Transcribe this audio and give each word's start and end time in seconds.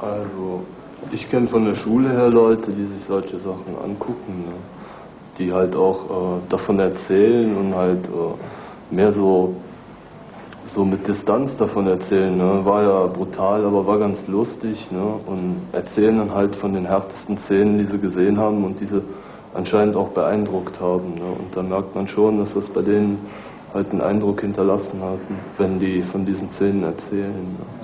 Also, 0.00 0.62
ich 1.10 1.28
kenne 1.28 1.48
von 1.48 1.64
der 1.64 1.74
Schule 1.74 2.10
her 2.10 2.28
Leute, 2.28 2.70
die 2.70 2.86
sich 2.86 3.04
solche 3.06 3.38
Sachen 3.38 3.74
angucken, 3.82 4.44
ne? 4.46 4.54
die 5.38 5.52
halt 5.52 5.74
auch 5.74 6.04
äh, 6.04 6.40
davon 6.48 6.78
erzählen 6.78 7.56
und 7.56 7.74
halt 7.74 8.06
äh, 8.06 8.94
mehr 8.94 9.12
so, 9.12 9.54
so 10.66 10.84
mit 10.84 11.06
Distanz 11.06 11.56
davon 11.56 11.88
erzählen. 11.88 12.36
Ne? 12.36 12.60
War 12.64 12.82
ja 12.82 13.06
brutal, 13.06 13.64
aber 13.64 13.86
war 13.86 13.98
ganz 13.98 14.28
lustig 14.28 14.90
ne? 14.92 15.02
und 15.26 15.62
erzählen 15.72 16.18
dann 16.18 16.34
halt 16.34 16.54
von 16.54 16.74
den 16.74 16.86
härtesten 16.86 17.36
Szenen, 17.36 17.78
die 17.78 17.86
sie 17.86 17.98
gesehen 17.98 18.38
haben 18.38 18.64
und 18.64 18.80
diese 18.80 19.02
anscheinend 19.54 19.96
auch 19.96 20.08
beeindruckt 20.08 20.80
haben. 20.80 21.14
Ne? 21.14 21.24
Und 21.38 21.56
da 21.56 21.62
merkt 21.62 21.94
man 21.96 22.06
schon, 22.06 22.38
dass 22.38 22.54
das 22.54 22.68
bei 22.68 22.82
denen 22.82 23.18
halt 23.74 23.90
einen 23.90 24.00
Eindruck 24.00 24.42
hinterlassen 24.42 25.00
hat, 25.02 25.18
wenn 25.58 25.80
die 25.80 26.02
von 26.02 26.24
diesen 26.24 26.50
Szenen 26.50 26.84
erzählen. 26.84 27.32
Ne? 27.32 27.77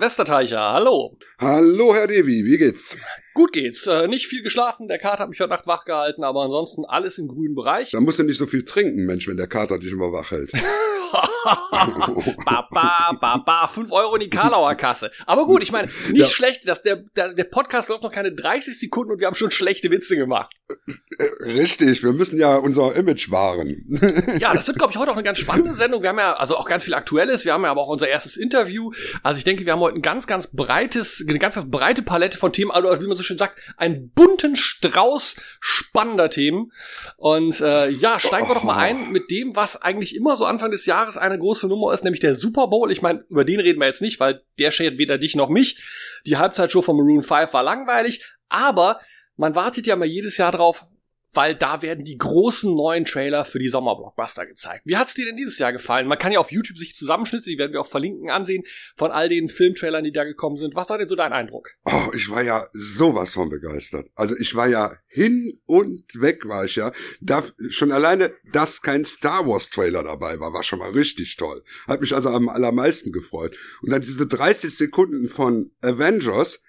Westerteicher, 0.00 0.72
hallo. 0.72 1.18
Hallo, 1.38 1.94
Herr 1.94 2.06
Devi, 2.06 2.42
wie 2.46 2.56
geht's? 2.56 2.96
Gut 3.40 3.54
geht's. 3.54 3.86
Äh, 3.86 4.06
nicht 4.06 4.26
viel 4.26 4.42
geschlafen, 4.42 4.86
der 4.86 4.98
Kater 4.98 5.22
hat 5.22 5.30
mich 5.30 5.40
heute 5.40 5.48
Nacht 5.48 5.66
wach 5.66 5.86
gehalten, 5.86 6.24
aber 6.24 6.42
ansonsten 6.42 6.84
alles 6.84 7.16
im 7.16 7.26
grünen 7.26 7.54
Bereich. 7.54 7.90
Da 7.90 7.98
musst 7.98 8.18
du 8.18 8.22
nicht 8.22 8.36
so 8.36 8.44
viel 8.44 8.66
trinken, 8.66 9.06
Mensch, 9.06 9.26
wenn 9.28 9.38
der 9.38 9.46
Kater 9.46 9.78
dich 9.78 9.92
immer 9.92 10.12
wach 10.12 10.30
hält. 10.30 10.52
ba, 12.44 12.68
ba, 12.70 13.10
ba, 13.20 13.36
ba, 13.38 13.68
5 13.68 13.90
Euro 13.92 14.16
in 14.16 14.20
die 14.20 14.30
Karlauer 14.30 14.74
Kasse. 14.74 15.10
Aber 15.26 15.46
gut, 15.46 15.62
ich 15.62 15.72
meine, 15.72 15.88
nicht 16.08 16.20
ja. 16.20 16.26
schlecht, 16.26 16.68
dass 16.68 16.82
der, 16.82 17.04
der, 17.16 17.34
der 17.34 17.44
Podcast 17.44 17.88
läuft 17.88 18.02
noch 18.02 18.12
keine 18.12 18.32
30 18.32 18.78
Sekunden 18.78 19.12
und 19.12 19.20
wir 19.20 19.26
haben 19.26 19.34
schon 19.34 19.50
schlechte 19.50 19.90
Witze 19.90 20.16
gemacht. 20.16 20.52
Äh, 20.68 21.24
richtig, 21.44 22.02
wir 22.02 22.12
müssen 22.12 22.38
ja 22.38 22.56
unser 22.56 22.94
Image 22.96 23.30
wahren. 23.30 23.98
ja, 24.38 24.52
das 24.52 24.66
wird, 24.66 24.78
glaube 24.78 24.92
ich, 24.92 24.98
heute 24.98 25.10
auch 25.10 25.16
eine 25.16 25.22
ganz 25.22 25.38
spannende 25.38 25.74
Sendung. 25.74 26.02
Wir 26.02 26.10
haben 26.10 26.18
ja 26.18 26.34
also 26.34 26.56
auch 26.56 26.68
ganz 26.68 26.84
viel 26.84 26.94
Aktuelles, 26.94 27.44
wir 27.44 27.52
haben 27.52 27.64
ja 27.64 27.70
aber 27.70 27.82
auch 27.82 27.88
unser 27.88 28.08
erstes 28.08 28.36
Interview. 28.36 28.90
Also 29.22 29.38
ich 29.38 29.44
denke, 29.44 29.64
wir 29.64 29.72
haben 29.72 29.80
heute 29.80 29.96
ein 29.96 30.02
ganz, 30.02 30.26
ganz 30.26 30.48
breites, 30.48 31.24
eine 31.26 31.38
ganz, 31.38 31.54
ganz 31.54 31.70
breite 31.70 32.02
Palette 32.02 32.38
von 32.38 32.52
Themen, 32.52 32.70
also 32.70 33.02
wie 33.02 33.06
man 33.06 33.16
so 33.16 33.22
schön 33.30 33.38
sagt, 33.38 33.60
einen 33.76 34.10
bunten 34.10 34.56
Strauß 34.56 35.36
spannender 35.60 36.30
Themen. 36.30 36.72
Und 37.16 37.60
äh, 37.60 37.88
ja, 37.88 38.18
steigen 38.18 38.48
wir 38.48 38.54
doch 38.54 38.64
mal 38.64 38.76
ein 38.76 39.10
mit 39.10 39.30
dem, 39.30 39.56
was 39.56 39.80
eigentlich 39.80 40.14
immer 40.14 40.36
so 40.36 40.44
Anfang 40.44 40.70
des 40.70 40.86
Jahres 40.86 41.16
eine 41.16 41.38
große 41.38 41.68
Nummer 41.68 41.92
ist, 41.92 42.04
nämlich 42.04 42.20
der 42.20 42.34
Super 42.34 42.68
Bowl. 42.68 42.90
Ich 42.90 43.02
meine, 43.02 43.24
über 43.28 43.44
den 43.44 43.60
reden 43.60 43.80
wir 43.80 43.86
jetzt 43.86 44.02
nicht, 44.02 44.20
weil 44.20 44.42
der 44.58 44.70
schert 44.70 44.98
weder 44.98 45.18
dich 45.18 45.34
noch 45.34 45.48
mich. 45.48 45.78
Die 46.26 46.36
Halbzeitshow 46.36 46.82
von 46.82 46.96
Maroon 46.96 47.22
5 47.22 47.52
war 47.52 47.62
langweilig, 47.62 48.24
aber 48.48 49.00
man 49.36 49.54
wartet 49.54 49.86
ja 49.86 49.96
mal 49.96 50.06
jedes 50.06 50.36
Jahr 50.36 50.52
drauf, 50.52 50.86
weil 51.32 51.54
da 51.54 51.82
werden 51.82 52.04
die 52.04 52.16
großen 52.16 52.74
neuen 52.74 53.04
Trailer 53.04 53.44
für 53.44 53.58
die 53.58 53.68
Sommerblockbuster 53.68 54.46
gezeigt. 54.46 54.82
Wie 54.84 54.96
hat's 54.96 55.14
dir 55.14 55.26
denn 55.26 55.36
dieses 55.36 55.58
Jahr 55.58 55.72
gefallen? 55.72 56.06
Man 56.06 56.18
kann 56.18 56.32
ja 56.32 56.40
auf 56.40 56.50
YouTube 56.50 56.78
sich 56.78 56.94
Zusammenschnitte, 56.94 57.48
die 57.48 57.58
werden 57.58 57.72
wir 57.72 57.80
auch 57.80 57.86
verlinken, 57.86 58.30
ansehen, 58.30 58.64
von 58.96 59.10
all 59.10 59.28
den 59.28 59.48
Filmtrailern, 59.48 60.04
die 60.04 60.12
da 60.12 60.24
gekommen 60.24 60.56
sind. 60.56 60.74
Was 60.74 60.90
war 60.90 60.98
denn 60.98 61.08
so 61.08 61.16
dein 61.16 61.32
Eindruck? 61.32 61.70
Oh, 61.84 62.10
ich 62.14 62.30
war 62.30 62.42
ja 62.42 62.66
sowas 62.72 63.32
von 63.32 63.48
begeistert. 63.48 64.08
Also 64.14 64.36
ich 64.36 64.54
war 64.54 64.68
ja 64.68 64.96
hin 65.06 65.60
und 65.66 66.04
weg 66.14 66.46
war 66.46 66.64
ich 66.64 66.76
ja. 66.76 66.92
Da, 67.20 67.44
schon 67.68 67.92
alleine, 67.92 68.32
dass 68.52 68.82
kein 68.82 69.04
Star 69.04 69.46
Wars 69.46 69.70
Trailer 69.70 70.02
dabei 70.02 70.38
war, 70.40 70.52
war 70.52 70.62
schon 70.62 70.78
mal 70.78 70.90
richtig 70.90 71.36
toll. 71.36 71.62
Hat 71.86 72.00
mich 72.00 72.14
also 72.14 72.30
am 72.30 72.48
allermeisten 72.48 73.12
gefreut. 73.12 73.56
Und 73.82 73.90
dann 73.90 74.02
diese 74.02 74.26
30 74.26 74.74
Sekunden 74.74 75.28
von 75.28 75.70
Avengers, 75.82 76.62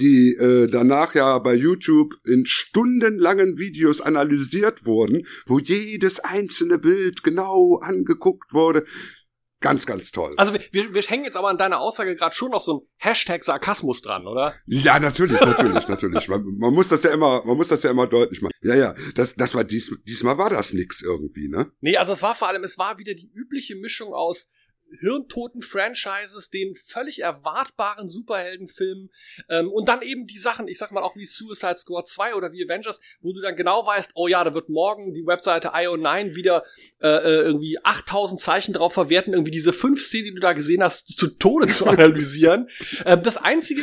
die 0.00 0.34
äh, 0.34 0.66
danach 0.66 1.14
ja 1.14 1.38
bei 1.38 1.54
YouTube 1.54 2.14
in 2.24 2.46
stundenlangen 2.46 3.58
Videos 3.58 4.00
analysiert 4.00 4.84
wurden, 4.84 5.26
wo 5.46 5.58
jedes 5.58 6.20
einzelne 6.20 6.78
Bild 6.78 7.22
genau 7.22 7.78
angeguckt 7.82 8.52
wurde. 8.52 8.84
Ganz, 9.64 9.86
ganz 9.86 10.10
toll. 10.10 10.30
Also 10.36 10.52
wir, 10.52 10.92
wir 10.92 11.00
hängen 11.00 11.24
jetzt 11.24 11.38
aber 11.38 11.48
an 11.48 11.56
deiner 11.56 11.80
Aussage 11.80 12.14
gerade 12.16 12.36
schon 12.36 12.50
noch 12.50 12.60
so 12.60 12.74
ein 12.74 12.86
Hashtag 12.98 13.42
Sarkasmus 13.42 14.02
dran, 14.02 14.26
oder? 14.26 14.54
Ja, 14.66 15.00
natürlich, 15.00 15.40
natürlich, 15.40 15.88
natürlich. 15.88 16.28
Man, 16.28 16.44
man, 16.58 16.74
muss 16.74 16.90
das 16.90 17.02
ja 17.02 17.10
immer, 17.10 17.42
man 17.46 17.56
muss 17.56 17.68
das 17.68 17.82
ja 17.82 17.90
immer 17.90 18.06
deutlich 18.06 18.42
machen. 18.42 18.52
Ja, 18.60 18.74
ja, 18.74 18.94
das, 19.14 19.34
das 19.36 19.54
war 19.54 19.64
dies, 19.64 19.96
diesmal 20.06 20.36
war 20.36 20.50
das 20.50 20.74
nix 20.74 21.00
irgendwie, 21.00 21.48
ne? 21.48 21.72
Nee, 21.80 21.96
also 21.96 22.12
es 22.12 22.22
war 22.22 22.34
vor 22.34 22.48
allem, 22.48 22.62
es 22.62 22.76
war 22.76 22.98
wieder 22.98 23.14
die 23.14 23.30
übliche 23.32 23.74
Mischung 23.76 24.12
aus 24.12 24.50
hirntoten 25.00 25.62
Franchises, 25.62 26.50
den 26.50 26.74
völlig 26.74 27.20
erwartbaren 27.20 28.08
Superheldenfilmen 28.08 29.10
ähm, 29.48 29.70
und 29.70 29.88
dann 29.88 30.02
eben 30.02 30.26
die 30.26 30.38
Sachen, 30.38 30.68
ich 30.68 30.78
sag 30.78 30.92
mal 30.92 31.02
auch 31.02 31.16
wie 31.16 31.26
Suicide 31.26 31.76
Squad 31.76 32.08
2 32.08 32.34
oder 32.34 32.52
wie 32.52 32.64
Avengers, 32.64 33.00
wo 33.20 33.32
du 33.32 33.40
dann 33.40 33.56
genau 33.56 33.86
weißt, 33.86 34.12
oh 34.14 34.28
ja, 34.28 34.44
da 34.44 34.54
wird 34.54 34.68
morgen 34.68 35.14
die 35.14 35.26
Webseite 35.26 35.74
IO9 35.74 36.34
wieder 36.34 36.64
äh, 37.00 37.08
äh 37.08 37.42
irgendwie 37.44 37.78
8000 37.82 38.40
Zeichen 38.40 38.72
drauf 38.72 38.94
verwerten, 38.94 39.32
irgendwie 39.32 39.50
diese 39.50 39.72
fünf 39.72 40.00
Szenen, 40.00 40.26
die 40.26 40.34
du 40.34 40.40
da 40.40 40.52
gesehen 40.52 40.82
hast, 40.82 41.18
zu 41.18 41.28
Tode 41.28 41.68
zu 41.68 41.86
analysieren. 41.86 42.68
ähm, 43.04 43.22
das 43.22 43.36
einzige, 43.36 43.82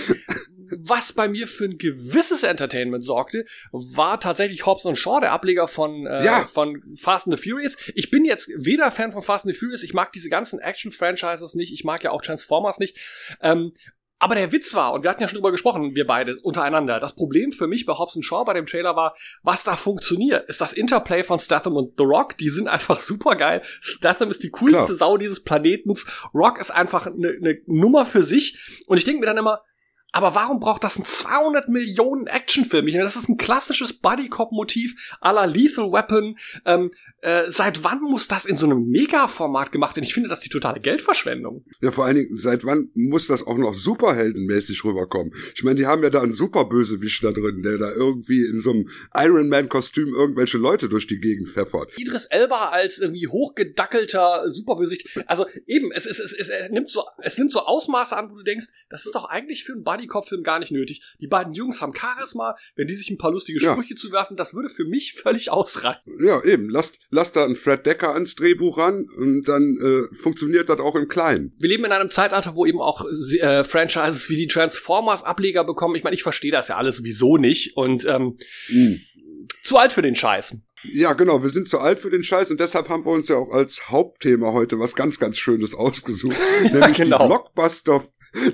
was 0.71 1.13
bei 1.13 1.27
mir 1.27 1.47
für 1.47 1.65
ein 1.65 1.77
gewisses 1.77 2.43
Entertainment 2.43 3.03
sorgte, 3.03 3.45
war 3.71 4.19
tatsächlich 4.19 4.65
Hobbs 4.65 4.85
und 4.85 4.97
Shaw, 4.97 5.19
der 5.19 5.31
Ableger 5.31 5.67
von, 5.67 6.05
äh, 6.05 6.23
ja. 6.23 6.45
von 6.45 6.81
Fast 6.95 7.27
and 7.27 7.37
the 7.37 7.49
Furious. 7.49 7.77
Ich 7.95 8.09
bin 8.09 8.25
jetzt 8.25 8.49
weder 8.55 8.89
Fan 8.91 9.11
von 9.11 9.23
Fast 9.23 9.45
and 9.45 9.53
the 9.53 9.59
Furious, 9.59 9.83
ich 9.83 9.93
mag 9.93 10.11
diese 10.11 10.29
ganzen 10.29 10.59
Action-Franchises 10.59 11.55
nicht, 11.55 11.73
ich 11.73 11.83
mag 11.83 12.03
ja 12.03 12.11
auch 12.11 12.21
Transformers 12.21 12.79
nicht. 12.79 12.97
Ähm, 13.41 13.73
aber 14.21 14.35
der 14.35 14.51
Witz 14.51 14.75
war, 14.75 14.93
und 14.93 15.01
wir 15.01 15.09
hatten 15.09 15.23
ja 15.23 15.27
schon 15.27 15.37
drüber 15.37 15.49
gesprochen, 15.49 15.95
wir 15.95 16.05
beide 16.05 16.39
untereinander, 16.41 16.99
das 16.99 17.15
Problem 17.15 17.51
für 17.51 17.65
mich 17.65 17.87
bei 17.87 17.93
Hobbs 17.93 18.19
Shaw 18.21 18.43
bei 18.45 18.53
dem 18.53 18.67
Trailer 18.67 18.95
war, 18.95 19.15
was 19.41 19.63
da 19.63 19.75
funktioniert, 19.75 20.47
ist 20.47 20.61
das 20.61 20.73
Interplay 20.73 21.23
von 21.23 21.39
Statham 21.39 21.75
und 21.75 21.95
The 21.97 22.03
Rock. 22.03 22.37
Die 22.37 22.49
sind 22.49 22.67
einfach 22.67 22.99
super 22.99 23.33
geil. 23.33 23.61
Statham 23.63 24.29
ist 24.29 24.43
die 24.43 24.51
coolste 24.51 24.85
Klar. 24.85 24.93
Sau 24.93 25.17
dieses 25.17 25.43
Planetens. 25.43 26.05
Rock 26.35 26.59
ist 26.59 26.69
einfach 26.69 27.07
eine 27.07 27.39
ne 27.39 27.61
Nummer 27.65 28.05
für 28.05 28.23
sich. 28.23 28.83
Und 28.85 28.99
ich 28.99 29.05
denke 29.05 29.21
mir 29.21 29.25
dann 29.25 29.37
immer, 29.37 29.63
aber 30.11 30.35
warum 30.35 30.59
braucht 30.59 30.83
das 30.83 30.97
ein 30.97 31.05
200 31.05 31.69
Millionen 31.69 32.27
Actionfilm? 32.27 32.87
Ich 32.87 32.93
meine, 32.93 33.05
das 33.05 33.15
ist 33.15 33.29
ein 33.29 33.37
klassisches 33.37 33.93
Buddy-Cop-Motiv 33.93 35.17
à 35.21 35.31
la 35.31 35.45
Lethal 35.45 35.91
Weapon. 35.91 36.37
Ähm, 36.65 36.89
äh, 37.21 37.49
seit 37.49 37.83
wann 37.83 38.01
muss 38.01 38.27
das 38.27 38.45
in 38.45 38.57
so 38.57 38.65
einem 38.65 38.87
Mega-Format 38.87 39.71
gemacht 39.71 39.95
werden? 39.95 40.05
Ich 40.05 40.13
finde 40.13 40.29
das 40.29 40.39
die 40.39 40.49
totale 40.49 40.79
Geldverschwendung. 40.79 41.63
Ja, 41.79 41.91
vor 41.91 42.05
allen 42.05 42.15
Dingen, 42.15 42.37
seit 42.37 42.65
wann 42.65 42.89
muss 42.95 43.27
das 43.27 43.45
auch 43.45 43.57
noch 43.57 43.73
superheldenmäßig 43.73 44.83
rüberkommen? 44.83 45.33
Ich 45.55 45.63
meine, 45.63 45.75
die 45.75 45.85
haben 45.85 46.01
ja 46.03 46.09
da 46.09 46.21
einen 46.21 46.33
Superbösewicht 46.33 47.23
da 47.23 47.31
drin, 47.31 47.61
der 47.61 47.77
da 47.77 47.91
irgendwie 47.91 48.45
in 48.45 48.61
so 48.61 48.71
einem 48.71 48.89
Iron 49.15 49.49
Man-Kostüm 49.49 50.09
irgendwelche 50.13 50.57
Leute 50.57 50.89
durch 50.89 51.05
die 51.05 51.19
Gegend 51.19 51.49
pfeffert. 51.49 51.91
Idris 51.97 52.25
Elba 52.25 52.69
als 52.69 52.97
irgendwie 52.97 53.27
hochgedackelter 53.27 54.49
Superbösewicht. 54.49 55.21
Also 55.27 55.45
eben, 55.67 55.91
es, 55.91 56.07
es, 56.07 56.19
es, 56.19 56.33
es, 56.33 56.49
es, 56.49 56.71
nimmt 56.71 56.89
so, 56.89 57.03
es 57.21 57.37
nimmt 57.37 57.51
so 57.51 57.59
Ausmaße 57.59 58.17
an, 58.17 58.31
wo 58.31 58.35
du 58.35 58.43
denkst, 58.43 58.67
das 58.89 59.05
ist 59.05 59.13
doch 59.13 59.25
eigentlich 59.25 59.63
für 59.63 59.73
einen 59.73 59.83
Buddy-Cop-Film 59.83 60.43
gar 60.43 60.59
nicht 60.59 60.71
nötig. 60.71 61.15
Die 61.19 61.27
beiden 61.27 61.53
Jungs 61.53 61.81
haben 61.81 61.93
Charisma, 61.93 62.55
wenn 62.75 62.87
die 62.87 62.95
sich 62.95 63.09
ein 63.11 63.17
paar 63.17 63.31
lustige 63.31 63.59
Sprüche 63.59 63.93
ja. 63.93 63.99
zuwerfen, 63.99 64.37
das 64.37 64.53
würde 64.53 64.69
für 64.69 64.85
mich 64.85 65.13
völlig 65.13 65.51
ausreichen. 65.51 66.01
Ja, 66.19 66.43
eben. 66.43 66.69
Lasst, 66.69 66.99
lass 67.11 67.31
da 67.31 67.43
einen 67.45 67.55
Fred 67.55 67.85
Decker 67.85 68.13
ans 68.13 68.35
Drehbuch 68.35 68.77
ran 68.77 69.07
und 69.15 69.43
dann 69.43 69.77
äh, 69.77 70.15
funktioniert 70.15 70.69
das 70.69 70.79
auch 70.79 70.95
im 70.95 71.07
Kleinen. 71.07 71.53
Wir 71.59 71.69
leben 71.69 71.85
in 71.85 71.91
einem 71.91 72.09
Zeitalter, 72.09 72.55
wo 72.55 72.65
eben 72.65 72.81
auch 72.81 73.05
äh, 73.39 73.63
Franchises 73.63 74.29
wie 74.29 74.37
die 74.37 74.47
Transformers 74.47 75.23
Ableger 75.23 75.63
bekommen. 75.63 75.95
Ich 75.95 76.03
meine, 76.03 76.15
ich 76.15 76.23
verstehe 76.23 76.51
das 76.51 76.69
ja 76.69 76.77
alles 76.77 76.95
sowieso 76.97 77.37
nicht 77.37 77.75
und 77.75 78.05
ähm, 78.05 78.37
mm. 78.69 78.95
zu 79.63 79.77
alt 79.77 79.91
für 79.93 80.01
den 80.01 80.15
Scheiß. 80.15 80.57
Ja, 80.83 81.13
genau, 81.13 81.43
wir 81.43 81.49
sind 81.49 81.69
zu 81.69 81.79
alt 81.79 81.99
für 81.99 82.09
den 82.09 82.23
Scheiß 82.23 82.49
und 82.49 82.59
deshalb 82.59 82.89
haben 82.89 83.05
wir 83.05 83.11
uns 83.11 83.27
ja 83.27 83.35
auch 83.35 83.51
als 83.51 83.89
Hauptthema 83.89 84.51
heute 84.51 84.79
was 84.79 84.95
ganz, 84.95 85.19
ganz 85.19 85.37
Schönes 85.37 85.75
ausgesucht. 85.75 86.37
ja, 86.63 86.71
nämlich 86.79 86.97
genau. 86.97 87.19
die 87.19 87.27
Blockbuster, 87.27 88.03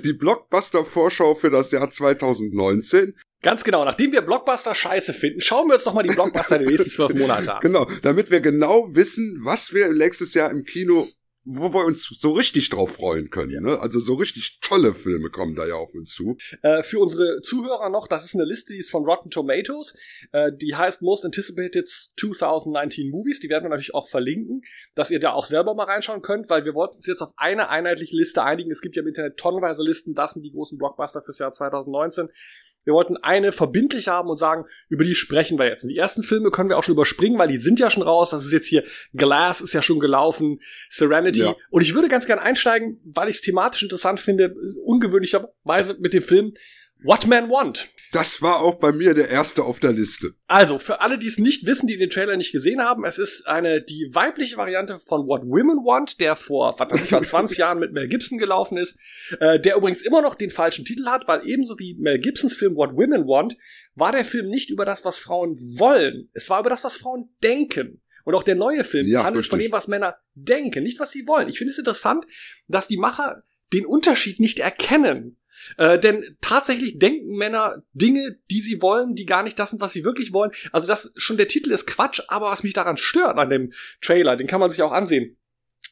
die 0.04 0.12
Blockbuster-Vorschau 0.12 1.34
für 1.36 1.50
das 1.50 1.70
Jahr 1.70 1.88
2019. 1.88 3.14
Ganz 3.42 3.62
genau. 3.62 3.84
Nachdem 3.84 4.12
wir 4.12 4.22
Blockbuster 4.22 4.74
scheiße 4.74 5.14
finden, 5.14 5.40
schauen 5.40 5.68
wir 5.68 5.74
uns 5.76 5.84
doch 5.84 5.94
mal 5.94 6.02
die 6.02 6.14
Blockbuster 6.14 6.58
der 6.58 6.68
nächsten 6.68 6.90
zwölf 6.90 7.14
Monate 7.14 7.54
an. 7.54 7.60
Genau, 7.68 7.86
damit 8.02 8.30
wir 8.30 8.40
genau 8.40 8.94
wissen, 8.94 9.40
was 9.42 9.72
wir 9.72 9.92
nächstes 9.92 10.34
Jahr 10.34 10.50
im 10.50 10.64
Kino 10.64 11.06
wo 11.50 11.72
wir 11.72 11.86
uns 11.86 12.06
so 12.20 12.32
richtig 12.32 12.68
drauf 12.68 12.96
freuen 12.96 13.30
können. 13.30 13.50
Ja. 13.50 13.60
Ne? 13.60 13.80
Also 13.80 14.00
so 14.00 14.14
richtig 14.14 14.60
tolle 14.60 14.92
Filme 14.92 15.30
kommen 15.30 15.54
da 15.54 15.66
ja 15.66 15.74
auf 15.76 15.94
uns 15.94 16.14
zu. 16.14 16.36
Äh, 16.62 16.82
für 16.82 16.98
unsere 16.98 17.40
Zuhörer 17.40 17.88
noch, 17.88 18.06
das 18.06 18.26
ist 18.26 18.34
eine 18.34 18.44
Liste, 18.44 18.74
die 18.74 18.80
ist 18.80 18.90
von 18.90 19.04
Rotten 19.04 19.30
Tomatoes. 19.30 19.96
Äh, 20.32 20.52
die 20.52 20.74
heißt 20.76 21.00
Most 21.00 21.24
Anticipated 21.24 21.88
2019 22.18 23.10
Movies. 23.10 23.40
Die 23.40 23.48
werden 23.48 23.64
wir 23.64 23.70
natürlich 23.70 23.94
auch 23.94 24.08
verlinken, 24.08 24.60
dass 24.94 25.10
ihr 25.10 25.20
da 25.20 25.32
auch 25.32 25.46
selber 25.46 25.74
mal 25.74 25.84
reinschauen 25.84 26.20
könnt, 26.20 26.50
weil 26.50 26.66
wir 26.66 26.74
wollten 26.74 26.96
uns 26.96 27.06
jetzt 27.06 27.22
auf 27.22 27.32
eine 27.36 27.70
einheitliche 27.70 28.16
Liste 28.16 28.42
einigen. 28.42 28.70
Es 28.70 28.82
gibt 28.82 28.96
ja 28.96 29.02
im 29.02 29.08
Internet 29.08 29.38
tonnenweise 29.38 29.82
Listen. 29.82 30.14
Das 30.14 30.34
sind 30.34 30.42
die 30.42 30.52
großen 30.52 30.76
Blockbuster 30.76 31.22
fürs 31.22 31.38
Jahr 31.38 31.52
2019. 31.52 32.28
Wir 32.84 32.94
wollten 32.94 33.16
eine 33.18 33.52
verbindlich 33.52 34.08
haben 34.08 34.30
und 34.30 34.38
sagen, 34.38 34.64
über 34.88 35.04
die 35.04 35.14
sprechen 35.14 35.58
wir 35.58 35.66
jetzt. 35.66 35.84
Und 35.84 35.90
die 35.90 35.96
ersten 35.96 36.22
Filme 36.22 36.50
können 36.50 36.70
wir 36.70 36.78
auch 36.78 36.84
schon 36.84 36.94
überspringen, 36.94 37.38
weil 37.38 37.48
die 37.48 37.58
sind 37.58 37.78
ja 37.78 37.90
schon 37.90 38.02
raus. 38.02 38.30
Das 38.30 38.44
ist 38.44 38.52
jetzt 38.52 38.66
hier 38.66 38.84
Glass 39.14 39.60
ist 39.60 39.74
ja 39.74 39.82
schon 39.82 40.00
gelaufen, 40.00 40.60
Serenity. 40.88 41.40
Ja. 41.40 41.54
Und 41.70 41.82
ich 41.82 41.94
würde 41.94 42.08
ganz 42.08 42.26
gern 42.26 42.38
einsteigen, 42.38 43.00
weil 43.04 43.28
ich 43.28 43.36
es 43.36 43.42
thematisch 43.42 43.82
interessant 43.82 44.20
finde, 44.20 44.54
ungewöhnlicherweise 44.84 45.96
mit 46.00 46.14
dem 46.14 46.22
Film 46.22 46.54
What 47.02 47.26
Men 47.26 47.50
Want. 47.50 47.88
Das 48.12 48.40
war 48.40 48.62
auch 48.62 48.76
bei 48.76 48.92
mir 48.92 49.14
der 49.14 49.28
erste 49.28 49.64
auf 49.64 49.80
der 49.80 49.92
Liste. 49.92 50.34
Also, 50.46 50.78
für 50.78 51.00
alle, 51.00 51.18
die 51.18 51.26
es 51.26 51.38
nicht 51.38 51.66
wissen, 51.66 51.86
die 51.86 51.96
den 51.96 52.10
Trailer 52.10 52.36
nicht 52.36 52.52
gesehen 52.52 52.80
haben, 52.80 53.04
es 53.04 53.18
ist 53.18 53.46
eine, 53.46 53.82
die 53.82 54.10
weibliche 54.12 54.56
Variante 54.56 54.98
von 54.98 55.26
What 55.26 55.42
Women 55.42 55.84
Want, 55.84 56.20
der 56.20 56.36
vor, 56.36 56.74
was 56.78 56.90
weiß 56.90 57.02
ich, 57.02 57.10
vor 57.10 57.22
20 57.22 57.58
Jahren 57.58 57.78
mit 57.78 57.92
Mel 57.92 58.08
Gibson 58.08 58.38
gelaufen 58.38 58.78
ist, 58.78 58.98
äh, 59.40 59.60
der 59.60 59.76
übrigens 59.76 60.02
immer 60.02 60.22
noch 60.22 60.34
den 60.34 60.50
falschen 60.50 60.84
Titel 60.84 61.06
hat, 61.06 61.28
weil 61.28 61.46
ebenso 61.46 61.78
wie 61.78 61.96
Mel 61.98 62.18
Gibsons 62.18 62.54
Film 62.54 62.76
What 62.76 62.92
Women 62.92 63.26
Want, 63.26 63.56
war 63.94 64.12
der 64.12 64.24
Film 64.24 64.48
nicht 64.48 64.70
über 64.70 64.84
das, 64.84 65.04
was 65.04 65.18
Frauen 65.18 65.56
wollen. 65.78 66.30
Es 66.32 66.48
war 66.48 66.60
über 66.60 66.70
das, 66.70 66.84
was 66.84 66.96
Frauen 66.96 67.28
denken. 67.42 68.00
Und 68.24 68.34
auch 68.34 68.42
der 68.42 68.56
neue 68.56 68.84
Film 68.84 69.06
ja, 69.06 69.24
handelt 69.24 69.44
richtig. 69.44 69.50
von 69.50 69.58
dem, 69.58 69.72
was 69.72 69.88
Männer 69.88 70.16
denken, 70.34 70.82
nicht 70.82 71.00
was 71.00 71.10
sie 71.10 71.26
wollen. 71.26 71.48
Ich 71.48 71.58
finde 71.58 71.72
es 71.72 71.78
interessant, 71.78 72.26
dass 72.68 72.86
die 72.86 72.98
Macher 72.98 73.42
den 73.72 73.86
Unterschied 73.86 74.40
nicht 74.40 74.58
erkennen 74.58 75.38
äh, 75.76 75.98
denn 75.98 76.36
tatsächlich 76.40 76.98
denken 76.98 77.36
Männer 77.36 77.82
Dinge, 77.92 78.38
die 78.50 78.60
sie 78.60 78.82
wollen, 78.82 79.14
die 79.14 79.26
gar 79.26 79.42
nicht 79.42 79.58
das 79.58 79.70
sind, 79.70 79.80
was 79.80 79.92
sie 79.92 80.04
wirklich 80.04 80.32
wollen. 80.32 80.50
Also 80.72 80.86
das 80.86 81.12
schon 81.16 81.36
der 81.36 81.48
Titel 81.48 81.70
ist 81.70 81.86
Quatsch, 81.86 82.20
aber 82.28 82.50
was 82.50 82.62
mich 82.62 82.74
daran 82.74 82.96
stört 82.96 83.38
an 83.38 83.50
dem 83.50 83.72
Trailer, 84.00 84.36
den 84.36 84.46
kann 84.46 84.60
man 84.60 84.70
sich 84.70 84.82
auch 84.82 84.92
ansehen 84.92 85.37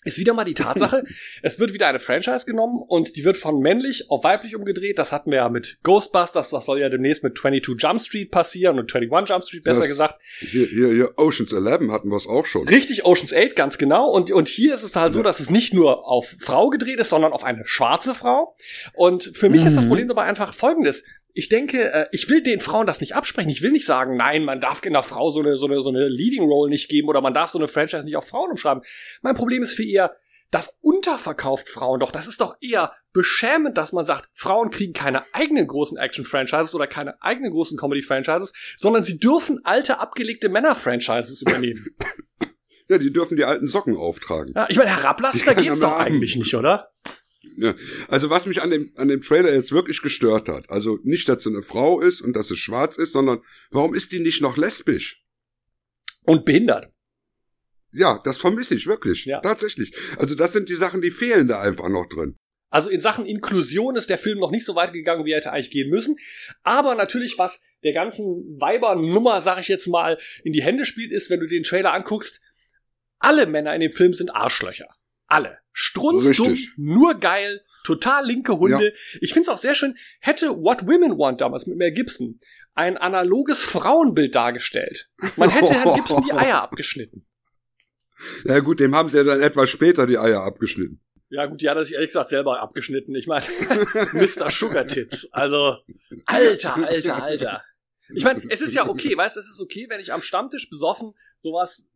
ist 0.06 0.18
wieder 0.18 0.32
mal 0.32 0.44
die 0.44 0.54
Tatsache, 0.54 1.04
es 1.42 1.58
wird 1.58 1.74
wieder 1.74 1.88
eine 1.88 2.00
Franchise 2.00 2.46
genommen 2.46 2.82
und 2.86 3.16
die 3.16 3.24
wird 3.24 3.36
von 3.36 3.60
männlich 3.60 4.10
auf 4.10 4.24
weiblich 4.24 4.56
umgedreht. 4.56 4.98
Das 4.98 5.12
hatten 5.12 5.30
wir 5.30 5.38
ja 5.38 5.48
mit 5.48 5.78
Ghostbusters, 5.82 6.50
das 6.50 6.64
soll 6.64 6.80
ja 6.80 6.88
demnächst 6.88 7.22
mit 7.22 7.36
22 7.36 7.82
Jump 7.82 8.00
Street 8.00 8.30
passieren 8.30 8.78
und 8.78 8.94
21 8.94 9.28
Jump 9.28 9.44
Street 9.44 9.64
besser 9.64 9.80
das, 9.80 9.88
gesagt. 9.88 10.14
Hier, 10.38 10.66
hier, 10.66 10.88
hier 10.88 11.12
Oceans 11.16 11.52
11 11.52 11.90
hatten 11.90 12.08
wir 12.08 12.16
es 12.16 12.26
auch 12.26 12.46
schon. 12.46 12.66
Richtig, 12.68 13.04
Oceans 13.04 13.34
8, 13.34 13.56
ganz 13.56 13.78
genau. 13.78 14.08
Und, 14.10 14.30
und 14.30 14.48
hier 14.48 14.74
ist 14.74 14.82
es 14.82 14.96
halt 14.96 15.12
so, 15.12 15.22
dass 15.22 15.40
es 15.40 15.50
nicht 15.50 15.74
nur 15.74 16.06
auf 16.06 16.36
Frau 16.38 16.70
gedreht 16.70 16.98
ist, 17.00 17.10
sondern 17.10 17.32
auf 17.32 17.44
eine 17.44 17.66
schwarze 17.66 18.14
Frau. 18.14 18.54
Und 18.94 19.24
für 19.34 19.48
mich 19.48 19.62
mhm. 19.62 19.66
ist 19.66 19.76
das 19.76 19.84
mhm. 19.84 19.88
Problem 19.88 20.08
dabei 20.08 20.22
einfach 20.22 20.54
folgendes 20.54 21.04
ich 21.36 21.50
denke, 21.50 21.92
äh, 21.92 22.06
ich 22.12 22.30
will 22.30 22.42
den 22.42 22.60
Frauen 22.60 22.86
das 22.86 23.02
nicht 23.02 23.14
absprechen. 23.14 23.50
Ich 23.50 23.60
will 23.60 23.70
nicht 23.70 23.84
sagen, 23.84 24.16
nein, 24.16 24.42
man 24.42 24.58
darf 24.58 24.82
einer 24.82 25.02
Frau 25.02 25.28
so 25.28 25.40
eine, 25.40 25.58
so 25.58 25.66
eine, 25.66 25.82
so 25.82 25.90
eine 25.90 26.08
Leading 26.08 26.42
Role 26.42 26.70
nicht 26.70 26.88
geben 26.88 27.08
oder 27.08 27.20
man 27.20 27.34
darf 27.34 27.50
so 27.50 27.58
eine 27.58 27.68
Franchise 27.68 28.06
nicht 28.06 28.16
auf 28.16 28.26
Frauen 28.26 28.52
umschreiben. 28.52 28.82
Mein 29.20 29.34
Problem 29.34 29.62
ist 29.62 29.74
für 29.74 29.82
ihr, 29.82 30.12
das 30.50 30.78
unterverkauft 30.80 31.68
Frauen 31.68 32.00
doch. 32.00 32.10
Das 32.10 32.26
ist 32.26 32.40
doch 32.40 32.56
eher 32.60 32.90
beschämend, 33.12 33.76
dass 33.76 33.92
man 33.92 34.06
sagt, 34.06 34.30
Frauen 34.32 34.70
kriegen 34.70 34.94
keine 34.94 35.24
eigenen 35.34 35.66
großen 35.66 35.98
Action-Franchises 35.98 36.74
oder 36.74 36.86
keine 36.86 37.20
eigenen 37.22 37.50
großen 37.50 37.76
Comedy-Franchises, 37.76 38.54
sondern 38.78 39.02
sie 39.02 39.18
dürfen 39.18 39.60
alte, 39.64 40.00
abgelegte 40.00 40.48
Männer-Franchises 40.48 41.42
übernehmen. 41.42 41.84
Ja, 42.88 42.98
die 42.98 43.12
dürfen 43.12 43.36
die 43.36 43.44
alten 43.44 43.66
Socken 43.66 43.96
auftragen. 43.96 44.52
Ja, 44.54 44.66
ich 44.70 44.76
meine, 44.76 44.90
herablassen, 44.90 45.42
da 45.44 45.54
geht's 45.54 45.80
doch 45.80 45.98
eigentlich 45.98 46.36
nicht, 46.36 46.54
oder? 46.54 46.92
Ja. 47.56 47.74
Also 48.08 48.30
was 48.30 48.46
mich 48.46 48.62
an 48.62 48.70
dem, 48.70 48.92
an 48.96 49.08
dem 49.08 49.22
Trailer 49.22 49.52
jetzt 49.54 49.72
wirklich 49.72 50.02
gestört 50.02 50.48
hat, 50.48 50.68
also 50.70 50.98
nicht, 51.04 51.28
dass 51.28 51.42
sie 51.42 51.50
eine 51.50 51.62
Frau 51.62 52.00
ist 52.00 52.20
und 52.20 52.34
dass 52.34 52.48
sie 52.48 52.56
schwarz 52.56 52.96
ist, 52.96 53.12
sondern 53.12 53.40
warum 53.70 53.94
ist 53.94 54.12
die 54.12 54.20
nicht 54.20 54.42
noch 54.42 54.56
lesbisch? 54.56 55.22
Und 56.24 56.44
behindert. 56.44 56.90
Ja, 57.92 58.20
das 58.24 58.36
vermisse 58.36 58.74
ich 58.74 58.86
wirklich. 58.86 59.24
Ja. 59.24 59.40
Tatsächlich. 59.40 59.94
Also 60.18 60.34
das 60.34 60.52
sind 60.52 60.68
die 60.68 60.74
Sachen, 60.74 61.00
die 61.00 61.10
fehlen 61.10 61.48
da 61.48 61.60
einfach 61.60 61.88
noch 61.88 62.06
drin. 62.06 62.36
Also 62.68 62.90
in 62.90 63.00
Sachen 63.00 63.24
Inklusion 63.26 63.96
ist 63.96 64.10
der 64.10 64.18
Film 64.18 64.38
noch 64.38 64.50
nicht 64.50 64.66
so 64.66 64.74
weit 64.74 64.92
gegangen, 64.92 65.24
wie 65.24 65.30
er 65.30 65.38
hätte 65.38 65.52
eigentlich 65.52 65.70
gehen 65.70 65.88
müssen. 65.88 66.16
Aber 66.62 66.94
natürlich, 66.94 67.38
was 67.38 67.62
der 67.84 67.92
ganzen 67.92 68.58
Weibernummer, 68.60 69.40
sag 69.40 69.60
ich 69.60 69.68
jetzt 69.68 69.86
mal, 69.86 70.18
in 70.42 70.52
die 70.52 70.62
Hände 70.62 70.84
spielt, 70.84 71.12
ist, 71.12 71.30
wenn 71.30 71.40
du 71.40 71.46
den 71.46 71.62
Trailer 71.62 71.92
anguckst, 71.92 72.42
alle 73.18 73.46
Männer 73.46 73.74
in 73.74 73.80
dem 73.80 73.92
Film 73.92 74.12
sind 74.12 74.30
Arschlöcher. 74.30 74.86
Alle. 75.26 75.58
Strunzdumm, 75.72 76.56
nur 76.76 77.14
geil, 77.14 77.62
total 77.84 78.26
linke 78.26 78.58
Hunde. 78.58 78.86
Ja. 78.86 79.18
Ich 79.20 79.34
find's 79.34 79.48
auch 79.48 79.58
sehr 79.58 79.74
schön, 79.74 79.96
hätte 80.20 80.50
What 80.56 80.86
Women 80.86 81.18
Want 81.18 81.40
damals 81.40 81.66
mit 81.66 81.76
Mel 81.76 81.92
Gibson 81.92 82.40
ein 82.74 82.96
analoges 82.96 83.64
Frauenbild 83.64 84.34
dargestellt. 84.34 85.10
Man 85.36 85.50
hätte 85.50 85.74
Herrn 85.74 85.94
Gibson 85.94 86.24
die 86.24 86.32
Eier 86.32 86.62
abgeschnitten. 86.62 87.26
Ja 88.44 88.60
gut, 88.60 88.80
dem 88.80 88.94
haben 88.94 89.10
sie 89.10 89.18
ja 89.18 89.24
dann 89.24 89.42
etwas 89.42 89.68
später 89.68 90.06
die 90.06 90.16
Eier 90.16 90.42
abgeschnitten. 90.42 91.02
Ja 91.28 91.44
gut, 91.44 91.60
die 91.60 91.68
hat 91.68 91.76
er 91.76 91.84
sich 91.84 91.92
ehrlich 91.92 92.08
gesagt 92.08 92.30
selber 92.30 92.62
abgeschnitten. 92.62 93.14
Ich 93.14 93.26
meine, 93.26 93.44
Mr. 94.14 94.50
Sugar 94.50 94.86
Tits. 94.86 95.28
Also, 95.32 95.76
alter, 96.24 96.76
alter, 96.76 97.22
alter. 97.22 97.62
Ich 98.08 98.24
meine, 98.24 98.40
es 98.48 98.62
ist 98.62 98.74
ja 98.74 98.88
okay, 98.88 99.14
weißt 99.14 99.36
du, 99.36 99.40
es 99.40 99.50
ist 99.50 99.60
okay, 99.60 99.86
wenn 99.90 100.00
ich 100.00 100.14
am 100.14 100.22
Stammtisch 100.22 100.70
besoffen 100.70 101.12
sowas 101.40 101.90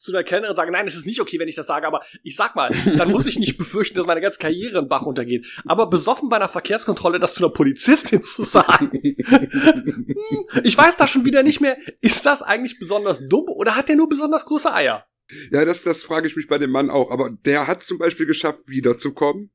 zu 0.00 0.12
der 0.12 0.24
Kellnerin 0.24 0.56
sage, 0.56 0.72
nein, 0.72 0.86
es 0.86 0.96
ist 0.96 1.06
nicht 1.06 1.20
okay, 1.20 1.38
wenn 1.38 1.48
ich 1.48 1.54
das 1.54 1.66
sage, 1.66 1.86
aber 1.86 2.00
ich 2.22 2.34
sag 2.34 2.56
mal, 2.56 2.74
dann 2.96 3.10
muss 3.10 3.26
ich 3.26 3.38
nicht 3.38 3.58
befürchten, 3.58 3.96
dass 3.96 4.06
meine 4.06 4.22
ganze 4.22 4.38
Karriere 4.38 4.78
im 4.78 4.88
Bach 4.88 5.04
untergeht. 5.04 5.46
Aber 5.66 5.88
besoffen 5.88 6.28
bei 6.30 6.36
einer 6.36 6.48
Verkehrskontrolle 6.48 7.20
das 7.20 7.34
zu 7.34 7.44
einer 7.44 7.52
Polizistin 7.52 8.22
zu 8.22 8.44
sagen, 8.44 8.90
ich 10.64 10.76
weiß 10.76 10.96
da 10.96 11.06
schon 11.06 11.26
wieder 11.26 11.42
nicht 11.42 11.60
mehr, 11.60 11.76
ist 12.00 12.24
das 12.24 12.42
eigentlich 12.42 12.78
besonders 12.78 13.28
dumm 13.28 13.48
oder 13.48 13.76
hat 13.76 13.88
der 13.88 13.96
nur 13.96 14.08
besonders 14.08 14.46
große 14.46 14.72
Eier? 14.72 15.04
Ja, 15.52 15.64
das, 15.64 15.82
das 15.82 16.02
frage 16.02 16.26
ich 16.26 16.34
mich 16.34 16.48
bei 16.48 16.58
dem 16.58 16.70
Mann 16.70 16.90
auch. 16.90 17.10
Aber 17.10 17.30
der 17.30 17.66
hat 17.66 17.82
zum 17.82 17.98
Beispiel 17.98 18.26
geschafft, 18.26 18.68
wiederzukommen. 18.68 19.50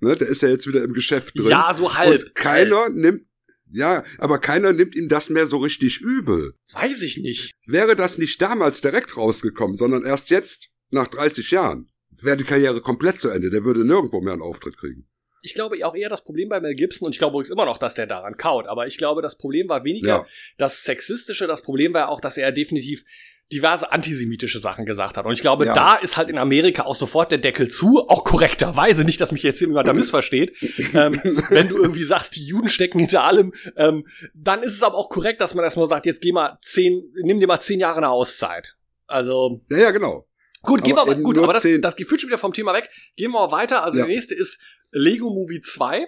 Ne, 0.00 0.16
der 0.16 0.28
ist 0.28 0.42
ja 0.42 0.48
jetzt 0.48 0.66
wieder 0.66 0.82
im 0.82 0.92
Geschäft 0.92 1.38
drin. 1.38 1.48
Ja, 1.48 1.72
so 1.72 1.94
halb. 1.94 2.20
Und 2.20 2.34
keiner 2.34 2.76
halb. 2.76 2.94
nimmt, 2.94 3.26
ja, 3.74 4.04
aber 4.18 4.38
keiner 4.38 4.72
nimmt 4.72 4.94
ihm 4.94 5.08
das 5.08 5.30
mehr 5.30 5.46
so 5.46 5.58
richtig 5.58 6.00
übel. 6.00 6.54
Weiß 6.72 7.02
ich 7.02 7.18
nicht. 7.18 7.52
Wäre 7.66 7.96
das 7.96 8.18
nicht 8.18 8.40
damals 8.40 8.80
direkt 8.80 9.16
rausgekommen, 9.16 9.76
sondern 9.76 10.04
erst 10.04 10.30
jetzt, 10.30 10.70
nach 10.90 11.08
30 11.08 11.50
Jahren, 11.50 11.90
wäre 12.22 12.36
die 12.36 12.44
Karriere 12.44 12.80
komplett 12.80 13.20
zu 13.20 13.28
Ende. 13.30 13.50
Der 13.50 13.64
würde 13.64 13.84
nirgendwo 13.84 14.20
mehr 14.20 14.34
einen 14.34 14.42
Auftritt 14.42 14.76
kriegen. 14.76 15.08
Ich 15.44 15.54
glaube 15.54 15.76
auch 15.86 15.94
eher 15.94 16.08
das 16.08 16.24
Problem 16.24 16.48
bei 16.48 16.60
Mel 16.60 16.74
Gibson, 16.74 17.06
und 17.06 17.12
ich 17.12 17.18
glaube 17.18 17.34
übrigens 17.34 17.50
immer 17.50 17.66
noch, 17.66 17.76
dass 17.76 17.94
der 17.94 18.06
daran 18.06 18.36
kaut, 18.36 18.66
aber 18.66 18.86
ich 18.86 18.96
glaube, 18.96 19.20
das 19.20 19.36
Problem 19.36 19.68
war 19.68 19.84
weniger 19.84 20.08
ja. 20.08 20.26
das 20.56 20.84
Sexistische, 20.84 21.46
das 21.46 21.62
Problem 21.62 21.92
war 21.92 22.08
auch, 22.08 22.20
dass 22.20 22.38
er 22.38 22.50
definitiv 22.50 23.04
diverse 23.52 23.92
antisemitische 23.92 24.58
Sachen 24.58 24.86
gesagt 24.86 25.16
hat. 25.16 25.26
Und 25.26 25.32
ich 25.32 25.42
glaube, 25.42 25.66
ja. 25.66 25.74
da 25.74 25.96
ist 25.96 26.16
halt 26.16 26.30
in 26.30 26.38
Amerika 26.38 26.84
auch 26.84 26.94
sofort 26.94 27.30
der 27.30 27.38
Deckel 27.38 27.68
zu, 27.68 28.08
auch 28.08 28.24
korrekterweise, 28.24 29.04
nicht, 29.04 29.20
dass 29.20 29.32
mich 29.32 29.42
jetzt 29.42 29.60
jemand 29.60 29.86
da 29.86 29.92
missversteht. 29.92 30.54
ähm, 30.94 31.20
wenn 31.50 31.68
du 31.68 31.76
irgendwie 31.76 32.04
sagst, 32.04 32.36
die 32.36 32.44
Juden 32.44 32.68
stecken 32.68 33.00
hinter 33.00 33.22
allem, 33.22 33.52
ähm, 33.76 34.06
dann 34.34 34.62
ist 34.62 34.72
es 34.72 34.82
aber 34.82 34.96
auch 34.96 35.10
korrekt, 35.10 35.42
dass 35.42 35.54
man 35.54 35.62
erstmal 35.62 35.86
sagt, 35.86 36.06
jetzt 36.06 36.22
geh 36.22 36.32
mal 36.32 36.58
zehn, 36.62 37.04
nimm 37.22 37.38
dir 37.38 37.46
mal 37.46 37.60
zehn 37.60 37.80
Jahre 37.80 37.98
eine 37.98 38.08
Auszeit. 38.08 38.76
Also. 39.06 39.60
Ja, 39.70 39.78
ja, 39.78 39.90
genau. 39.90 40.26
Gut, 40.64 40.84
gehen 40.84 40.96
wir, 40.96 41.14
gut, 41.16 41.38
aber 41.38 41.52
das, 41.52 41.66
das 41.80 41.96
gefühlt 41.96 42.20
schon 42.20 42.28
wieder 42.28 42.38
vom 42.38 42.52
Thema 42.52 42.72
weg. 42.74 42.90
Gehen 43.16 43.30
wir 43.30 43.46
mal 43.46 43.52
weiter. 43.52 43.84
Also 43.84 43.98
ja. 43.98 44.06
der 44.06 44.14
nächste 44.14 44.34
ist 44.34 44.60
Lego 44.90 45.30
Movie 45.30 45.60
2. 45.60 45.98
Äh, 45.98 46.06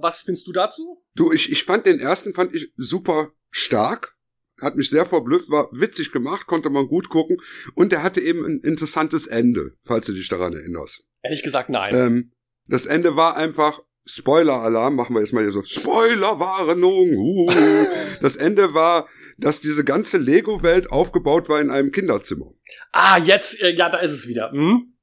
was 0.00 0.20
findest 0.20 0.46
du 0.46 0.52
dazu? 0.52 1.02
Du, 1.14 1.32
ich, 1.32 1.50
ich 1.50 1.64
fand 1.64 1.86
den 1.86 1.98
ersten 1.98 2.34
fand 2.34 2.54
ich 2.54 2.72
super 2.76 3.32
stark 3.50 4.18
hat 4.60 4.76
mich 4.76 4.90
sehr 4.90 5.06
verblüfft, 5.06 5.50
war 5.50 5.68
witzig 5.72 6.12
gemacht, 6.12 6.46
konnte 6.46 6.70
man 6.70 6.88
gut 6.88 7.08
gucken 7.08 7.36
und 7.74 7.92
er 7.92 8.02
hatte 8.02 8.20
eben 8.20 8.44
ein 8.44 8.60
interessantes 8.60 9.26
Ende, 9.26 9.72
falls 9.80 10.06
du 10.06 10.12
dich 10.12 10.28
daran 10.28 10.52
erinnerst. 10.52 11.04
Ehrlich 11.22 11.42
gesagt, 11.42 11.70
nein. 11.70 11.94
Ähm, 11.94 12.32
das 12.66 12.86
Ende 12.86 13.16
war 13.16 13.36
einfach 13.36 13.80
Spoiler-Alarm, 14.04 14.96
machen 14.96 15.14
wir 15.14 15.20
jetzt 15.20 15.32
mal 15.32 15.42
hier 15.42 15.52
so, 15.52 15.62
Spoiler-Warnung. 15.62 17.16
Uh. 17.16 17.50
das 18.20 18.36
Ende 18.36 18.74
war, 18.74 19.06
dass 19.38 19.60
diese 19.60 19.84
ganze 19.84 20.18
Lego-Welt 20.18 20.90
aufgebaut 20.90 21.48
war 21.48 21.60
in 21.60 21.70
einem 21.70 21.92
Kinderzimmer. 21.92 22.52
Ah, 22.92 23.18
jetzt, 23.18 23.60
äh, 23.62 23.74
ja, 23.74 23.88
da 23.88 23.98
ist 23.98 24.12
es 24.12 24.28
wieder. 24.28 24.50
Hm? 24.50 24.94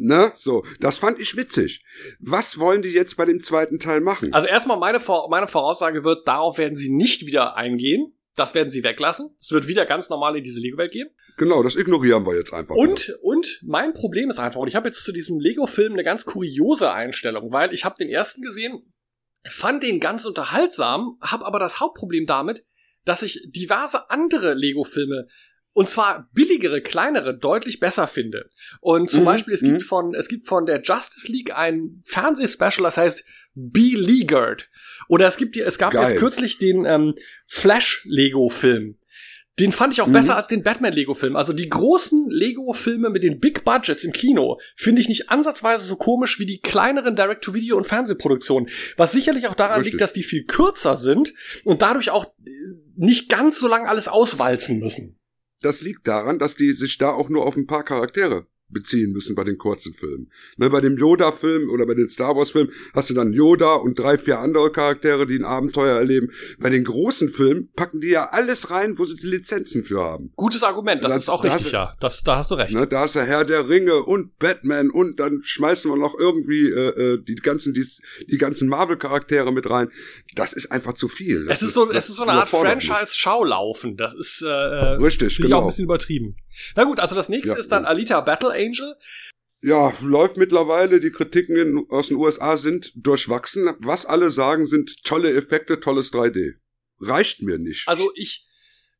Ne, 0.00 0.30
so, 0.36 0.64
das 0.78 0.98
fand 0.98 1.18
ich 1.18 1.34
witzig. 1.36 1.84
Was 2.20 2.58
wollen 2.60 2.82
die 2.82 2.92
jetzt 2.92 3.16
bei 3.16 3.24
dem 3.24 3.40
zweiten 3.40 3.80
Teil 3.80 4.00
machen? 4.00 4.32
Also 4.32 4.46
erstmal 4.46 4.78
meine, 4.78 5.00
meine 5.28 5.48
Voraussage 5.48 6.04
wird, 6.04 6.28
darauf 6.28 6.58
werden 6.58 6.76
sie 6.76 6.88
nicht 6.88 7.26
wieder 7.26 7.56
eingehen. 7.56 8.14
Das 8.36 8.54
werden 8.54 8.70
sie 8.70 8.84
weglassen. 8.84 9.34
Es 9.40 9.50
wird 9.50 9.66
wieder 9.66 9.84
ganz 9.86 10.08
normal 10.08 10.36
in 10.36 10.44
diese 10.44 10.60
Lego-Welt 10.60 10.92
gehen. 10.92 11.08
Genau, 11.36 11.64
das 11.64 11.74
ignorieren 11.74 12.24
wir 12.24 12.36
jetzt 12.36 12.52
einfach. 12.52 12.76
Und, 12.76 13.08
mal. 13.08 13.18
und 13.22 13.60
mein 13.66 13.92
Problem 13.92 14.30
ist 14.30 14.38
einfach, 14.38 14.60
und 14.60 14.68
ich 14.68 14.76
habe 14.76 14.86
jetzt 14.86 15.04
zu 15.04 15.12
diesem 15.12 15.40
Lego-Film 15.40 15.94
eine 15.94 16.04
ganz 16.04 16.24
kuriose 16.24 16.92
Einstellung, 16.92 17.52
weil 17.52 17.74
ich 17.74 17.84
habe 17.84 17.96
den 17.98 18.08
ersten 18.08 18.42
gesehen, 18.42 18.92
fand 19.48 19.82
den 19.82 19.98
ganz 19.98 20.24
unterhaltsam, 20.24 21.18
habe 21.20 21.44
aber 21.44 21.58
das 21.58 21.80
Hauptproblem 21.80 22.26
damit, 22.26 22.64
dass 23.08 23.22
ich 23.22 23.40
diverse 23.46 24.10
andere 24.10 24.54
Lego-Filme 24.54 25.28
und 25.72 25.88
zwar 25.88 26.28
billigere, 26.32 26.80
kleinere, 26.80 27.38
deutlich 27.38 27.78
besser 27.78 28.08
finde. 28.08 28.50
Und 28.80 29.10
zum 29.10 29.20
mhm. 29.20 29.26
Beispiel, 29.26 29.54
es 29.54 29.60
gibt 29.60 29.74
mhm. 29.74 29.80
von, 29.80 30.14
es 30.14 30.28
gibt 30.28 30.46
von 30.46 30.66
der 30.66 30.82
Justice 30.82 31.30
League 31.30 31.54
ein 31.54 32.00
Fernsehspecial, 32.04 32.82
das 32.82 32.96
heißt 32.96 33.24
Beleaguered. 33.54 34.68
Oder 35.08 35.28
es 35.28 35.36
gibt, 35.36 35.56
es 35.56 35.78
gab 35.78 35.92
Geil. 35.92 36.10
jetzt 36.10 36.18
kürzlich 36.18 36.58
den 36.58 36.84
ähm, 36.84 37.14
Flash-Lego-Film. 37.46 38.96
Den 39.58 39.72
fand 39.72 39.92
ich 39.92 40.00
auch 40.00 40.06
mhm. 40.06 40.12
besser 40.12 40.36
als 40.36 40.48
den 40.48 40.62
Batman-Lego-Film. 40.62 41.36
Also 41.36 41.52
die 41.52 41.68
großen 41.68 42.30
Lego-Filme 42.30 43.10
mit 43.10 43.22
den 43.22 43.40
Big 43.40 43.64
Budgets 43.64 44.04
im 44.04 44.12
Kino 44.12 44.58
finde 44.76 45.00
ich 45.00 45.08
nicht 45.08 45.30
ansatzweise 45.30 45.86
so 45.86 45.96
komisch 45.96 46.38
wie 46.38 46.46
die 46.46 46.60
kleineren 46.60 47.16
Direct-to-Video- 47.16 47.76
und 47.76 47.86
Fernsehproduktionen. 47.86 48.68
Was 48.96 49.12
sicherlich 49.12 49.48
auch 49.48 49.54
daran 49.54 49.78
Richtig. 49.78 49.94
liegt, 49.94 50.00
dass 50.00 50.12
die 50.12 50.22
viel 50.22 50.44
kürzer 50.44 50.96
sind 50.96 51.34
und 51.64 51.82
dadurch 51.82 52.10
auch 52.10 52.26
nicht 52.96 53.28
ganz 53.28 53.58
so 53.58 53.68
lang 53.68 53.86
alles 53.86 54.08
auswalzen 54.08 54.78
müssen. 54.78 55.18
Das 55.60 55.80
liegt 55.80 56.06
daran, 56.06 56.38
dass 56.38 56.54
die 56.54 56.72
sich 56.72 56.98
da 56.98 57.10
auch 57.10 57.28
nur 57.28 57.44
auf 57.44 57.56
ein 57.56 57.66
paar 57.66 57.84
Charaktere 57.84 58.46
beziehen 58.68 59.12
müssen 59.12 59.34
bei 59.34 59.44
den 59.44 59.58
kurzen 59.58 59.94
Filmen. 59.94 60.30
Ne, 60.56 60.70
bei 60.70 60.80
dem 60.80 60.96
Yoda-Film 60.96 61.70
oder 61.70 61.86
bei 61.86 61.94
den 61.94 62.08
Star 62.08 62.36
Wars-Filmen 62.36 62.72
hast 62.94 63.10
du 63.10 63.14
dann 63.14 63.32
Yoda 63.32 63.74
und 63.74 63.98
drei, 63.98 64.18
vier 64.18 64.38
andere 64.38 64.70
Charaktere, 64.70 65.26
die 65.26 65.36
ein 65.36 65.44
Abenteuer 65.44 65.96
erleben. 65.96 66.30
Bei 66.58 66.70
den 66.70 66.84
großen 66.84 67.28
Filmen 67.28 67.68
packen 67.74 68.00
die 68.00 68.08
ja 68.08 68.28
alles 68.30 68.70
rein, 68.70 68.98
wo 68.98 69.04
sie 69.04 69.16
die 69.16 69.26
Lizenzen 69.26 69.84
für 69.84 70.02
haben. 70.02 70.32
Gutes 70.36 70.62
Argument, 70.62 71.02
das, 71.02 71.12
das 71.12 71.22
ist 71.24 71.28
auch 71.28 71.44
richtig, 71.44 71.66
hast, 71.66 71.72
ja. 71.72 71.94
Das, 72.00 72.22
da 72.22 72.36
hast 72.36 72.50
du 72.50 72.56
recht. 72.56 72.72
Ne, 72.72 72.86
da 72.86 73.04
ist 73.04 73.14
der 73.14 73.24
Herr 73.24 73.44
der 73.44 73.68
Ringe 73.68 74.02
und 74.02 74.38
Batman 74.38 74.90
und 74.90 75.18
dann 75.20 75.40
schmeißen 75.42 75.90
wir 75.90 75.96
noch 75.96 76.18
irgendwie 76.18 76.68
äh, 76.68 77.14
äh 77.14 77.18
die 77.22 77.36
ganzen 77.36 77.74
die, 77.74 77.84
die 78.26 78.38
ganzen 78.38 78.68
Marvel-Charaktere 78.68 79.52
mit 79.52 79.68
rein. 79.70 79.88
Das 80.34 80.52
ist 80.52 80.70
einfach 80.70 80.92
zu 80.92 81.08
viel. 81.08 81.46
Das 81.46 81.62
es 81.62 81.68
ist, 81.68 81.74
so, 81.74 81.90
es 81.90 82.08
ist 82.08 82.16
so 82.16 82.22
eine 82.24 82.32
Art 82.32 82.48
Franchise-Schaulaufen. 82.48 83.96
Das 83.96 84.14
ist 84.14 84.42
äh, 84.42 84.48
äh 84.48 84.96
richtig, 84.96 85.38
genau. 85.38 85.58
auch 85.58 85.62
ein 85.62 85.68
bisschen 85.68 85.84
übertrieben. 85.84 86.36
Na 86.76 86.84
gut, 86.84 87.00
also 87.00 87.14
das 87.14 87.28
nächste 87.28 87.54
ja, 87.54 87.56
ist 87.56 87.70
dann 87.70 87.84
ja. 87.84 87.88
Alita 87.88 88.20
Battle 88.20 88.52
Angel. 88.58 88.96
Ja, 89.60 89.92
läuft 90.02 90.36
mittlerweile. 90.36 91.00
Die 91.00 91.10
Kritiken 91.10 91.56
in, 91.56 91.86
aus 91.90 92.08
den 92.08 92.16
USA 92.16 92.56
sind 92.56 92.92
durchwachsen. 92.94 93.74
Was 93.80 94.06
alle 94.06 94.30
sagen, 94.30 94.66
sind 94.66 95.02
tolle 95.04 95.34
Effekte, 95.34 95.80
tolles 95.80 96.12
3D. 96.12 96.54
Reicht 97.00 97.42
mir 97.42 97.58
nicht. 97.58 97.88
Also 97.88 98.10
ich 98.14 98.46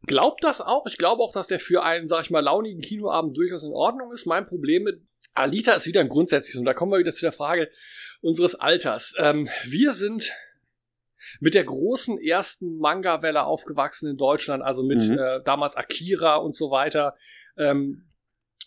glaube 0.06 0.36
das 0.40 0.60
auch. 0.60 0.86
Ich 0.86 0.98
glaube 0.98 1.22
auch, 1.22 1.32
dass 1.32 1.46
der 1.46 1.60
für 1.60 1.82
einen, 1.82 2.08
sag 2.08 2.22
ich 2.22 2.30
mal, 2.30 2.40
launigen 2.40 2.80
Kinoabend 2.80 3.36
durchaus 3.36 3.62
in 3.62 3.72
Ordnung 3.72 4.12
ist. 4.12 4.26
Mein 4.26 4.46
Problem 4.46 4.82
mit 4.82 5.02
Alita 5.34 5.74
ist 5.74 5.86
wieder 5.86 6.00
ein 6.00 6.08
grundsätzliches. 6.08 6.58
Und 6.58 6.66
da 6.66 6.74
kommen 6.74 6.92
wir 6.92 6.98
wieder 6.98 7.12
zu 7.12 7.20
der 7.20 7.32
Frage 7.32 7.70
unseres 8.20 8.56
Alters. 8.56 9.14
Ähm, 9.18 9.48
wir 9.64 9.92
sind 9.92 10.32
mit 11.40 11.54
der 11.54 11.64
großen 11.64 12.18
ersten 12.18 12.78
Manga-Welle 12.78 13.44
aufgewachsen 13.44 14.08
in 14.08 14.16
Deutschland, 14.16 14.62
also 14.62 14.82
mit 14.82 15.02
mhm. 15.02 15.18
äh, 15.18 15.42
damals 15.44 15.76
Akira 15.76 16.36
und 16.36 16.56
so 16.56 16.70
weiter. 16.70 17.16
Ähm, 17.56 18.07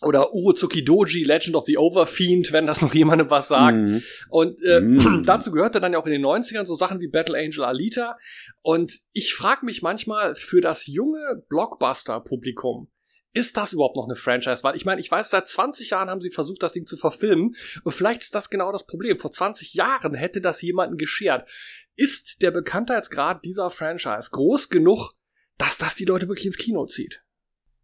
oder 0.02 0.34
Urozuki 0.34 0.84
Doji, 0.84 1.24
Legend 1.24 1.56
of 1.56 1.66
the 1.66 1.78
Overfiend, 1.78 2.52
wenn 2.52 2.66
das 2.66 2.80
noch 2.82 2.94
jemandem 2.94 3.30
was 3.30 3.48
sagt. 3.48 3.76
Mhm. 3.76 4.02
Und 4.28 4.62
äh, 4.62 4.80
mhm. 4.80 5.22
dazu 5.26 5.50
gehörte 5.50 5.80
dann 5.80 5.92
ja 5.92 5.98
auch 5.98 6.06
in 6.06 6.12
den 6.12 6.24
90ern 6.24 6.64
so 6.66 6.74
Sachen 6.74 7.00
wie 7.00 7.08
Battle 7.08 7.38
Angel 7.38 7.64
Alita. 7.64 8.16
Und 8.62 9.00
ich 9.12 9.34
frage 9.34 9.64
mich 9.64 9.82
manchmal 9.82 10.34
für 10.34 10.60
das 10.60 10.86
junge 10.86 11.42
Blockbuster-Publikum, 11.48 12.88
ist 13.34 13.56
das 13.56 13.72
überhaupt 13.72 13.96
noch 13.96 14.04
eine 14.04 14.14
Franchise? 14.14 14.62
Weil 14.62 14.76
ich 14.76 14.84
meine, 14.84 15.00
ich 15.00 15.10
weiß, 15.10 15.30
seit 15.30 15.48
20 15.48 15.90
Jahren 15.90 16.10
haben 16.10 16.20
sie 16.20 16.30
versucht, 16.30 16.62
das 16.62 16.72
Ding 16.72 16.86
zu 16.86 16.96
verfilmen. 16.96 17.54
Und 17.82 17.92
vielleicht 17.92 18.22
ist 18.22 18.34
das 18.34 18.50
genau 18.50 18.72
das 18.72 18.86
Problem. 18.86 19.18
Vor 19.18 19.30
20 19.30 19.72
Jahren 19.72 20.14
hätte 20.14 20.42
das 20.42 20.60
jemanden 20.60 20.98
geschert. 20.98 21.48
Ist 21.96 22.42
der 22.42 22.50
Bekanntheitsgrad 22.50 23.44
dieser 23.44 23.70
Franchise 23.70 24.28
groß 24.32 24.68
genug, 24.68 25.12
dass 25.56 25.78
das 25.78 25.94
die 25.94 26.04
Leute 26.04 26.28
wirklich 26.28 26.46
ins 26.46 26.58
Kino 26.58 26.84
zieht? 26.86 27.22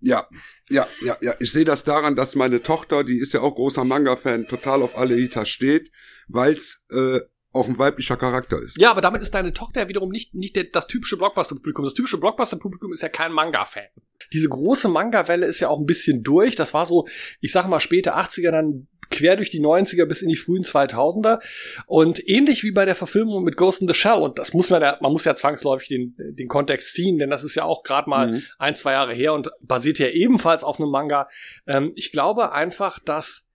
Ja, 0.01 0.29
ja, 0.69 0.87
ja, 1.03 1.17
ja. 1.21 1.35
Ich 1.41 1.53
sehe 1.53 1.65
das 1.65 1.85
daran, 1.85 2.15
dass 2.15 2.35
meine 2.35 2.63
Tochter, 2.63 3.05
die 3.05 3.19
ist 3.19 3.33
ja 3.33 3.41
auch 3.41 3.55
großer 3.55 3.85
Manga-Fan, 3.85 4.47
total 4.47 4.83
auf 4.83 4.97
Aleita 4.97 5.45
steht, 5.45 5.91
weil's 6.29 6.83
äh, 6.91 7.21
auch 7.53 7.67
ein 7.67 7.79
weiblicher 7.79 8.17
Charakter 8.17 8.61
ist. 8.61 8.81
Ja, 8.81 8.91
aber 8.91 9.01
damit 9.01 9.23
ist 9.23 9.35
deine 9.35 9.53
Tochter 9.53 9.83
ja 9.83 9.89
wiederum 9.89 10.11
nicht, 10.11 10.35
nicht 10.35 10.55
der, 10.55 10.65
das 10.65 10.87
typische 10.87 11.17
Blockbuster-Publikum. 11.17 11.85
Das 11.85 11.95
typische 11.95 12.19
Blockbuster-Publikum 12.19 12.93
ist 12.93 13.03
ja 13.03 13.09
kein 13.09 13.33
Manga-Fan. 13.33 13.89
Diese 14.33 14.49
große 14.49 14.89
Manga-Welle 14.89 15.47
ist 15.47 15.61
ja 15.61 15.69
auch 15.69 15.81
ein 15.81 15.87
bisschen 15.87 16.23
durch. 16.23 16.55
Das 16.55 16.75
war 16.75 16.87
so, 16.87 17.09
ich 17.41 17.53
sag 17.53 17.67
mal, 17.67 17.81
späte 17.81 18.17
80er 18.17 18.51
dann 18.51 18.89
quer 19.11 19.37
durch 19.37 19.51
die 19.51 19.61
90er 19.61 20.07
bis 20.07 20.23
in 20.23 20.29
die 20.29 20.37
frühen 20.37 20.65
2000er. 20.65 21.41
Und 21.87 22.27
ähnlich 22.29 22.63
wie 22.65 22.73
bei 22.73 22.85
der 22.85 22.95
Verfilmung 22.95 23.45
mit 23.45 23.57
Ghost 23.57 23.81
in 23.81 23.89
the 23.89 23.95
Shell, 23.95 24.19
und 24.19 24.39
das 24.39 24.53
muss 24.53 24.71
man 24.71 24.83
ja, 24.83 24.99
man 25.01 25.13
muss 25.13 25.25
ja 25.25 25.35
zwangsläufig 25.35 25.89
den, 25.89 26.15
den 26.19 26.49
Kontext 26.49 26.95
ziehen, 26.95 27.19
denn 27.19 27.31
das 27.31 27.45
ist 27.45 27.55
ja 27.55 27.65
auch 27.65 27.83
gerade 27.83 28.09
mal 28.09 28.33
mhm. 28.33 28.43
ein, 28.59 28.75
zwei 28.75 28.93
Jahre 28.93 29.15
her 29.15 29.33
und 29.33 29.51
basiert 29.61 29.99
ja 29.99 30.09
ebenfalls 30.09 30.65
auf 30.65 30.81
einem 30.81 30.91
Manga. 30.91 31.29
Ähm, 31.67 31.93
ich 31.95 32.13
glaube 32.13 32.53
einfach, 32.53 32.99
dass 32.99 33.49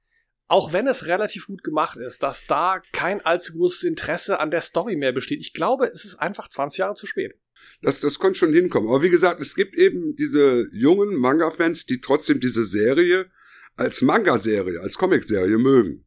auch 0.47 0.73
wenn 0.73 0.87
es 0.87 1.07
relativ 1.07 1.47
gut 1.47 1.63
gemacht 1.63 1.97
ist, 1.97 2.21
dass 2.21 2.45
da 2.45 2.81
kein 2.91 3.21
allzu 3.21 3.53
großes 3.53 3.83
Interesse 3.83 4.39
an 4.39 4.51
der 4.51 4.61
Story 4.61 4.95
mehr 4.95 5.11
besteht. 5.11 5.39
Ich 5.41 5.53
glaube, 5.53 5.87
es 5.87 6.05
ist 6.05 6.15
einfach 6.17 6.47
20 6.47 6.79
Jahre 6.79 6.93
zu 6.95 7.07
spät. 7.07 7.33
Das, 7.81 7.99
das 7.99 8.19
könnte 8.19 8.39
schon 8.39 8.53
hinkommen. 8.53 8.89
Aber 8.89 9.01
wie 9.01 9.09
gesagt, 9.09 9.41
es 9.41 9.55
gibt 9.55 9.75
eben 9.75 10.15
diese 10.15 10.67
jungen 10.71 11.15
Manga-Fans, 11.15 11.85
die 11.85 12.01
trotzdem 12.01 12.39
diese 12.39 12.65
Serie 12.65 13.31
als 13.75 14.01
Manga-Serie, 14.01 14.79
als 14.81 14.97
Comic-Serie 14.97 15.57
mögen. 15.57 16.05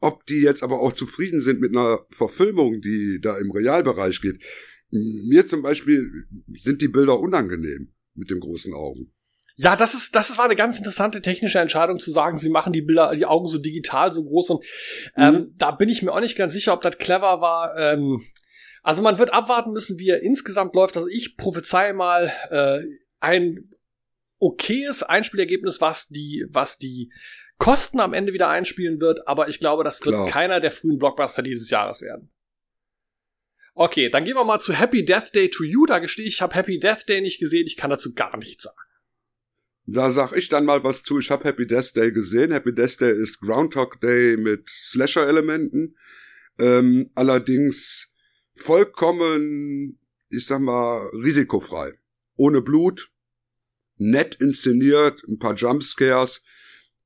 Ob 0.00 0.24
die 0.26 0.40
jetzt 0.40 0.62
aber 0.62 0.80
auch 0.80 0.92
zufrieden 0.92 1.40
sind 1.40 1.60
mit 1.60 1.76
einer 1.76 2.00
Verfilmung, 2.10 2.80
die 2.80 3.20
da 3.20 3.38
im 3.38 3.50
Realbereich 3.50 4.20
geht. 4.20 4.42
Mir 4.90 5.46
zum 5.46 5.62
Beispiel 5.62 6.10
sind 6.58 6.80
die 6.80 6.88
Bilder 6.88 7.20
unangenehm 7.20 7.92
mit 8.14 8.30
den 8.30 8.40
großen 8.40 8.72
Augen. 8.74 9.12
Ja, 9.56 9.76
das 9.76 9.92
ist, 9.92 10.16
das 10.16 10.38
war 10.38 10.46
eine 10.46 10.56
ganz 10.56 10.78
interessante 10.78 11.20
technische 11.20 11.58
Entscheidung 11.58 11.98
zu 11.98 12.10
sagen, 12.10 12.38
sie 12.38 12.48
machen 12.48 12.72
die 12.72 12.80
Bilder, 12.80 13.14
die 13.14 13.26
Augen 13.26 13.46
so 13.46 13.58
digital, 13.58 14.10
so 14.10 14.24
groß 14.24 14.50
und 14.50 14.64
ähm, 15.16 15.34
mhm. 15.34 15.54
da 15.58 15.70
bin 15.70 15.90
ich 15.90 16.02
mir 16.02 16.12
auch 16.12 16.20
nicht 16.20 16.38
ganz 16.38 16.54
sicher, 16.54 16.72
ob 16.72 16.80
das 16.80 16.96
clever 16.96 17.42
war. 17.42 17.76
Ähm, 17.76 18.22
also 18.82 19.02
man 19.02 19.18
wird 19.18 19.34
abwarten 19.34 19.72
müssen, 19.72 19.98
wie 19.98 20.08
er 20.08 20.22
insgesamt 20.22 20.74
läuft. 20.74 20.96
Also 20.96 21.08
ich 21.08 21.36
prophezei 21.36 21.92
mal 21.92 22.32
äh, 22.50 22.80
ein 23.20 23.70
okayes 24.40 25.02
Einspielergebnis, 25.02 25.80
was 25.80 26.08
die, 26.08 26.46
was 26.48 26.78
die 26.78 27.12
Kosten 27.58 28.00
am 28.00 28.14
Ende 28.14 28.32
wieder 28.32 28.48
einspielen 28.48 29.00
wird, 29.00 29.28
aber 29.28 29.48
ich 29.48 29.60
glaube, 29.60 29.84
das 29.84 30.04
wird 30.04 30.14
Klar. 30.14 30.28
keiner 30.28 30.60
der 30.60 30.70
frühen 30.70 30.98
Blockbuster 30.98 31.42
dieses 31.42 31.68
Jahres 31.70 32.00
werden. 32.00 32.30
Okay, 33.74 34.08
dann 34.08 34.24
gehen 34.24 34.34
wir 34.34 34.44
mal 34.44 34.58
zu 34.58 34.72
Happy 34.72 35.04
Death 35.04 35.34
Day 35.34 35.48
to 35.48 35.62
You. 35.62 35.86
Da 35.86 36.00
gestehe 36.00 36.26
ich, 36.26 36.34
ich 36.34 36.42
habe 36.42 36.54
Happy 36.54 36.78
Death 36.80 37.08
Day 37.08 37.20
nicht 37.20 37.38
gesehen, 37.38 37.66
ich 37.66 37.76
kann 37.76 37.90
dazu 37.90 38.14
gar 38.14 38.36
nichts 38.36 38.64
sagen. 38.64 38.76
Da 39.86 40.12
sag 40.12 40.32
ich 40.32 40.48
dann 40.48 40.64
mal 40.64 40.84
was 40.84 41.02
zu. 41.02 41.18
Ich 41.18 41.30
habe 41.30 41.44
Happy 41.44 41.66
Death 41.66 41.96
Day 41.96 42.12
gesehen. 42.12 42.52
Happy 42.52 42.74
Death 42.74 43.00
Day 43.00 43.12
ist 43.12 43.40
Groundhog 43.40 44.00
Day 44.00 44.36
mit 44.36 44.68
Slasher-Elementen. 44.68 45.96
Ähm, 46.58 47.10
allerdings 47.14 48.12
vollkommen, 48.54 49.98
ich 50.28 50.46
sag 50.46 50.60
mal, 50.60 51.08
risikofrei. 51.12 51.92
Ohne 52.36 52.62
Blut, 52.62 53.10
nett 54.00 54.34
inszeniert, 54.36 55.22
ein 55.28 55.38
paar 55.38 55.54
Jumpscares. 55.54 56.42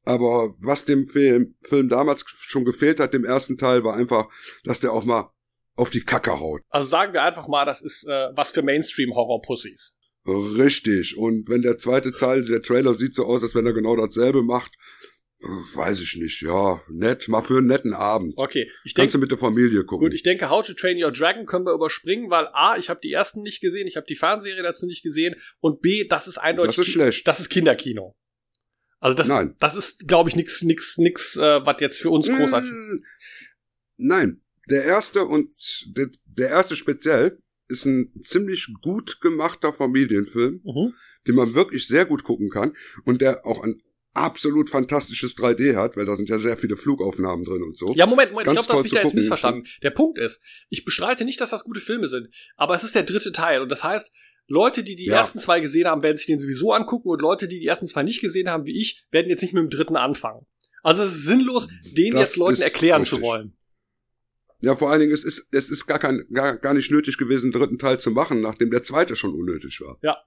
Aber 0.04 0.54
was 0.60 0.84
dem 0.84 1.06
Film, 1.06 1.56
Film 1.62 1.88
damals 1.88 2.24
schon 2.26 2.64
gefehlt 2.64 3.00
hat, 3.00 3.14
dem 3.14 3.24
ersten 3.24 3.56
Teil, 3.56 3.84
war 3.84 3.96
einfach, 3.96 4.28
dass 4.64 4.80
der 4.80 4.92
auch 4.92 5.04
mal 5.04 5.30
auf 5.76 5.90
die 5.90 6.02
Kacke 6.02 6.38
haut. 6.38 6.60
Also 6.68 6.88
sagen 6.88 7.12
wir 7.12 7.22
einfach 7.22 7.48
mal, 7.48 7.64
das 7.64 7.82
ist 7.82 8.06
äh, 8.06 8.28
was 8.34 8.50
für 8.50 8.62
Mainstream-Horror-Pussys. 8.62 9.94
Richtig. 10.26 11.16
Und 11.16 11.48
wenn 11.48 11.62
der 11.62 11.78
zweite 11.78 12.12
Teil, 12.12 12.44
der 12.44 12.62
Trailer 12.62 12.94
sieht 12.94 13.14
so 13.14 13.26
aus, 13.26 13.42
als 13.42 13.54
wenn 13.54 13.66
er 13.66 13.72
genau 13.72 13.96
dasselbe 13.96 14.42
macht, 14.42 14.72
Weiß 15.44 16.00
ich 16.00 16.16
nicht, 16.16 16.40
ja, 16.40 16.80
nett, 16.88 17.28
mal 17.28 17.42
für 17.42 17.58
einen 17.58 17.66
netten 17.66 17.92
Abend. 17.92 18.32
Okay, 18.36 18.70
ich 18.84 18.94
denke. 18.94 19.06
Kannst 19.06 19.14
du 19.14 19.18
mit 19.18 19.30
der 19.30 19.38
Familie 19.38 19.84
gucken. 19.84 20.06
Gut, 20.06 20.14
ich 20.14 20.22
denke, 20.22 20.48
How 20.48 20.64
to 20.64 20.72
Train 20.72 21.02
Your 21.02 21.12
Dragon 21.12 21.44
können 21.44 21.66
wir 21.66 21.74
überspringen, 21.74 22.30
weil 22.30 22.48
A, 22.52 22.76
ich 22.78 22.88
habe 22.88 23.00
die 23.02 23.12
ersten 23.12 23.42
nicht 23.42 23.60
gesehen, 23.60 23.86
ich 23.86 23.96
habe 23.96 24.06
die 24.06 24.16
Fernserie 24.16 24.62
dazu 24.62 24.86
nicht 24.86 25.02
gesehen 25.02 25.34
und 25.60 25.82
B, 25.82 26.06
das 26.06 26.28
ist 26.28 26.38
eindeutig. 26.38 26.76
Das 26.76 26.86
ist 26.86 26.92
schlecht. 26.92 27.28
Das 27.28 27.40
ist 27.40 27.50
Kinderkino. 27.50 28.14
Also 29.00 29.14
das, 29.14 29.28
Nein. 29.28 29.54
das 29.58 29.76
ist, 29.76 30.08
glaube 30.08 30.30
ich, 30.30 30.36
nix, 30.36 30.62
nix, 30.62 30.96
nix, 30.96 31.36
äh, 31.36 31.60
was 31.66 31.78
jetzt 31.80 32.00
für 32.00 32.08
uns 32.08 32.26
großartig. 32.26 32.70
Nein, 33.98 34.40
der 34.70 34.84
erste 34.84 35.24
und 35.24 35.52
der, 35.94 36.08
der 36.24 36.48
erste 36.48 36.74
speziell 36.74 37.38
ist 37.68 37.84
ein 37.84 38.12
ziemlich 38.22 38.66
gut 38.80 39.20
gemachter 39.20 39.74
Familienfilm, 39.74 40.62
mhm. 40.64 40.94
den 41.26 41.34
man 41.34 41.54
wirklich 41.54 41.86
sehr 41.86 42.06
gut 42.06 42.24
gucken 42.24 42.48
kann 42.48 42.74
und 43.04 43.20
der 43.20 43.44
auch 43.44 43.62
an 43.62 43.82
absolut 44.14 44.70
fantastisches 44.70 45.36
3D 45.36 45.76
hat, 45.76 45.96
weil 45.96 46.06
da 46.06 46.16
sind 46.16 46.28
ja 46.28 46.38
sehr 46.38 46.56
viele 46.56 46.76
Flugaufnahmen 46.76 47.44
drin 47.44 47.62
und 47.62 47.76
so. 47.76 47.92
Ja, 47.94 48.06
Moment, 48.06 48.30
Moment, 48.30 48.46
Ganz 48.46 48.60
ich 48.60 48.66
glaube, 48.66 48.66
du 48.66 48.78
hast 48.78 48.82
mich 48.84 48.92
da 48.92 49.02
jetzt 49.02 49.14
missverstanden. 49.14 49.66
Der 49.82 49.90
Punkt 49.90 50.18
ist, 50.18 50.42
ich 50.70 50.84
bestreite 50.84 51.24
nicht, 51.24 51.40
dass 51.40 51.50
das 51.50 51.64
gute 51.64 51.80
Filme 51.80 52.08
sind, 52.08 52.28
aber 52.56 52.74
es 52.74 52.84
ist 52.84 52.94
der 52.94 53.02
dritte 53.02 53.32
Teil 53.32 53.60
und 53.60 53.68
das 53.68 53.84
heißt, 53.84 54.12
Leute, 54.46 54.84
die 54.84 54.94
die 54.94 55.06
ja. 55.06 55.16
ersten 55.16 55.38
zwei 55.38 55.60
gesehen 55.60 55.86
haben, 55.86 56.02
werden 56.02 56.16
sich 56.16 56.26
den 56.26 56.38
sowieso 56.38 56.72
angucken 56.72 57.08
und 57.08 57.22
Leute, 57.22 57.48
die 57.48 57.60
die 57.60 57.66
ersten 57.66 57.86
zwei 57.86 58.02
nicht 58.02 58.20
gesehen 58.20 58.48
haben, 58.48 58.66
wie 58.66 58.78
ich, 58.78 59.04
werden 59.10 59.28
jetzt 59.28 59.42
nicht 59.42 59.54
mit 59.54 59.62
dem 59.62 59.70
dritten 59.70 59.96
anfangen. 59.96 60.46
Also 60.82 61.02
es 61.02 61.14
ist 61.14 61.24
sinnlos, 61.24 61.68
den 61.96 62.12
das 62.12 62.20
jetzt 62.20 62.36
Leuten 62.36 62.60
erklären 62.60 63.00
richtig. 63.00 63.18
zu 63.18 63.24
wollen. 63.24 63.56
Ja, 64.60 64.76
vor 64.76 64.90
allen 64.90 65.00
Dingen, 65.00 65.12
es 65.12 65.24
ist, 65.24 65.48
es 65.50 65.70
ist 65.70 65.86
gar, 65.86 65.98
kein, 65.98 66.24
gar, 66.32 66.56
gar 66.56 66.74
nicht 66.74 66.90
nötig 66.90 67.18
gewesen, 67.18 67.46
einen 67.46 67.52
dritten 67.52 67.78
Teil 67.78 67.98
zu 67.98 68.10
machen, 68.10 68.40
nachdem 68.40 68.70
der 68.70 68.82
zweite 68.82 69.16
schon 69.16 69.34
unnötig 69.34 69.80
war. 69.80 69.98
Ja, 70.02 70.18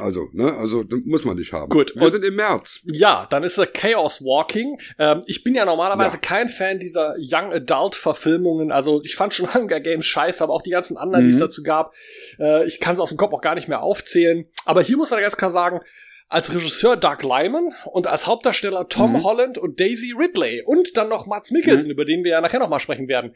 also, 0.00 0.28
ne, 0.32 0.52
also 0.54 0.84
muss 1.04 1.24
man 1.24 1.36
nicht 1.36 1.52
haben. 1.52 1.68
Gut. 1.68 1.94
Wir 1.94 2.10
sind 2.10 2.24
im 2.24 2.36
März. 2.36 2.80
Ja, 2.84 3.26
dann 3.30 3.42
ist 3.42 3.58
er 3.58 3.66
Chaos 3.66 4.22
Walking. 4.22 4.78
Ähm, 4.98 5.22
ich 5.26 5.44
bin 5.44 5.54
ja 5.54 5.64
normalerweise 5.64 6.16
ja. 6.16 6.20
kein 6.20 6.48
Fan 6.48 6.78
dieser 6.78 7.14
Young 7.18 7.52
Adult 7.52 7.94
Verfilmungen. 7.94 8.72
Also 8.72 9.02
ich 9.02 9.16
fand 9.16 9.34
schon 9.34 9.52
Hunger 9.54 9.80
Games 9.80 10.06
scheiße, 10.06 10.42
aber 10.42 10.52
auch 10.52 10.62
die 10.62 10.70
ganzen 10.70 10.96
anderen, 10.96 11.24
mhm. 11.24 11.28
die 11.28 11.34
es 11.34 11.40
mhm. 11.40 11.46
dazu 11.46 11.62
gab. 11.62 11.94
Äh, 12.38 12.66
ich 12.66 12.80
kann 12.80 12.94
es 12.94 13.00
aus 13.00 13.10
dem 13.10 13.18
Kopf 13.18 13.32
auch 13.32 13.42
gar 13.42 13.54
nicht 13.54 13.68
mehr 13.68 13.82
aufzählen. 13.82 14.46
Aber 14.64 14.82
hier 14.82 14.96
muss 14.96 15.10
man 15.10 15.20
ganz 15.20 15.36
klar 15.36 15.50
sagen, 15.50 15.80
als 16.28 16.54
Regisseur 16.54 16.96
Doug 16.96 17.22
Lyman 17.22 17.72
und 17.84 18.06
als 18.06 18.26
Hauptdarsteller 18.26 18.88
Tom 18.88 19.12
mhm. 19.12 19.22
Holland 19.22 19.58
und 19.58 19.80
Daisy 19.80 20.12
Ridley 20.18 20.62
und 20.64 20.96
dann 20.96 21.08
noch 21.08 21.26
Mats 21.26 21.50
Mikkelsen, 21.50 21.86
mhm. 21.86 21.92
über 21.92 22.04
den 22.04 22.24
wir 22.24 22.32
ja 22.32 22.40
nachher 22.40 22.58
noch 22.58 22.68
mal 22.68 22.80
sprechen 22.80 23.08
werden. 23.08 23.34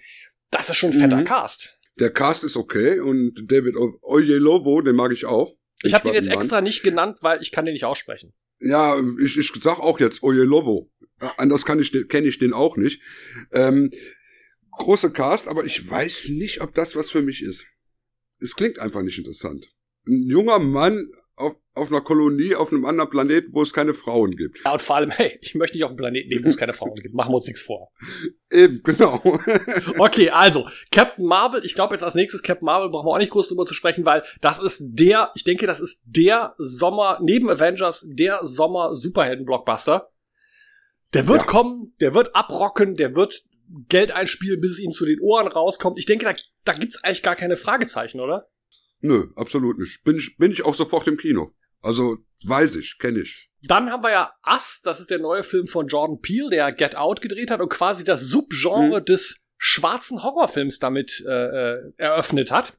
Das 0.50 0.68
ist 0.68 0.76
schon 0.76 0.90
ein 0.90 0.98
fetter 0.98 1.18
mhm. 1.18 1.24
Cast. 1.24 1.78
Der 1.98 2.10
Cast 2.10 2.44
ist 2.44 2.56
okay 2.56 2.98
und 2.98 3.34
David 3.46 3.76
Oyelowo, 4.02 4.80
den 4.80 4.96
mag 4.96 5.12
ich 5.12 5.26
auch. 5.26 5.54
Ich 5.82 5.94
habe 5.94 6.04
den 6.04 6.14
jetzt 6.14 6.28
extra 6.28 6.60
nicht 6.60 6.82
genannt, 6.82 7.18
weil 7.22 7.40
ich 7.40 7.52
kann 7.52 7.64
den 7.64 7.72
nicht 7.72 7.84
aussprechen. 7.84 8.32
Ja, 8.60 8.98
ich, 9.22 9.38
ich 9.38 9.52
sag 9.62 9.78
auch 9.80 9.98
jetzt 10.00 10.22
Oyelowo. 10.22 10.90
Anders 11.36 11.64
kann 11.64 11.80
ich, 11.80 11.92
kenne 12.08 12.28
ich 12.28 12.38
den 12.38 12.52
auch 12.52 12.76
nicht. 12.76 13.00
Ähm, 13.52 13.90
große 14.72 15.12
Cast, 15.12 15.48
aber 15.48 15.64
ich 15.64 15.88
weiß 15.88 16.30
nicht, 16.30 16.60
ob 16.60 16.74
das 16.74 16.96
was 16.96 17.10
für 17.10 17.22
mich 17.22 17.42
ist. 17.42 17.66
Es 18.38 18.54
klingt 18.54 18.78
einfach 18.78 19.02
nicht 19.02 19.18
interessant. 19.18 19.66
Ein 20.06 20.22
junger 20.26 20.58
Mann 20.58 21.10
auf, 21.40 21.56
auf 21.74 21.90
einer 21.90 22.00
Kolonie 22.00 22.54
auf 22.54 22.72
einem 22.72 22.84
anderen 22.84 23.10
Planeten, 23.10 23.52
wo 23.52 23.62
es 23.62 23.72
keine 23.72 23.94
Frauen 23.94 24.36
gibt. 24.36 24.58
Ja, 24.64 24.72
und 24.72 24.82
vor 24.82 24.96
allem, 24.96 25.10
hey, 25.16 25.38
ich 25.40 25.54
möchte 25.54 25.76
nicht 25.76 25.84
auf 25.84 25.90
einem 25.90 25.96
Planeten 25.96 26.30
leben, 26.30 26.44
wo 26.44 26.50
es 26.50 26.56
keine 26.56 26.72
Frauen 26.72 26.94
gibt. 26.94 27.14
Machen 27.14 27.32
wir 27.32 27.36
uns 27.36 27.46
nichts 27.46 27.62
vor. 27.62 27.90
Eben, 28.52 28.82
genau. 28.82 29.22
okay, 29.98 30.30
also, 30.30 30.68
Captain 30.90 31.24
Marvel, 31.24 31.64
ich 31.64 31.74
glaube 31.74 31.94
jetzt 31.94 32.02
als 32.02 32.14
nächstes 32.14 32.42
Captain 32.42 32.66
Marvel 32.66 32.90
brauchen 32.90 33.06
wir 33.06 33.12
auch 33.12 33.18
nicht 33.18 33.32
groß 33.32 33.48
drüber 33.48 33.66
zu 33.66 33.74
sprechen, 33.74 34.04
weil 34.04 34.22
das 34.40 34.58
ist 34.58 34.80
der, 34.82 35.30
ich 35.34 35.44
denke, 35.44 35.66
das 35.66 35.80
ist 35.80 36.02
der 36.04 36.54
Sommer, 36.58 37.18
neben 37.22 37.48
Avengers, 37.48 38.06
der 38.08 38.40
Sommer-Superhelden-Blockbuster. 38.42 40.10
Der 41.14 41.26
wird 41.26 41.40
ja. 41.40 41.46
kommen, 41.46 41.94
der 42.00 42.14
wird 42.14 42.34
abrocken, 42.36 42.96
der 42.96 43.16
wird 43.16 43.42
Geld 43.88 44.10
einspielen, 44.10 44.60
bis 44.60 44.72
es 44.72 44.80
ihnen 44.80 44.92
zu 44.92 45.06
den 45.06 45.20
Ohren 45.20 45.46
rauskommt. 45.46 45.98
Ich 45.98 46.06
denke, 46.06 46.24
da, 46.24 46.34
da 46.64 46.72
gibt's 46.72 47.02
eigentlich 47.02 47.22
gar 47.22 47.36
keine 47.36 47.56
Fragezeichen, 47.56 48.20
oder? 48.20 48.48
Nö, 49.00 49.28
absolut 49.36 49.78
nicht. 49.78 50.04
Bin 50.04 50.16
ich, 50.16 50.36
bin 50.36 50.52
ich 50.52 50.64
auch 50.64 50.74
sofort 50.74 51.06
im 51.06 51.16
Kino. 51.16 51.52
Also 51.82 52.18
weiß 52.44 52.76
ich, 52.76 52.98
kenne 52.98 53.20
ich. 53.20 53.50
Dann 53.62 53.90
haben 53.90 54.02
wir 54.02 54.10
ja 54.10 54.32
Us, 54.46 54.80
das 54.82 55.00
ist 55.00 55.10
der 55.10 55.18
neue 55.18 55.42
Film 55.42 55.66
von 55.66 55.86
Jordan 55.86 56.20
Peele, 56.20 56.50
der 56.50 56.72
Get 56.72 56.96
Out 56.96 57.20
gedreht 57.20 57.50
hat 57.50 57.60
und 57.60 57.70
quasi 57.70 58.04
das 58.04 58.22
Subgenre 58.22 59.00
mhm. 59.00 59.04
des 59.04 59.44
schwarzen 59.58 60.22
Horrorfilms 60.22 60.78
damit 60.78 61.22
äh, 61.26 61.74
äh 61.74 61.92
eröffnet 61.96 62.50
hat. 62.50 62.78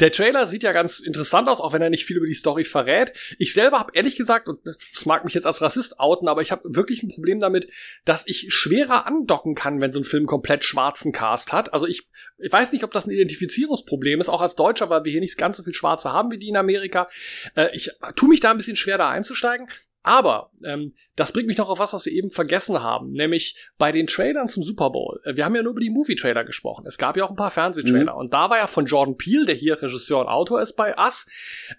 Der 0.00 0.10
Trailer 0.10 0.46
sieht 0.46 0.62
ja 0.62 0.72
ganz 0.72 0.98
interessant 1.00 1.48
aus, 1.48 1.60
auch 1.60 1.72
wenn 1.72 1.82
er 1.82 1.90
nicht 1.90 2.06
viel 2.06 2.16
über 2.16 2.26
die 2.26 2.32
Story 2.32 2.64
verrät. 2.64 3.12
Ich 3.38 3.52
selber 3.52 3.78
habe 3.78 3.92
ehrlich 3.94 4.16
gesagt, 4.16 4.48
und 4.48 4.60
das 4.64 5.04
mag 5.04 5.24
mich 5.24 5.34
jetzt 5.34 5.46
als 5.46 5.60
Rassist 5.60 6.00
outen, 6.00 6.26
aber 6.26 6.40
ich 6.40 6.50
habe 6.50 6.62
wirklich 6.64 7.02
ein 7.02 7.08
Problem 7.08 7.38
damit, 7.38 7.68
dass 8.04 8.26
ich 8.26 8.46
schwerer 8.48 9.06
andocken 9.06 9.54
kann, 9.54 9.80
wenn 9.80 9.92
so 9.92 10.00
ein 10.00 10.04
Film 10.04 10.26
komplett 10.26 10.64
schwarzen 10.64 11.12
Cast 11.12 11.52
hat. 11.52 11.74
Also 11.74 11.86
ich, 11.86 12.08
ich 12.38 12.50
weiß 12.52 12.72
nicht, 12.72 12.82
ob 12.84 12.92
das 12.92 13.06
ein 13.06 13.10
Identifizierungsproblem 13.10 14.20
ist, 14.20 14.30
auch 14.30 14.40
als 14.40 14.56
Deutscher, 14.56 14.88
weil 14.88 15.04
wir 15.04 15.12
hier 15.12 15.20
nicht 15.20 15.36
ganz 15.36 15.58
so 15.58 15.62
viel 15.62 15.74
Schwarze 15.74 16.12
haben 16.12 16.30
wie 16.30 16.38
die 16.38 16.48
in 16.48 16.56
Amerika. 16.56 17.08
Äh, 17.54 17.68
ich 17.76 17.90
tue 18.16 18.28
mich 18.28 18.40
da 18.40 18.50
ein 18.50 18.56
bisschen 18.56 18.76
schwer, 18.76 18.98
da 18.98 19.10
einzusteigen. 19.10 19.68
Aber 20.02 20.50
ähm, 20.64 20.94
das 21.14 21.32
bringt 21.32 21.46
mich 21.46 21.58
noch 21.58 21.68
auf 21.68 21.78
was, 21.78 21.92
was 21.92 22.06
wir 22.06 22.12
eben 22.12 22.30
vergessen 22.30 22.82
haben, 22.82 23.06
nämlich 23.06 23.56
bei 23.76 23.92
den 23.92 24.06
Trailern 24.06 24.48
zum 24.48 24.62
Super 24.62 24.90
Bowl. 24.90 25.20
Äh, 25.24 25.36
wir 25.36 25.44
haben 25.44 25.54
ja 25.54 25.62
nur 25.62 25.72
über 25.72 25.80
die 25.80 25.90
Movie-Trailer 25.90 26.44
gesprochen. 26.44 26.86
Es 26.86 26.96
gab 26.96 27.16
ja 27.16 27.24
auch 27.24 27.30
ein 27.30 27.36
paar 27.36 27.50
Fernsehtrailer. 27.50 28.14
Mhm. 28.14 28.18
Und 28.18 28.34
da 28.34 28.48
war 28.48 28.56
ja 28.56 28.66
von 28.66 28.86
Jordan 28.86 29.16
Peele, 29.16 29.46
der 29.46 29.54
hier 29.54 29.80
Regisseur 29.80 30.20
und 30.20 30.28
Autor 30.28 30.62
ist 30.62 30.74
bei 30.74 30.96
Us, 30.96 31.26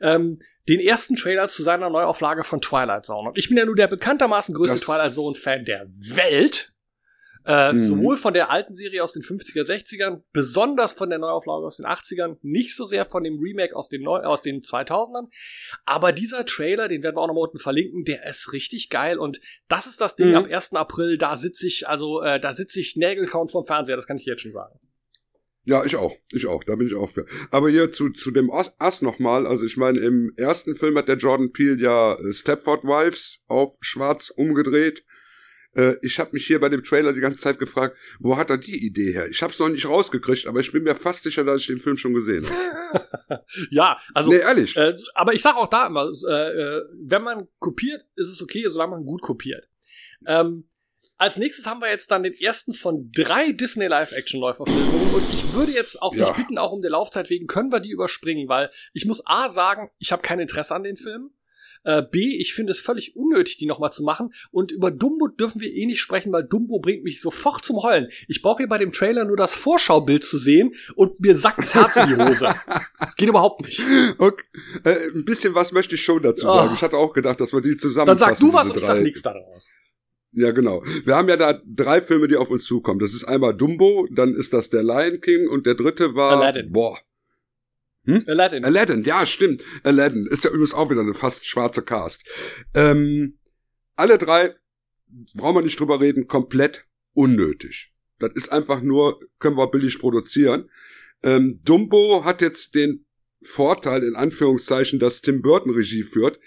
ähm, 0.01 0.39
den 0.69 0.79
ersten 0.79 1.15
Trailer 1.15 1.47
zu 1.47 1.63
seiner 1.63 1.89
Neuauflage 1.89 2.43
von 2.43 2.61
Twilight 2.61 3.05
Zone. 3.05 3.29
Und 3.29 3.37
ich 3.37 3.49
bin 3.49 3.57
ja 3.57 3.65
nur 3.65 3.75
der 3.75 3.87
bekanntermaßen 3.87 4.53
größte 4.53 4.77
das 4.77 4.85
Twilight 4.85 5.13
Zone-Fan 5.13 5.65
der 5.65 5.87
Welt. 5.89 6.70
Äh, 7.45 7.73
mhm. 7.73 7.85
Sowohl 7.85 8.17
von 8.17 8.33
der 8.33 8.51
alten 8.51 8.73
Serie 8.73 9.03
aus 9.03 9.13
den 9.13 9.23
50er, 9.23 9.63
60ern, 9.63 10.21
besonders 10.31 10.93
von 10.93 11.09
der 11.09 11.17
Neuauflage 11.17 11.65
aus 11.65 11.77
den 11.77 11.85
80ern, 11.85 12.37
nicht 12.41 12.75
so 12.75 12.85
sehr 12.85 13.05
von 13.05 13.23
dem 13.23 13.39
Remake 13.39 13.75
aus 13.75 13.89
den, 13.89 14.03
Neu 14.03 14.19
aus 14.19 14.41
den 14.41 14.61
2000ern. 14.61 15.27
Aber 15.85 16.11
dieser 16.11 16.45
Trailer, 16.45 16.87
den 16.87 17.01
werden 17.01 17.15
wir 17.15 17.21
auch 17.21 17.27
noch 17.27 17.33
mal 17.33 17.41
unten 17.41 17.59
verlinken, 17.59 18.03
der 18.03 18.27
ist 18.27 18.53
richtig 18.53 18.89
geil. 18.89 19.17
Und 19.17 19.41
das 19.67 19.87
ist 19.87 20.01
das 20.01 20.15
Ding 20.15 20.29
mhm. 20.29 20.35
am 20.35 20.45
1. 20.45 20.73
April, 20.73 21.17
da 21.17 21.35
sitze 21.35 21.65
ich, 21.65 21.87
also 21.87 22.21
äh, 22.21 22.39
da 22.39 22.53
sitze 22.53 22.79
ich 22.79 22.95
Nägelcount 22.95 23.51
vom 23.51 23.63
Fernseher, 23.63 23.95
das 23.95 24.07
kann 24.07 24.17
ich 24.17 24.25
jetzt 24.25 24.41
schon 24.41 24.51
sagen. 24.51 24.79
Ja, 25.63 25.85
ich 25.85 25.95
auch. 25.95 26.15
Ich 26.31 26.47
auch. 26.47 26.63
Da 26.63 26.75
bin 26.75 26.87
ich 26.87 26.95
auch 26.95 27.09
für. 27.09 27.25
Aber 27.51 27.69
hier 27.69 27.91
zu, 27.91 28.09
zu 28.09 28.31
dem 28.31 28.51
Ass 28.51 29.01
nochmal. 29.01 29.45
Also 29.45 29.65
ich 29.65 29.77
meine, 29.77 29.99
im 29.99 30.33
ersten 30.35 30.75
Film 30.75 30.97
hat 30.97 31.07
der 31.07 31.17
Jordan 31.17 31.51
Peele 31.51 31.79
ja 31.79 32.13
äh, 32.13 32.33
Stepford 32.33 32.83
Wives 32.83 33.41
auf 33.47 33.77
schwarz 33.81 34.31
umgedreht. 34.31 35.05
Äh, 35.75 35.95
ich 36.01 36.19
habe 36.19 36.31
mich 36.33 36.45
hier 36.45 36.59
bei 36.59 36.69
dem 36.69 36.83
Trailer 36.83 37.13
die 37.13 37.19
ganze 37.19 37.41
Zeit 37.41 37.59
gefragt, 37.59 37.95
wo 38.19 38.37
hat 38.37 38.49
er 38.49 38.57
die 38.57 38.85
Idee 38.85 39.13
her? 39.13 39.27
Ich 39.29 39.41
habe 39.41 39.53
es 39.53 39.59
noch 39.59 39.69
nicht 39.69 39.87
rausgekriegt, 39.87 40.47
aber 40.47 40.59
ich 40.59 40.71
bin 40.71 40.83
mir 40.83 40.95
fast 40.95 41.23
sicher, 41.23 41.43
dass 41.43 41.61
ich 41.61 41.67
den 41.67 41.79
Film 41.79 41.97
schon 41.97 42.13
gesehen 42.13 42.45
habe. 42.49 43.43
ja, 43.69 43.97
also. 44.13 44.31
Nee, 44.31 44.39
ehrlich. 44.39 44.75
Äh, 44.75 44.97
aber 45.13 45.33
ich 45.33 45.41
sag 45.41 45.55
auch 45.55 45.69
da 45.69 45.87
immer, 45.87 46.11
äh, 46.27 46.31
äh, 46.31 46.81
wenn 47.01 47.23
man 47.23 47.47
kopiert, 47.59 48.05
ist 48.15 48.27
es 48.27 48.41
okay, 48.41 48.65
solange 48.67 48.91
man 48.91 49.05
gut 49.05 49.21
kopiert. 49.21 49.67
Ähm, 50.27 50.67
als 51.21 51.37
nächstes 51.37 51.67
haben 51.67 51.81
wir 51.81 51.89
jetzt 51.89 52.09
dann 52.09 52.23
den 52.23 52.33
ersten 52.33 52.73
von 52.73 53.11
drei 53.15 53.51
Disney 53.51 53.85
Live-Action-Neuverfilmungen 53.85 55.13
und 55.13 55.23
ich 55.31 55.53
würde 55.53 55.71
jetzt 55.71 56.01
auch 56.01 56.15
ja. 56.15 56.25
dich 56.25 56.37
bitten, 56.37 56.57
auch 56.57 56.71
um 56.71 56.81
der 56.81 56.89
Laufzeit 56.89 57.29
wegen, 57.29 57.45
können 57.45 57.71
wir 57.71 57.79
die 57.79 57.91
überspringen, 57.91 58.49
weil 58.49 58.71
ich 58.93 59.05
muss 59.05 59.21
A 59.27 59.47
sagen, 59.47 59.91
ich 59.99 60.11
habe 60.11 60.23
kein 60.23 60.39
Interesse 60.39 60.73
an 60.73 60.81
den 60.81 60.97
Filmen. 60.97 61.29
Äh, 61.83 62.03
B, 62.03 62.37
ich 62.37 62.53
finde 62.53 62.71
es 62.71 62.79
völlig 62.79 63.15
unnötig, 63.15 63.57
die 63.57 63.65
nochmal 63.65 63.91
zu 63.91 64.03
machen. 64.03 64.33
Und 64.51 64.71
über 64.71 64.91
Dumbo 64.91 65.27
dürfen 65.27 65.61
wir 65.61 65.71
eh 65.71 65.85
nicht 65.85 65.99
sprechen, 65.99 66.31
weil 66.31 66.43
Dumbo 66.43 66.79
bringt 66.79 67.03
mich 67.03 67.21
sofort 67.21 67.65
zum 67.65 67.81
Heulen. 67.81 68.07
Ich 68.27 68.41
brauche 68.41 68.57
hier 68.59 68.69
bei 68.69 68.77
dem 68.77 68.91
Trailer 68.91 69.25
nur 69.25 69.37
das 69.37 69.53
Vorschaubild 69.53 70.23
zu 70.23 70.37
sehen 70.37 70.73
und 70.95 71.19
mir 71.19 71.35
sackt 71.35 71.59
das 71.59 71.73
Herz 71.73 71.95
in 71.95 72.09
die 72.09 72.23
Hose. 72.23 72.53
Das 72.99 73.15
geht 73.15 73.29
überhaupt 73.29 73.61
nicht. 73.61 73.81
Okay. 74.17 74.43
Äh, 74.83 75.09
ein 75.15 75.25
bisschen 75.25 75.55
was 75.55 75.71
möchte 75.71 75.95
ich 75.95 76.03
schon 76.03 76.21
dazu 76.21 76.45
sagen. 76.45 76.69
Oh. 76.71 76.75
Ich 76.75 76.81
hatte 76.81 76.97
auch 76.97 77.13
gedacht, 77.13 77.39
dass 77.39 77.53
wir 77.53 77.61
die 77.61 77.77
zusammen. 77.77 78.07
Dann 78.07 78.17
sag 78.17 78.37
du 78.37 78.53
was 78.53 78.69
und 78.69 78.77
ich 78.77 78.85
sag 78.85 79.01
nichts 79.01 79.21
daraus. 79.21 79.69
Ja, 80.33 80.51
genau. 80.51 80.83
Wir 81.05 81.15
haben 81.15 81.27
ja 81.27 81.37
da 81.37 81.59
drei 81.65 82.01
Filme, 82.01 82.27
die 82.27 82.37
auf 82.37 82.49
uns 82.49 82.65
zukommen. 82.65 82.99
Das 82.99 83.13
ist 83.13 83.25
einmal 83.25 83.55
Dumbo, 83.55 84.07
dann 84.11 84.33
ist 84.33 84.53
das 84.53 84.69
der 84.69 84.83
Lion 84.83 85.19
King 85.21 85.49
und 85.49 85.65
der 85.65 85.75
dritte 85.75 86.15
war. 86.15 86.41
Aladdin. 86.41 86.71
Boah, 86.71 86.99
hm? 88.05 88.23
Aladdin. 88.27 88.65
Aladdin, 88.65 89.03
ja, 89.03 89.25
stimmt. 89.25 89.63
Aladdin 89.83 90.27
ist 90.27 90.43
ja 90.43 90.49
übrigens 90.49 90.73
auch 90.73 90.89
wieder 90.89 91.01
eine 91.01 91.13
fast 91.13 91.45
schwarze 91.45 91.83
Cast. 91.83 92.23
Ähm, 92.73 93.37
alle 93.95 94.17
drei, 94.17 94.55
brauchen 95.35 95.57
wir 95.57 95.61
nicht 95.61 95.79
drüber 95.79 95.99
reden, 95.99 96.27
komplett 96.27 96.85
unnötig. 97.13 97.93
Das 98.19 98.31
ist 98.33 98.51
einfach 98.51 98.81
nur, 98.81 99.19
können 99.39 99.57
wir 99.57 99.69
billig 99.69 99.99
produzieren. 99.99 100.69
Ähm, 101.23 101.59
Dumbo 101.63 102.23
hat 102.23 102.41
jetzt 102.41 102.75
den 102.75 103.05
Vorteil, 103.41 104.03
in 104.03 104.15
Anführungszeichen, 104.15 104.99
dass 104.99 105.21
Tim 105.21 105.41
Burton 105.41 105.71
Regie 105.71 106.03
führt. 106.03 106.39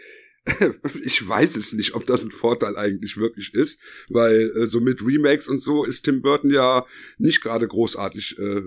ich 1.03 1.27
weiß 1.27 1.57
es 1.57 1.73
nicht, 1.73 1.95
ob 1.95 2.07
das 2.07 2.23
ein 2.23 2.31
Vorteil 2.31 2.77
eigentlich 2.77 3.17
wirklich 3.17 3.55
ist, 3.55 3.81
weil 4.11 4.53
äh, 4.57 4.67
so 4.67 4.81
mit 4.81 5.01
Remakes 5.05 5.49
und 5.49 5.59
so 5.59 5.85
ist 5.85 6.03
Tim 6.03 6.23
Burton 6.23 6.51
ja 6.51 6.85
nicht 7.19 7.41
gerade 7.41 7.67
großartig 7.67 8.39
äh, 8.39 8.63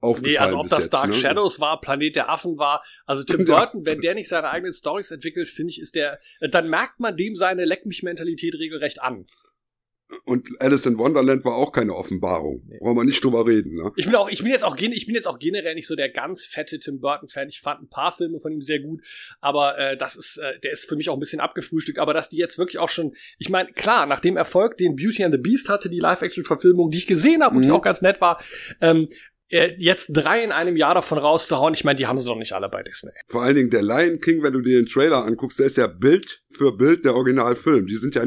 aufgefallen. 0.00 0.32
Nee, 0.32 0.38
also 0.38 0.58
ob 0.58 0.68
das 0.68 0.84
jetzt, 0.84 0.94
Dark 0.94 1.08
ne? 1.08 1.14
Shadows 1.14 1.60
war, 1.60 1.80
Planet 1.80 2.16
der 2.16 2.30
Affen 2.30 2.58
war, 2.58 2.82
also 3.06 3.24
Tim 3.24 3.44
Burton, 3.46 3.84
wenn 3.84 4.00
der 4.00 4.14
nicht 4.14 4.28
seine 4.28 4.50
eigenen 4.50 4.72
Stories 4.72 5.10
entwickelt, 5.10 5.48
finde 5.48 5.70
ich, 5.70 5.80
ist 5.80 5.94
der, 5.94 6.20
dann 6.40 6.68
merkt 6.68 7.00
man 7.00 7.16
dem 7.16 7.36
seine 7.36 7.64
Leck 7.64 7.86
mich 7.86 8.02
Mentalität 8.02 8.54
regelrecht 8.54 9.02
an. 9.02 9.26
Und 10.24 10.46
Alice 10.60 10.86
in 10.86 10.98
Wonderland 10.98 11.44
war 11.44 11.56
auch 11.56 11.72
keine 11.72 11.94
Offenbarung. 11.94 12.62
Nee. 12.66 12.78
Wollen 12.80 12.96
wir 12.96 13.04
nicht 13.04 13.24
drüber 13.24 13.46
reden, 13.46 13.76
ne? 13.76 13.90
Ich 13.96 14.04
bin 14.04 14.14
auch, 14.14 14.28
ich 14.28 14.42
bin 14.42 14.52
jetzt 14.52 14.64
auch, 14.64 14.76
ich 14.76 15.06
bin 15.06 15.14
jetzt 15.14 15.26
auch 15.26 15.38
generell 15.38 15.74
nicht 15.74 15.86
so 15.86 15.96
der 15.96 16.10
ganz 16.10 16.44
fette 16.44 16.78
Tim 16.78 17.00
Burton 17.00 17.28
Fan. 17.28 17.48
Ich 17.48 17.60
fand 17.60 17.82
ein 17.82 17.88
paar 17.88 18.12
Filme 18.12 18.38
von 18.38 18.52
ihm 18.52 18.60
sehr 18.60 18.80
gut, 18.80 19.02
aber 19.40 19.78
äh, 19.78 19.96
das 19.96 20.14
ist, 20.16 20.36
äh, 20.36 20.58
der 20.60 20.72
ist 20.72 20.86
für 20.88 20.96
mich 20.96 21.08
auch 21.08 21.14
ein 21.14 21.20
bisschen 21.20 21.40
abgefrühstückt. 21.40 21.98
Aber 21.98 22.12
dass 22.12 22.28
die 22.28 22.36
jetzt 22.36 22.58
wirklich 22.58 22.78
auch 22.78 22.90
schon, 22.90 23.14
ich 23.38 23.48
meine, 23.48 23.72
klar, 23.72 24.04
nach 24.06 24.20
dem 24.20 24.36
Erfolg, 24.36 24.76
den 24.76 24.94
Beauty 24.94 25.24
and 25.24 25.34
the 25.34 25.40
Beast 25.40 25.68
hatte, 25.70 25.88
die 25.88 26.00
Live-Action-Verfilmung, 26.00 26.90
die 26.90 26.98
ich 26.98 27.06
gesehen 27.06 27.42
habe 27.42 27.56
und 27.56 27.62
mhm. 27.62 27.66
die 27.66 27.72
auch 27.72 27.82
ganz 27.82 28.02
nett 28.02 28.20
war, 28.20 28.42
ähm, 28.82 29.08
äh, 29.10 29.16
jetzt 29.48 30.08
drei 30.12 30.42
in 30.42 30.52
einem 30.52 30.76
Jahr 30.76 30.94
davon 30.94 31.18
rauszuhauen, 31.18 31.74
ich 31.74 31.84
meine, 31.84 31.96
die 31.96 32.06
haben 32.06 32.18
sie 32.18 32.26
doch 32.26 32.36
nicht 32.36 32.52
alle 32.52 32.68
bei 32.68 32.82
Disney. 32.82 33.12
Vor 33.26 33.42
allen 33.42 33.56
Dingen 33.56 33.70
der 33.70 33.82
Lion 33.82 34.20
King, 34.20 34.42
wenn 34.42 34.52
du 34.52 34.60
dir 34.60 34.80
den 34.80 34.86
Trailer 34.86 35.24
anguckst, 35.24 35.58
der 35.58 35.66
ist 35.66 35.76
ja 35.76 35.86
Bild 35.86 36.42
für 36.50 36.76
Bild 36.76 37.04
der 37.04 37.14
Originalfilm. 37.14 37.86
Die 37.86 37.96
sind 37.96 38.14
ja 38.14 38.24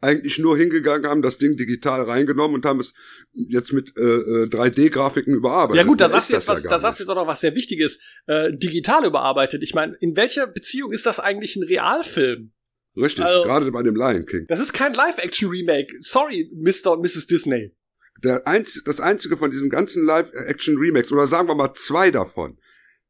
eigentlich 0.00 0.38
nur 0.38 0.56
hingegangen, 0.56 1.08
haben 1.08 1.22
das 1.22 1.38
Ding 1.38 1.56
digital 1.56 2.02
reingenommen 2.02 2.54
und 2.54 2.64
haben 2.64 2.80
es 2.80 2.94
jetzt 3.32 3.72
mit 3.72 3.96
äh, 3.96 4.46
3D-Grafiken 4.46 5.34
äh, 5.34 5.36
überarbeitet. 5.36 5.76
Ja 5.76 5.82
gut, 5.82 6.00
da 6.00 6.08
sagst 6.08 6.30
du 6.30 6.34
jetzt 6.34 6.48
was, 6.48 6.62
ja 6.62 6.70
da 6.70 6.78
sagst 6.78 7.00
du 7.00 7.04
jetzt 7.04 7.10
auch 7.10 7.16
noch 7.16 7.26
was 7.26 7.40
sehr 7.40 7.54
Wichtiges. 7.54 7.98
Äh, 8.26 8.56
digital 8.56 9.04
überarbeitet. 9.04 9.62
Ich 9.62 9.74
meine, 9.74 9.96
in 10.00 10.16
welcher 10.16 10.46
Beziehung 10.46 10.92
ist 10.92 11.06
das 11.06 11.20
eigentlich 11.20 11.56
ein 11.56 11.64
Realfilm? 11.64 12.52
Richtig, 12.96 13.24
also, 13.24 13.42
gerade 13.42 13.70
bei 13.70 13.82
dem 13.82 13.94
Lion 13.94 14.24
King. 14.24 14.46
Das 14.48 14.60
ist 14.60 14.72
kein 14.72 14.94
Live-Action-Remake. 14.94 15.96
Sorry, 16.00 16.50
Mr. 16.54 16.92
und 16.92 17.02
Mrs. 17.02 17.26
Disney 17.26 17.75
der 18.22 18.46
einz 18.46 18.82
das 18.84 19.00
einzige 19.00 19.36
von 19.36 19.50
diesen 19.50 19.70
ganzen 19.70 20.04
Live-Action-Remakes, 20.04 21.12
oder 21.12 21.26
sagen 21.26 21.48
wir 21.48 21.54
mal 21.54 21.74
zwei 21.74 22.10
davon, 22.10 22.58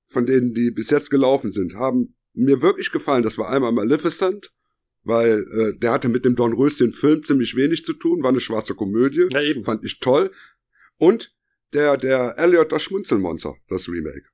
von 0.07 0.27
denen, 0.27 0.55
die 0.55 0.71
bis 0.71 0.91
jetzt 0.91 1.11
gelaufen 1.11 1.53
sind, 1.53 1.75
haben 1.75 2.15
mir 2.33 2.63
wirklich 2.63 2.93
gefallen. 2.93 3.23
Das 3.23 3.39
war 3.39 3.51
einmal 3.51 3.73
Maleficent, 3.73 4.53
weil 5.03 5.47
äh, 5.51 5.79
der 5.79 5.93
hatte 5.93 6.09
mit 6.09 6.25
dem 6.25 6.37
Don 6.37 6.53
Röschen 6.53 6.93
Film 6.93 7.23
ziemlich 7.23 7.57
wenig 7.57 7.85
zu 7.85 7.93
tun, 7.93 8.23
war 8.23 8.31
eine 8.31 8.41
schwarze 8.41 8.75
Komödie, 8.75 9.27
ja, 9.31 9.41
eben. 9.41 9.63
fand 9.63 9.85
ich 9.85 10.01
toll. 10.01 10.31
Und 10.99 11.35
der, 11.73 11.97
der 11.97 12.39
Elliot 12.39 12.73
das 12.73 12.83
Schmunzelmonster, 12.83 13.57
das 13.69 13.89
Remake. 13.89 14.29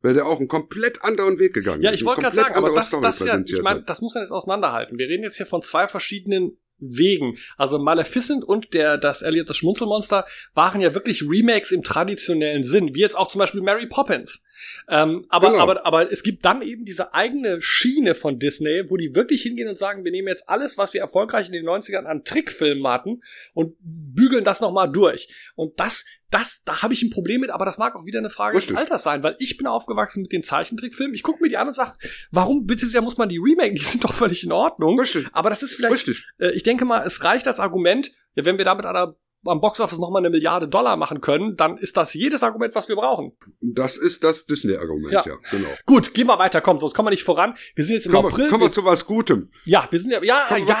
Weil 0.00 0.14
der 0.14 0.26
auch 0.26 0.38
einen 0.38 0.48
komplett 0.48 1.02
anderen 1.02 1.38
Weg 1.38 1.54
gegangen 1.54 1.82
ja, 1.82 1.90
ist. 1.90 1.96
Ja, 1.96 2.00
ich 2.00 2.06
wollte 2.06 2.22
gerade 2.22 2.36
sagen, 2.36 2.54
aber 2.54 2.72
das, 2.72 2.90
das, 2.90 3.18
ja, 3.20 3.40
ich 3.44 3.62
mein, 3.62 3.84
das 3.84 4.00
muss 4.00 4.14
man 4.14 4.22
jetzt 4.22 4.30
auseinanderhalten. 4.30 4.96
Wir 4.96 5.08
reden 5.08 5.24
jetzt 5.24 5.36
hier 5.36 5.46
von 5.46 5.60
zwei 5.60 5.88
verschiedenen 5.88 6.58
Wegen. 6.78 7.38
Also 7.56 7.78
Maleficent 7.78 8.44
und 8.44 8.74
der, 8.74 8.98
das 8.98 9.22
Elliot 9.22 9.48
das 9.48 9.56
Schmunzelmonster 9.56 10.24
waren 10.54 10.80
ja 10.80 10.94
wirklich 10.94 11.22
Remakes 11.22 11.72
im 11.72 11.82
traditionellen 11.82 12.62
Sinn, 12.62 12.94
wie 12.94 13.00
jetzt 13.00 13.16
auch 13.16 13.28
zum 13.28 13.40
Beispiel 13.40 13.62
Mary 13.62 13.86
Poppins. 13.86 14.44
Ähm, 14.88 15.26
aber, 15.28 15.50
Genau. 15.52 15.62
aber, 15.62 15.86
aber 15.86 16.12
es 16.12 16.22
gibt 16.22 16.44
dann 16.44 16.62
eben 16.62 16.84
diese 16.84 17.14
eigene 17.14 17.60
Schiene 17.60 18.14
von 18.14 18.38
Disney, 18.38 18.84
wo 18.88 18.96
die 18.96 19.14
wirklich 19.14 19.42
hingehen 19.42 19.68
und 19.68 19.78
sagen, 19.78 20.04
wir 20.04 20.12
nehmen 20.12 20.28
jetzt 20.28 20.48
alles, 20.48 20.78
was 20.78 20.94
wir 20.94 21.00
erfolgreich 21.00 21.46
in 21.46 21.52
den 21.52 21.64
90ern 21.66 22.04
an 22.04 22.24
Trickfilmen 22.24 22.86
hatten 22.86 23.20
und 23.54 23.76
bügeln 23.80 24.44
das 24.44 24.60
nochmal 24.60 24.90
durch. 24.90 25.28
Und 25.56 25.78
das, 25.80 26.04
das, 26.30 26.62
da 26.64 26.82
habe 26.82 26.94
ich 26.94 27.02
ein 27.02 27.10
Problem 27.10 27.40
mit, 27.40 27.50
aber 27.50 27.64
das 27.64 27.78
mag 27.78 27.94
auch 27.96 28.04
wieder 28.04 28.18
eine 28.18 28.30
Frage 28.30 28.56
Richtig. 28.56 28.74
des 28.74 28.78
Alters 28.78 29.02
sein, 29.02 29.22
weil 29.22 29.36
ich 29.38 29.56
bin 29.56 29.66
aufgewachsen 29.66 30.22
mit 30.22 30.32
den 30.32 30.42
Zeichentrickfilmen. 30.42 31.14
Ich 31.14 31.22
gucke 31.22 31.42
mir 31.42 31.48
die 31.48 31.56
an 31.56 31.68
und 31.68 31.74
sage, 31.74 31.92
warum 32.30 32.66
bitte 32.66 32.86
sehr 32.86 33.02
muss 33.02 33.16
man 33.16 33.28
die 33.28 33.38
remaken? 33.38 33.74
Die 33.76 33.82
sind 33.82 34.04
doch 34.04 34.14
völlig 34.14 34.44
in 34.44 34.52
Ordnung. 34.52 34.98
Richtig, 34.98 35.26
Aber 35.32 35.50
das 35.50 35.62
ist 35.62 35.74
vielleicht 35.74 35.94
richtig. 35.94 36.26
äh, 36.38 36.50
ich 36.52 36.62
denke 36.62 36.84
mal, 36.84 37.04
es 37.04 37.22
reicht 37.24 37.46
als 37.48 37.60
Argument, 37.60 38.10
wenn 38.34 38.58
wir 38.58 38.64
damit 38.64 38.84
einer 38.86 39.16
am 39.44 39.60
Boxoffice 39.60 39.98
nochmal 39.98 40.20
eine 40.20 40.30
Milliarde 40.30 40.68
Dollar 40.68 40.96
machen 40.96 41.20
können, 41.20 41.56
dann 41.56 41.78
ist 41.78 41.96
das 41.96 42.12
jedes 42.14 42.42
Argument, 42.42 42.74
was 42.74 42.88
wir 42.88 42.96
brauchen. 42.96 43.32
Das 43.60 43.96
ist 43.96 44.24
das 44.24 44.46
Disney-Argument, 44.46 45.12
Ja. 45.12 45.22
ja. 45.26 45.34
genau. 45.50 45.68
Gut, 45.86 46.12
gehen 46.12 46.26
wir 46.26 46.38
weiter, 46.38 46.60
komm, 46.60 46.80
sonst 46.80 46.94
kommen 46.94 47.06
wir 47.06 47.10
nicht 47.12 47.22
voran. 47.24 47.54
Wir 47.74 47.84
sind 47.84 47.94
jetzt 47.94 48.06
im 48.06 48.12
Kommen 48.12 48.28
April. 48.28 48.44
wir, 48.46 48.50
kommen 48.50 48.64
wir 48.64 48.70
zu 48.70 48.84
was 48.84 49.06
Gutem. 49.06 49.50
ja, 49.64 49.86
wir 49.90 50.00
sind 50.00 50.10
ja, 50.10 50.22
ja, 50.22 50.46
Kommen 50.48 50.66
ja, 50.66 50.76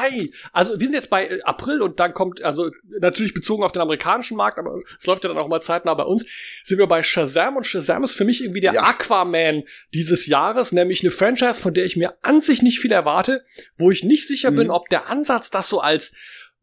also 0.52 0.72
wir 0.78 0.86
sind 0.86 0.94
jetzt 0.94 1.08
bei 1.10 1.26
äh, 1.28 1.42
April 1.42 1.82
und 1.82 2.00
dann 2.00 2.14
kommt, 2.14 2.42
also 2.42 2.68
natürlich 3.00 3.32
bezogen 3.32 3.62
auf 3.62 3.72
den 3.72 3.80
amerikanischen 3.82 4.36
Markt, 4.36 4.58
aber 4.58 4.74
es 4.98 5.06
läuft 5.06 5.22
ja 5.24 5.28
dann 5.28 5.38
auch 5.38 5.48
mal 5.48 5.60
zeitnah 5.62 5.94
bei 5.94 6.04
uns, 6.04 6.26
sind 6.64 6.78
wir 6.78 6.86
bei 6.88 7.02
Shazam 7.02 7.56
und 7.56 7.64
Shazam 7.66 8.02
ist 8.04 8.12
für 8.12 8.24
mich 8.24 8.42
irgendwie 8.42 8.60
der 8.60 8.74
Ja. 8.74 8.82
Aquaman 8.82 9.62
dieses 9.94 10.26
Jahres, 10.26 10.72
nämlich 10.72 11.02
eine 11.02 11.10
Franchise, 11.10 11.60
von 11.60 11.74
der 11.74 11.84
ich 11.84 11.96
mir 11.96 12.14
an 12.22 12.40
sich 12.40 12.62
nicht 12.62 12.80
viel 12.80 12.92
erwarte, 12.92 13.44
wo 13.78 13.90
ich 13.90 14.04
nicht 14.04 14.26
sicher 14.26 14.50
bin, 14.50 14.66
Mhm. 14.66 14.72
ob 14.72 14.88
der 14.88 15.08
Ansatz, 15.08 15.50
das 15.50 15.68
so 15.68 15.80
als 15.80 16.12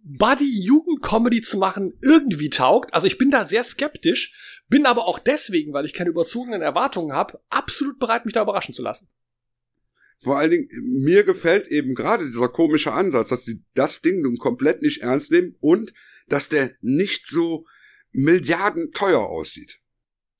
Buddy-Jugend-Comedy 0.06 1.42
zu 1.42 1.58
machen, 1.58 1.98
irgendwie 2.02 2.52
taugt. 2.52 2.94
Also 2.94 3.08
ich 3.08 3.18
bin 3.18 3.32
da 3.32 3.44
sehr 3.44 3.64
skeptisch, 3.64 4.62
bin 4.70 4.86
aber 4.86 5.08
auch 5.08 5.18
deswegen, 5.18 5.74
weil 5.74 5.86
ich 5.86 5.94
keine 5.94 6.12
überzogenen 6.12 6.62
Erwartungen 6.62 7.14
habe, 7.14 7.42
absolut 7.50 7.98
bereit, 7.98 8.26
mich 8.26 8.34
da 8.34 8.44
überraschen 8.44 8.76
zu 8.76 8.84
lassen. 8.84 9.10
Vor 10.20 10.38
allen 10.38 10.52
Dingen, 10.52 10.70
mir 11.04 11.24
gefällt 11.24 11.68
eben 11.68 11.96
gerade 11.96 12.26
dieser 12.26 12.50
komische 12.50 12.94
Ansatz, 12.94 13.30
dass 13.30 13.44
die 13.44 13.64
das 13.74 14.02
Ding 14.02 14.22
nun 14.22 14.38
komplett 14.38 14.82
nicht 14.82 15.02
ernst 15.02 15.32
nehmen 15.32 15.56
und 15.60 15.92
dass 16.28 16.50
der 16.50 16.72
nicht 16.82 17.28
so 17.28 17.66
Milliarden 18.12 18.92
teuer 18.92 19.22
aussieht. 19.22 19.82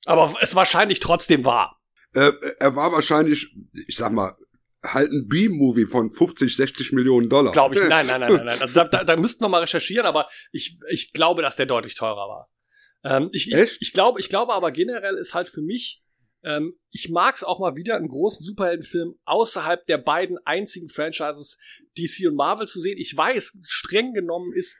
Aber 0.06 0.34
es 0.40 0.54
wahrscheinlich 0.54 1.00
trotzdem 1.00 1.44
war. 1.44 1.82
Äh, 2.14 2.32
er 2.58 2.76
war 2.76 2.92
wahrscheinlich, 2.92 3.54
ich 3.86 3.96
sag 3.96 4.12
mal, 4.12 4.34
halt 4.84 5.10
ein 5.10 5.26
B-Movie 5.28 5.86
von 5.86 6.10
50, 6.10 6.54
60 6.56 6.92
Millionen 6.92 7.28
Dollar. 7.28 7.52
Glaube 7.52 7.74
ich. 7.74 7.80
Nein, 7.88 8.06
nein, 8.06 8.20
nein, 8.20 8.32
nein, 8.34 8.46
nein. 8.46 8.58
Also 8.60 8.74
da, 8.80 8.84
da, 8.88 9.04
da 9.04 9.16
müssten 9.16 9.42
wir 9.42 9.48
mal 9.48 9.60
recherchieren, 9.60 10.06
aber 10.06 10.28
ich, 10.52 10.78
ich 10.90 11.12
glaube, 11.12 11.42
dass 11.42 11.56
der 11.56 11.66
deutlich 11.66 11.94
teurer 11.94 12.28
war. 12.28 12.50
Ähm, 13.04 13.28
ich, 13.32 13.48
ich, 13.48 13.54
Echt? 13.54 13.78
ich 13.80 13.92
glaube, 13.92 14.20
ich 14.20 14.28
glaube 14.28 14.52
aber 14.52 14.70
generell 14.72 15.16
ist 15.16 15.34
halt 15.34 15.48
für 15.48 15.62
mich, 15.62 16.02
ähm, 16.44 16.74
ich 16.90 17.08
mag 17.08 17.34
es 17.34 17.44
auch 17.44 17.58
mal 17.58 17.74
wieder, 17.76 17.96
einen 17.96 18.08
großen 18.08 18.44
Superheldenfilm 18.44 19.14
außerhalb 19.24 19.86
der 19.86 19.98
beiden 19.98 20.38
einzigen 20.44 20.88
Franchises 20.88 21.58
DC 21.98 22.28
und 22.28 22.36
Marvel 22.36 22.66
zu 22.66 22.80
sehen. 22.80 22.98
Ich 22.98 23.16
weiß, 23.16 23.58
streng 23.64 24.12
genommen 24.12 24.52
ist, 24.54 24.78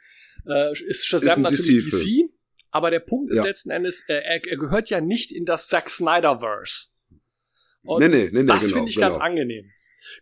äh, 0.48 0.72
ist 0.86 1.06
Shazam 1.06 1.44
Ist 1.44 1.50
natürlich 1.50 1.84
DC-Film. 1.84 2.28
DC, 2.28 2.30
aber 2.70 2.90
der 2.90 3.00
Punkt 3.00 3.30
ist 3.30 3.38
Ja. 3.38 3.44
letzten 3.44 3.70
Endes, 3.70 4.04
äh, 4.08 4.14
er, 4.14 4.46
er 4.46 4.56
gehört 4.56 4.90
ja 4.90 5.00
nicht 5.00 5.32
in 5.32 5.44
das 5.44 5.68
Zack 5.68 5.88
Snyder-Verse. 5.90 6.88
Und 7.82 8.00
Nee, 8.00 8.08
nee, 8.08 8.30
nee, 8.32 8.42
nee, 8.42 8.46
das 8.48 8.64
genau, 8.64 8.74
finde 8.74 8.88
ich 8.90 8.96
genau. 8.96 9.08
ganz 9.10 9.20
angenehm. 9.20 9.70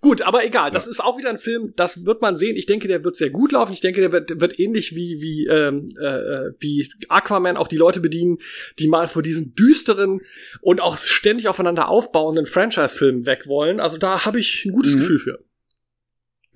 Gut, 0.01 0.23
aber 0.23 0.45
egal, 0.45 0.71
das 0.71 0.87
ist 0.87 1.01
auch 1.03 1.19
wieder 1.19 1.31
ein 1.31 1.39
Film, 1.39 1.73
das 1.77 2.07
wird 2.07 2.23
man 2.23 2.37
sehen. 2.37 2.57
Ich 2.57 2.67
denke, 2.67 2.89
der 2.89 3.05
wird 3.05 3.17
sehr 3.17 3.31
gut 3.31 3.53
laufen. 3.53 3.73
Ich 3.73 3.81
denke, 3.81 4.01
der 4.01 4.13
wird, 4.13 4.41
wird 4.41 4.59
ähnlich 4.59 4.95
wie, 4.95 5.21
wie, 5.21 5.47
ähm, 5.47 5.87
äh, 6.01 6.53
wie 6.59 6.91
Aquaman 7.09 7.57
auch 7.57 7.69
die 7.69 7.77
Leute 7.77 8.01
bedienen, 8.01 8.39
die 8.79 8.89
mal 8.89 9.07
vor 9.09 9.23
diesen 9.23 9.55
düsteren 9.55 10.21
und 10.61 10.81
auch 10.81 10.97
ständig 10.97 11.49
aufeinander 11.49 11.89
aufbauenden 11.89 12.47
Franchise-Filmen 12.47 13.27
weg 13.27 13.47
wollen. 13.47 13.81
Also 13.81 13.99
da 13.99 14.25
habe 14.25 14.41
ich 14.41 14.65
ein 14.65 14.73
gutes 14.73 14.95
Mhm. 14.95 15.01
Gefühl 15.01 15.19
für. 15.19 15.45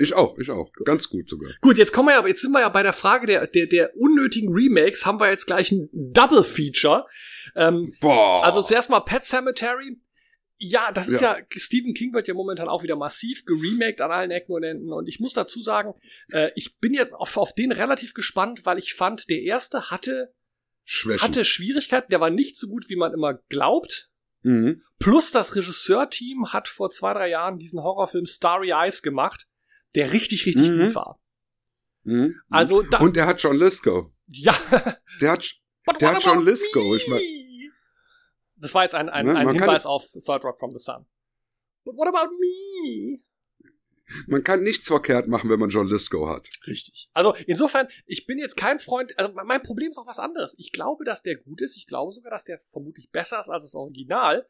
Ich 0.00 0.14
auch, 0.14 0.38
ich 0.38 0.48
auch. 0.48 0.70
Ganz 0.84 1.08
gut 1.08 1.28
sogar. 1.28 1.50
Gut, 1.60 1.76
jetzt 1.76 1.92
kommen 1.92 2.08
wir 2.08 2.14
ja, 2.14 2.26
jetzt 2.26 2.40
sind 2.40 2.52
wir 2.52 2.60
ja 2.60 2.68
bei 2.68 2.84
der 2.84 2.92
Frage 2.92 3.26
der, 3.26 3.46
der, 3.48 3.66
der 3.66 3.96
unnötigen 3.96 4.52
Remakes, 4.52 5.04
haben 5.04 5.18
wir 5.18 5.28
jetzt 5.28 5.46
gleich 5.46 5.72
ein 5.72 5.88
Double 5.92 6.44
Feature. 6.44 7.04
Ähm, 7.56 7.92
Boah. 8.00 8.44
Also 8.44 8.62
zuerst 8.62 8.90
mal 8.90 9.00
Pet 9.00 9.24
Cemetery. 9.24 9.98
Ja, 10.60 10.90
das 10.92 11.06
ist 11.08 11.20
ja. 11.20 11.38
Stephen 11.54 11.94
King 11.94 12.12
wird 12.12 12.26
ja 12.26 12.34
momentan 12.34 12.68
auch 12.68 12.82
wieder 12.82 12.96
massiv 12.96 13.44
geremaked 13.44 14.00
an 14.00 14.10
allen 14.10 14.30
Ecken 14.32 14.52
und 14.52 14.64
Enden. 14.64 14.92
Und 14.92 15.06
ich 15.08 15.20
muss 15.20 15.32
dazu 15.32 15.62
sagen, 15.62 15.94
äh, 16.32 16.50
ich 16.56 16.78
bin 16.78 16.94
jetzt 16.94 17.14
auf, 17.14 17.36
auf 17.36 17.54
den 17.54 17.70
relativ 17.70 18.12
gespannt, 18.12 18.66
weil 18.66 18.76
ich 18.78 18.94
fand, 18.94 19.30
der 19.30 19.40
erste 19.42 19.90
hatte, 19.92 20.34
Schwächen. 20.84 21.22
hatte 21.22 21.44
Schwierigkeiten, 21.44 22.10
der 22.10 22.20
war 22.20 22.30
nicht 22.30 22.56
so 22.56 22.66
gut, 22.68 22.88
wie 22.88 22.96
man 22.96 23.12
immer 23.12 23.34
glaubt. 23.48 24.10
mhm. 24.42 24.82
Plus 24.98 25.30
das 25.30 25.54
Regisseurteam 25.54 26.52
hat 26.52 26.66
vor 26.66 26.90
zwei, 26.90 27.12
drei 27.14 27.28
Jahren 27.28 27.58
diesen 27.58 27.80
Horrorfilm 27.80 28.26
Starry 28.26 28.70
Eyes 28.72 29.00
gemacht, 29.02 29.46
der 29.94 30.12
richtig, 30.12 30.44
richtig 30.44 30.70
Mhm. 30.70 30.86
gut 30.86 30.94
war. 30.96 31.20
Mhm. 32.02 32.34
Also 32.50 32.82
da, 32.82 32.98
Und 32.98 33.14
der 33.14 33.26
hat 33.26 33.40
John 33.40 33.56
Lithgow. 33.56 34.10
ja. 34.26 34.52
Der 35.20 35.30
hat, 35.32 35.54
But 35.84 36.00
Der 36.00 36.14
hat 36.16 36.24
John 36.24 36.44
Lithgow, 36.44 36.96
ich 36.96 37.06
mein- 37.08 37.18
me? 37.20 37.47
Das 38.60 38.74
war 38.74 38.82
jetzt 38.82 38.94
ein, 38.94 39.08
ein, 39.08 39.28
ein 39.28 39.50
Hinweis 39.50 39.86
auf 39.86 40.04
Third 40.12 40.44
Rock 40.44 40.58
from 40.58 40.76
the 40.76 40.82
Sun. 40.82 41.06
But 41.84 41.96
what 41.96 42.08
about 42.08 42.32
me? 42.38 43.20
man 44.26 44.42
kann 44.42 44.62
nichts 44.62 44.86
verkehrt 44.86 45.28
machen, 45.28 45.50
wenn 45.50 45.60
man 45.60 45.68
John 45.68 45.86
Lithgow 45.86 46.28
hat. 46.30 46.48
Richtig. 46.66 47.10
Also 47.12 47.34
insofern, 47.46 47.88
ich 48.06 48.26
bin 48.26 48.38
jetzt 48.38 48.56
kein 48.56 48.78
Freund, 48.78 49.12
also 49.18 49.32
mein 49.44 49.62
Problem 49.62 49.90
ist 49.90 49.98
auch 49.98 50.06
was 50.06 50.18
anderes. 50.18 50.54
Ich 50.58 50.72
glaube, 50.72 51.04
dass 51.04 51.22
der 51.22 51.36
gut 51.36 51.60
ist. 51.60 51.76
Ich 51.76 51.86
glaube 51.86 52.12
sogar, 52.12 52.30
dass 52.30 52.44
der 52.44 52.58
vermutlich 52.58 53.10
besser 53.10 53.38
ist 53.38 53.50
als 53.50 53.64
das 53.64 53.74
Original. 53.74 54.46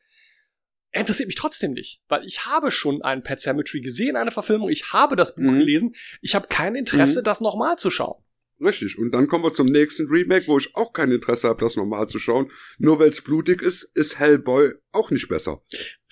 Er 0.90 1.00
interessiert 1.00 1.26
mich 1.26 1.36
trotzdem 1.36 1.72
nicht, 1.72 2.02
weil 2.08 2.24
ich 2.24 2.46
habe 2.46 2.70
schon 2.70 3.02
einen 3.02 3.22
Pet 3.22 3.40
Cemetery 3.40 3.80
gesehen, 3.80 4.14
eine 4.16 4.30
Verfilmung. 4.30 4.68
Ich 4.70 4.92
habe 4.92 5.16
das 5.16 5.34
Buch 5.34 5.42
Mhm. 5.42 5.58
gelesen. 5.58 5.94
Ich 6.22 6.34
habe 6.36 6.46
kein 6.48 6.76
Interesse, 6.76 7.20
Mhm. 7.20 7.24
das 7.24 7.40
nochmal 7.40 7.76
zu 7.76 7.90
schauen. 7.90 8.22
Richtig. 8.60 8.98
Und 8.98 9.12
dann 9.12 9.28
kommen 9.28 9.44
wir 9.44 9.52
zum 9.52 9.68
nächsten 9.68 10.08
Remake, 10.08 10.48
wo 10.48 10.58
ich 10.58 10.74
auch 10.74 10.92
kein 10.92 11.12
Interesse 11.12 11.48
habe, 11.48 11.60
das 11.60 11.76
nochmal 11.76 12.08
zu 12.08 12.18
schauen. 12.18 12.50
Nur 12.78 12.98
weil 12.98 13.10
es 13.10 13.22
blutig 13.22 13.62
ist, 13.62 13.84
ist 13.94 14.18
Hellboy 14.18 14.72
auch 14.90 15.10
nicht 15.10 15.28
besser. 15.28 15.62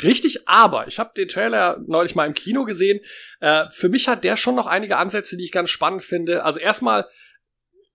Richtig, 0.03 0.49
aber 0.49 0.87
ich 0.87 0.99
habe 0.99 1.13
den 1.17 1.29
Trailer 1.29 1.83
neulich 1.87 2.15
mal 2.15 2.27
im 2.27 2.35
Kino 2.35 2.65
gesehen. 2.65 3.01
Äh, 3.41 3.65
für 3.73 3.89
mich 3.89 4.07
hat 4.07 4.23
der 4.23 4.37
schon 4.37 4.55
noch 4.55 4.67
einige 4.67 4.97
Ansätze, 4.97 5.37
die 5.37 5.45
ich 5.45 5.53
ganz 5.53 5.71
spannend 5.71 6.05
finde. 6.05 6.45
Also 6.45 6.61
erstmal, 6.61 7.07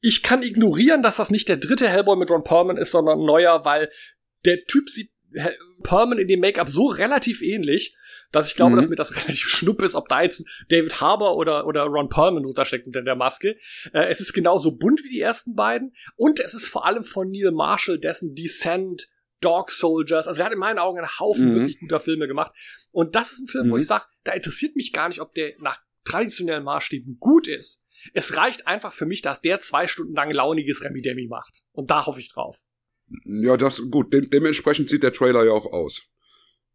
ich 0.01 0.21
kann 0.21 0.43
ignorieren, 0.43 1.01
dass 1.01 1.15
das 1.15 1.31
nicht 1.31 1.47
der 1.47 1.57
dritte 1.57 1.87
Hellboy 1.87 2.17
mit 2.17 2.29
Ron 2.29 2.43
Perlman 2.43 2.77
ist, 2.77 2.91
sondern 2.91 3.19
ein 3.19 3.25
neuer, 3.25 3.63
weil 3.63 3.89
der 4.43 4.65
Typ 4.65 4.89
sieht 4.89 5.10
Perlman 5.83 6.19
in 6.19 6.27
dem 6.27 6.39
Make-up 6.39 6.69
so 6.69 6.87
relativ 6.87 7.41
ähnlich, 7.41 7.95
dass 8.31 8.47
ich 8.47 8.55
glaube, 8.55 8.73
Mhm. 8.73 8.75
dass 8.77 8.89
mir 8.89 8.95
das 8.95 9.11
relativ 9.27 9.47
schnupp 9.47 9.81
ist, 9.81 9.95
ob 9.95 10.07
da 10.09 10.21
jetzt 10.21 10.45
David 10.69 11.01
Harbour 11.01 11.35
oder, 11.37 11.65
oder 11.67 11.83
Ron 11.83 12.09
Perlman 12.09 12.43
druntersteckt 12.43 12.85
unter 12.87 13.01
der 13.01 13.15
Maske. 13.15 13.57
Äh, 13.93 14.05
es 14.09 14.19
ist 14.21 14.33
genauso 14.33 14.75
bunt 14.77 15.03
wie 15.03 15.09
die 15.09 15.19
ersten 15.21 15.55
beiden 15.55 15.93
und 16.15 16.39
es 16.39 16.53
ist 16.53 16.67
vor 16.67 16.85
allem 16.85 17.03
von 17.03 17.29
Neil 17.29 17.51
Marshall, 17.51 17.99
dessen 17.99 18.35
Descent, 18.35 19.09
Dog 19.41 19.71
Soldiers, 19.71 20.27
also 20.27 20.39
er 20.41 20.45
hat 20.45 20.53
in 20.53 20.59
meinen 20.59 20.77
Augen 20.79 20.99
einen 20.99 21.19
Haufen 21.19 21.49
Mhm. 21.49 21.55
wirklich 21.55 21.79
guter 21.79 21.99
Filme 21.99 22.27
gemacht. 22.27 22.51
Und 22.91 23.15
das 23.15 23.31
ist 23.31 23.39
ein 23.39 23.47
Film, 23.47 23.69
wo 23.71 23.75
Mhm. 23.75 23.81
ich 23.81 23.87
sage, 23.87 24.05
da 24.23 24.33
interessiert 24.33 24.75
mich 24.75 24.93
gar 24.93 25.07
nicht, 25.09 25.19
ob 25.19 25.33
der 25.33 25.53
nach 25.59 25.79
traditionellen 26.05 26.63
Maßstäben 26.63 27.17
gut 27.19 27.47
ist. 27.47 27.83
Es 28.13 28.35
reicht 28.35 28.67
einfach 28.67 28.93
für 28.93 29.05
mich, 29.05 29.21
dass 29.21 29.41
der 29.41 29.59
zwei 29.59 29.87
Stunden 29.87 30.13
lang 30.13 30.31
launiges 30.31 30.83
Remi 30.83 31.01
Demi 31.01 31.27
macht. 31.27 31.61
Und 31.71 31.91
da 31.91 32.05
hoffe 32.05 32.19
ich 32.19 32.31
drauf. 32.31 32.61
Ja, 33.25 33.57
das 33.57 33.81
gut. 33.89 34.13
Dem, 34.13 34.29
dementsprechend 34.29 34.89
sieht 34.89 35.03
der 35.03 35.13
Trailer 35.13 35.45
ja 35.45 35.51
auch 35.51 35.71
aus. 35.71 36.01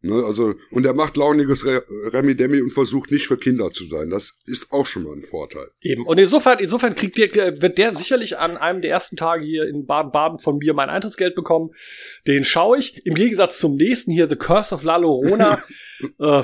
Ne, 0.01 0.23
also 0.23 0.53
und 0.69 0.85
er 0.85 0.93
macht 0.93 1.17
launiges 1.17 1.65
Re 1.65 1.83
Remi 2.13 2.35
Demi 2.35 2.61
und 2.61 2.69
versucht 2.69 3.09
nicht 3.09 3.25
für 3.25 3.37
Kinder 3.37 3.71
zu 3.71 3.83
sein. 3.83 4.11
Das 4.11 4.39
ist 4.45 4.71
auch 4.71 4.85
schon 4.85 5.03
mal 5.03 5.13
ein 5.13 5.23
Vorteil. 5.23 5.67
Eben. 5.81 6.05
Und 6.05 6.19
insofern, 6.19 6.59
insofern 6.59 6.93
kriegt 6.93 7.17
der, 7.17 7.61
wird 7.63 7.79
der 7.79 7.95
sicherlich 7.95 8.37
an 8.37 8.57
einem 8.57 8.81
der 8.81 8.91
ersten 8.91 9.15
Tage 9.15 9.43
hier 9.43 9.67
in 9.67 9.87
Baden-Baden 9.87 10.37
von 10.37 10.59
mir 10.59 10.75
mein 10.75 10.91
Eintrittsgeld 10.91 11.33
bekommen. 11.33 11.71
Den 12.27 12.43
schaue 12.43 12.77
ich. 12.77 13.03
Im 13.07 13.15
Gegensatz 13.15 13.57
zum 13.57 13.75
nächsten 13.75 14.11
hier, 14.11 14.29
The 14.29 14.35
Curse 14.35 14.75
of 14.75 14.83
La 14.83 14.97
Llorona. 14.97 15.63
äh, 16.19 16.43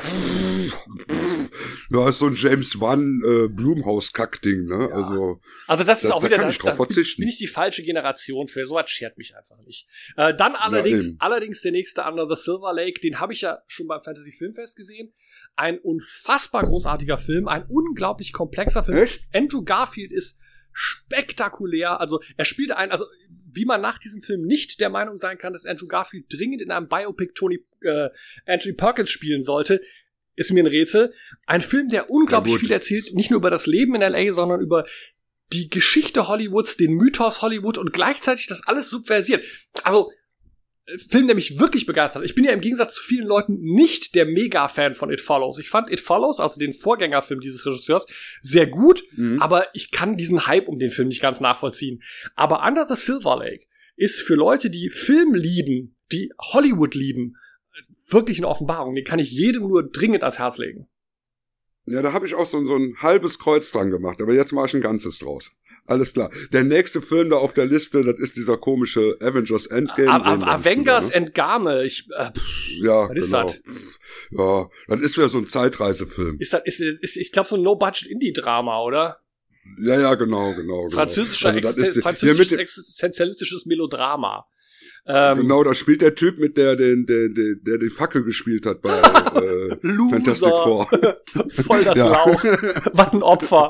Ja, 1.90 2.10
ist 2.10 2.20
so 2.20 2.28
ein 2.28 2.36
James 2.36 2.80
Wan 2.80 3.22
äh, 3.26 3.48
Blumhaus-Kack-Ding, 3.50 4.66
ne? 4.66 4.88
Ja. 4.90 4.96
Also 4.96 5.40
also 5.68 5.84
das 5.84 6.04
ist 6.04 6.10
Da- 6.10 6.16
auch 6.16 6.24
wieder, 6.24 6.38
kann 6.38 6.46
da, 6.46 6.50
ich 6.52 6.58
drauf 6.58 6.72
da 6.72 6.76
verzichten. 6.78 7.22
bin 7.22 7.30
ich 7.30 7.38
die 7.38 7.48
falsche 7.48 7.84
Generation 7.84 8.48
für. 8.48 8.66
So 8.66 8.76
was 8.76 8.90
schert 8.90 9.18
mich 9.18 9.36
einfach 9.36 9.58
nicht. 9.66 9.88
Äh, 10.18 10.34
dann 10.36 10.56
allerdings, 10.56 11.08
eben. 11.10 11.16
allerdings 11.20 11.62
der 11.62 11.72
nächste 11.72 12.04
Under 12.04 12.28
the 12.28 12.36
Silver 12.42 12.74
Lake, 12.74 13.00
den 13.02 13.20
habe 13.20 13.34
ich 13.34 13.42
ja 13.42 13.60
schon 13.68 13.88
beim 13.88 14.02
Fantasy 14.02 14.32
Filmfest 14.32 14.76
gesehen. 14.76 15.14
Ein 15.56 15.78
unfassbar 15.80 16.64
großartiger 16.66 17.18
Film, 17.18 17.48
ein 17.48 17.66
unglaublich 17.68 18.34
komplexer 18.34 18.84
Film. 18.84 18.98
echt? 18.98 19.22
Andrew 19.34 19.64
Garfield 19.64 20.12
ist 20.12 20.40
spektakulär. 20.72 22.00
Also 22.00 22.20
er 22.38 22.46
spielt 22.46 22.72
ein, 22.72 22.92
also 22.92 23.06
wie 23.54 23.66
man 23.66 23.82
nach 23.82 23.98
diesem 23.98 24.22
Film 24.22 24.42
nicht 24.42 24.80
der 24.80 24.90
Meinung 24.90 25.18
sein 25.18 25.38
kann, 25.38 25.54
dass 25.54 25.66
Andrew 25.66 25.88
Garfield 25.88 26.26
dringend 26.30 26.62
in 26.62 26.72
einem 26.72 26.88
Biopic 26.88 27.34
Tony 27.34 27.62
äh, 27.82 28.10
Anthony 28.46 28.74
Perkins 28.74 29.10
spielen 29.10 29.42
sollte, 29.42 29.82
ist 30.36 30.52
mir 30.52 30.64
ein 30.64 30.68
Rätsel. 30.68 31.14
Ein 31.46 31.62
Film, 31.62 31.90
der 31.90 32.10
unglaublich 32.10 32.58
viel 32.58 32.72
erzählt, 32.72 33.14
nicht 33.14 33.30
nur 33.30 33.40
über 33.40 33.52
das 33.52 33.68
Leben 33.68 33.96
in 33.96 34.02
LA, 34.02 34.32
sondern 34.32 34.62
über 34.62 34.86
die 35.52 35.70
Geschichte 35.70 36.28
Hollywoods, 36.28 36.78
den 36.78 36.94
Mythos 36.94 37.42
Hollywood 37.42 37.78
und 37.78 37.94
gleichzeitig 37.94 38.48
das 38.48 38.68
alles 38.68 38.90
subversiert. 38.90 39.44
Also 39.84 40.12
Film, 40.98 41.28
der 41.28 41.36
mich 41.36 41.60
wirklich 41.60 41.86
begeistert 41.86 42.22
hat. 42.22 42.30
Ich 42.30 42.36
bin 42.36 42.44
ja 42.44 42.52
im 42.52 42.60
Gegensatz 42.60 42.96
zu 42.96 43.04
vielen 43.04 43.26
Leuten 43.26 43.58
nicht 43.62 44.16
der 44.16 44.26
Mega-Fan 44.26 44.96
von 44.96 45.12
It 45.12 45.22
Follows. 45.22 45.58
Ich 45.60 45.70
fand 45.70 45.90
It 45.90 46.02
Follows, 46.02 46.40
also 46.40 46.60
den 46.60 46.74
Vorgängerfilm 46.74 47.40
dieses 47.40 47.66
Regisseurs, 47.66 48.06
sehr 48.42 48.68
gut, 48.68 49.04
mhm. 49.16 49.42
aber 49.42 49.68
ich 49.74 49.92
kann 49.92 50.18
diesen 50.18 50.46
Hype 50.46 50.68
um 50.68 50.80
den 50.80 50.90
Film 50.90 51.08
nicht 51.08 51.22
ganz 51.22 51.40
nachvollziehen. 51.40 52.04
Aber 52.36 52.68
Under 52.68 52.86
the 52.88 52.96
Silver 52.96 53.38
Lake 53.38 53.66
ist 53.96 54.22
für 54.22 54.36
Leute, 54.36 54.70
die 54.70 54.90
Film 54.90 55.34
lieben, 55.34 55.96
die 56.12 56.32
Hollywood 56.38 56.96
lieben, 56.96 57.38
wirklich 58.08 58.38
eine 58.38 58.48
Offenbarung. 58.50 58.96
Den 58.96 59.06
kann 59.06 59.20
ich 59.20 59.32
jedem 59.32 59.64
nur 59.64 59.90
dringend 59.90 60.24
ans 60.24 60.40
Herz 60.40 60.58
legen. 60.58 60.88
Ja, 61.86 62.02
da 62.02 62.14
habe 62.14 62.26
ich 62.26 62.34
auch 62.36 62.46
so, 62.46 62.64
so 62.66 62.76
ein 62.76 62.96
halbes 63.02 63.40
Kreuz 63.40 63.72
dran 63.72 63.92
gemacht, 63.92 64.22
aber 64.22 64.34
jetzt 64.34 64.54
mache 64.54 64.68
ich 64.68 64.74
ein 64.74 64.82
ganzes 64.82 65.20
draus. 65.20 65.52
Alles 65.86 66.14
klar. 66.14 66.30
Der 66.54 66.64
nächste 66.64 67.02
Film 67.02 67.30
da 67.30 67.36
auf 67.36 67.54
der 67.54 67.66
Liste, 67.66 68.06
das 68.06 68.18
ist 68.20 68.38
dieser 68.38 68.58
komische 68.58 69.18
Avengers 69.22 69.68
Endgame. 69.68 70.10
A 70.10 70.34
A 70.34 70.54
Avengers 70.54 71.10
ne? 71.10 71.16
Endgame. 71.16 71.84
Ich, 71.84 72.08
äh, 72.18 72.32
pff, 72.32 72.70
ja, 72.82 73.10
was 73.10 73.10
genau. 73.10 73.20
ist 73.20 73.34
das? 73.34 73.62
Ja, 74.32 74.70
das 74.88 75.00
ist 75.02 75.18
wieder 75.18 75.28
so 75.28 75.40
ein 75.40 75.46
Zeitreisefilm. 75.46 76.38
Ist 76.40 76.54
das, 76.54 76.62
ist, 76.64 76.80
ist 76.80 77.18
ich 77.18 77.34
glaube 77.34 77.50
so 77.50 77.58
ein 77.58 77.64
No-Budget-Indie-Drama, 77.64 78.82
oder? 78.82 79.20
Ja, 79.82 80.00
ja, 80.00 80.16
genau, 80.16 80.54
genau. 80.54 80.90
Französischer 80.90 81.52
genau. 81.52 81.68
also, 81.68 81.82
Existen 81.82 82.02
französisches 82.02 82.58
existenzialistisches 82.58 83.66
Melodrama. 83.66 84.48
Ähm, 85.06 85.40
genau, 85.40 85.64
da 85.64 85.74
spielt 85.74 86.02
der 86.02 86.16
Typ 86.16 86.40
mit 86.40 86.56
der, 86.56 86.78
der, 86.78 86.96
der, 86.96 87.30
der, 87.30 87.56
der 87.56 87.78
die 87.78 87.90
Fackel 87.90 88.24
gespielt 88.24 88.66
hat 88.66 88.82
bei 88.82 88.90
äh, 88.98 89.76
Fantastic 90.10 90.50
Four. 90.50 90.88
Voll 91.50 91.84
das 91.84 91.98
Lauch. 91.98 92.44
Was 92.94 93.12
ein 93.12 93.22
Opfer. 93.22 93.70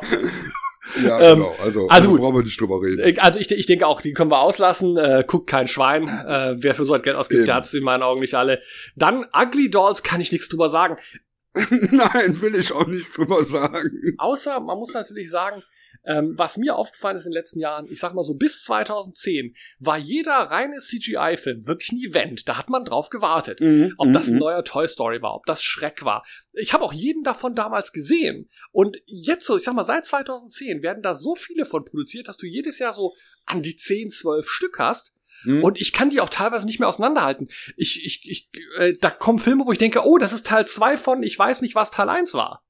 Ja, 1.03 1.19
ähm, 1.19 1.39
genau. 1.39 1.55
Also, 1.63 1.87
also, 1.87 1.89
also 1.89 2.17
brauchen 2.17 2.35
wir 2.35 2.43
nicht 2.43 2.59
drüber 2.59 2.81
reden. 2.81 2.99
Äh, 2.99 3.15
also 3.19 3.39
ich, 3.39 3.49
ich 3.49 3.65
denke 3.65 3.87
auch, 3.87 4.01
die 4.01 4.13
können 4.13 4.29
wir 4.29 4.39
auslassen. 4.39 4.97
Äh, 4.97 5.23
guckt 5.25 5.49
kein 5.49 5.67
Schwein. 5.67 6.07
Äh, 6.07 6.55
wer 6.57 6.75
für 6.75 6.85
so 6.85 6.93
ein 6.93 7.01
Geld 7.01 7.15
ausgibt, 7.15 7.39
Eben. 7.39 7.45
der 7.47 7.55
hat 7.55 7.63
es 7.63 7.73
in 7.73 7.83
meinen 7.83 8.03
Augen 8.03 8.21
nicht 8.21 8.35
alle. 8.35 8.61
Dann 8.95 9.25
Ugly 9.35 9.71
Dolls 9.71 10.03
kann 10.03 10.21
ich 10.21 10.31
nichts 10.31 10.49
drüber 10.49 10.69
sagen. 10.69 10.97
Nein, 11.55 12.41
will 12.41 12.55
ich 12.55 12.71
auch 12.73 12.87
nichts 12.87 13.13
drüber 13.13 13.43
sagen. 13.43 14.15
Außer, 14.17 14.59
man 14.59 14.77
muss 14.77 14.93
natürlich 14.93 15.29
sagen, 15.29 15.63
ähm, 16.05 16.33
was 16.35 16.57
mir 16.57 16.75
aufgefallen 16.75 17.15
ist 17.15 17.25
in 17.25 17.31
den 17.31 17.37
letzten 17.37 17.59
Jahren, 17.59 17.87
ich 17.89 17.99
sag 17.99 18.13
mal 18.13 18.23
so 18.23 18.33
bis 18.33 18.63
2010, 18.63 19.55
war 19.79 19.97
jeder 19.97 20.33
reine 20.33 20.77
CGI-Film 20.77 21.65
wirklich 21.65 21.91
ein 21.91 22.09
Event. 22.09 22.47
Da 22.47 22.57
hat 22.57 22.69
man 22.69 22.83
drauf 22.83 23.09
gewartet. 23.09 23.61
Mhm. 23.61 23.93
Ob 23.97 24.11
das 24.11 24.27
ein 24.27 24.33
mhm. 24.33 24.39
neuer 24.39 24.63
Toy 24.63 24.87
Story 24.87 25.21
war, 25.21 25.35
ob 25.35 25.45
das 25.45 25.63
Schreck 25.63 26.03
war. 26.03 26.23
Ich 26.53 26.73
habe 26.73 26.83
auch 26.83 26.93
jeden 26.93 27.23
davon 27.23 27.55
damals 27.55 27.93
gesehen. 27.93 28.49
Und 28.71 28.97
jetzt 29.05 29.45
so, 29.45 29.57
ich 29.57 29.63
sag 29.63 29.75
mal, 29.75 29.85
seit 29.85 30.05
2010 30.05 30.83
werden 30.83 31.03
da 31.03 31.15
so 31.15 31.35
viele 31.35 31.65
von 31.65 31.85
produziert, 31.85 32.27
dass 32.27 32.37
du 32.37 32.47
jedes 32.47 32.79
Jahr 32.79 32.93
so 32.93 33.13
an 33.45 33.61
die 33.61 33.75
10, 33.75 34.09
12 34.09 34.49
Stück 34.49 34.79
hast. 34.79 35.15
Mhm. 35.45 35.63
Und 35.63 35.79
ich 35.79 35.93
kann 35.93 36.09
die 36.09 36.21
auch 36.21 36.29
teilweise 36.29 36.65
nicht 36.65 36.79
mehr 36.79 36.89
auseinanderhalten. 36.89 37.49
Ich, 37.77 38.05
ich, 38.05 38.29
ich, 38.29 38.49
äh, 38.77 38.93
da 38.99 39.09
kommen 39.09 39.39
Filme, 39.39 39.65
wo 39.65 39.71
ich 39.71 39.77
denke, 39.77 40.05
oh, 40.05 40.17
das 40.17 40.33
ist 40.33 40.47
Teil 40.47 40.67
2 40.67 40.97
von, 40.97 41.23
ich 41.23 41.37
weiß 41.37 41.61
nicht, 41.61 41.75
was 41.75 41.91
Teil 41.91 42.09
1 42.09 42.33
war. 42.33 42.63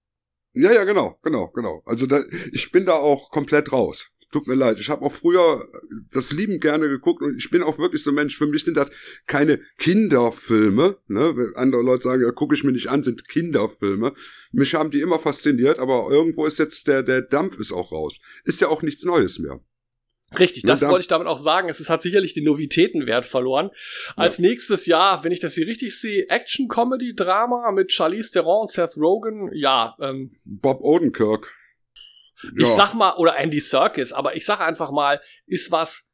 Ja, 0.53 0.71
ja, 0.71 0.83
genau, 0.83 1.19
genau, 1.23 1.49
genau. 1.49 1.81
Also 1.85 2.05
da, 2.05 2.23
ich 2.51 2.71
bin 2.71 2.85
da 2.85 2.93
auch 2.93 3.31
komplett 3.31 3.71
raus. 3.71 4.09
Tut 4.31 4.47
mir 4.47 4.55
leid. 4.55 4.79
Ich 4.79 4.89
habe 4.89 5.05
auch 5.05 5.11
früher 5.11 5.67
das 6.11 6.31
liebend 6.31 6.61
gerne 6.61 6.89
geguckt 6.89 7.21
und 7.21 7.37
ich 7.37 7.51
bin 7.51 7.61
auch 7.61 7.77
wirklich 7.77 8.03
so 8.03 8.09
ein 8.09 8.15
Mensch. 8.15 8.35
Für 8.35 8.47
mich 8.47 8.63
sind 8.63 8.77
das 8.77 8.89
keine 9.27 9.61
Kinderfilme. 9.77 10.97
Ne? 11.07 11.33
Wenn 11.35 11.55
andere 11.55 11.83
Leute 11.83 12.03
sagen, 12.03 12.23
ja, 12.23 12.31
gucke 12.31 12.55
ich 12.55 12.63
mir 12.63 12.71
nicht 12.71 12.89
an, 12.89 13.03
sind 13.03 13.27
Kinderfilme. 13.27 14.13
Mich 14.51 14.73
haben 14.73 14.89
die 14.89 15.01
immer 15.01 15.19
fasziniert, 15.19 15.77
aber 15.77 16.07
irgendwo 16.09 16.47
ist 16.47 16.57
jetzt 16.57 16.87
der, 16.87 17.03
der 17.03 17.21
Dampf 17.21 17.59
ist 17.59 17.71
auch 17.71 17.91
raus. 17.91 18.19
Ist 18.43 18.59
ja 18.59 18.69
auch 18.69 18.81
nichts 18.81 19.03
Neues 19.03 19.37
mehr. 19.37 19.59
Richtig, 20.39 20.63
das 20.63 20.81
wollte 20.81 21.01
ich 21.01 21.07
damit 21.07 21.27
auch 21.27 21.37
sagen. 21.37 21.69
Es 21.69 21.89
hat 21.89 22.01
sicherlich 22.01 22.33
den 22.33 22.45
Novitätenwert 22.45 23.25
verloren. 23.25 23.69
Als 24.15 24.37
ja. 24.37 24.43
nächstes 24.43 24.85
Jahr, 24.85 25.23
wenn 25.23 25.31
ich 25.31 25.39
das 25.39 25.53
hier 25.53 25.67
richtig 25.67 25.99
sehe, 25.99 26.25
Action-Comedy-Drama 26.29 27.71
mit 27.71 27.91
Charlize 27.91 28.31
Theron 28.31 28.61
und 28.61 28.71
Seth 28.71 28.97
Rogen. 28.97 29.49
Ja, 29.53 29.95
ähm, 29.99 30.35
Bob 30.43 30.81
Odenkirk. 30.81 31.53
Ich 32.57 32.67
sag 32.67 32.93
mal, 32.93 33.15
oder 33.17 33.37
Andy 33.37 33.59
Serkis, 33.59 34.11
aber 34.11 34.35
ich 34.35 34.45
sag 34.45 34.59
einfach 34.59 34.91
mal, 34.91 35.21
ist 35.45 35.71
was, 35.71 36.09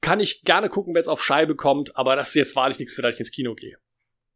kann 0.00 0.20
ich 0.20 0.42
gerne 0.42 0.68
gucken, 0.68 0.94
wenn 0.94 1.00
es 1.00 1.08
auf 1.08 1.24
Scheibe 1.24 1.56
kommt, 1.56 1.96
aber 1.96 2.16
das 2.16 2.28
ist 2.28 2.34
jetzt 2.34 2.56
wahrlich 2.56 2.78
nichts, 2.78 2.94
für 2.94 3.02
das 3.02 3.14
ich 3.14 3.20
ins 3.20 3.30
Kino 3.30 3.54
gehe. 3.54 3.76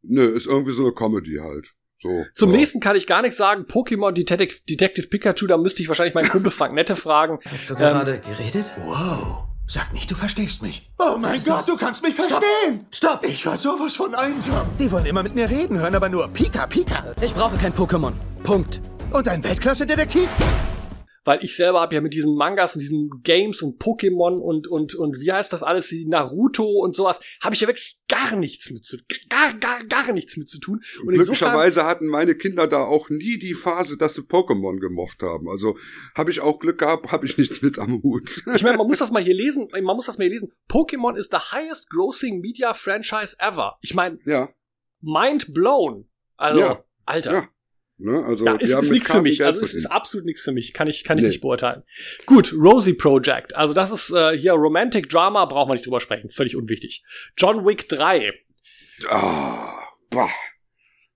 Nö, 0.01 0.25
ist 0.35 0.47
irgendwie 0.47 0.71
so 0.71 0.83
eine 0.83 0.93
Comedy 0.93 1.37
halt. 1.41 1.73
So, 2.01 2.25
Zum 2.33 2.51
ja. 2.51 2.57
nächsten 2.57 2.79
kann 2.79 2.95
ich 2.95 3.07
gar 3.07 3.21
nichts 3.21 3.37
sagen. 3.37 3.63
Pokémon 3.63 4.11
Detective, 4.13 4.61
Detective 4.69 5.07
Pikachu, 5.07 5.47
da 5.47 5.57
müsste 5.57 5.81
ich 5.81 5.89
wahrscheinlich 5.89 6.15
meinen 6.15 6.29
Kumpel 6.29 6.51
Frank 6.51 6.73
Nette 6.73 6.95
fragen. 6.95 7.39
Hast 7.51 7.69
du 7.69 7.75
gerade 7.75 8.15
ähm, 8.15 8.21
geredet? 8.21 8.73
Wow. 8.85 9.43
Sag 9.67 9.93
nicht, 9.93 10.09
du 10.09 10.15
verstehst 10.15 10.61
mich. 10.61 10.89
Oh 10.97 11.17
mein 11.19 11.43
Gott, 11.43 11.67
du 11.67 11.75
kannst 11.77 12.01
mich 12.01 12.15
verstehen. 12.15 12.87
Stopp. 12.89 13.21
Stopp. 13.21 13.29
Ich 13.29 13.45
war 13.45 13.57
sowas 13.57 13.95
von 13.95 14.15
einsam. 14.15 14.65
Die 14.79 14.91
wollen 14.91 15.05
immer 15.05 15.23
mit 15.23 15.35
mir 15.35 15.49
reden, 15.49 15.77
hören 15.77 15.93
aber 15.93 16.09
nur 16.09 16.27
Pika 16.29 16.65
Pika. 16.65 17.03
Ich 17.21 17.33
brauche 17.33 17.57
kein 17.57 17.73
Pokémon. 17.73 18.13
Punkt. 18.43 18.81
Und 19.11 19.27
ein 19.27 19.43
Weltklasse-Detektiv? 19.43 20.29
Weil 21.29 21.43
ich 21.43 21.55
selber 21.55 21.81
habe 21.81 21.93
ja 21.93 22.01
mit 22.01 22.15
diesen 22.15 22.35
Mangas 22.35 22.75
und 22.75 22.79
diesen 22.79 23.21
Games 23.21 23.61
und 23.61 23.79
Pokémon 23.79 24.39
und 24.39 24.67
und 24.67 24.95
und 24.95 25.19
wie 25.19 25.31
heißt 25.31 25.53
das 25.53 25.61
alles, 25.61 25.89
die 25.89 26.07
Naruto 26.07 26.63
und 26.63 26.95
sowas, 26.95 27.19
habe 27.43 27.53
ich 27.53 27.61
ja 27.61 27.67
wirklich 27.67 27.99
gar 28.07 28.35
nichts 28.35 28.71
mit 28.71 28.83
zu 28.83 28.97
gar 29.29 29.53
gar 29.53 29.83
gar 29.83 30.11
nichts 30.11 30.37
mit 30.37 30.49
zu 30.49 30.59
tun. 30.59 30.81
Und 31.05 31.13
glücklicherweise 31.13 31.85
hatten 31.85 32.07
meine 32.07 32.33
Kinder 32.33 32.65
da 32.65 32.83
auch 32.83 33.11
nie 33.11 33.37
die 33.37 33.53
Phase, 33.53 33.95
dass 33.95 34.15
sie 34.15 34.21
Pokémon 34.21 34.79
gemocht 34.79 35.21
haben. 35.21 35.47
Also 35.49 35.77
habe 36.15 36.31
ich 36.31 36.41
auch 36.41 36.57
Glück 36.57 36.79
gehabt, 36.79 37.11
habe 37.11 37.27
ich 37.27 37.37
nichts 37.37 37.61
mit 37.61 37.77
am 37.77 38.01
Hut. 38.01 38.41
Ich 38.55 38.63
meine, 38.63 38.77
man 38.77 38.87
muss 38.87 38.97
das 38.97 39.11
mal 39.11 39.21
hier 39.21 39.35
lesen, 39.35 39.67
man 39.71 39.95
muss 39.95 40.07
das 40.07 40.17
mal 40.17 40.23
hier 40.23 40.33
lesen. 40.33 40.51
Pokémon 40.67 41.15
ist 41.15 41.29
the 41.29 41.37
highest 41.37 41.91
grossing 41.91 42.39
media 42.39 42.73
franchise 42.73 43.35
ever. 43.37 43.77
Ich 43.81 43.93
meine, 43.93 44.17
ja. 44.25 44.49
mind 44.99 45.53
blown. 45.53 46.09
Also, 46.37 46.59
ja. 46.59 46.83
Alter. 47.05 47.31
Ja. 47.33 47.49
Ne? 48.01 48.23
Also, 48.23 48.45
ja, 48.45 48.55
ist, 48.55 48.69
ist 48.69 48.91
nichts 48.91 49.11
für 49.11 49.21
mich. 49.21 49.43
Also 49.43 49.59
es 49.59 49.73
ist 49.73 49.85
absolut 49.87 50.25
nichts 50.25 50.41
für 50.41 50.53
mich. 50.53 50.73
Kann 50.73 50.87
ich, 50.87 51.03
kann 51.03 51.17
ich 51.17 51.23
nee. 51.23 51.27
nicht 51.29 51.41
beurteilen. 51.41 51.83
Gut, 52.25 52.53
Rosie 52.53 52.93
Project. 52.93 53.55
Also 53.55 53.73
das 53.73 53.91
ist 53.91 54.11
äh, 54.11 54.37
hier 54.37 54.53
Romantic 54.53 55.09
Drama, 55.09 55.43
brauchen 55.45 55.69
wir 55.69 55.73
nicht 55.73 55.85
drüber 55.85 55.99
sprechen. 55.99 56.29
Völlig 56.29 56.55
unwichtig. 56.55 57.03
John 57.37 57.65
Wick 57.65 57.89
3. 57.89 58.33
Ah, 59.09 59.77
bah. 60.09 60.29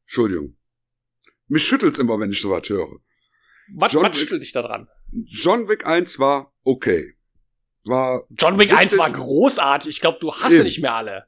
Entschuldigung. 0.03 0.57
Mich 1.47 1.63
schüttelt's 1.63 1.99
immer, 1.99 2.19
wenn 2.19 2.31
ich 2.31 2.41
sowas 2.41 2.67
höre. 2.67 2.99
Was, 3.75 3.93
was 3.95 4.17
schüttelt 4.17 4.43
dich 4.43 4.51
da 4.51 4.61
dran? 4.61 4.89
John 5.11 5.69
Wick 5.69 5.85
1 5.85 6.19
war 6.19 6.53
okay. 6.65 7.13
War 7.85 8.27
John 8.29 8.59
Wick 8.59 8.69
witzig. 8.69 8.79
1 8.79 8.97
war 8.97 9.11
großartig. 9.11 9.89
Ich 9.89 10.01
glaube, 10.01 10.17
du 10.19 10.33
hast 10.33 10.63
nicht 10.63 10.81
mehr 10.81 10.95
alle 10.95 11.27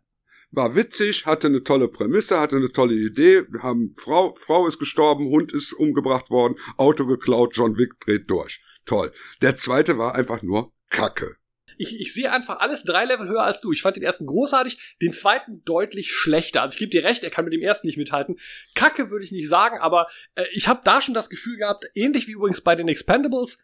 war 0.52 0.76
witzig, 0.76 1.26
hatte 1.26 1.48
eine 1.48 1.64
tolle 1.64 1.88
Prämisse, 1.88 2.40
hatte 2.40 2.56
eine 2.56 2.72
tolle 2.72 2.96
Idee, 2.96 3.44
haben 3.62 3.94
Frau, 3.94 4.34
Frau 4.36 4.68
ist 4.68 4.80
gestorben, 4.80 5.30
Hund 5.30 5.52
ist 5.52 5.74
umgebracht 5.74 6.30
worden, 6.30 6.56
Auto 6.78 7.06
geklaut, 7.06 7.56
John 7.56 7.78
Wick 7.78 8.00
dreht 8.00 8.30
durch. 8.30 8.62
Toll. 8.86 9.12
Der 9.42 9.58
zweite 9.58 9.98
war 9.98 10.16
einfach 10.16 10.42
nur 10.42 10.72
Kacke. 10.90 11.36
Ich, 11.78 12.00
ich 12.00 12.14
sehe 12.14 12.32
einfach 12.32 12.60
alles 12.60 12.84
drei 12.84 13.06
Level 13.06 13.28
höher 13.28 13.44
als 13.44 13.60
du. 13.60 13.72
Ich 13.74 13.82
fand 13.82 13.98
den 13.98 14.04
ersten 14.04 14.26
großartig, 14.26 14.96
den 15.02 15.12
zweiten 15.12 15.64
deutlich 15.66 16.12
schlechter. 16.12 16.62
Also 16.62 16.76
ich 16.76 16.80
gebe 16.80 16.92
dir 16.92 17.04
recht, 17.04 17.24
er 17.24 17.32
kann 17.32 17.44
mit 17.44 17.54
dem 17.54 17.62
ersten 17.62 17.88
nicht 17.88 17.98
mithalten. 17.98 18.38
Kacke 18.76 19.12
würde 19.12 19.26
ich 19.26 19.32
nicht 19.32 19.50
sagen, 19.50 19.80
aber 19.80 20.08
äh, 20.36 20.46
ich 20.54 20.68
habe 20.68 20.82
da 20.84 21.02
schon 21.02 21.14
das 21.14 21.30
Gefühl 21.30 21.58
gehabt, 21.58 21.86
ähnlich 21.94 22.28
wie 22.28 22.34
übrigens 22.34 22.62
bei 22.62 22.76
den 22.76 22.88
Expendables, 22.88 23.58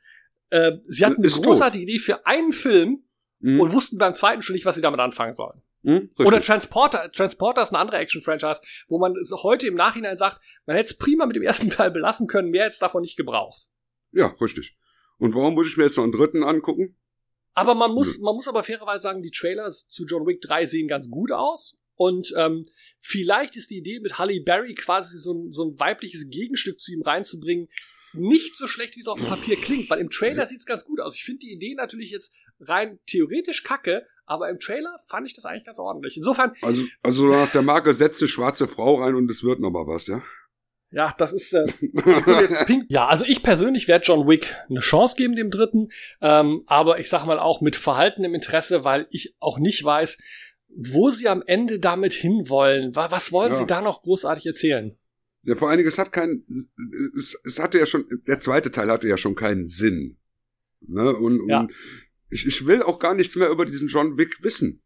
äh, 0.50 0.74
sie 0.86 1.06
hatten 1.06 1.24
eine 1.24 1.32
großartige 1.32 1.86
tot. 1.86 1.90
Idee 1.90 2.00
für 2.00 2.26
einen 2.26 2.52
Film 2.52 3.04
mhm. 3.40 3.62
und 3.62 3.72
wussten 3.72 3.98
beim 3.98 4.16
zweiten 4.16 4.42
schon 4.42 4.54
nicht, 4.54 4.66
was 4.66 4.76
sie 4.76 4.82
damit 4.82 5.00
anfangen 5.00 5.34
sollen. 5.34 5.62
Hm, 5.84 6.12
Oder 6.20 6.42
Transporter. 6.42 7.12
Transporter 7.12 7.64
ist 7.64 7.70
eine 7.70 7.80
andere 7.80 7.98
Action-Franchise, 7.98 8.62
wo 8.88 9.00
man 9.00 9.16
heute 9.44 9.68
im 9.68 9.76
Nachhinein 9.76 10.18
sagt, 10.18 10.42
man 10.66 10.76
hätte 10.76 10.92
es 10.92 10.98
prima 10.98 11.26
mit 11.26 11.36
dem 11.36 11.44
ersten 11.44 11.70
Teil 11.72 11.92
belassen 11.92 12.28
können, 12.28 12.50
mehr 12.50 12.66
jetzt 12.66 12.82
davon 12.82 13.02
nicht 13.02 13.18
gebraucht. 13.18 13.68
Ja, 14.12 14.28
richtig. 14.40 14.78
Und 15.18 15.34
warum 15.36 15.56
muss 15.56 15.68
ich 15.68 15.78
mir 15.78 15.86
jetzt 15.86 15.98
noch 15.98 16.04
einen 16.04 16.14
dritten 16.14 16.44
angucken? 16.44 16.98
Aber 17.54 17.76
man 17.76 17.92
muss, 17.92 18.20
man 18.20 18.36
muss 18.36 18.48
aber 18.48 18.64
fairerweise 18.64 19.04
sagen, 19.04 19.22
die 19.22 19.32
Trailers 19.32 19.88
zu 19.88 20.06
John 20.06 20.26
Wick 20.26 20.42
3 20.42 20.66
sehen 20.66 20.88
ganz 20.88 21.10
gut 21.10 21.32
aus. 21.32 21.78
Und 21.96 22.34
ähm, 22.38 22.68
vielleicht 23.00 23.56
ist 23.56 23.70
die 23.70 23.78
Idee 23.78 24.00
mit 24.00 24.18
Halle 24.18 24.42
Berry 24.42 24.74
quasi 24.74 25.18
so 25.18 25.34
ein, 25.34 25.52
so 25.52 25.66
ein 25.66 25.80
weibliches 25.80 26.30
Gegenstück 26.30 26.80
zu 26.80 26.92
ihm 26.92 27.02
reinzubringen, 27.02 27.68
nicht 28.14 28.56
so 28.56 28.68
schlecht, 28.68 28.96
wie 28.96 29.02
es 29.02 29.08
auf 29.08 29.20
dem 29.20 29.28
Papier 29.28 29.56
klingt, 29.56 29.90
weil 29.90 30.00
im 30.00 30.10
Trailer 30.10 30.46
sieht's 30.46 30.66
ganz 30.66 30.84
gut 30.84 31.00
aus. 31.00 31.16
Ich 31.16 31.24
finde 31.24 31.40
die 31.40 31.54
Idee 31.54 31.76
natürlich 31.76 32.12
jetzt 32.12 32.36
rein 32.60 33.00
theoretisch 33.06 33.64
kacke, 33.64 34.08
aber 34.32 34.50
im 34.50 34.60
Trailer 34.60 34.98
fand 35.06 35.28
ich 35.28 35.34
das 35.34 35.46
eigentlich 35.46 35.66
ganz 35.66 35.78
ordentlich. 35.78 36.16
Insofern. 36.16 36.54
Also, 36.62 36.84
also 37.04 37.26
nach 37.28 37.52
der 37.52 37.64
Marke 37.64 37.94
setzt 37.94 38.22
eine 38.22 38.30
schwarze 38.30 38.66
Frau 38.66 38.96
rein 38.96 39.16
und 39.16 39.30
es 39.30 39.44
wird 39.44 39.60
noch 39.60 39.72
mal 39.72 39.86
was, 39.86 40.08
ja? 40.08 40.24
Ja, 40.90 41.14
das 41.18 41.34
ist 41.34 41.54
äh, 41.54 41.68
pink. 42.66 42.86
Ja, 42.90 43.08
also 43.08 43.26
ich 43.26 43.44
persönlich 43.44 43.88
werde 43.88 44.06
John 44.06 44.28
Wick 44.28 44.56
eine 44.70 44.80
Chance 44.80 45.16
geben, 45.18 45.36
dem 45.36 45.50
dritten, 45.50 45.90
ähm, 46.22 46.64
aber 46.66 47.00
ich 47.00 47.10
sag 47.10 47.26
mal 47.26 47.40
auch 47.40 47.62
mit 47.62 47.76
verhaltenem 47.76 48.34
Interesse, 48.34 48.84
weil 48.86 49.08
ich 49.10 49.36
auch 49.40 49.60
nicht 49.60 49.84
weiß, 49.84 50.18
wo 50.68 51.10
sie 51.10 51.28
am 51.28 51.44
Ende 51.46 51.80
damit 51.80 52.14
hinwollen. 52.14 52.96
Was 52.96 53.32
wollen 53.32 53.52
ja. 53.52 53.58
sie 53.58 53.66
da 53.66 53.82
noch 53.82 54.02
großartig 54.02 54.46
erzählen? 54.46 54.98
Ja, 55.44 55.56
vor 55.56 55.70
allen 55.70 55.78
Dingen, 55.78 55.90
es 55.90 55.98
hat 55.98 56.12
keinen, 56.14 56.46
es, 57.18 57.38
es 57.44 57.60
hatte 57.60 57.80
ja 57.80 57.86
schon, 57.86 58.06
der 58.28 58.40
zweite 58.40 58.72
Teil 58.72 58.90
hatte 58.92 59.08
ja 59.08 59.18
schon 59.18 59.36
keinen 59.36 59.66
Sinn. 59.66 60.18
Ne? 60.82 61.14
Und, 61.14 61.48
ja. 61.50 61.68
Ich, 62.32 62.46
ich 62.48 62.66
will 62.66 62.82
auch 62.82 63.00
gar 63.00 63.14
nichts 63.14 63.36
mehr 63.36 63.50
über 63.50 63.66
diesen 63.66 63.88
John 63.88 64.18
Wick 64.18 64.42
wissen. 64.42 64.82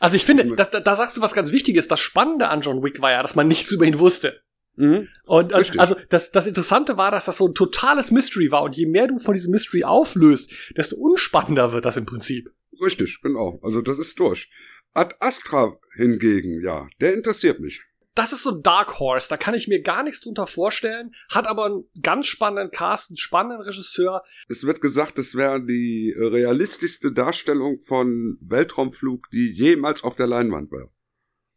Also 0.00 0.16
ich 0.16 0.24
finde, 0.24 0.54
da, 0.54 0.64
da, 0.64 0.80
da 0.80 0.96
sagst 0.96 1.16
du 1.16 1.22
was 1.22 1.32
ganz 1.32 1.50
Wichtiges. 1.50 1.88
Das 1.88 2.00
Spannende 2.00 2.48
an 2.48 2.60
John 2.60 2.82
Wick 2.82 3.00
war 3.00 3.10
ja, 3.10 3.22
dass 3.22 3.34
man 3.34 3.48
nichts 3.48 3.72
über 3.72 3.86
ihn 3.86 3.98
wusste. 3.98 4.42
Mhm. 4.76 5.08
Und 5.24 5.54
Richtig. 5.54 5.80
also 5.80 5.96
das, 6.08 6.30
das 6.30 6.46
Interessante 6.46 6.96
war, 6.96 7.10
dass 7.10 7.24
das 7.24 7.38
so 7.38 7.48
ein 7.48 7.54
totales 7.54 8.10
Mystery 8.10 8.50
war. 8.50 8.62
Und 8.62 8.76
je 8.76 8.86
mehr 8.86 9.06
du 9.06 9.18
von 9.18 9.34
diesem 9.34 9.50
Mystery 9.50 9.84
auflöst, 9.84 10.52
desto 10.76 10.96
unspannender 10.96 11.72
wird 11.72 11.84
das 11.84 11.96
im 11.96 12.06
Prinzip. 12.06 12.50
Richtig, 12.84 13.20
genau. 13.22 13.58
Also 13.62 13.80
das 13.80 13.98
ist 13.98 14.18
durch. 14.20 14.50
Ad 14.94 15.14
Astra 15.20 15.78
hingegen, 15.96 16.62
ja, 16.62 16.86
der 17.00 17.14
interessiert 17.14 17.60
mich. 17.60 17.82
Das 18.18 18.32
ist 18.32 18.42
so 18.42 18.50
ein 18.50 18.64
Dark 18.64 18.98
Horse, 18.98 19.28
da 19.30 19.36
kann 19.36 19.54
ich 19.54 19.68
mir 19.68 19.80
gar 19.80 20.02
nichts 20.02 20.22
drunter 20.22 20.48
vorstellen, 20.48 21.14
hat 21.30 21.46
aber 21.46 21.66
einen 21.66 21.84
ganz 22.02 22.26
spannenden 22.26 22.72
Cast, 22.72 23.10
einen 23.10 23.16
spannenden 23.16 23.60
Regisseur. 23.60 24.24
Es 24.48 24.64
wird 24.64 24.80
gesagt, 24.80 25.20
es 25.20 25.36
wäre 25.36 25.64
die 25.64 26.12
realistischste 26.18 27.12
Darstellung 27.12 27.78
von 27.78 28.36
Weltraumflug, 28.40 29.30
die 29.30 29.52
jemals 29.52 30.02
auf 30.02 30.16
der 30.16 30.26
Leinwand 30.26 30.72
war. 30.72 30.90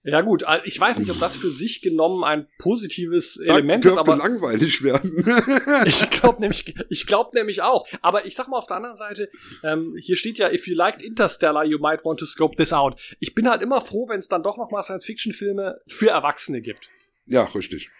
Ja 0.03 0.21
gut, 0.21 0.43
also 0.45 0.65
ich 0.65 0.79
weiß 0.79 0.97
nicht, 0.97 1.11
ob 1.11 1.19
das 1.19 1.35
für 1.35 1.51
sich 1.51 1.81
genommen 1.83 2.23
ein 2.23 2.47
positives 2.57 3.37
Element 3.37 3.85
ist, 3.85 3.97
aber 3.97 4.15
langweilig 4.17 4.81
werden. 4.81 5.23
ich 5.85 6.09
glaube 6.09 6.41
nämlich, 6.41 6.73
ich 6.89 7.05
glaube 7.05 7.29
nämlich 7.37 7.61
auch. 7.61 7.85
Aber 8.01 8.25
ich 8.25 8.35
sag 8.35 8.47
mal 8.47 8.57
auf 8.57 8.65
der 8.65 8.77
anderen 8.77 8.95
Seite, 8.95 9.29
ähm, 9.63 9.95
hier 9.99 10.15
steht 10.15 10.39
ja, 10.39 10.51
if 10.51 10.67
you 10.67 10.75
liked 10.75 11.03
Interstellar, 11.03 11.63
you 11.65 11.77
might 11.77 12.03
want 12.03 12.19
to 12.19 12.25
scope 12.25 12.55
this 12.55 12.73
out. 12.73 12.99
Ich 13.19 13.35
bin 13.35 13.47
halt 13.47 13.61
immer 13.61 13.79
froh, 13.79 14.07
wenn 14.09 14.17
es 14.17 14.27
dann 14.27 14.41
doch 14.41 14.57
noch 14.57 14.71
mal 14.71 14.81
Science-Fiction-Filme 14.81 15.79
für 15.87 16.09
Erwachsene 16.09 16.61
gibt. 16.61 16.89
ja, 17.27 17.43
richtig. 17.43 17.91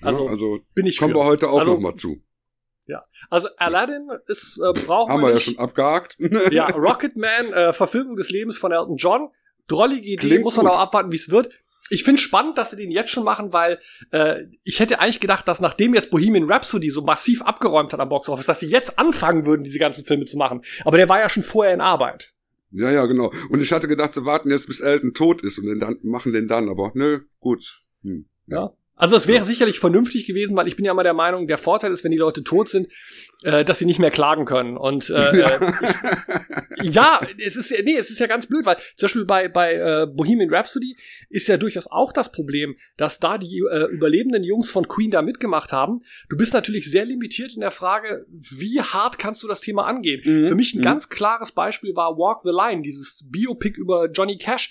Ja, 0.00 0.06
Also, 0.08 0.26
also 0.28 0.60
Bin 0.74 0.86
ich 0.86 0.96
kommen 0.96 1.12
für. 1.12 1.20
wir 1.20 1.24
heute 1.26 1.50
auch 1.50 1.58
Also- 1.60 1.74
noch 1.74 1.80
mal 1.80 1.94
zu. 1.94 2.22
Ja, 2.86 3.04
also 3.30 3.48
Aladdin 3.56 4.08
ist 4.26 4.58
äh, 4.58 4.72
brauchen 4.86 5.10
Haben 5.12 5.22
wir 5.22 5.28
wir 5.28 5.34
ja 5.34 5.40
schon 5.40 5.58
abgehakt. 5.58 6.18
Ja, 6.50 6.66
Rocketman, 6.74 7.52
äh, 7.52 7.72
Verfilmung 7.72 8.16
des 8.16 8.30
Lebens 8.30 8.58
von 8.58 8.72
Elton 8.72 8.96
John. 8.96 9.28
Drollige 9.68 10.06
Idee, 10.06 10.16
Klingt 10.16 10.44
muss 10.44 10.56
man 10.56 10.66
gut. 10.66 10.74
auch 10.74 10.80
abwarten, 10.80 11.12
wie 11.12 11.16
es 11.16 11.30
wird. 11.30 11.48
Ich 11.90 12.02
finde 12.02 12.20
spannend, 12.20 12.56
dass 12.56 12.70
sie 12.70 12.76
den 12.76 12.90
jetzt 12.90 13.10
schon 13.10 13.24
machen, 13.24 13.52
weil 13.52 13.78
äh, 14.10 14.44
ich 14.62 14.80
hätte 14.80 15.00
eigentlich 15.00 15.20
gedacht, 15.20 15.46
dass 15.46 15.60
nachdem 15.60 15.94
jetzt 15.94 16.10
Bohemian 16.10 16.50
Rhapsody 16.50 16.88
so 16.90 17.02
massiv 17.02 17.42
abgeräumt 17.42 17.92
hat 17.92 18.00
am 18.00 18.08
Boxoffice, 18.08 18.46
dass 18.46 18.60
sie 18.60 18.68
jetzt 18.68 18.98
anfangen 18.98 19.44
würden, 19.44 19.64
diese 19.64 19.78
ganzen 19.78 20.04
Filme 20.04 20.24
zu 20.24 20.38
machen. 20.38 20.62
Aber 20.84 20.96
der 20.96 21.08
war 21.08 21.20
ja 21.20 21.28
schon 21.28 21.42
vorher 21.42 21.74
in 21.74 21.82
Arbeit. 21.82 22.32
Ja, 22.70 22.90
ja, 22.90 23.04
genau. 23.06 23.32
Und 23.50 23.60
ich 23.60 23.70
hatte 23.70 23.86
gedacht, 23.86 24.14
sie 24.14 24.24
warten 24.24 24.50
jetzt, 24.50 24.66
bis 24.66 24.80
Elton 24.80 25.14
tot 25.14 25.42
ist 25.42 25.58
und 25.58 25.78
dann, 25.78 25.98
machen 26.02 26.32
den 26.32 26.48
dann, 26.48 26.68
aber 26.68 26.90
nö, 26.94 27.20
gut. 27.38 27.82
Hm. 28.02 28.26
Ja. 28.46 28.72
Also 28.96 29.16
es 29.16 29.26
wäre 29.26 29.44
sicherlich 29.44 29.80
vernünftig 29.80 30.24
gewesen, 30.24 30.56
weil 30.56 30.68
ich 30.68 30.76
bin 30.76 30.84
ja 30.84 30.92
immer 30.92 31.02
der 31.02 31.14
Meinung, 31.14 31.48
der 31.48 31.58
Vorteil 31.58 31.90
ist, 31.90 32.04
wenn 32.04 32.12
die 32.12 32.16
Leute 32.16 32.44
tot 32.44 32.68
sind, 32.68 32.86
äh, 33.42 33.64
dass 33.64 33.80
sie 33.80 33.86
nicht 33.86 33.98
mehr 33.98 34.12
klagen 34.12 34.44
können. 34.44 34.76
Und 34.76 35.10
äh, 35.10 35.40
äh, 35.40 35.72
ja, 36.82 37.20
es 37.44 37.56
ist 37.56 37.70
ja, 37.70 37.82
nee, 37.82 37.96
es 37.96 38.10
ist 38.10 38.18
ja 38.20 38.26
ganz 38.26 38.46
blöd, 38.46 38.64
weil 38.66 38.76
zum 38.96 39.06
Beispiel 39.06 39.24
bei, 39.24 39.48
bei 39.48 39.74
äh, 39.74 40.06
Bohemian 40.06 40.48
Rhapsody 40.48 40.96
ist 41.28 41.48
ja 41.48 41.56
durchaus 41.56 41.86
auch 41.88 42.12
das 42.12 42.30
Problem, 42.32 42.76
dass 42.96 43.18
da 43.18 43.38
die 43.38 43.62
äh, 43.70 43.86
überlebenden 43.90 44.44
Jungs 44.44 44.70
von 44.70 44.86
Queen 44.88 45.10
da 45.10 45.22
mitgemacht 45.22 45.72
haben. 45.72 46.00
Du 46.28 46.36
bist 46.36 46.54
natürlich 46.54 46.90
sehr 46.90 47.04
limitiert 47.04 47.54
in 47.54 47.60
der 47.60 47.70
Frage, 47.72 48.26
wie 48.30 48.80
hart 48.80 49.18
kannst 49.18 49.42
du 49.42 49.48
das 49.48 49.60
Thema 49.60 49.86
angehen. 49.86 50.20
Mhm. 50.24 50.48
Für 50.48 50.54
mich 50.54 50.74
ein 50.74 50.78
Mhm. 50.78 50.84
ganz 50.84 51.08
klares 51.08 51.52
Beispiel 51.52 51.94
war 51.96 52.16
Walk 52.16 52.42
the 52.44 52.50
Line, 52.50 52.82
dieses 52.82 53.24
Biopic 53.28 53.78
über 53.78 54.08
Johnny 54.10 54.38
Cash. 54.38 54.70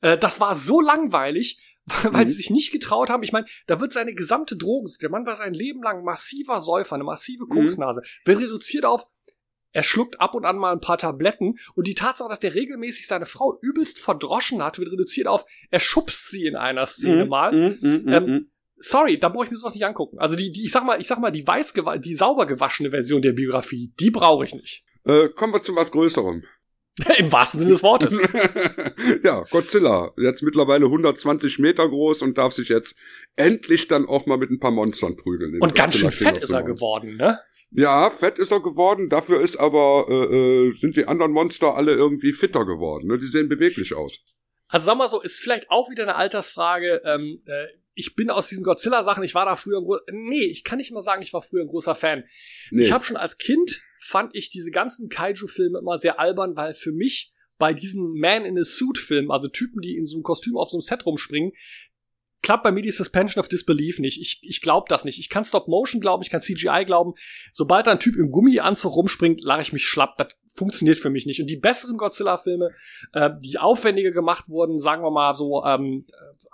Äh, 0.00 0.18
das 0.18 0.40
war 0.40 0.54
so 0.54 0.80
langweilig, 0.80 1.58
weil 2.10 2.24
Mhm. 2.24 2.28
sie 2.28 2.34
sich 2.34 2.50
nicht 2.50 2.72
getraut 2.72 3.10
haben. 3.10 3.22
Ich 3.22 3.32
meine, 3.32 3.46
da 3.66 3.80
wird 3.80 3.92
seine 3.92 4.14
gesamte 4.14 4.56
Drogen, 4.56 4.88
der 5.00 5.10
Mann 5.10 5.26
war 5.26 5.36
sein 5.36 5.54
Leben 5.54 5.82
lang 5.82 6.04
massiver 6.04 6.60
Säufer, 6.60 6.94
eine 6.94 7.04
massive 7.04 7.46
Koksnase, 7.46 8.02
wird 8.24 8.40
reduziert 8.40 8.84
auf, 8.84 9.06
er 9.74 9.82
schluckt 9.82 10.20
ab 10.20 10.34
und 10.34 10.44
an 10.44 10.58
mal 10.58 10.72
ein 10.72 10.80
paar 10.80 10.98
Tabletten 10.98 11.54
und 11.74 11.86
die 11.86 11.94
Tatsache, 11.94 12.28
dass 12.28 12.40
der 12.40 12.54
regelmäßig 12.54 13.06
seine 13.06 13.24
Frau 13.26 13.58
übelst 13.62 13.98
verdroschen 13.98 14.62
hat, 14.62 14.78
wird 14.78 14.92
reduziert 14.92 15.26
auf, 15.26 15.44
er 15.70 15.80
schubst 15.80 16.28
sie 16.30 16.46
in 16.46 16.56
einer 16.56 16.84
Szene 16.86 17.24
Mhm, 17.24 17.30
mal. 17.30 17.52
mhm, 17.52 17.78
mhm, 17.80 18.08
Ähm, 18.12 18.24
mhm. 18.26 18.48
Sorry, 18.84 19.18
da 19.18 19.28
brauche 19.28 19.44
ich 19.44 19.50
mir 19.50 19.56
sowas 19.56 19.74
nicht 19.74 19.86
angucken. 19.86 20.18
Also 20.18 20.34
die, 20.36 20.50
die, 20.50 20.64
ich 20.66 20.72
sag 20.72 20.84
mal, 20.84 21.00
ich 21.00 21.06
sag 21.06 21.20
mal, 21.20 21.30
die 21.30 21.46
weiß, 21.46 21.72
die 22.00 22.14
sauber 22.14 22.46
gewaschene 22.46 22.90
Version 22.90 23.22
der 23.22 23.32
Biografie, 23.32 23.92
die 24.00 24.10
brauche 24.10 24.44
ich 24.44 24.54
nicht. 24.54 24.84
Äh, 25.04 25.28
kommen 25.30 25.52
wir 25.54 25.62
zu 25.62 25.74
was 25.76 25.90
Größerem. 25.90 26.42
Im 27.18 27.32
wahrsten 27.32 27.60
Sinne 27.60 27.72
des 27.72 27.82
Wortes. 27.82 28.18
ja, 29.24 29.44
Godzilla. 29.50 30.12
Jetzt 30.18 30.42
mittlerweile 30.42 30.86
120 30.86 31.58
Meter 31.58 31.88
groß 31.88 32.22
und 32.22 32.36
darf 32.36 32.52
sich 32.52 32.68
jetzt 32.68 32.96
endlich 33.36 33.88
dann 33.88 34.06
auch 34.06 34.26
mal 34.26 34.36
mit 34.36 34.50
ein 34.50 34.60
paar 34.60 34.70
Monstern 34.72 35.16
prügeln. 35.16 35.60
Und 35.60 35.74
ganz 35.74 35.96
schön 35.96 36.10
fett 36.10 36.38
ist 36.38 36.50
er 36.50 36.62
geworden, 36.62 37.16
ne? 37.16 37.38
Ja, 37.70 38.10
fett 38.10 38.38
ist 38.38 38.52
er 38.52 38.60
geworden. 38.60 39.08
Dafür 39.08 39.40
ist 39.40 39.56
aber 39.56 40.04
äh, 40.10 40.66
äh, 40.68 40.70
sind 40.72 40.96
die 40.96 41.06
anderen 41.06 41.32
Monster 41.32 41.74
alle 41.74 41.92
irgendwie 41.92 42.34
fitter 42.34 42.66
geworden. 42.66 43.06
Ne? 43.08 43.18
Die 43.18 43.26
sehen 43.26 43.48
beweglich 43.48 43.94
aus. 43.94 44.18
Also 44.68 44.86
sag 44.86 44.98
mal 44.98 45.08
so, 45.08 45.22
ist 45.22 45.40
vielleicht 45.40 45.70
auch 45.70 45.88
wieder 45.90 46.02
eine 46.02 46.16
Altersfrage. 46.16 47.00
Ähm, 47.06 47.40
äh, 47.46 47.66
ich 47.94 48.14
bin 48.14 48.28
aus 48.30 48.48
diesen 48.48 48.64
Godzilla-Sachen, 48.64 49.22
ich 49.22 49.34
war 49.34 49.46
da 49.46 49.56
früher 49.56 49.78
ein 49.78 49.84
gro- 49.84 50.00
Nee, 50.10 50.44
ich 50.44 50.64
kann 50.64 50.78
nicht 50.78 50.92
mal 50.92 51.00
sagen, 51.02 51.22
ich 51.22 51.32
war 51.32 51.40
früher 51.42 51.62
ein 51.62 51.68
großer 51.68 51.94
Fan. 51.94 52.24
Nee. 52.70 52.82
Ich 52.82 52.92
habe 52.92 53.04
schon 53.04 53.16
als 53.16 53.38
Kind, 53.38 53.82
fand 54.02 54.34
ich 54.34 54.50
diese 54.50 54.70
ganzen 54.70 55.08
Kaiju-Filme 55.08 55.78
immer 55.78 55.98
sehr 55.98 56.18
albern, 56.18 56.56
weil 56.56 56.74
für 56.74 56.92
mich 56.92 57.32
bei 57.56 57.72
diesen 57.72 58.18
Man 58.18 58.44
in 58.44 58.58
a 58.58 58.64
Suit-Filmen, 58.64 59.30
also 59.30 59.48
Typen, 59.48 59.80
die 59.80 59.96
in 59.96 60.06
so 60.06 60.16
einem 60.16 60.24
Kostüm 60.24 60.56
auf 60.56 60.70
so 60.70 60.78
einem 60.78 60.82
Set 60.82 61.06
rumspringen, 61.06 61.52
klappt 62.42 62.64
bei 62.64 62.72
mir 62.72 62.82
die 62.82 62.90
Suspension 62.90 63.40
of 63.40 63.48
Disbelief 63.48 64.00
nicht. 64.00 64.20
Ich, 64.20 64.40
ich 64.42 64.60
glaube 64.60 64.86
das 64.88 65.04
nicht. 65.04 65.20
Ich 65.20 65.28
kann 65.28 65.44
Stop-Motion 65.44 66.00
glauben, 66.00 66.24
ich 66.24 66.30
kann 66.30 66.40
CGI 66.40 66.82
glauben. 66.84 67.12
Sobald 67.52 67.86
da 67.86 67.92
ein 67.92 68.00
Typ 68.00 68.16
im 68.16 68.30
Gummianzug 68.32 68.96
rumspringt, 68.96 69.40
lache 69.40 69.62
ich 69.62 69.72
mich 69.72 69.86
schlapp. 69.86 70.16
Das 70.16 70.34
funktioniert 70.56 70.98
für 70.98 71.10
mich 71.10 71.24
nicht. 71.24 71.40
Und 71.40 71.48
die 71.48 71.56
besseren 71.56 71.96
Godzilla-Filme, 71.96 72.70
äh, 73.12 73.30
die 73.38 73.58
aufwendiger 73.60 74.10
gemacht 74.10 74.48
wurden, 74.48 74.78
sagen 74.78 75.04
wir 75.04 75.12
mal 75.12 75.34
so 75.34 75.64
ähm, 75.64 76.00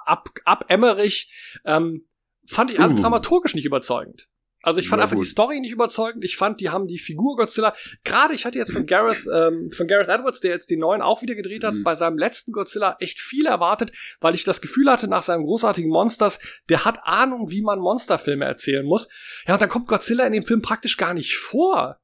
ab, 0.04 0.28
ab 0.44 0.66
Emmerich, 0.68 1.32
ähm, 1.64 2.04
fand 2.46 2.74
ich 2.74 2.80
alle 2.80 2.92
Uh. 2.92 3.00
dramaturgisch 3.00 3.54
nicht 3.54 3.64
überzeugend. 3.64 4.28
Also 4.60 4.80
ich 4.80 4.88
fand 4.88 4.98
Na 4.98 5.04
einfach 5.04 5.16
gut. 5.16 5.24
die 5.24 5.30
Story 5.30 5.60
nicht 5.60 5.70
überzeugend. 5.70 6.24
Ich 6.24 6.36
fand, 6.36 6.60
die 6.60 6.68
haben 6.70 6.88
die 6.88 6.98
Figur 6.98 7.36
Godzilla. 7.36 7.72
Gerade 8.02 8.34
ich 8.34 8.44
hatte 8.44 8.58
jetzt 8.58 8.72
von 8.72 8.86
Gareth, 8.86 9.24
ähm, 9.32 9.70
von 9.70 9.86
Gareth 9.86 10.08
Edwards, 10.08 10.40
der 10.40 10.50
jetzt 10.50 10.68
den 10.70 10.80
neuen 10.80 11.00
auch 11.00 11.22
wieder 11.22 11.36
gedreht 11.36 11.62
hat, 11.62 11.74
Mhm. 11.74 11.84
bei 11.84 11.94
seinem 11.94 12.18
letzten 12.18 12.50
Godzilla 12.50 12.96
echt 12.98 13.20
viel 13.20 13.46
erwartet, 13.46 13.92
weil 14.20 14.34
ich 14.34 14.42
das 14.42 14.60
Gefühl 14.60 14.90
hatte 14.90 15.06
nach 15.06 15.22
seinem 15.22 15.44
großartigen 15.44 15.90
Monsters, 15.90 16.40
der 16.68 16.84
hat 16.84 16.98
Ahnung, 17.04 17.50
wie 17.50 17.62
man 17.62 17.78
Monsterfilme 17.78 18.44
erzählen 18.44 18.84
muss. 18.84 19.08
Ja, 19.46 19.54
und 19.54 19.62
dann 19.62 19.68
kommt 19.68 19.86
Godzilla 19.86 20.24
in 20.26 20.32
dem 20.32 20.42
Film 20.42 20.60
praktisch 20.60 20.96
gar 20.96 21.14
nicht 21.14 21.36
vor. 21.36 22.00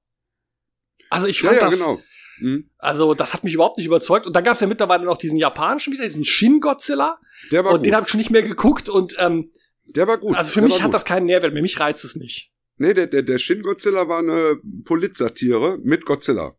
Also 1.10 1.26
ich 1.26 1.42
ja, 1.42 1.50
fand 1.50 1.60
ja, 1.60 1.68
das, 1.70 1.78
genau. 1.78 2.00
Mhm. 2.38 2.70
also 2.78 3.14
das 3.14 3.34
hat 3.34 3.44
mich 3.44 3.54
überhaupt 3.54 3.78
nicht 3.78 3.86
überzeugt. 3.86 4.26
Und 4.26 4.34
dann 4.34 4.44
gab 4.44 4.54
es 4.54 4.60
ja 4.60 4.66
mittlerweile 4.66 5.04
noch 5.04 5.16
diesen 5.18 5.36
japanischen 5.38 5.92
wieder, 5.92 6.04
diesen 6.04 6.24
Shin 6.24 6.60
Godzilla. 6.60 7.18
Der 7.52 7.64
war 7.64 7.72
Und 7.72 7.78
gut. 7.78 7.86
den 7.86 7.94
habe 7.94 8.04
ich 8.06 8.10
schon 8.10 8.18
nicht 8.18 8.30
mehr 8.30 8.42
geguckt. 8.42 8.88
Und 8.88 9.14
ähm, 9.18 9.48
der 9.86 10.06
war 10.06 10.18
gut. 10.18 10.36
also 10.36 10.50
für 10.52 10.60
der 10.60 10.68
mich 10.68 10.76
hat 10.80 10.86
gut. 10.86 10.94
das 10.94 11.04
keinen 11.04 11.26
Nährwert 11.26 11.52
mehr. 11.52 11.62
Mich 11.62 11.78
reizt 11.80 12.04
es 12.04 12.16
nicht. 12.16 12.50
Nee, 12.76 12.94
der, 12.94 13.06
der, 13.06 13.22
der 13.22 13.38
Shin 13.38 13.62
Godzilla 13.62 14.08
war 14.08 14.18
eine 14.18 14.56
Polizsatire 14.84 15.78
mit 15.82 16.04
Godzilla. 16.04 16.56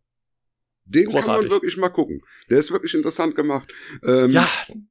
Den 0.87 1.05
kann 1.05 1.13
Großartig. 1.15 1.49
man 1.49 1.51
wirklich 1.51 1.77
mal 1.77 1.89
gucken. 1.89 2.21
Der 2.49 2.59
ist 2.59 2.71
wirklich 2.71 2.93
interessant 2.93 3.35
gemacht. 3.35 3.71
Ähm, 4.05 4.29
Ja, 4.31 4.47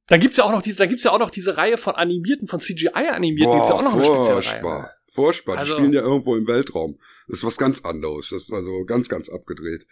dann 0.07 0.19
gibt's 0.19 0.35
ja 0.37 0.43
auch 0.43 0.51
noch 0.51 0.61
diese, 0.61 0.79
dann 0.79 0.89
gibt's 0.89 1.05
ja 1.05 1.11
auch 1.11 1.19
noch 1.19 1.29
diese 1.29 1.55
Reihe 1.57 1.77
von 1.77 1.95
animierten, 1.95 2.47
von 2.49 2.59
CGI 2.59 2.89
animierten, 2.93 3.55
gibt's 3.55 3.69
ja 3.69 3.75
auch 3.75 3.81
noch 3.83 3.93
eine 3.93 4.03
spezielle 4.05 4.27
Reihe. 4.27 4.41
furchtbar. 4.43 4.91
Furchtbar. 5.07 5.57
Also- 5.57 5.73
die 5.73 5.79
spielen 5.79 5.93
ja 5.93 6.01
irgendwo 6.01 6.35
im 6.35 6.47
Weltraum. 6.47 6.99
Das 7.27 7.39
ist 7.39 7.45
was 7.45 7.55
ganz 7.57 7.83
anderes. 7.85 8.29
Das 8.29 8.43
ist 8.43 8.51
also 8.53 8.83
ganz, 8.85 9.07
ganz 9.07 9.29
abgedreht. 9.29 9.87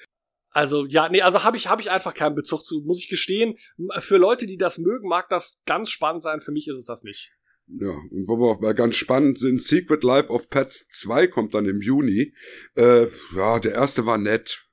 Also 0.50 0.86
ja, 0.86 1.10
nee, 1.10 1.22
also 1.22 1.44
habe 1.44 1.58
ich 1.58 1.68
habe 1.68 1.82
ich 1.82 1.90
einfach 1.90 2.14
keinen 2.14 2.36
Bezug 2.36 2.64
zu, 2.64 2.82
muss 2.86 3.00
ich 3.00 3.08
gestehen. 3.10 3.56
Für 4.00 4.18
Leute, 4.18 4.46
die 4.46 4.58
das 4.58 4.78
mögen, 4.78 5.08
mag 5.08 5.28
das 5.30 5.62
ganz 5.66 5.90
spannend 5.90 6.22
sein. 6.22 6.42
Für 6.42 6.52
mich 6.52 6.68
ist 6.68 6.76
es 6.78 6.86
das 6.86 7.02
nicht. 7.04 7.32
Ja, 7.68 7.90
und 7.90 8.28
wo 8.28 8.38
wir 8.38 8.52
auch 8.52 8.60
mal 8.60 8.74
ganz 8.74 8.96
spannend 8.96 9.40
sind, 9.40 9.62
Secret 9.62 10.04
Life 10.04 10.30
of 10.30 10.50
Pets 10.50 10.88
2 10.90 11.28
kommt 11.28 11.54
dann 11.54 11.66
im 11.66 11.82
Juni. 11.82 12.34
Äh, 12.76 13.08
ja, 13.36 13.60
der 13.60 13.74
erste 13.74 14.06
war 14.06 14.18
nett. 14.18 14.68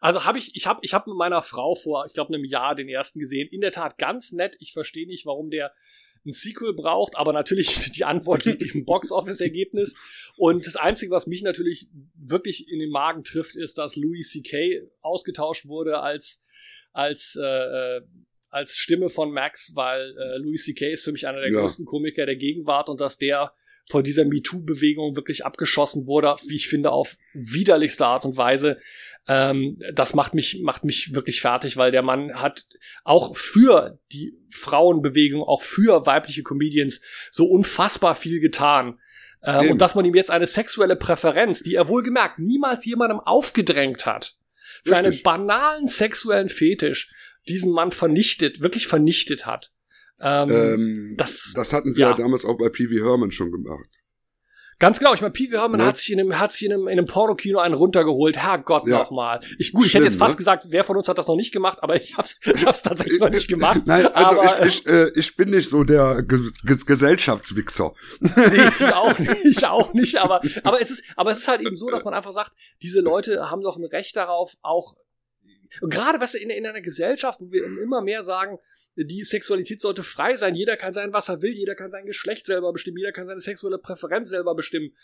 Also 0.00 0.24
habe 0.24 0.38
ich 0.38 0.54
ich 0.54 0.66
habe 0.66 0.80
ich 0.82 0.94
habe 0.94 1.10
mit 1.10 1.18
meiner 1.18 1.42
Frau 1.42 1.74
vor, 1.74 2.04
ich 2.06 2.12
glaube 2.12 2.34
einem 2.34 2.44
Jahr 2.44 2.74
den 2.74 2.88
ersten 2.88 3.18
gesehen. 3.18 3.48
In 3.50 3.62
der 3.62 3.72
Tat 3.72 3.98
ganz 3.98 4.32
nett. 4.32 4.56
Ich 4.60 4.72
verstehe 4.72 5.06
nicht, 5.06 5.26
warum 5.26 5.50
der 5.50 5.72
ein 6.26 6.32
Sequel 6.32 6.74
braucht, 6.74 7.16
aber 7.16 7.32
natürlich 7.32 7.90
die 7.92 8.04
Antwort 8.04 8.44
liegt 8.44 8.62
im 8.74 8.84
Box-Office-Ergebnis. 8.84 9.96
Und 10.36 10.66
das 10.66 10.76
Einzige, 10.76 11.12
was 11.12 11.26
mich 11.26 11.42
natürlich 11.42 11.88
wirklich 12.14 12.68
in 12.68 12.78
den 12.78 12.90
Magen 12.90 13.24
trifft, 13.24 13.56
ist, 13.56 13.78
dass 13.78 13.96
Louis 13.96 14.30
C.K. 14.30 14.82
ausgetauscht 15.00 15.66
wurde 15.66 16.00
als 16.00 16.42
als 16.92 17.38
äh, 17.40 17.44
äh, 17.44 18.02
als 18.56 18.76
Stimme 18.76 19.08
von 19.10 19.30
Max, 19.30 19.72
weil 19.74 20.16
äh, 20.16 20.38
Louis 20.38 20.64
C.K. 20.64 20.90
ist 20.92 21.04
für 21.04 21.12
mich 21.12 21.26
einer 21.26 21.40
der 21.40 21.52
Ja. 21.52 21.60
größten 21.60 21.84
Komiker 21.84 22.26
der 22.26 22.36
Gegenwart 22.36 22.88
und 22.88 23.00
dass 23.00 23.18
der 23.18 23.52
von 23.88 24.02
dieser 24.02 24.24
MeToo-Bewegung 24.24 25.14
wirklich 25.14 25.44
abgeschossen 25.44 26.06
wurde, 26.06 26.34
wie 26.48 26.56
ich 26.56 26.66
finde, 26.68 26.90
auf 26.90 27.16
widerlichste 27.34 28.04
Art 28.06 28.24
und 28.24 28.36
Weise. 28.36 28.78
Ähm, 29.28 29.76
das 29.92 30.14
macht 30.14 30.34
mich, 30.34 30.60
macht 30.62 30.84
mich 30.84 31.14
wirklich 31.14 31.40
fertig, 31.40 31.76
weil 31.76 31.90
der 31.92 32.02
Mann 32.02 32.34
hat 32.40 32.66
auch 33.04 33.36
für 33.36 34.00
die 34.10 34.34
Frauenbewegung, 34.50 35.42
auch 35.42 35.62
für 35.62 36.06
weibliche 36.06 36.42
Comedians 36.42 37.00
so 37.30 37.46
unfassbar 37.46 38.14
viel 38.14 38.40
getan. 38.40 38.98
Ähm, 39.44 39.70
und 39.72 39.80
dass 39.82 39.94
man 39.94 40.04
ihm 40.04 40.14
jetzt 40.14 40.30
eine 40.30 40.46
sexuelle 40.46 40.96
Präferenz, 40.96 41.62
die 41.62 41.74
er 41.74 41.88
wohlgemerkt 41.88 42.38
niemals 42.38 42.84
jemandem 42.84 43.20
aufgedrängt 43.20 44.06
hat, 44.06 44.36
für 44.84 44.96
einen 44.96 45.06
Richtig. 45.06 45.22
banalen 45.22 45.86
sexuellen 45.86 46.48
Fetisch, 46.48 47.10
diesen 47.48 47.72
Mann 47.72 47.90
vernichtet, 47.90 48.60
wirklich 48.60 48.86
vernichtet 48.86 49.46
hat. 49.46 49.72
Ähm, 50.20 50.48
Ähm, 50.50 51.14
das- 51.18 51.52
das, 51.54 51.72
hatten 51.72 51.92
sie 51.92 52.00
ja. 52.00 52.10
ja. 52.10 52.16
damals 52.16 52.44
auch 52.44 52.56
bei 52.56 52.68
P.V. 52.68 53.04
Herman 53.04 53.30
schon 53.30 53.50
gemacht. 53.52 53.88
Ganz 54.78 54.98
genau, 54.98 55.14
ich 55.14 55.22
meine, 55.22 55.32
Pee 55.32 55.50
Wee 55.50 55.56
Herman 55.56 55.80
Ne? 55.80 55.86
hat 55.86 55.96
sich 55.96 56.12
in 56.12 56.20
einem, 56.20 56.38
hat 56.38 56.52
sich 56.52 56.66
in 56.66 56.70
einem, 56.74 56.82
in 56.86 56.98
einem 56.98 57.06
Pornokino 57.06 57.60
einen 57.60 57.72
runtergeholt. 57.74 58.36
Herrgott 58.36 58.86
Ja. 58.86 58.98
nochmal. 58.98 59.40
Ich, 59.58 59.72
gut, 59.72 59.86
ich 59.86 59.90
Schlimm, 59.92 60.02
hätte 60.02 60.12
jetzt 60.12 60.18
fast 60.18 60.34
ne? 60.34 60.36
gesagt, 60.36 60.66
wer 60.68 60.84
von 60.84 60.98
uns 60.98 61.08
hat 61.08 61.16
das 61.16 61.26
noch 61.26 61.36
nicht 61.36 61.50
gemacht, 61.50 61.78
aber 61.80 61.96
ich 61.96 62.14
hab's, 62.18 62.38
ich 62.44 62.66
hab's 62.66 62.82
tatsächlich 62.82 63.18
noch 63.18 63.30
nicht 63.30 63.48
gemacht. 63.48 63.80
Nein, 63.86 64.06
also 64.08 64.38
aber, 64.42 64.66
ich, 64.66 64.80
ich, 64.80 64.86
äh, 64.86 65.10
ich 65.14 65.34
bin 65.34 65.48
nicht 65.48 65.70
so 65.70 65.82
der 65.82 66.22
Ge 66.22 66.50
Ge 66.64 66.76
Gesellschaftswichser. 66.84 67.94
Nee, 68.20 68.30
ich 68.78 68.84
auch 68.94 69.18
nicht, 69.18 69.44
ich 69.46 69.66
auch 69.66 69.94
nicht, 69.94 70.16
aber, 70.16 70.42
aber 70.62 70.82
es 70.82 70.90
ist, 70.90 71.04
aber 71.16 71.30
es 71.30 71.38
ist 71.38 71.48
halt 71.48 71.62
eben 71.62 71.76
so, 71.76 71.88
dass 71.88 72.04
man 72.04 72.12
einfach 72.12 72.32
sagt, 72.32 72.52
diese 72.82 73.00
Leute 73.00 73.50
haben 73.50 73.62
doch 73.62 73.78
ein 73.78 73.84
Recht 73.86 74.14
darauf, 74.14 74.56
auch, 74.60 74.94
gerade, 75.80 76.20
was 76.20 76.34
in, 76.34 76.50
in 76.50 76.66
einer 76.66 76.80
Gesellschaft, 76.80 77.40
wo 77.40 77.50
wir 77.50 77.64
immer 77.64 78.02
mehr 78.02 78.22
sagen, 78.22 78.58
die 78.96 79.24
Sexualität 79.24 79.80
sollte 79.80 80.02
frei 80.02 80.36
sein, 80.36 80.54
jeder 80.54 80.76
kann 80.76 80.92
sein, 80.92 81.12
was 81.12 81.28
er 81.28 81.42
will, 81.42 81.52
jeder 81.52 81.74
kann 81.74 81.90
sein 81.90 82.06
Geschlecht 82.06 82.46
selber 82.46 82.72
bestimmen, 82.72 82.98
jeder 82.98 83.12
kann 83.12 83.26
seine 83.26 83.40
sexuelle 83.40 83.78
Präferenz 83.78 84.30
selber 84.30 84.54
bestimmen. 84.54 84.94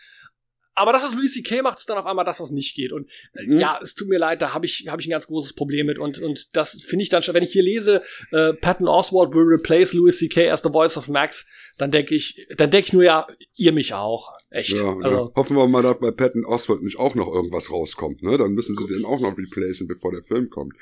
Aber 0.75 0.93
das, 0.93 1.05
was 1.05 1.15
Louis 1.15 1.33
C.K. 1.35 1.61
macht, 1.63 1.79
ist 1.79 1.89
dann 1.91 1.99
auf 1.99 2.07
einmal 2.07 2.25
das, 2.25 2.41
was 2.41 2.51
nicht 2.51 2.75
geht. 2.75 2.93
Und 2.93 3.11
äh, 3.35 3.47
Mhm. 3.47 3.59
ja, 3.59 3.79
es 3.83 3.95
tut 3.95 4.09
mir 4.09 4.19
leid, 4.19 4.41
da 4.41 4.55
habe 4.55 4.65
ich, 4.65 4.87
hab 4.89 5.01
ich 5.01 5.07
ein 5.07 5.11
ganz 5.11 5.27
großes 5.27 5.53
Problem 5.55 5.87
mit. 5.87 5.99
Und, 5.99 6.19
und 6.19 6.57
das 6.57 6.81
finde 6.83 7.03
ich 7.03 7.09
dann 7.11 7.23
schon, 7.23 7.35
wenn 7.35 7.43
ich 7.43 7.53
hier 7.53 7.63
lese, 7.63 8.01
äh, 8.31 8.55
Patton 8.55 8.89
Oswald 8.89 9.35
will 9.35 9.43
replace 9.45 9.93
Louis 9.93 10.19
C.K. 10.19 10.51
as 10.51 10.63
the 10.63 10.71
voice 10.71 10.97
of 10.97 11.09
Max, 11.09 11.47
dann 11.79 11.91
denke 11.91 12.15
ich, 12.15 12.47
dann 12.57 12.71
denke 12.71 12.87
ich 12.87 12.93
nur, 12.93 13.05
ja, 13.05 13.27
ihr 13.55 13.73
mich 13.73 13.93
auch. 13.95 14.33
Echt. 14.51 14.71
Ja, 14.79 14.97
also. 15.03 15.33
Hoffen 15.37 15.57
wir 15.57 15.69
mal, 15.69 15.83
dass 15.83 15.99
bei 16.01 16.11
Patton 16.11 16.45
Oswald 16.45 16.83
nicht 16.83 16.99
auch 16.99 17.15
noch 17.15 17.33
irgendwas 17.33 17.71
rauskommt. 17.71 18.23
Ne? 18.23 18.39
Dann 18.39 18.53
müssen 18.53 18.77
sie 18.77 18.87
den 18.87 19.05
auch 19.05 19.21
noch 19.21 19.37
replacen, 19.37 19.87
bevor 19.89 20.13
der 20.13 20.23
Film 20.23 20.49
kommt. 20.51 20.75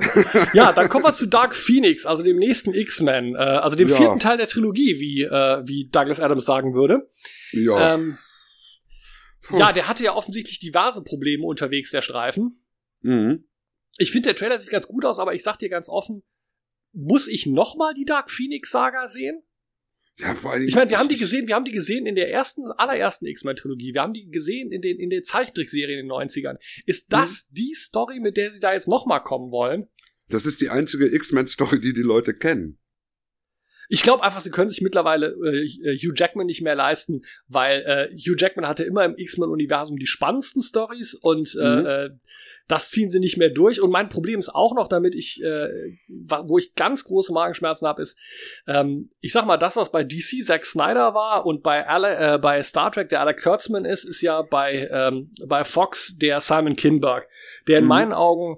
ja, 0.54 0.72
dann 0.72 0.88
kommen 0.88 1.04
wir 1.04 1.12
zu 1.12 1.26
Dark 1.26 1.54
Phoenix, 1.54 2.04
also 2.04 2.24
dem 2.24 2.36
nächsten 2.36 2.74
X-Men, 2.74 3.36
äh, 3.36 3.38
also 3.38 3.76
dem 3.76 3.88
Ja. 3.88 3.96
vierten 3.96 4.18
Teil 4.18 4.36
der 4.36 4.48
Trilogie, 4.48 4.98
wie, 4.98 5.22
äh, 5.22 5.62
wie 5.66 5.88
Douglas 5.92 6.18
Adams 6.18 6.44
sagen 6.44 6.74
würde. 6.74 7.08
Ja. 7.52 7.94
Ähm, 7.94 8.18
Puh. 9.44 9.58
ja, 9.58 9.72
der 9.72 9.88
hatte 9.88 10.04
ja 10.04 10.14
offensichtlich 10.14 10.58
diverse 10.58 11.02
Probleme 11.02 11.44
unterwegs, 11.44 11.90
der 11.90 12.02
Streifen. 12.02 12.64
Mhm. 13.00 13.44
Ich 13.98 14.10
finde, 14.10 14.28
der 14.28 14.36
Trailer 14.36 14.58
sieht 14.58 14.70
ganz 14.70 14.88
gut 14.88 15.04
aus, 15.04 15.18
aber 15.18 15.34
ich 15.34 15.42
sag 15.42 15.58
dir 15.58 15.68
ganz 15.68 15.88
offen, 15.88 16.22
muss 16.92 17.28
ich 17.28 17.46
noch 17.46 17.76
mal 17.76 17.94
die 17.94 18.04
Dark 18.04 18.30
Phoenix 18.30 18.70
Saga 18.70 19.06
sehen? 19.06 19.42
Ja, 20.16 20.34
vor 20.34 20.52
allem. 20.52 20.68
Ich 20.68 20.74
meine, 20.74 20.90
wir 20.90 20.98
haben 20.98 21.08
die 21.08 21.16
gesehen, 21.16 21.48
wir 21.48 21.56
haben 21.56 21.64
die 21.64 21.72
gesehen 21.72 22.06
in 22.06 22.14
der 22.14 22.30
ersten, 22.30 22.70
allerersten 22.70 23.26
X-Men-Trilogie. 23.26 23.94
Wir 23.94 24.02
haben 24.02 24.12
die 24.12 24.30
gesehen 24.30 24.70
in 24.70 24.80
den, 24.80 24.98
in 24.98 25.10
den 25.10 25.24
Zeichentrickserien 25.24 25.98
in 25.98 26.06
den 26.06 26.12
90ern. 26.12 26.56
Ist 26.86 27.12
das 27.12 27.48
die 27.50 27.74
Story, 27.74 28.20
mit 28.20 28.36
der 28.36 28.50
sie 28.52 28.60
da 28.60 28.72
jetzt 28.72 28.86
noch 28.86 29.06
mal 29.06 29.20
kommen 29.20 29.50
wollen? 29.50 29.88
Das 30.28 30.46
ist 30.46 30.60
die 30.60 30.70
einzige 30.70 31.12
X-Men-Story, 31.12 31.80
die 31.80 31.92
die 31.92 32.02
Leute 32.02 32.32
kennen. 32.32 32.78
Ich 33.88 34.02
glaube 34.02 34.22
einfach, 34.22 34.40
sie 34.40 34.50
können 34.50 34.68
sich 34.70 34.80
mittlerweile 34.80 35.28
äh, 35.28 35.96
Hugh 35.98 36.14
Jackman 36.16 36.46
nicht 36.46 36.62
mehr 36.62 36.74
leisten, 36.74 37.22
weil 37.48 37.82
äh, 37.82 38.16
Hugh 38.16 38.36
Jackman 38.38 38.66
hatte 38.66 38.84
immer 38.84 39.04
im 39.04 39.14
X-Men-Universum 39.16 39.96
die 39.98 40.06
spannendsten 40.06 40.62
Stories 40.62 41.14
und 41.14 41.54
Mhm. 41.54 41.60
äh, 41.60 42.04
äh, 42.06 42.10
das 42.66 42.90
ziehen 42.90 43.10
sie 43.10 43.20
nicht 43.20 43.36
mehr 43.36 43.50
durch. 43.50 43.82
Und 43.82 43.90
mein 43.90 44.08
Problem 44.08 44.38
ist 44.40 44.48
auch 44.54 44.74
noch, 44.74 44.88
damit 44.88 45.14
ich, 45.14 45.42
äh, 45.42 45.68
wo 46.08 46.56
ich 46.56 46.74
ganz 46.74 47.04
große 47.04 47.30
Magenschmerzen 47.32 47.86
habe, 47.86 48.00
ist, 48.00 48.18
ähm, 48.66 49.10
ich 49.20 49.32
sag 49.32 49.44
mal, 49.44 49.58
das, 49.58 49.76
was 49.76 49.92
bei 49.92 50.02
DC 50.02 50.42
Zack 50.42 50.64
Snyder 50.64 51.12
war 51.12 51.44
und 51.44 51.62
bei, 51.62 51.86
Ale, 51.86 52.34
äh, 52.34 52.38
bei 52.38 52.62
Star 52.62 52.90
Trek 52.90 53.10
der 53.10 53.20
Alec 53.20 53.42
Kurtzman 53.42 53.84
ist, 53.84 54.04
ist 54.04 54.22
ja 54.22 54.40
bei, 54.40 54.88
ähm, 54.90 55.30
bei 55.46 55.62
Fox 55.64 56.16
der 56.16 56.40
Simon 56.40 56.74
Kinberg, 56.76 57.28
der 57.68 57.78
in 57.80 57.84
Mhm. 57.84 57.88
meinen 57.88 58.12
Augen 58.14 58.56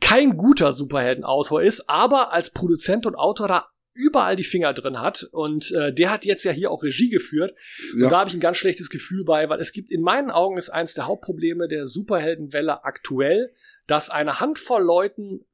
kein 0.00 0.36
guter 0.36 0.72
Superheldenautor 0.72 1.62
ist, 1.62 1.88
aber 1.88 2.32
als 2.32 2.50
Produzent 2.50 3.06
und 3.06 3.14
Autor 3.14 3.46
da 3.46 3.66
überall 3.94 4.36
die 4.36 4.44
Finger 4.44 4.72
drin 4.72 5.00
hat 5.00 5.28
und 5.32 5.70
äh, 5.72 5.92
der 5.92 6.10
hat 6.10 6.24
jetzt 6.24 6.44
ja 6.44 6.52
hier 6.52 6.70
auch 6.70 6.82
Regie 6.82 7.10
geführt 7.10 7.54
Ja. 7.96 8.04
und 8.04 8.10
da 8.12 8.20
habe 8.20 8.30
ich 8.30 8.34
ein 8.34 8.40
ganz 8.40 8.56
schlechtes 8.56 8.88
Gefühl 8.90 9.24
bei, 9.24 9.48
weil 9.48 9.60
es 9.60 9.72
gibt 9.72 9.90
in 9.90 10.02
meinen 10.02 10.30
Augen 10.30 10.56
ist 10.56 10.70
eins 10.70 10.94
der 10.94 11.06
Hauptprobleme 11.06 11.68
der 11.68 11.86
Superheldenwelle 11.86 12.84
aktuell, 12.84 13.52
dass 13.86 14.10
eine 14.10 14.40
Handvoll 14.40 14.82
Leuten 14.82 15.44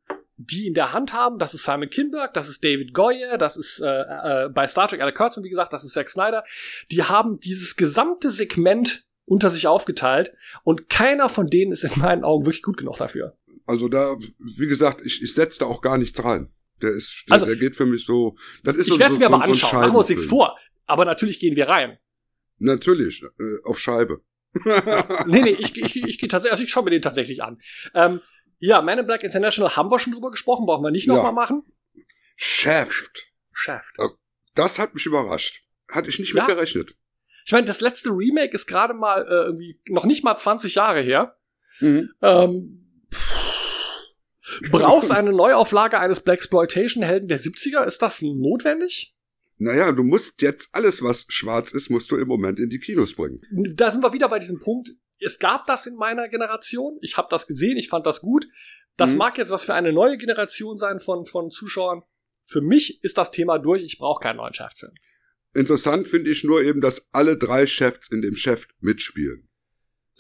die 0.41 0.69
in 0.69 0.75
der 0.75 0.93
Hand 0.93 1.13
haben, 1.13 1.41
das 1.41 1.53
ist 1.53 1.65
Simon 1.65 1.91
Kinberg, 1.91 2.33
das 2.33 2.49
ist 2.49 2.63
David 2.63 2.95
Goyer, 2.95 3.39
das 3.39 3.57
ist 3.57 3.81
äh, 3.85 4.45
äh, 4.45 4.49
bei 4.49 4.69
Star 4.69 4.87
Trek 4.87 5.01
Alec 5.01 5.17
Kurtzman, 5.17 5.43
wie 5.45 5.49
gesagt, 5.51 5.73
das 5.73 5.83
ist 5.83 5.95
Zack 5.95 6.09
Snyder, 6.09 6.45
die 6.93 7.03
haben 7.03 7.41
dieses 7.41 7.75
gesamte 7.75 8.31
Segment 8.31 9.05
unter 9.25 9.51
sich 9.51 9.67
aufgeteilt 9.67 10.33
und 10.63 10.89
keiner 10.89 11.29
von 11.29 11.49
denen 11.49 11.73
ist 11.73 11.83
in 11.83 12.01
meinen 12.01 12.23
Augen 12.23 12.47
wirklich 12.47 12.63
gut 12.63 12.77
genug 12.77 12.99
dafür. 12.99 13.37
Also 13.67 13.89
da, 13.89 14.17
wie 14.39 14.69
gesagt, 14.69 15.05
ich, 15.05 15.21
ich 15.23 15.35
setze 15.35 15.59
da 15.59 15.67
auch 15.67 15.83
gar 15.83 15.99
nichts 15.99 16.23
rein. 16.25 16.53
Der 16.83 16.91
ist, 16.91 17.25
der, 17.29 17.33
Also- 17.35 17.47
der 17.47 17.57
geht 17.57 17.77
für 17.77 17.87
mich 17.87 18.05
so. 18.05 18.37
Das 18.65 18.77
ist 18.77 18.89
Ich 18.89 18.99
werde 18.99 19.13
es 19.13 19.15
so, 19.15 19.19
mir 19.19 19.29
so, 19.29 19.35
aber 19.35 19.45
anschauen, 19.45 19.81
machen 19.81 19.93
wir 19.95 19.99
uns 19.99 20.09
nichts 20.09 20.25
vor. 20.27 20.59
Aber 20.87 21.05
natürlich 21.05 21.41
gehen 21.41 21.57
wir 21.57 21.69
rein. 21.69 21.99
Natürlich, 22.59 23.23
äh, 23.23 23.65
auf 23.65 23.79
Scheibe. 23.79 24.21
Nee, 25.27 25.43
nee, 25.43 25.51
ich, 25.59 25.77
ich, 25.77 25.97
ich 25.97 26.19
gehe 26.19 26.29
tatsächlich, 26.29 26.53
also 26.53 26.65
ich 26.65 26.71
schaue 26.71 26.85
mir 26.85 26.91
den 26.91 27.03
tatsächlich 27.03 27.43
an. 27.43 27.61
Ähm, 27.95 28.21
ja, 28.59 28.81
Man 28.83 28.99
in 28.99 29.07
Black 29.07 29.23
International 29.23 29.77
haben 29.77 29.91
wir 29.91 29.99
schon 29.99 30.13
drüber 30.13 30.31
gesprochen, 30.31 30.67
brauchen 30.67 30.83
wir 30.83 30.91
nicht 30.91 31.07
Ja. 31.07 31.15
nochmal 31.15 31.33
machen. 31.33 31.63
Shaft. 32.37 33.27
Shaft. 33.53 33.97
Das 34.55 34.79
hat 34.79 34.95
mich 34.95 35.07
überrascht. 35.07 35.63
Hatte 35.91 36.09
ich 36.09 36.19
nicht 36.19 36.33
Ja. 36.35 36.43
mit 36.47 36.55
gerechnet. 36.55 36.95
Ich 37.45 37.53
meine, 37.53 37.67
das 37.67 37.81
letzte 37.81 38.11
Remake 38.11 38.55
ist 38.55 38.67
gerade 38.67 38.95
mal 38.95 39.23
äh, 39.23 39.31
irgendwie 39.47 39.81
noch 39.89 40.05
nicht 40.05 40.25
mal 40.25 40.37
20 40.37 40.75
Jahre 40.75 41.01
her. 41.01 41.37
Mhm. 41.81 42.11
Ähm, 42.23 43.09
brauchst 44.71 45.11
du 45.11 45.15
eine 45.15 45.33
Neuauflage 45.33 45.99
eines 45.99 46.21
Blaxploitation-Helden 46.21 47.29
der 47.29 47.39
70er? 47.41 47.85
Ist 47.85 48.03
das 48.03 48.23
notwendig? 48.23 49.15
Naja, 49.59 49.91
du 49.93 50.03
musst 50.05 50.41
jetzt 50.43 50.69
alles, 50.73 51.03
was 51.03 51.27
schwarz 51.29 51.73
ist, 51.73 51.91
musst 51.91 52.11
du 52.11 52.17
im 52.17 52.29
Moment 52.29 52.61
in 52.61 52.69
die 52.71 52.79
Kinos 52.79 53.15
bringen. 53.15 53.41
Da 53.75 53.91
sind 53.91 54.03
wir 54.03 54.13
wieder 54.13 54.29
bei 54.29 54.39
diesem 54.39 54.59
Punkt. 54.61 54.91
Es 55.21 55.39
gab 55.41 55.67
das 55.67 55.87
in 55.87 55.97
meiner 55.97 56.29
Generation. 56.29 56.99
Ich 57.03 57.17
habe 57.17 57.27
das 57.31 57.47
gesehen, 57.49 57.77
ich 57.77 57.89
fand 57.89 58.07
das 58.07 58.21
gut. 58.21 58.47
Das 58.97 59.13
Mhm. 59.13 59.19
mag 59.19 59.37
jetzt 59.39 59.51
was 59.51 59.65
für 59.65 59.75
eine 59.75 59.93
neue 59.93 60.17
Generation 60.17 60.79
sein 60.79 61.01
von, 61.01 61.25
von 61.27 61.51
Zuschauern. 61.51 62.03
Für 62.45 62.61
mich 62.61 63.03
ist 63.03 63.19
das 63.19 63.31
Thema 63.33 63.59
durch. 63.59 63.83
Ich 63.83 63.99
brauche 63.99 64.23
keinen 64.23 64.37
neuen 64.37 64.55
Shaft-Film. 64.55 64.93
Interessant 65.55 66.07
finde 66.07 66.31
ich 66.31 66.45
nur 66.45 66.63
eben, 66.63 66.81
dass 66.81 67.07
alle 67.13 67.37
drei 67.37 67.67
Chefs 67.67 68.11
in 68.13 68.23
dem 68.23 68.37
Chef 68.37 68.69
mitspielen. 68.81 69.49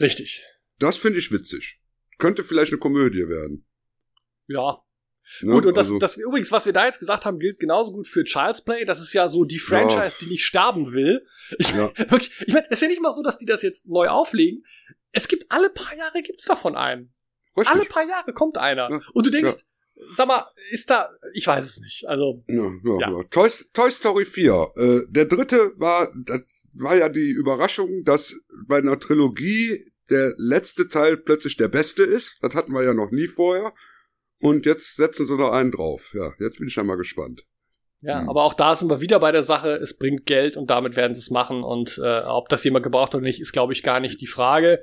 Richtig. 0.01 0.43
Das 0.81 0.97
finde 0.97 1.18
ich 1.20 1.31
witzig. 1.31 1.81
Könnte 2.18 2.43
vielleicht 2.43 2.72
eine 2.72 2.79
Komödie 2.81 3.29
werden. 3.29 3.64
Ja. 4.49 4.83
Ne? 5.43 5.53
Gut, 5.53 5.67
und 5.67 5.77
das, 5.77 5.89
Also, 5.89 5.99
das 5.99 6.17
übrigens, 6.17 6.51
was 6.53 6.65
wir 6.67 6.73
da 6.73 6.87
jetzt 6.87 6.99
gesagt 6.99 7.27
haben, 7.27 7.39
gilt 7.39 7.59
genauso 7.61 7.93
gut 7.93 8.07
für 8.07 8.25
Child's 8.25 8.65
Play. 8.65 8.85
Das 8.85 8.99
ist 9.01 9.13
ja 9.13 9.29
so 9.29 9.45
die 9.45 9.59
Franchise, 9.59 10.17
die 10.21 10.27
nicht 10.27 10.45
sterben 10.45 10.93
will. 10.93 11.27
Ich, 11.59 11.71
Ja. 11.71 11.93
wirklich, 11.97 12.33
ich 12.47 12.53
meine, 12.55 12.67
es 12.71 12.79
ist 12.79 12.83
ja 12.83 12.89
nicht 12.89 13.03
mal 13.03 13.13
so, 13.13 13.23
dass 13.23 13.39
die 13.39 13.45
das 13.45 13.63
jetzt 13.63 13.87
neu 13.89 14.09
auflegen. 14.09 14.65
Es 15.13 15.29
gibt 15.29 15.47
alle 15.51 15.71
paar 15.71 15.97
Jahre 15.97 16.23
gibt's 16.23 16.45
davon 16.45 16.77
einen. 16.77 17.13
richtig. 17.57 17.77
Alle 17.77 17.85
paar 17.85 18.09
Jahre 18.09 18.33
kommt 18.33 18.57
einer. 18.57 18.91
Ja. 18.91 19.01
Und 19.13 19.27
du 19.27 19.31
denkst, 19.31 19.65
sag 20.13 20.29
mal, 20.29 20.51
ist 20.71 20.89
da, 20.91 21.11
ich 21.35 21.47
weiß 21.47 21.65
es 21.65 21.79
nicht. 21.81 22.07
Also, 22.09 22.43
Ja, 22.49 22.65
ja, 22.85 23.01
Ja. 23.01 23.11
ja. 23.11 23.23
Toy, 23.31 23.51
Toy 23.73 23.91
Story 23.91 24.25
4. 24.25 24.73
Äh, 24.77 25.01
der 25.09 25.27
dritte 25.27 25.73
war, 25.79 26.13
das 26.25 26.43
war 26.73 26.97
ja 26.97 27.09
die 27.09 27.31
Überraschung, 27.31 28.05
dass 28.05 28.35
bei 28.67 28.79
einer 28.79 28.99
Trilogie 28.99 29.93
der 30.11 30.33
letzte 30.39 30.89
Teil 30.89 31.17
plötzlich 31.19 31.57
der 31.57 31.69
beste 31.69 32.03
ist. 32.03 32.39
Das 32.41 32.55
hatten 32.55 32.73
wir 32.73 32.83
ja 32.83 32.95
noch 32.95 33.11
nie 33.11 33.27
vorher. 33.27 33.75
Und 34.41 34.66
jetzt 34.66 34.97
setzen 34.97 35.26
sie 35.26 35.36
noch 35.36 35.51
einen 35.53 35.72
drauf. 35.72 36.12
Ja, 36.14 36.32
jetzt 36.39 36.59
bin 36.59 36.68
ich 36.68 36.74
dann 36.74 36.86
mal 36.86 36.97
gespannt. 36.97 37.43
ja, 38.01 38.20
Hm. 38.20 38.28
aber 38.28 38.45
auch 38.45 38.55
da 38.55 38.74
sind 38.76 38.89
wir 38.91 39.01
wieder 39.01 39.18
bei 39.18 39.32
der 39.32 39.43
Sache, 39.43 39.70
es 39.74 39.97
bringt 39.99 40.26
Geld 40.26 40.57
und 40.57 40.70
damit 40.70 40.95
werden 40.97 41.14
sie 41.14 41.20
es 41.20 41.30
machen. 41.30 41.62
Und 41.64 41.99
äh, 42.03 42.20
ob 42.20 42.49
das 42.49 42.62
jemand 42.64 42.84
gebraucht 42.84 43.14
oder 43.14 43.24
nicht, 43.24 43.41
ist, 43.41 43.53
glaube 43.53 43.72
ich, 43.72 43.82
gar 43.82 43.99
nicht 44.01 44.20
die 44.20 44.26
Frage. 44.28 44.82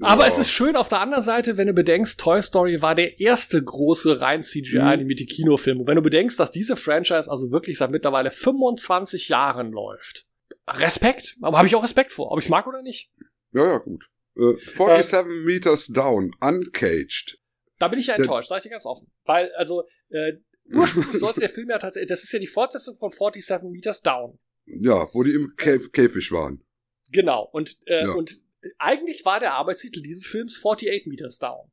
Aber 0.00 0.22
Ja. 0.22 0.28
es 0.28 0.36
ist 0.38 0.50
schön 0.50 0.74
auf 0.76 0.88
der 0.88 1.00
anderen 1.00 1.22
Seite, 1.22 1.56
wenn 1.56 1.68
du 1.68 1.72
bedenkst, 1.74 2.18
Toy 2.20 2.42
Story 2.42 2.82
war 2.82 2.94
der 2.94 3.20
erste 3.20 3.62
große 3.62 4.20
rein 4.20 4.42
CGI-animierte 4.42 5.24
Kinofilm. 5.26 5.80
Und 5.80 5.86
wenn 5.86 5.96
du 5.96 6.02
bedenkst, 6.02 6.38
dass 6.40 6.50
diese 6.50 6.76
Franchise 6.76 7.30
also 7.30 7.50
wirklich 7.52 7.78
seit 7.78 7.90
mittlerweile 7.92 8.30
25 8.30 9.28
Jahren 9.28 9.70
läuft. 9.72 10.26
Respekt, 10.68 11.36
aber 11.40 11.56
habe 11.58 11.66
ich 11.68 11.74
auch 11.74 11.82
Respekt 11.84 12.12
vor, 12.12 12.30
ob 12.32 12.38
ich 12.38 12.46
es 12.46 12.50
mag 12.50 12.66
oder 12.66 12.82
nicht. 12.82 13.10
Ja, 13.52 13.64
ja, 13.74 13.78
gut. 13.78 14.08
Äh, 14.36 14.54
47 14.58 15.44
Meters 15.44 15.86
Down, 15.88 16.32
Uncaged. 16.40 17.38
Da 17.82 17.88
bin 17.88 17.98
ich 17.98 18.06
ja 18.06 18.14
enttäuscht, 18.14 18.48
sag 18.48 18.58
ich 18.58 18.62
dir 18.62 18.68
ganz 18.70 18.86
offen. 18.86 19.10
Weil, 19.24 19.52
also, 19.56 19.82
äh, 20.10 20.34
ursprünglich 20.72 21.18
sollte 21.18 21.40
der 21.40 21.48
Film 21.48 21.68
ja 21.68 21.78
tatsächlich, 21.78 22.08
das 22.08 22.22
ist 22.22 22.32
ja 22.32 22.38
die 22.38 22.46
Fortsetzung 22.46 22.96
von 22.96 23.10
47 23.10 23.68
Meters 23.72 24.02
Down. 24.02 24.38
Ja, 24.66 25.08
wo 25.12 25.24
die 25.24 25.32
im 25.34 25.56
Käf 25.56 25.90
Käfig 25.90 26.30
waren. 26.30 26.62
Genau. 27.10 27.42
Und, 27.50 27.76
äh, 27.86 28.04
Ja. 28.04 28.12
und 28.12 28.40
eigentlich 28.78 29.24
war 29.24 29.40
der 29.40 29.54
Arbeitstitel 29.54 30.00
dieses 30.00 30.28
Films 30.28 30.64
48 30.64 31.06
Meters 31.06 31.38
Down. 31.40 31.72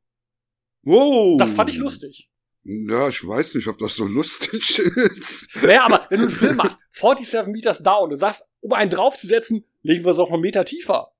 Wow. 0.81 1.37
Das 1.37 1.53
fand 1.53 1.69
ich 1.69 1.77
lustig. 1.77 2.31
Ja, 2.63 3.07
ich 3.09 3.23
weiß 3.27 3.53
nicht, 3.53 3.67
ob 3.67 3.77
das 3.77 3.95
so 3.95 4.05
lustig 4.05 4.79
ist. 4.79 5.47
Naja, 5.61 5.83
aber 5.85 6.07
wenn 6.09 6.21
du 6.21 6.25
einen 6.25 6.35
Film 6.35 6.55
machst, 6.55 6.79
47 6.91 7.53
Meters 7.53 7.83
Down, 7.83 8.09
du 8.09 8.15
sagst, 8.15 8.49
um 8.61 8.73
einen 8.73 8.89
draufzusetzen, 8.89 9.63
legen 9.83 10.03
wir 10.03 10.11
es 10.13 10.17
auch 10.17 10.31
einen 10.31 10.41
Meter 10.41 10.65
tiefer. 10.65 11.11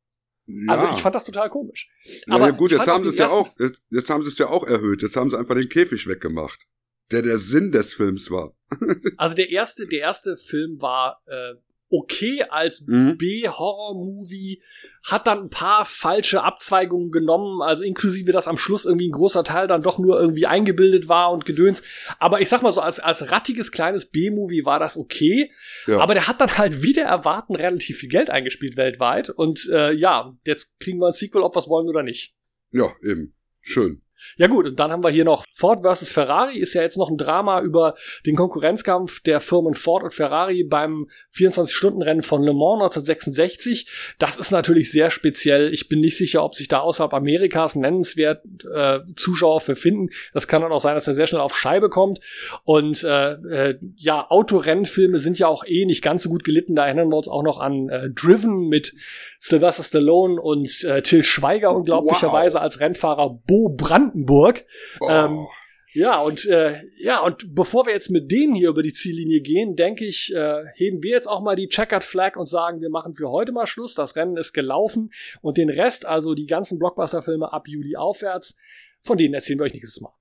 Also 0.68 0.90
ich 0.94 1.02
fand 1.02 1.16
das 1.16 1.24
total 1.24 1.50
komisch. 1.50 1.90
Aber 2.28 2.48
ja, 2.48 2.52
gut, 2.52 2.72
jetzt 2.72 2.88
haben 2.88 3.04
sie 3.04 3.10
es 3.10 3.18
ja 3.18 3.30
auch, 3.30 3.48
jetzt, 3.60 3.82
jetzt 3.90 4.10
haben 4.10 4.24
sie 4.24 4.30
es 4.30 4.38
ja 4.38 4.48
auch 4.48 4.64
erhöht. 4.66 5.02
Jetzt 5.02 5.16
haben 5.16 5.30
sie 5.30 5.38
einfach 5.38 5.56
den 5.56 5.70
Käfig 5.70 6.08
weggemacht. 6.08 6.60
der 7.12 7.22
der 7.22 7.40
Sinn 7.40 7.72
des 7.72 7.94
Films 7.94 8.30
war. 8.32 8.54
Also 9.18 9.36
der 9.36 9.50
erste, 9.50 9.88
der 9.88 10.00
erste 10.00 10.38
Film 10.38 10.82
war 10.82 11.22
äh, 11.26 11.56
okay 11.90 12.44
als 12.50 12.86
Mhm. 12.86 13.18
B-Horror-Movie, 13.18 14.62
hat 15.04 15.28
dann 15.28 15.44
ein 15.44 15.50
paar 15.50 15.86
falsche 15.86 16.44
Abzweigungen 16.44 17.12
genommen, 17.12 17.62
also 17.62 17.84
inklusive, 17.84 18.32
dass 18.32 18.48
am 18.48 18.58
Schluss 18.58 18.86
irgendwie 18.86 19.10
ein 19.10 19.14
großer 19.14 19.44
Teil 19.44 19.68
dann 19.68 19.82
doch 19.82 19.98
nur 19.98 20.20
irgendwie 20.20 20.46
eingebildet 20.46 21.08
war 21.08 21.32
und 21.32 21.46
gedöns. 21.46 21.82
Aber 22.20 22.42
ich 22.42 22.50
sag 22.50 22.62
mal 22.62 22.72
so, 22.72 22.82
als, 22.82 23.00
als 23.00 23.32
rattiges 23.32 23.72
kleines 23.72 24.06
B-Movie 24.06 24.66
war 24.66 24.80
das 24.80 24.98
okay. 24.98 25.52
Ja. 25.88 26.00
Aber 26.00 26.14
der 26.14 26.28
hat 26.28 26.42
dann 26.42 26.58
halt 26.58 26.84
wieder 26.84 27.04
erwarten 27.04 27.56
relativ 27.56 27.98
viel 27.98 28.10
Geld 28.10 28.30
eingespielt 28.30 28.78
weltweit. 28.78 29.30
Und 29.30 29.68
äh, 29.72 29.92
ja, 29.94 30.36
jetzt 30.46 30.80
kriegen 30.80 31.00
wir 31.00 31.08
ein 31.08 31.14
Sequel, 31.14 31.42
ob 31.42 31.56
wir 31.56 31.60
es 31.60 31.70
wollen 31.70 31.88
oder 31.88 32.04
nicht. 32.04 32.36
Ja, 32.72 32.92
eben. 33.04 33.36
Schön. 33.62 34.00
Ja 34.38 34.48
gut, 34.48 34.68
und 34.68 34.80
dann 34.80 34.92
haben 34.92 35.04
wir 35.04 35.10
hier 35.10 35.26
noch 35.26 35.46
Ford 35.54 35.82
versus 35.82 36.10
Ferrari, 36.10 36.58
ist 36.58 36.74
ja 36.74 36.82
jetzt 36.82 36.98
noch 36.98 37.10
ein 37.10 37.18
Drama 37.18 37.62
über 37.62 37.94
den 38.26 38.36
Konkurrenzkampf 38.36 39.22
der 39.22 39.42
Firmen 39.42 39.74
Ford 39.74 40.04
und 40.04 40.14
Ferrari 40.14 40.64
beim 40.64 41.08
24-Stunden-Rennen 41.36 42.24
von 42.24 42.44
Le 42.44 42.54
Mans 42.54 42.82
1966. 42.82 44.16
Das 44.20 44.38
ist 44.38 44.52
natürlich 44.52 44.92
sehr 44.92 45.12
speziell. 45.12 45.74
Ich 45.74 45.90
bin 45.90 46.00
nicht 46.00 46.18
sicher, 46.18 46.44
ob 46.44 46.56
sich 46.56 46.68
da 46.68 46.80
außerhalb 46.80 47.14
Amerikas 47.14 47.76
nennenswert 47.76 48.44
äh, 48.74 49.00
Zuschauer 49.16 49.62
für 49.62 49.76
finden. 49.76 50.10
Das 50.34 50.48
kann 50.48 50.62
dann 50.62 50.72
auch 50.72 50.82
sein, 50.82 50.96
dass 50.96 51.08
er 51.08 51.16
sehr 51.16 51.28
schnell 51.28 51.42
auf 51.42 51.58
Scheibe 51.58 51.90
kommt. 51.90 52.20
Und 52.64 53.04
äh, 53.04 53.34
äh, 53.34 53.80
ja, 53.96 54.26
Autorennfilme 54.30 55.20
sind 55.20 55.40
ja 55.40 55.48
auch 55.48 55.64
eh 55.66 55.86
nicht 55.86 56.02
ganz 56.02 56.24
so 56.24 56.30
gut 56.30 56.44
gelitten. 56.44 56.76
Da 56.76 56.86
erinnern 56.86 57.10
wir 57.10 57.18
uns 57.18 57.28
auch 57.28 57.44
noch 57.44 57.60
an 57.60 57.90
äh, 57.90 58.10
Driven 58.10 58.68
mit 58.68 58.94
Sylvester 59.40 59.84
Stallone 59.84 60.42
und 60.42 60.84
äh, 60.84 61.02
Till 61.02 61.24
Schweiger 61.24 61.76
unglaublicherweise 61.76 62.60
als 62.62 62.80
Rennfahrer 62.80 63.30
Bo 63.30 63.70
Brandenburg. 64.10 64.66
Oh. 65.02 65.10
Ähm, 65.10 65.48
ja, 65.94 66.20
und 66.22 66.46
äh, 66.46 66.84
ja, 66.98 67.20
und 67.20 67.56
bevor 67.56 67.88
wir 67.88 67.94
jetzt 67.94 68.12
mit 68.12 68.30
denen 68.30 68.54
hier 68.54 68.70
über 68.70 68.84
die 68.84 68.94
Ziellinie 68.94 69.42
gehen, 69.42 69.76
denke 69.76 70.06
ich, 70.06 70.32
äh, 70.36 70.66
heben 70.76 71.02
wir 71.02 71.12
jetzt 71.12 71.28
auch 71.28 71.42
mal 71.42 71.56
die 71.56 71.68
Checkered 71.68 72.04
Flag 72.04 72.36
und 72.36 72.48
sagen, 72.48 72.80
wir 72.80 72.92
machen 72.92 73.16
für 73.16 73.30
heute 73.30 73.52
mal 73.52 73.66
Schluss. 73.66 73.96
Das 73.96 74.16
Rennen 74.16 74.38
ist 74.38 74.54
gelaufen 74.54 75.12
und 75.42 75.58
den 75.58 75.70
Rest, 75.70 76.06
also 76.06 76.36
die 76.36 76.46
ganzen 76.46 76.78
Blockbuster-Filme 76.78 77.52
ab 77.52 77.68
Juli 77.68 77.96
aufwärts, 77.96 78.56
von 79.02 79.18
denen 79.18 79.34
erzählen 79.34 79.60
wir 79.60 79.66
euch 79.66 79.74
nächstes 79.74 80.00
Mal. 80.00 80.14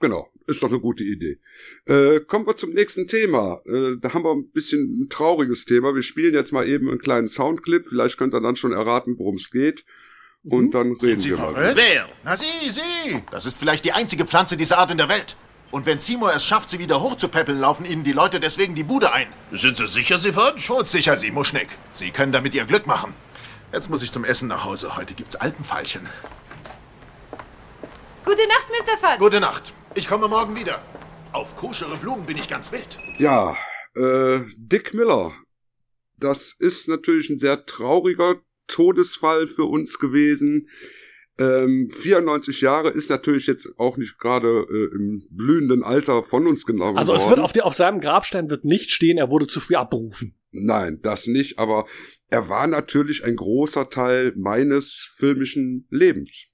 Genau, 0.00 0.28
ist 0.46 0.62
doch 0.62 0.68
eine 0.68 0.80
gute 0.80 1.02
Idee. 1.02 1.38
Äh, 1.86 2.20
kommen 2.20 2.46
wir 2.46 2.56
zum 2.56 2.70
nächsten 2.70 3.08
Thema. 3.08 3.60
Äh, 3.66 3.96
da 4.00 4.14
haben 4.14 4.24
wir 4.24 4.32
ein 4.32 4.50
bisschen 4.50 5.00
ein 5.02 5.08
trauriges 5.08 5.64
Thema. 5.64 5.94
Wir 5.94 6.02
spielen 6.02 6.34
jetzt 6.34 6.52
mal 6.52 6.66
eben 6.68 6.88
einen 6.88 7.00
kleinen 7.00 7.28
Soundclip. 7.28 7.84
Vielleicht 7.88 8.16
könnt 8.16 8.32
ihr 8.32 8.40
dann 8.40 8.54
schon 8.54 8.72
erraten, 8.72 9.18
worum 9.18 9.36
es 9.36 9.50
geht. 9.50 9.84
Und 10.44 10.72
dann 10.72 10.92
reden 10.92 11.22
wir 11.24 11.36
mal. 11.36 11.52
verrückt? 11.54 11.76
Wer? 11.76 12.08
Na 12.24 12.36
sie, 12.36 12.46
sie. 12.68 13.22
Das 13.30 13.44
ist 13.46 13.58
vielleicht 13.58 13.84
die 13.84 13.92
einzige 13.92 14.24
Pflanze 14.24 14.56
dieser 14.56 14.78
Art 14.78 14.90
in 14.90 14.98
der 14.98 15.08
Welt. 15.08 15.36
Und 15.70 15.84
wenn 15.84 15.98
Seymour 15.98 16.32
es 16.32 16.44
schafft, 16.44 16.70
sie 16.70 16.78
wieder 16.78 17.02
hochzupäppeln, 17.02 17.60
laufen 17.60 17.84
ihnen 17.84 18.02
die 18.02 18.12
Leute 18.12 18.40
deswegen 18.40 18.74
die 18.74 18.84
Bude 18.84 19.12
ein. 19.12 19.28
Sind 19.52 19.76
Sie 19.76 19.86
sicher, 19.86 20.18
Sie 20.18 20.32
fahren? 20.32 20.56
Todsicher, 20.56 21.16
Sie, 21.18 21.30
Muschnick. 21.30 21.68
Sie 21.92 22.10
können 22.10 22.32
damit 22.32 22.54
Ihr 22.54 22.64
Glück 22.64 22.86
machen. 22.86 23.14
Jetzt 23.72 23.90
muss 23.90 24.02
ich 24.02 24.10
zum 24.10 24.24
Essen 24.24 24.48
nach 24.48 24.64
Hause. 24.64 24.96
Heute 24.96 25.12
gibt's 25.12 25.36
Alpenfeilchen. 25.36 26.08
Gute 28.24 28.48
Nacht, 28.48 28.68
Mr. 28.70 28.96
Fudge. 28.98 29.18
Gute 29.18 29.40
Nacht. 29.40 29.74
Ich 29.94 30.08
komme 30.08 30.28
morgen 30.28 30.56
wieder. 30.56 30.80
Auf 31.32 31.54
koschere 31.56 31.96
Blumen 31.96 32.24
bin 32.24 32.38
ich 32.38 32.48
ganz 32.48 32.72
wild. 32.72 32.98
Ja, 33.18 33.54
äh, 33.94 34.40
Dick 34.56 34.94
Miller. 34.94 35.32
Das 36.16 36.54
ist 36.58 36.88
natürlich 36.88 37.28
ein 37.28 37.38
sehr 37.38 37.66
trauriger 37.66 38.36
Todesfall 38.68 39.46
für 39.46 39.64
uns 39.64 39.98
gewesen. 39.98 40.68
Ähm, 41.38 41.88
94 41.90 42.60
Jahre 42.60 42.90
ist 42.90 43.10
natürlich 43.10 43.46
jetzt 43.46 43.68
auch 43.78 43.96
nicht 43.96 44.18
gerade 44.18 44.66
äh, 44.68 44.94
im 44.96 45.22
blühenden 45.30 45.84
Alter 45.84 46.24
von 46.24 46.46
uns 46.48 46.66
genommen 46.66 46.98
Also 46.98 47.14
es 47.14 47.28
wird 47.28 47.38
auf, 47.38 47.52
der, 47.52 47.64
auf 47.64 47.74
seinem 47.74 48.00
Grabstein 48.00 48.50
wird 48.50 48.64
nicht 48.64 48.90
stehen, 48.90 49.18
er 49.18 49.30
wurde 49.30 49.46
zu 49.46 49.60
früh 49.60 49.76
abberufen. 49.76 50.34
Nein, 50.50 50.98
das 51.02 51.26
nicht, 51.26 51.58
aber 51.58 51.86
er 52.28 52.48
war 52.48 52.66
natürlich 52.66 53.24
ein 53.24 53.36
großer 53.36 53.88
Teil 53.88 54.32
meines 54.36 55.10
filmischen 55.16 55.86
Lebens. 55.90 56.48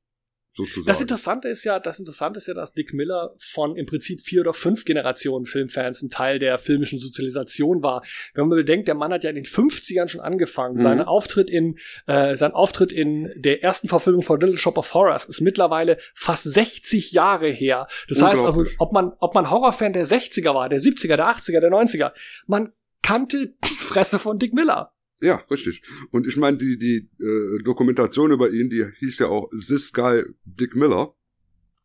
Sozusagen. 0.57 0.87
Das 0.87 1.01
Interessante 1.01 1.49
ist 1.49 1.65
ja, 1.65 1.81
das 1.81 1.99
Interessante 1.99 2.39
ist 2.39 2.47
ja, 2.47 2.55
dass 2.55 2.75
Dick 2.75 2.95
Miller 2.95 3.35
von 3.39 3.75
im 3.75 3.87
Prinzip 3.87 4.21
vier 4.21 4.41
oder 4.43 4.53
fünf 4.53 4.85
Generationen 4.85 5.47
Filmfans 5.47 6.01
ein 6.01 6.11
Teil 6.11 6.39
der 6.39 6.59
filmischen 6.59 7.01
Sozialisation 7.01 7.83
war. 7.83 8.05
Wenn 8.35 8.47
man 8.47 8.57
bedenkt, 8.57 8.87
der 8.87 8.95
Mann 8.95 9.13
hat 9.13 9.25
ja 9.25 9.31
in 9.31 9.35
den 9.35 9.47
50ern 9.47 10.07
schon 10.07 10.21
angefangen. 10.21 10.77
Mhm. 10.77 10.83
Sein 10.83 11.03
Auftritt 11.03 11.51
in, 11.51 11.79
äh, 12.07 12.37
sein 12.37 12.53
Auftritt 12.53 12.93
in 12.93 13.33
der 13.35 13.65
ersten 13.65 13.89
Verfilmung 13.89 14.23
von 14.23 14.39
Little 14.39 14.57
Shop 14.57 14.79
of 14.79 14.95
Horrors 14.95 15.25
ist 15.25 15.41
mittlerweile 15.41 15.99
fast 16.15 16.45
60 16.45 17.11
Jahre 17.11 17.49
her. 17.49 17.89
Das 18.09 18.23
heißt 18.23 18.45
also, 18.45 18.65
ob 18.79 18.93
man, 18.93 19.13
ob 19.19 19.35
man 19.35 19.51
Horrorfan 19.51 19.93
der 19.93 20.07
60er 20.07 20.55
war, 20.55 20.69
der 20.69 20.81
70er, 20.81 21.17
der 21.17 21.27
80er, 21.27 21.59
der 21.59 21.71
90er, 21.71 22.13
man 22.47 22.73
kannte 23.03 23.55
die 23.65 23.75
Fresse 23.75 24.21
von 24.21 24.39
Dick 24.39 24.55
Miller. 24.55 24.94
Ja, 25.25 25.37
richtig. 25.51 25.83
Und 26.11 26.27
ich 26.27 26.37
meine, 26.37 26.59
die, 26.59 26.77
die 26.79 27.09
äh, 27.19 27.63
Dokumentation 27.63 28.31
über 28.31 28.51
ihn, 28.51 28.69
die 28.69 28.85
hieß 28.99 29.19
ja 29.21 29.27
auch 29.29 29.49
This 29.51 29.93
Guy 29.93 30.23
Dick 30.45 30.77
Miller. 30.77 31.15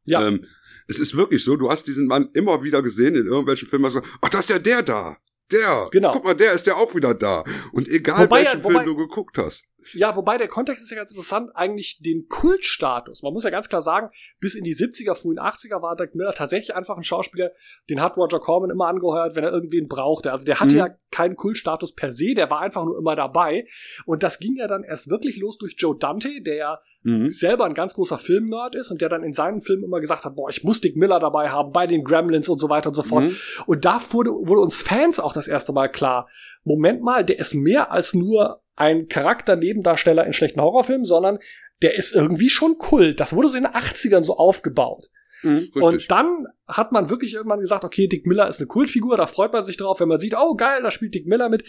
Ja. 0.03 0.27
Ähm, 0.27 0.45
es 0.87 0.99
ist 0.99 1.15
wirklich 1.15 1.43
so, 1.43 1.55
du 1.55 1.69
hast 1.69 1.85
diesen 1.87 2.07
Mann 2.07 2.29
immer 2.33 2.63
wieder 2.63 2.81
gesehen 2.83 3.15
in 3.15 3.27
irgendwelchen 3.27 3.67
Filmen, 3.67 3.91
so, 3.91 4.01
ach, 4.21 4.29
das 4.29 4.41
ist 4.41 4.49
ja 4.49 4.59
der 4.59 4.83
da. 4.83 5.17
Der. 5.51 5.87
Genau. 5.91 6.11
Guck 6.11 6.25
mal, 6.25 6.33
der 6.35 6.51
ist 6.53 6.67
ja 6.67 6.75
auch 6.75 6.93
wieder 6.95 7.13
da. 7.13 7.43
Und 7.71 7.87
egal 7.87 8.25
Wobei 8.25 8.43
welchen 8.43 8.57
er- 8.59 8.63
wobei- 8.65 8.83
Film 8.83 8.85
du 8.85 8.95
geguckt 8.97 9.37
hast. 9.37 9.63
Ja, 9.93 10.15
wobei 10.15 10.37
der 10.37 10.47
Kontext 10.47 10.83
ist 10.83 10.91
ja 10.91 10.97
ganz 10.97 11.11
interessant, 11.11 11.51
eigentlich 11.55 11.99
den 12.03 12.27
Kultstatus. 12.27 13.23
Man 13.23 13.33
muss 13.33 13.43
ja 13.43 13.49
ganz 13.49 13.69
klar 13.69 13.81
sagen, 13.81 14.09
bis 14.39 14.55
in 14.55 14.63
die 14.63 14.75
70er, 14.75 15.15
frühen 15.15 15.39
80er 15.39 15.81
war 15.81 15.95
Dick 15.95 16.15
Miller 16.15 16.33
tatsächlich 16.33 16.75
einfach 16.75 16.97
ein 16.97 17.03
Schauspieler, 17.03 17.51
den 17.89 18.01
hat 18.01 18.17
Roger 18.17 18.39
Corman 18.39 18.69
immer 18.69 18.87
angeheuert, 18.87 19.35
wenn 19.35 19.43
er 19.43 19.51
irgendwen 19.51 19.87
brauchte. 19.87 20.31
Also 20.31 20.45
der 20.45 20.59
hatte 20.59 20.75
Mhm. 20.75 20.79
ja 20.79 20.89
keinen 21.11 21.35
Kultstatus 21.35 21.93
per 21.95 22.13
se, 22.13 22.33
der 22.35 22.49
war 22.49 22.59
einfach 22.61 22.85
nur 22.85 22.97
immer 22.97 23.15
dabei. 23.15 23.65
Und 24.05 24.23
das 24.23 24.39
ging 24.39 24.55
ja 24.57 24.67
dann 24.67 24.83
erst 24.83 25.09
wirklich 25.09 25.37
los 25.37 25.57
durch 25.57 25.75
Joe 25.77 25.97
Dante, 25.97 26.41
der 26.41 26.55
ja 26.55 26.79
Mhm. 27.03 27.29
selber 27.29 27.63
ein 27.65 27.73
ganz 27.73 27.93
großer 27.93 28.17
Filmnerd 28.17 28.75
ist 28.75 28.91
und 28.91 29.01
der 29.01 29.07
dann 29.07 29.23
in 29.23 29.31
seinen 29.31 29.61
Filmen 29.61 29.85
immer 29.85 30.01
gesagt 30.01 30.25
hat, 30.25 30.35
boah, 30.35 30.49
ich 30.49 30.63
muss 30.65 30.81
Dick 30.81 30.97
Miller 30.97 31.19
dabei 31.19 31.49
haben, 31.49 31.71
bei 31.71 31.87
den 31.87 32.03
Gremlins 32.03 32.49
und 32.49 32.59
so 32.59 32.67
weiter 32.69 32.89
und 32.89 32.95
so 32.95 33.03
fort. 33.03 33.23
Mhm. 33.23 33.35
Und 33.67 33.85
da 33.85 34.01
wurde, 34.11 34.31
wurde 34.31 34.61
uns 34.61 34.81
Fans 34.81 35.19
auch 35.19 35.31
das 35.33 35.47
erste 35.47 35.71
Mal 35.71 35.87
klar, 35.87 36.27
Moment 36.65 37.01
mal, 37.01 37.23
der 37.23 37.39
ist 37.39 37.53
mehr 37.53 37.91
als 37.91 38.13
nur 38.13 38.61
ein 38.79 39.07
Charakternebendarsteller 39.07 40.25
in 40.25 40.33
schlechten 40.33 40.61
Horrorfilmen, 40.61 41.05
sondern 41.05 41.39
der 41.81 41.95
ist 41.95 42.13
irgendwie 42.13 42.49
schon 42.49 42.77
Kult. 42.77 43.19
Das 43.19 43.33
wurde 43.33 43.49
so 43.49 43.57
in 43.57 43.63
den 43.63 43.73
80ern 43.73 44.23
so 44.23 44.37
aufgebaut. 44.37 45.09
Mhm. 45.43 45.69
Und 45.75 46.11
dann 46.11 46.47
hat 46.67 46.91
man 46.91 47.09
wirklich 47.09 47.33
irgendwann 47.33 47.61
gesagt, 47.61 47.83
okay, 47.83 48.07
Dick 48.07 48.25
Miller 48.25 48.47
ist 48.47 48.59
eine 48.59 48.67
Kultfigur, 48.67 49.17
da 49.17 49.27
freut 49.27 49.53
man 49.53 49.63
sich 49.63 49.77
drauf, 49.77 49.99
wenn 49.99 50.09
man 50.09 50.19
sieht, 50.19 50.35
oh 50.37 50.55
geil, 50.55 50.81
da 50.83 50.91
spielt 50.91 51.13
Dick 51.13 51.27
Miller 51.27 51.49
mit. 51.49 51.63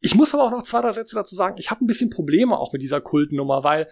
Ich 0.00 0.14
muss 0.14 0.32
aber 0.32 0.44
auch 0.44 0.50
noch 0.50 0.62
zwei, 0.62 0.80
drei 0.80 0.92
Sätze 0.92 1.16
dazu 1.16 1.34
sagen, 1.34 1.56
ich 1.58 1.70
habe 1.70 1.84
ein 1.84 1.88
bisschen 1.88 2.10
Probleme 2.10 2.56
auch 2.56 2.72
mit 2.72 2.82
dieser 2.82 3.00
Kultnummer, 3.00 3.64
weil 3.64 3.88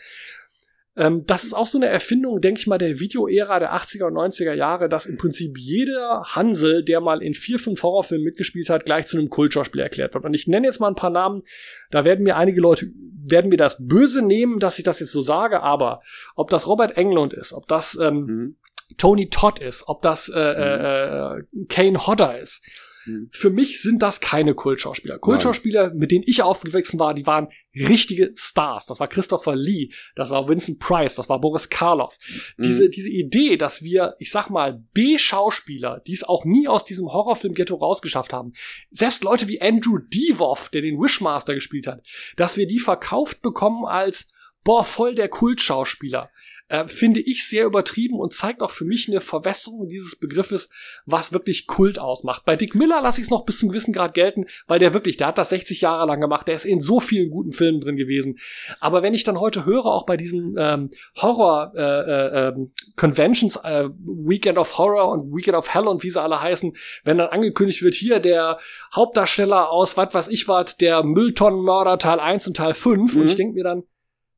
ähm, 0.97 1.25
das 1.27 1.45
ist 1.45 1.55
auch 1.55 1.67
so 1.67 1.79
eine 1.79 1.87
Erfindung, 1.87 2.41
denke 2.41 2.61
ich 2.61 2.67
mal, 2.67 2.79
der 2.79 3.01
Videoära 3.01 3.59
der 3.59 3.75
80er 3.75 4.05
und 4.05 4.15
90er 4.15 4.55
Jahre, 4.55 4.89
dass 4.89 5.07
im 5.07 5.17
Prinzip 5.17 5.59
jeder 5.59 6.23
Hansel, 6.25 6.85
der 6.85 7.01
mal 7.01 7.23
in 7.23 7.35
vier, 7.35 7.59
fünf 7.59 7.83
Horrorfilmen 7.83 8.25
mitgespielt 8.25 8.71
hat, 8.71 8.85
gleich 8.85 9.07
zu 9.07 9.19
einem 9.19 9.29
Kultschauspieler 9.29 9.85
erklärt 9.85 10.15
wird. 10.15 10.25
Und 10.25 10.35
ich 10.35 10.47
nenne 10.47 10.67
jetzt 10.67 10.81
mal 10.81 10.89
ein 10.89 10.95
paar 10.95 11.11
Namen, 11.11 11.43
da 11.91 12.05
werden 12.05 12.23
mir 12.23 12.37
einige 12.37 12.61
Leute, 12.61 12.91
werden 13.29 13.51
mir 13.51 13.57
das 13.57 13.87
böse 13.87 14.23
nehmen, 14.23 14.59
dass 14.59 14.79
ich 14.79 14.85
das 14.85 15.01
jetzt 15.01 15.13
so 15.13 15.23
sage, 15.23 15.63
aber 15.63 16.01
ob 16.35 16.49
das 16.49 16.67
Robert 16.67 16.97
Englund 16.97 17.33
ist, 17.33 17.53
ob 17.53 17.67
das 17.69 17.99
ähm, 18.01 18.27
Mhm. 18.27 18.57
Tony 18.99 19.29
Todd 19.31 19.59
ist, 19.59 19.89
ob 19.89 20.03
das 20.03 20.29
äh, 20.29 20.39
äh, 20.39 21.39
äh, 21.39 21.45
Kane 21.69 22.07
Hodder 22.07 22.39
ist. 22.39 22.65
Mhm. 23.07 23.29
Für 23.33 23.51
mich 23.51 23.81
sind 23.81 24.03
das 24.03 24.21
keine 24.21 24.55
Kultschauspieler. 24.55 25.19
Kultschauspieler, 25.19 25.95
mit 25.95 26.11
denen 26.11 26.25
ich 26.27 26.43
aufgewachsen 26.43 26.99
war, 26.99 27.15
die 27.15 27.27
waren 27.27 27.49
richtige 27.75 28.33
Stars. 28.35 28.87
Das 28.87 29.01
war 29.01 29.09
Christopher 29.09 29.55
Lee, 29.55 29.91
das 30.15 30.31
war 30.31 30.49
Vincent 30.49 30.79
Price, 30.79 31.15
das 31.15 31.29
war 31.29 31.41
Boris 31.41 31.69
Karloff. 31.69 32.19
Diese, 32.59 32.89
diese 32.89 33.11
Idee, 33.11 33.57
dass 33.57 33.83
wir, 33.83 34.15
ich 34.19 34.31
sag 34.31 34.49
mal, 34.51 34.83
B-Schauspieler, 34.95 36.03
die 36.07 36.15
es 36.15 36.25
auch 36.25 36.45
nie 36.45 36.69
aus 36.69 36.85
diesem 36.85 37.07
Horrorfilm-Ghetto 37.07 37.77
rausgeschafft 37.77 38.33
haben, 38.33 38.53
selbst 38.91 39.25
Leute 39.25 39.49
wie 39.49 39.61
Andrew 39.61 39.99
Devoff, 39.99 40.71
der 40.71 40.83
den 40.83 40.99
Wishmaster 40.99 41.55
gespielt 41.55 41.87
hat, 41.87 42.03
dass 42.37 42.57
wir 42.57 42.67
die 42.67 42.79
verkauft 42.79 43.43
bekommen 43.43 43.85
als, 43.85 44.29
boah, 44.65 44.85
voll 44.85 45.15
der 45.15 45.29
Kultschauspieler 45.29 46.31
äh, 46.69 46.87
finde 46.89 47.21
ich 47.21 47.47
sehr 47.47 47.65
übertrieben 47.65 48.19
und 48.19 48.35
zeigt 48.35 48.63
auch 48.63 48.71
für 48.71 48.85
mich 48.85 49.09
eine 49.09 49.21
Verwässerung 49.21 49.89
dieses 49.89 50.17
Begriffes, 50.17 50.69
was 51.05 51.33
wirklich 51.33 51.67
Kult 51.67 51.99
ausmacht. 51.99 52.45
Bei 52.45 52.57
Dick 52.57 52.75
Miller 52.75 53.01
lasse 53.03 53.21
ich 53.21 53.27
es 53.27 53.31
noch 53.31 53.45
bis 53.45 53.59
zum 53.59 53.69
gewissen 53.69 53.93
Grad 53.93 54.15
gelten, 54.15 54.47
weil 54.67 54.79
der 54.79 54.95
wirklich, 54.95 55.17
der 55.17 55.29
hat 55.29 55.39
das 55.39 55.51
60 55.51 55.81
Jahre 55.81 56.07
lang 56.07 56.21
gemacht, 56.21 56.49
der 56.49 56.57
ist 56.57 56.65
in 56.65 56.81
so 56.81 57.01
vielen 57.01 57.31
guten 57.31 57.53
Filmen 57.53 57.81
drin 57.81 57.97
gewesen. 57.97 58.39
Aber 58.81 59.03
wenn 59.03 59.15
ich 59.15 59.25
dann 59.25 59.41
heute 59.41 59.65
höre, 59.65 59.87
auch 59.87 60.07
bei 60.07 60.17
diesen 60.17 60.57
ähm, 60.59 60.91
Horror 61.17 61.73
äh, 61.77 61.81
äh, 61.83 62.49
ähm, 62.49 62.73
Conventions, 62.97 63.57
äh, 63.57 63.89
Weekend 63.99 64.59
of 64.59 64.79
Horror 64.79 65.11
und 65.11 65.33
Weekend 65.37 65.57
of 65.57 65.73
Hell 65.73 65.87
und 65.87 66.03
wie 66.03 66.11
sie 66.11 66.21
alle 66.21 66.41
heißen, 66.41 66.77
wenn 67.05 67.19
dann 67.19 67.29
angekündigt 67.29 67.83
wird, 67.83 67.95
hier 67.95 68.19
der 68.21 68.59
Hauptdarsteller 68.95 69.71
aus 69.71 69.97
was 69.97 70.15
weiß 70.15 70.29
ich 70.29 70.49
was, 70.49 70.77
der 70.77 71.03
Mülltonnenmörder 71.03 71.99
Teil 71.99 72.21
1 72.21 72.49
und 72.49 72.57
Teil 72.57 72.75
5 72.75 73.15
und 73.15 73.23
Mhm. 73.23 73.27
ich 73.29 73.37
denke 73.37 73.55
mir 73.55 73.65
dann, 73.65 73.83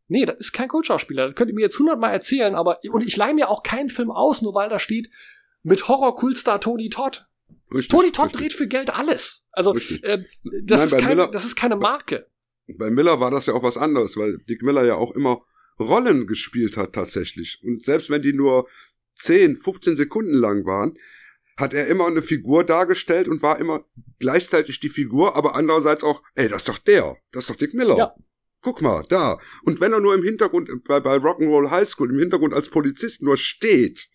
Nee, 0.08 0.24
das 0.24 0.36
ist 0.38 0.52
kein 0.52 0.68
Kultschauspieler. 0.68 1.26
Das 1.28 1.36
könnt 1.36 1.50
ihr 1.50 1.54
mir 1.54 1.62
jetzt 1.62 1.78
hundertmal 1.78 2.12
erzählen, 2.12 2.54
aber 2.54 2.78
und 2.90 3.06
ich 3.06 3.16
leihe 3.16 3.34
mir 3.34 3.48
auch 3.48 3.62
keinen 3.62 3.88
Film 3.90 4.10
aus, 4.10 4.42
nur 4.42 4.54
weil 4.54 4.68
da 4.70 4.78
steht 4.78 5.10
mit 5.62 5.86
Horror-Kultstar 5.86 6.60
Tony 6.60 6.88
Todd. 6.88 7.26
Richtig, 7.72 7.88
Tony 7.88 8.10
Todd 8.10 8.26
richtig. 8.26 8.40
dreht 8.40 8.52
für 8.54 8.66
Geld 8.66 8.90
alles. 8.90 9.46
Also 9.52 9.74
äh, 9.76 10.24
das, 10.62 10.80
Nein, 10.80 10.88
ist 10.88 11.04
kein, 11.04 11.16
Miller- 11.16 11.30
das 11.30 11.44
ist 11.44 11.56
keine 11.56 11.76
Marke. 11.76 12.26
Bei 12.66 12.90
Miller 12.90 13.20
war 13.20 13.30
das 13.30 13.46
ja 13.46 13.54
auch 13.54 13.62
was 13.62 13.76
anderes, 13.76 14.16
weil 14.16 14.38
Dick 14.48 14.62
Miller 14.62 14.84
ja 14.84 14.94
auch 14.94 15.14
immer 15.14 15.42
Rollen 15.78 16.26
gespielt 16.26 16.76
hat 16.76 16.94
tatsächlich. 16.94 17.60
Und 17.62 17.84
selbst 17.84 18.10
wenn 18.10 18.22
die 18.22 18.32
nur 18.32 18.66
10, 19.16 19.56
15 19.56 19.96
Sekunden 19.96 20.32
lang 20.32 20.64
waren, 20.64 20.96
hat 21.56 21.74
er 21.74 21.86
immer 21.88 22.06
eine 22.06 22.22
Figur 22.22 22.64
dargestellt 22.64 23.26
und 23.28 23.42
war 23.42 23.58
immer 23.58 23.84
gleichzeitig 24.20 24.80
die 24.80 24.88
Figur, 24.88 25.36
aber 25.36 25.54
andererseits 25.54 26.04
auch, 26.04 26.22
ey, 26.34 26.48
das 26.48 26.62
ist 26.62 26.68
doch 26.68 26.78
der, 26.78 27.16
das 27.32 27.44
ist 27.44 27.50
doch 27.50 27.56
Dick 27.56 27.74
Miller. 27.74 27.96
Ja. 27.96 28.14
Guck 28.60 28.82
mal, 28.82 29.04
da. 29.08 29.38
Und 29.64 29.80
wenn 29.80 29.92
er 29.92 30.00
nur 30.00 30.14
im 30.14 30.22
Hintergrund, 30.24 30.68
bei, 30.84 31.00
bei 31.00 31.16
Rock'n'Roll 31.16 31.70
High 31.70 31.88
School, 31.88 32.10
im 32.10 32.18
Hintergrund 32.18 32.54
als 32.54 32.68
Polizist 32.70 33.22
nur 33.22 33.36
steht, 33.36 34.08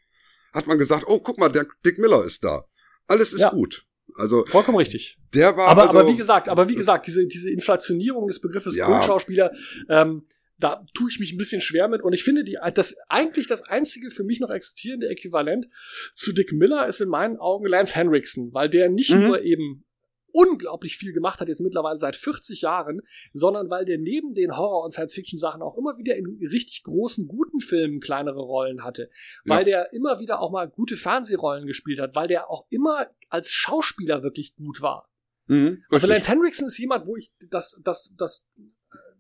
hat 0.54 0.68
man 0.68 0.78
gesagt, 0.78 1.06
oh, 1.08 1.20
guck 1.20 1.40
mal, 1.40 1.50
der 1.50 1.66
Dick 1.86 1.98
Miller 1.98 2.24
ist 2.26 2.44
da. 2.44 2.66
Alles 3.08 3.34
ist 3.34 3.42
Ja. 3.42 3.50
gut. 3.52 3.86
Also, 4.16 4.46
Vollkommen 4.46 4.78
richtig. 4.78 5.18
der 5.34 5.56
war 5.58 5.70
aber, 5.70 5.88
also, 5.88 5.98
aber 6.00 6.08
wie 6.10 6.18
gesagt, 6.18 6.50
aber 6.50 6.70
wie 6.70 6.76
gesagt, 6.76 7.08
diese, 7.08 7.26
diese 7.26 7.50
Inflationierung 7.50 8.28
des 8.28 8.42
Begriffes 8.42 8.76
Ja. 8.76 8.86
Kultschauspieler, 8.86 9.52
ähm, 9.90 10.28
da 10.60 10.84
tue 10.94 11.10
ich 11.10 11.20
mich 11.20 11.32
ein 11.34 11.38
bisschen 11.38 11.62
schwer 11.62 11.88
mit. 11.88 12.02
Und 12.04 12.14
ich 12.14 12.24
finde, 12.24 12.44
die, 12.44 12.58
das 12.76 12.96
eigentlich 13.10 13.48
das 13.48 13.64
einzige 13.64 14.12
für 14.12 14.24
mich 14.24 14.40
noch 14.40 14.52
existierende 14.52 15.08
Äquivalent 15.08 15.68
zu 16.14 16.32
Dick 16.34 16.52
Miller 16.52 16.86
ist 16.88 17.02
in 17.02 17.10
meinen 17.10 17.38
Augen 17.38 17.66
Lance 17.66 17.96
Henriksen, 17.96 18.54
weil 18.54 18.70
der 18.70 18.90
nicht 18.90 19.10
Mhm. 19.12 19.24
nur 19.28 19.42
eben 19.42 19.86
unglaublich 20.34 20.98
viel 20.98 21.14
gemacht 21.14 21.40
hat, 21.40 21.48
jetzt 21.48 21.62
mittlerweile 21.62 21.98
seit 22.00 22.16
40 22.18 22.62
Jahren, 22.62 23.02
sondern 23.32 23.70
weil 23.70 23.86
der 23.86 23.98
neben 24.00 24.34
den 24.34 24.58
Horror- 24.58 24.84
und 24.84 24.92
Science-Fiction-Sachen 24.92 25.62
auch 25.62 25.78
immer 25.78 25.98
wieder 25.98 26.16
in 26.16 26.26
richtig 26.52 26.84
großen, 26.84 27.28
guten 27.28 27.60
Filmen 27.62 28.00
kleinere 28.02 28.42
Rollen 28.42 28.84
hatte. 28.84 29.10
Weil 29.46 29.60
Ja. 29.60 29.64
der 29.86 29.94
immer 29.94 30.20
wieder 30.20 30.40
auch 30.42 30.52
mal 30.52 30.68
gute 30.68 30.98
Fernsehrollen 30.98 31.68
gespielt 31.68 32.00
hat, 32.00 32.16
weil 32.16 32.28
der 32.28 32.50
auch 32.50 32.66
immer 32.70 33.08
als 33.30 33.52
Schauspieler 33.52 34.24
wirklich 34.24 34.56
gut 34.56 34.82
war. 34.82 35.10
Mhm, 35.46 35.84
Also. 35.90 36.08
Lance 36.08 36.30
Henriksen 36.30 36.68
ist 36.68 36.78
jemand, 36.78 37.06
wo 37.08 37.16
ich 37.16 37.32
das, 37.50 37.80
das, 37.84 38.14
das, 38.18 38.46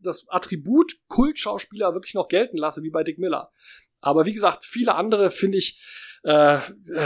das 0.01 0.25
Attribut 0.29 0.95
Kultschauspieler 1.07 1.93
wirklich 1.93 2.15
noch 2.15 2.27
gelten 2.27 2.57
lasse, 2.57 2.81
wie 2.83 2.89
bei 2.89 3.03
Dick 3.03 3.19
Miller. 3.19 3.51
Aber 4.01 4.25
wie 4.25 4.33
gesagt, 4.33 4.65
viele 4.65 4.95
andere 4.95 5.31
finde 5.31 5.59
ich, 5.59 5.81
äh, 6.23 6.59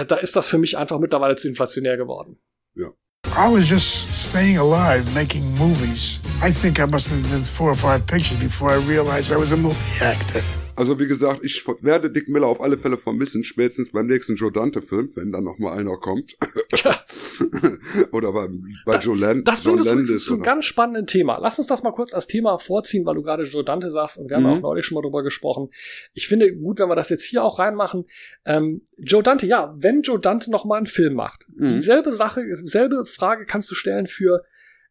da 0.08 0.16
ist 0.16 0.36
das 0.36 0.48
für 0.48 0.58
mich 0.60 0.78
einfach 0.78 1.00
mittlerweile 1.00 1.36
zu 1.36 1.48
inflationär 1.48 1.98
geworden. 1.98 2.40
I 3.38 3.48
was 3.48 3.70
just 3.70 4.12
staying 4.16 4.58
alive, 4.58 5.14
making 5.14 5.44
movies. 5.60 6.20
I 6.42 6.50
think 6.50 6.80
I 6.80 6.86
must 6.86 7.10
have 7.10 7.22
been 7.30 7.44
four 7.44 7.70
or 7.70 7.76
five 7.76 8.08
pictures 8.08 8.40
before 8.40 8.72
I 8.72 8.78
realized 8.78 9.32
I 9.32 9.38
was 9.38 9.52
a 9.52 9.58
movie 9.58 10.04
actor. 10.04 10.42
Also 10.78 11.00
wie 11.00 11.08
gesagt, 11.08 11.44
ich 11.44 11.66
werde 11.82 12.12
Dick 12.12 12.30
Miller 12.30 12.46
auf 12.48 12.62
alle 12.62 12.78
Fälle 12.78 12.98
vermissen, 12.98 13.44
spätestens 13.44 13.92
beim 13.92 14.06
nächsten 14.06 14.36
Joe 14.36 14.52
Dante-Film, 14.52 15.10
wenn 15.16 15.32
dann 15.32 15.44
noch 15.44 15.58
mal 15.58 15.76
einer 15.78 15.98
kommt. 15.98 16.38
oder 18.12 18.32
bei, 18.32 18.48
bei 18.86 18.98
Joe 19.00 19.18
Land 19.18 19.48
Das 19.48 19.62
bringt 19.62 19.82
uns 19.82 20.24
zu 20.26 20.34
einem 20.36 20.44
ganz 20.44 20.66
spannenden 20.66 21.08
Thema. 21.08 21.38
Lass 21.42 21.58
uns 21.58 21.68
das 21.68 21.82
mal 21.84 21.92
kurz 21.92 22.14
als 22.14 22.28
Thema 22.28 22.58
vorziehen, 22.60 23.06
weil 23.06 23.16
du 23.16 23.24
gerade 23.24 23.44
Joe 23.44 23.64
Dante 23.66 23.90
sagst 23.90 24.18
und 24.18 24.30
wir 24.30 24.38
haben 24.38 24.44
Mhm. 24.44 24.50
auch 24.54 24.62
neulich 24.62 24.86
schon 24.86 24.96
mal 24.96 25.02
drüber 25.02 25.24
gesprochen. 25.24 25.70
Ich 26.14 26.28
finde 26.28 26.56
gut, 26.56 26.80
wenn 26.80 26.90
wir 26.90 26.96
das 26.96 27.10
jetzt 27.10 27.24
hier 27.24 27.44
auch 27.44 27.60
reinmachen. 27.60 28.06
Ähm, 28.46 28.82
Joe 28.98 29.24
Dante, 29.24 29.46
ja, 29.48 29.76
wenn 29.80 30.04
Joe 30.04 30.20
Dante 30.20 30.52
noch 30.52 30.64
mal 30.66 30.78
einen 30.78 30.86
Film 30.86 31.16
macht, 31.16 31.48
Mhm. 31.56 31.70
dieselbe 31.70 32.12
Sache, 32.12 32.44
dieselbe 32.46 33.06
Frage 33.06 33.46
kannst 33.46 33.70
du 33.72 33.76
stellen 33.76 34.06
für 34.08 34.44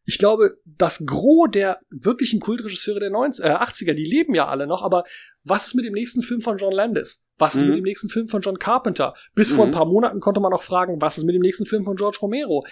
ich 0.07 0.17
glaube, 0.17 0.57
das 0.65 1.05
Gros 1.05 1.49
der 1.51 1.79
wirklichen 1.89 2.39
Kultregisseure 2.39 2.99
der 3.01 3.09
90, 3.11 3.43
äh, 3.45 3.49
80er, 3.49 3.93
die 3.93 4.05
leben 4.05 4.33
ja 4.33 4.47
alle 4.47 4.65
noch, 4.65 4.81
aber 4.81 5.03
was 5.43 5.67
ist 5.67 5.73
mit 5.75 5.85
dem 5.85 5.93
nächsten 5.93 6.21
Film 6.21 6.41
von 6.41 6.57
John 6.57 6.71
Landis? 6.73 7.25
Was 7.37 7.55
ist 7.55 7.61
Mhm. 7.61 7.67
mit 7.67 7.77
dem 7.77 7.83
nächsten 7.83 8.09
Film 8.09 8.27
von 8.29 8.41
John 8.41 8.57
Carpenter? 8.57 9.13
Bis 9.35 9.51
vor 9.51 9.65
ein 9.65 9.69
Mhm. 9.69 9.73
paar 9.73 9.85
Monaten 9.85 10.19
konnte 10.21 10.39
man 10.39 10.51
noch 10.51 10.63
fragen, 10.63 10.99
was 11.01 11.17
ist 11.17 11.25
mit 11.25 11.35
dem 11.35 11.41
nächsten 11.41 11.65
Film 11.65 11.83
von 11.83 11.95
George 11.97 12.17
Romero? 12.21 12.65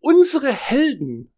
Unsere 0.00 0.52
Helden, 0.52 1.32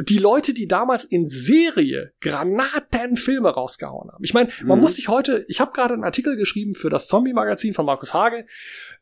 die 0.00 0.18
Leute, 0.18 0.54
die 0.54 0.68
damals 0.68 1.04
in 1.04 1.26
Serie 1.26 2.12
Granatenfilme 2.20 3.48
rausgehauen 3.48 4.10
haben. 4.12 4.22
Ich 4.24 4.32
meine, 4.34 4.48
man 4.64 4.78
Mhm. 4.78 4.82
muss 4.82 4.94
sich 4.94 5.08
heute, 5.08 5.44
ich 5.48 5.60
habe 5.60 5.72
gerade 5.72 5.94
einen 5.94 6.04
Artikel 6.04 6.36
geschrieben 6.36 6.74
für 6.74 6.88
das 6.90 7.08
Zombie-Magazin 7.08 7.74
von 7.74 7.84
Markus 7.86 8.14
Hage, 8.14 8.46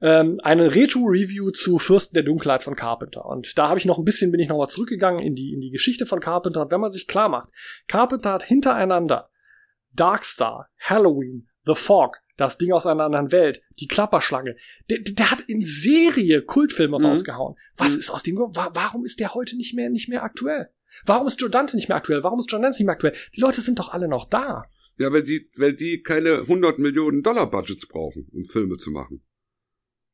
ähm, 0.00 0.40
eine 0.42 0.74
Retro-Review 0.74 1.50
zu 1.50 1.78
Fürsten 1.78 2.14
der 2.14 2.22
Dunkelheit 2.22 2.62
von 2.62 2.76
Carpenter. 2.76 3.26
Und 3.26 3.58
da 3.58 3.68
habe 3.68 3.78
ich 3.78 3.84
noch 3.84 3.98
ein 3.98 4.04
bisschen, 4.04 4.30
bin 4.30 4.40
ich 4.40 4.48
nochmal 4.48 4.68
zurückgegangen 4.68 5.20
in 5.20 5.34
die, 5.34 5.52
in 5.52 5.60
die 5.60 5.70
Geschichte 5.70 6.06
von 6.06 6.20
Carpenter. 6.20 6.62
Und 6.62 6.70
wenn 6.70 6.80
man 6.80 6.90
sich 6.90 7.06
klar 7.06 7.28
macht, 7.28 7.50
Carpenter 7.88 8.32
hat 8.32 8.42
hintereinander 8.44 9.28
Darkstar, 9.92 10.68
Halloween, 10.78 11.48
The 11.64 11.74
Fog, 11.74 12.18
das 12.36 12.58
Ding 12.58 12.72
aus 12.72 12.86
einer 12.86 13.04
anderen 13.04 13.32
Welt, 13.32 13.62
die 13.80 13.86
Klapperschlange. 13.88 14.56
Der, 14.90 14.98
der 15.00 15.30
hat 15.30 15.40
in 15.42 15.62
Serie 15.62 16.42
Kultfilme 16.42 16.98
Mhm. 16.98 17.06
rausgehauen. 17.06 17.56
Was 17.76 17.94
Mhm. 17.94 17.98
ist 17.98 18.10
aus 18.10 18.22
dem, 18.22 18.36
wa- 18.38 18.70
warum 18.74 19.04
ist 19.06 19.20
der 19.20 19.34
heute 19.34 19.56
nicht 19.56 19.74
mehr, 19.74 19.88
nicht 19.88 20.08
mehr 20.08 20.22
aktuell? 20.22 20.68
Warum 21.04 21.26
ist 21.26 21.40
Joe 21.40 21.50
Dante 21.50 21.76
nicht 21.76 21.88
mehr 21.88 21.96
aktuell? 21.96 22.22
Warum 22.22 22.38
ist 22.38 22.50
John 22.50 22.62
Lance 22.62 22.80
nicht 22.80 22.86
mehr 22.86 22.94
aktuell? 22.94 23.14
Die 23.34 23.40
Leute 23.40 23.60
sind 23.60 23.78
doch 23.78 23.92
alle 23.92 24.08
noch 24.08 24.28
da. 24.28 24.64
Ja, 24.98 25.12
weil 25.12 25.22
die, 25.22 25.50
weil 25.56 25.74
die 25.74 26.02
keine 26.02 26.40
100 26.40 26.78
Millionen 26.78 27.22
Dollar 27.22 27.50
Budgets 27.50 27.86
brauchen, 27.86 28.28
um 28.32 28.44
Filme 28.44 28.78
zu 28.78 28.90
machen. 28.90 29.22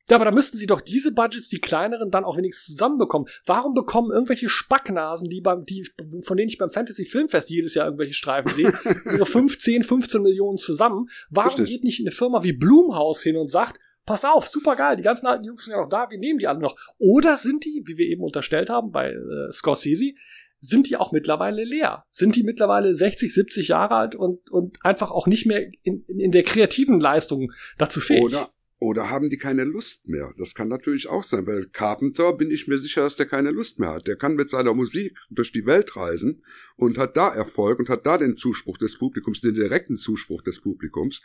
Ja, 0.08 0.16
aber 0.16 0.24
da 0.24 0.32
müssten 0.32 0.56
sie 0.56 0.66
doch 0.66 0.80
diese 0.80 1.12
Budgets, 1.12 1.48
die 1.48 1.60
kleineren, 1.60 2.10
dann 2.10 2.24
auch 2.24 2.36
wenigstens 2.36 2.74
zusammenbekommen. 2.74 3.28
Warum 3.46 3.72
bekommen 3.72 4.10
irgendwelche 4.10 4.48
Spacknasen, 4.48 5.28
die 5.28 5.40
beim, 5.40 5.64
die, 5.64 5.88
von 6.24 6.36
denen 6.36 6.48
ich 6.48 6.58
beim 6.58 6.72
Fantasy 6.72 7.04
Filmfest 7.04 7.50
jedes 7.50 7.74
Jahr 7.74 7.86
irgendwelche 7.86 8.14
Streifen 8.14 8.52
sehe, 8.52 8.72
ihre 9.06 9.26
5, 9.26 9.58
10, 9.58 9.84
15 9.84 10.22
Millionen 10.22 10.58
zusammen? 10.58 11.06
Warum 11.30 11.50
Richtig. 11.50 11.68
geht 11.68 11.84
nicht 11.84 12.00
eine 12.00 12.10
Firma 12.10 12.42
wie 12.42 12.52
Blumhaus 12.52 13.22
hin 13.22 13.36
und 13.36 13.48
sagt, 13.48 13.78
pass 14.04 14.24
auf, 14.24 14.48
super 14.48 14.74
geil, 14.74 14.96
die 14.96 15.02
ganzen 15.02 15.26
alten 15.28 15.44
Jungs 15.44 15.64
sind 15.64 15.72
ja 15.72 15.80
noch 15.80 15.88
da, 15.88 16.10
wir 16.10 16.18
nehmen 16.18 16.40
die 16.40 16.48
alle 16.48 16.58
noch. 16.58 16.76
Oder 16.98 17.36
sind 17.36 17.64
die, 17.64 17.84
wie 17.86 17.96
wir 17.96 18.06
eben 18.06 18.24
unterstellt 18.24 18.70
haben 18.70 18.90
bei 18.90 19.12
äh, 19.12 19.52
Scorsese, 19.52 20.14
sind 20.62 20.88
die 20.88 20.96
auch 20.96 21.10
mittlerweile 21.10 21.64
leer? 21.64 22.06
Sind 22.10 22.36
die 22.36 22.44
mittlerweile 22.44 22.94
60, 22.94 23.34
70 23.34 23.68
Jahre 23.68 23.96
alt 23.96 24.14
und, 24.14 24.48
und 24.50 24.78
einfach 24.82 25.10
auch 25.10 25.26
nicht 25.26 25.44
mehr 25.44 25.66
in, 25.82 26.04
in, 26.06 26.20
in 26.20 26.30
der 26.30 26.44
kreativen 26.44 27.00
Leistung 27.00 27.52
dazu 27.78 28.00
fähig? 28.00 28.22
Oder, 28.22 28.48
oder 28.82 29.10
haben 29.10 29.30
die 29.30 29.38
keine 29.38 29.62
Lust 29.62 30.08
mehr? 30.08 30.34
Das 30.38 30.56
kann 30.56 30.66
natürlich 30.66 31.08
auch 31.08 31.22
sein, 31.22 31.46
weil 31.46 31.66
Carpenter 31.66 32.32
bin 32.32 32.50
ich 32.50 32.66
mir 32.66 32.78
sicher, 32.78 33.02
dass 33.02 33.14
der 33.14 33.26
keine 33.26 33.52
Lust 33.52 33.78
mehr 33.78 33.90
hat. 33.90 34.08
Der 34.08 34.16
kann 34.16 34.34
mit 34.34 34.50
seiner 34.50 34.74
Musik 34.74 35.16
durch 35.30 35.52
die 35.52 35.66
Welt 35.66 35.96
reisen 35.96 36.42
und 36.74 36.98
hat 36.98 37.16
da 37.16 37.32
Erfolg 37.32 37.78
und 37.78 37.88
hat 37.88 38.04
da 38.06 38.18
den 38.18 38.34
Zuspruch 38.34 38.78
des 38.78 38.98
Publikums, 38.98 39.40
den 39.40 39.54
direkten 39.54 39.96
Zuspruch 39.96 40.42
des 40.42 40.60
Publikums. 40.60 41.22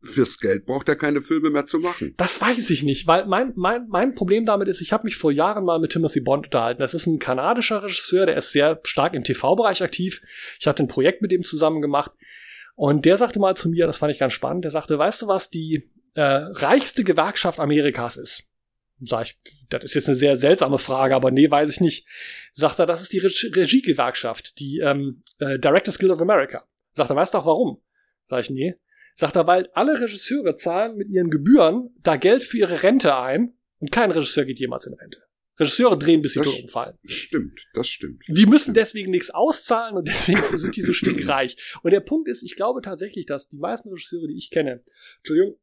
Fürs 0.00 0.38
Geld 0.38 0.66
braucht 0.66 0.88
er 0.88 0.94
keine 0.94 1.20
Filme 1.20 1.50
mehr 1.50 1.66
zu 1.66 1.80
machen. 1.80 2.14
Das 2.16 2.40
weiß 2.40 2.70
ich 2.70 2.84
nicht, 2.84 3.08
weil 3.08 3.26
mein, 3.26 3.54
mein, 3.56 3.88
mein 3.88 4.14
Problem 4.14 4.46
damit 4.46 4.68
ist, 4.68 4.80
ich 4.80 4.92
habe 4.92 5.02
mich 5.02 5.16
vor 5.16 5.32
Jahren 5.32 5.64
mal 5.64 5.80
mit 5.80 5.90
Timothy 5.90 6.20
Bond 6.20 6.46
unterhalten. 6.46 6.80
Das 6.80 6.94
ist 6.94 7.06
ein 7.06 7.18
kanadischer 7.18 7.82
Regisseur, 7.82 8.26
der 8.26 8.36
ist 8.36 8.52
sehr 8.52 8.78
stark 8.84 9.14
im 9.14 9.24
TV-Bereich 9.24 9.82
aktiv. 9.82 10.22
Ich 10.60 10.68
hatte 10.68 10.84
ein 10.84 10.88
Projekt 10.88 11.22
mit 11.22 11.32
dem 11.32 11.42
zusammen 11.42 11.82
gemacht. 11.82 12.12
Und 12.76 13.04
der 13.04 13.16
sagte 13.16 13.40
mal 13.40 13.56
zu 13.56 13.68
mir, 13.68 13.86
das 13.86 13.98
fand 13.98 14.12
ich 14.12 14.20
ganz 14.20 14.32
spannend, 14.32 14.64
der 14.64 14.70
sagte, 14.70 14.96
weißt 14.96 15.22
du, 15.22 15.26
was 15.26 15.50
die 15.50 15.90
äh, 16.14 16.22
reichste 16.22 17.04
Gewerkschaft 17.04 17.60
Amerikas 17.60 18.16
ist? 18.16 18.44
Sag 19.02 19.26
ich, 19.26 19.38
das 19.70 19.84
ist 19.84 19.94
jetzt 19.94 20.08
eine 20.08 20.16
sehr 20.16 20.36
seltsame 20.36 20.78
Frage, 20.78 21.14
aber 21.14 21.30
nee, 21.30 21.50
weiß 21.50 21.70
ich 21.70 21.80
nicht. 21.80 22.06
Sagt 22.52 22.78
er, 22.78 22.86
das 22.86 23.00
ist 23.00 23.12
die 23.12 23.18
Reg 23.18 23.56
Regiegewerkschaft, 23.56 24.58
die 24.58 24.80
ähm, 24.80 25.22
äh, 25.38 25.58
Directors 25.58 25.98
Guild 25.98 26.12
of 26.12 26.20
America. 26.20 26.66
Sagt 26.92 27.10
er, 27.10 27.16
weißt 27.16 27.32
du 27.32 27.38
auch 27.38 27.46
warum? 27.46 27.80
Sag 28.24 28.40
ich, 28.40 28.50
nee. 28.50 28.74
Sagt 29.14 29.36
er, 29.36 29.46
weil 29.46 29.68
alle 29.72 30.00
Regisseure 30.00 30.54
zahlen 30.54 30.96
mit 30.96 31.08
ihren 31.08 31.30
Gebühren 31.30 31.94
da 32.02 32.16
Geld 32.16 32.44
für 32.44 32.58
ihre 32.58 32.82
Rente 32.82 33.16
ein 33.16 33.54
und 33.78 33.90
kein 33.90 34.10
Regisseur 34.10 34.44
geht 34.44 34.58
jemals 34.58 34.86
in 34.86 34.94
Rente. 34.94 35.22
Regisseure 35.60 35.98
drehen, 35.98 36.22
bis 36.22 36.32
sie 36.32 36.40
Das- 36.40 36.54
umfallen. 36.60 36.98
Stimmt, 37.04 37.60
das 37.74 37.86
stimmt. 37.86 38.22
Die 38.28 38.46
müssen 38.46 38.74
deswegen 38.74 39.10
nichts 39.10 39.30
auszahlen 39.30 39.96
und 39.96 40.08
deswegen 40.08 40.42
sind 40.58 40.74
die 40.74 40.82
so 40.82 40.92
stinkreich. 40.92 41.56
Und 41.82 41.90
der 41.92 42.00
Punkt 42.00 42.28
ist, 42.28 42.42
ich 42.42 42.56
glaube 42.56 42.80
tatsächlich, 42.82 43.26
dass 43.26 43.48
die 43.48 43.58
meisten 43.58 43.90
Regisseure, 43.90 44.26
die 44.28 44.36
ich 44.38 44.50
kenne, 44.50 44.82
Entschuldigung, 45.18 45.58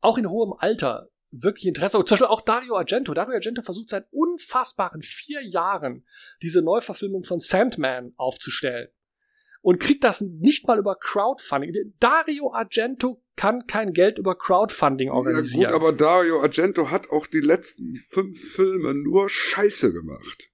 auch 0.00 0.18
in 0.18 0.28
hohem 0.30 0.54
Alter 0.58 1.08
wirklich 1.32 1.66
Interesse, 1.66 1.98
zum 1.98 2.04
Beispiel 2.04 2.26
auch 2.28 2.40
Dario 2.40 2.76
Argento. 2.76 3.12
Dario 3.12 3.34
Argento 3.34 3.60
versucht 3.62 3.90
seit 3.90 4.06
unfassbaren 4.10 5.02
vier 5.02 5.42
Jahren 5.42 6.06
diese 6.42 6.62
Neuverfilmung 6.62 7.24
von 7.24 7.40
Sandman 7.40 8.12
aufzustellen. 8.16 8.88
Und 9.66 9.80
kriegt 9.80 10.04
das 10.04 10.20
nicht 10.20 10.68
mal 10.68 10.78
über 10.78 10.94
Crowdfunding. 10.94 11.92
Dario 11.98 12.52
Argento 12.54 13.20
kann 13.34 13.66
kein 13.66 13.92
Geld 13.92 14.16
über 14.16 14.36
Crowdfunding 14.38 15.08
Ja 15.08 15.14
organisieren. 15.14 15.72
gut, 15.72 15.74
aber 15.74 15.92
Dario 15.92 16.40
Argento 16.40 16.92
hat 16.92 17.10
auch 17.10 17.26
die 17.26 17.40
letzten 17.40 17.96
fünf 18.08 18.38
Filme 18.40 18.94
nur 18.94 19.28
Scheiße 19.28 19.92
gemacht. 19.92 20.50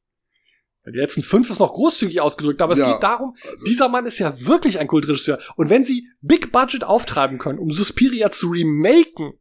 Die 0.87 0.97
letzten 0.99 1.23
fünf 1.23 1.51
ist 1.51 1.61
noch 1.61 1.75
großzügig 1.75 2.23
ausgedrückt, 2.23 2.63
aber 2.63 2.73
es 2.73 2.79
Ja, 2.79 2.95
geht 2.95 3.03
darum, 3.03 3.37
also- 3.45 3.65
dieser 3.67 3.91
Mann 3.91 4.07
ist 4.07 4.19
ja 4.19 4.47
wirklich 4.47 4.79
ein 4.79 4.87
Kultregisseur. 4.89 5.39
Und 5.57 5.69
wenn 5.69 5.85
sie 5.85 6.09
Big 6.23 6.51
Budget 6.51 6.83
auftreiben 6.83 7.37
können, 7.37 7.59
um 7.59 7.71
Suspiria 7.71 8.31
zu 8.31 8.49
remaken, 8.49 9.35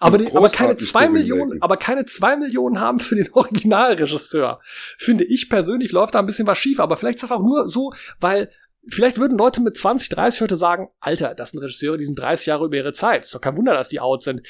aber, 0.00 0.18
die, 0.18 0.26
aber 0.34 0.48
keine 0.48 0.76
zwei 0.78 1.08
Millionen, 1.08 1.62
aber 1.62 1.76
keine 1.76 2.06
zwei 2.06 2.36
Millionen 2.36 2.80
haben 2.80 2.98
für 2.98 3.14
den 3.14 3.28
Originalregisseur, 3.34 4.60
finde 4.98 5.22
ich 5.22 5.48
persönlich 5.48 5.92
läuft 5.92 6.16
da 6.16 6.18
ein 6.18 6.26
bisschen 6.26 6.48
was 6.48 6.58
schief. 6.58 6.80
Aber 6.80 6.96
vielleicht 6.96 7.18
ist 7.18 7.22
das 7.22 7.30
auch 7.32 7.42
nur 7.42 7.68
so, 7.68 7.92
weil 8.18 8.50
vielleicht 8.90 9.18
würden 9.18 9.38
Leute 9.38 9.60
mit 9.60 9.76
20, 9.76 10.08
30 10.10 10.40
heute 10.40 10.56
sagen, 10.56 10.88
Alter, 11.00 11.34
das 11.34 11.50
sind 11.50 11.60
Regisseure, 11.60 11.98
die 11.98 12.04
sind 12.04 12.18
30 12.18 12.46
Jahre 12.46 12.66
über 12.66 12.76
ihre 12.76 12.92
Zeit. 12.92 13.24
Ist 13.24 13.34
doch 13.34 13.40
kein 13.40 13.56
Wunder, 13.56 13.74
dass 13.74 13.88
die 13.88 14.00
out 14.00 14.22
sind. 14.22 14.42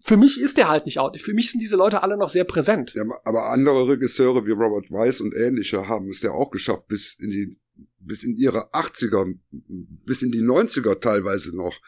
für 0.00 0.16
mich 0.16 0.40
ist 0.40 0.56
der 0.56 0.68
halt 0.68 0.86
nicht 0.86 0.98
out. 0.98 1.18
Für 1.20 1.34
mich 1.34 1.50
sind 1.50 1.60
diese 1.60 1.76
Leute 1.76 2.02
alle 2.02 2.16
noch 2.16 2.28
sehr 2.28 2.44
präsent. 2.44 2.94
Ja, 2.94 3.04
aber 3.24 3.50
andere 3.50 3.88
Regisseure 3.88 4.46
wie 4.46 4.52
Robert 4.52 4.90
Weiss 4.90 5.20
und 5.20 5.34
ähnliche 5.34 5.88
haben 5.88 6.08
es 6.10 6.22
ja 6.22 6.30
auch 6.30 6.50
geschafft, 6.50 6.88
bis 6.88 7.14
in 7.14 7.30
die 7.30 7.58
bis 8.00 8.24
in 8.24 8.36
ihre 8.36 8.72
80er, 8.72 9.34
bis 9.50 10.22
in 10.22 10.32
die 10.32 10.42
90er 10.42 10.98
teilweise 11.00 11.54
noch 11.54 11.80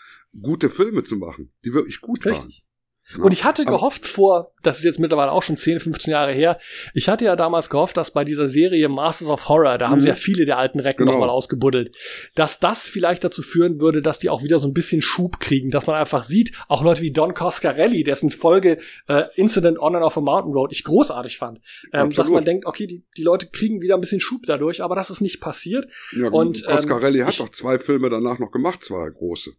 gute 0.43 0.69
Filme 0.69 1.03
zu 1.05 1.17
machen, 1.17 1.53
die 1.65 1.73
wirklich 1.73 2.01
gut 2.01 2.25
Richtig. 2.25 2.43
waren. 2.43 2.70
Und 3.19 3.33
ich 3.33 3.45
hatte 3.45 3.65
gehofft 3.65 4.07
vor, 4.07 4.53
das 4.63 4.79
ist 4.79 4.85
jetzt 4.85 4.99
mittlerweile 5.01 5.33
auch 5.33 5.43
schon 5.43 5.57
10, 5.57 5.81
15 5.81 6.13
Jahre 6.13 6.33
her, 6.33 6.59
ich 6.95 7.09
hatte 7.09 7.25
ja 7.25 7.35
damals 7.35 7.69
gehofft, 7.71 7.97
dass 7.97 8.13
bei 8.13 8.25
dieser 8.25 8.47
Serie 8.47 8.89
Masters 8.89 9.29
of 9.29 9.49
Horror, 9.49 9.79
da 9.79 9.89
haben 9.89 9.99
Mhm. 9.99 10.03
sie 10.03 10.09
ja 10.09 10.15
viele 10.15 10.45
der 10.47 10.59
alten 10.59 10.79
Recken 10.81 11.01
Genau. 11.01 11.13
nochmal 11.13 11.29
ausgebuddelt, 11.31 11.97
dass 12.35 12.61
das 12.61 12.87
vielleicht 12.87 13.25
dazu 13.25 13.43
führen 13.43 13.81
würde, 13.81 14.01
dass 14.03 14.19
die 14.21 14.29
auch 14.31 14.43
wieder 14.45 14.59
so 14.59 14.69
ein 14.69 14.75
bisschen 14.75 15.03
Schub 15.03 15.41
kriegen, 15.41 15.71
dass 15.71 15.87
man 15.87 15.97
einfach 15.97 16.23
sieht, 16.23 16.53
auch 16.69 16.85
Leute 16.85 17.03
wie 17.03 17.11
Don 17.13 17.35
Coscarelli, 17.35 18.05
dessen 18.05 18.31
Folge 18.31 18.79
äh, 19.09 19.25
Incident 19.35 19.79
on 19.81 19.97
and 19.97 20.05
off 20.05 20.17
a 20.17 20.21
Mountain 20.21 20.53
Road 20.53 20.71
ich 20.73 20.85
großartig 20.85 21.37
fand, 21.39 21.61
ähm, 21.93 22.11
dass 22.11 22.31
man 22.31 22.45
denkt, 22.45 22.67
okay, 22.67 22.87
die, 22.87 23.05
die 23.17 23.23
Leute 23.23 23.49
kriegen 23.51 23.81
wieder 23.81 23.95
ein 23.97 24.01
bisschen 24.01 24.21
Schub 24.21 24.43
dadurch, 24.47 24.83
aber 24.83 24.95
das 24.95 25.11
ist 25.11 25.21
nicht 25.21 25.41
passiert. 25.41 25.91
Ja, 26.17 26.29
Und, 26.29 26.65
und 26.65 26.67
Coscarelli 26.67 27.21
ähm, 27.21 27.27
hat 27.27 27.33
ich- 27.33 27.39
doch 27.39 27.49
zwei 27.51 27.79
Filme 27.79 28.09
danach 28.11 28.39
noch 28.39 28.51
gemacht, 28.53 28.85
zwei 28.85 29.09
große. 29.11 29.51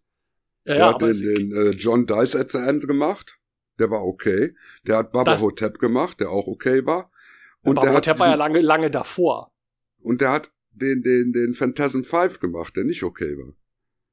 Ja, 0.64 0.74
Der 0.74 0.78
ja, 0.78 0.88
hat 0.90 0.96
aber 0.96 1.12
den, 1.12 1.50
den 1.50 1.52
äh, 1.52 1.70
John 1.72 2.06
Dice 2.06 2.36
at 2.36 2.52
the 2.52 2.60
End 2.60 2.88
gemacht. 2.88 3.38
Der 3.82 3.90
war 3.90 4.06
okay. 4.06 4.54
Der 4.88 4.98
hat 4.98 5.12
Baba 5.12 5.32
Das- 5.34 5.42
Hotep 5.42 5.80
gemacht, 5.80 6.20
der 6.20 6.30
auch 6.30 6.48
okay 6.48 6.86
war. 6.86 7.12
Und 7.64 7.78
aber 7.78 7.88
der 7.88 7.96
hat 7.98 8.08
Hotep 8.08 8.20
war 8.20 8.28
ja 8.28 8.36
lange, 8.36 8.62
lange 8.62 8.92
davor. 8.92 9.52
und 10.04 10.22
der 10.22 10.32
hat 10.32 10.52
den 10.72 11.02
den 11.02 11.34
den 11.34 11.54
Phantasm 11.56 12.04
5 12.04 12.40
gemacht, 12.40 12.76
der 12.78 12.84
nicht 12.86 13.04
okay 13.04 13.36
war. 13.38 13.54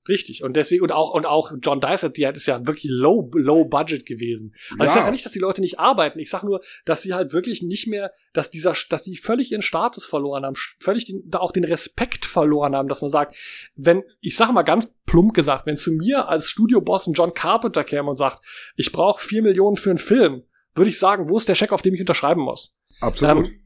Richtig. 0.08 0.42
Und 0.42 0.56
deswegen, 0.56 0.82
und 0.82 0.90
auch, 0.92 1.12
und 1.12 1.26
auch 1.26 1.52
John 1.62 1.80
Dysart, 1.80 2.16
die 2.16 2.26
hat, 2.26 2.36
ist 2.36 2.46
ja 2.46 2.66
wirklich 2.66 2.90
low, 2.90 3.30
low 3.34 3.64
budget 3.66 4.06
gewesen. 4.06 4.54
Also 4.70 4.76
ich 4.84 4.88
Ja. 4.88 4.94
sage 4.94 5.06
ja 5.06 5.10
nicht, 5.12 5.24
dass 5.26 5.32
die 5.32 5.38
Leute 5.38 5.60
nicht 5.60 5.78
arbeiten. 5.78 6.18
Ich 6.18 6.30
sage 6.30 6.46
nur, 6.46 6.62
dass 6.86 7.02
sie 7.02 7.12
halt 7.12 7.32
wirklich 7.32 7.62
nicht 7.62 7.86
mehr, 7.86 8.12
dass 8.32 8.50
dieser, 8.50 8.72
dass 8.88 9.02
die 9.02 9.16
völlig 9.16 9.52
ihren 9.52 9.62
Status 9.62 10.06
verloren 10.06 10.44
haben, 10.46 10.56
völlig 10.80 11.04
den, 11.06 11.22
da 11.26 11.40
auch 11.40 11.52
den 11.52 11.64
Respekt 11.64 12.24
verloren 12.24 12.74
haben, 12.74 12.88
dass 12.88 13.02
man 13.02 13.10
sagt, 13.10 13.36
wenn, 13.76 14.02
ich 14.20 14.34
sage 14.36 14.52
mal 14.52 14.62
ganz 14.62 14.96
plump 15.06 15.34
gesagt, 15.34 15.66
wenn 15.66 15.76
zu 15.76 15.92
mir 15.92 16.28
als 16.28 16.46
Studioboss 16.46 17.06
ein 17.06 17.12
John 17.12 17.34
Carpenter 17.34 17.84
käme 17.84 18.08
und 18.08 18.16
sagt, 18.16 18.40
ich 18.76 18.90
brauche 18.92 19.22
vier 19.22 19.42
Millionen 19.42 19.76
für 19.76 19.90
einen 19.90 19.98
Film, 19.98 20.42
würde 20.74 20.90
ich 20.90 20.98
sagen, 20.98 21.28
wo 21.28 21.36
ist 21.36 21.48
der 21.48 21.54
Scheck, 21.54 21.72
auf 21.72 21.82
dem 21.82 21.94
ich 21.94 22.00
unterschreiben 22.00 22.40
muss? 22.42 22.78
Absolut. 23.00 23.46
Ähm, 23.48 23.60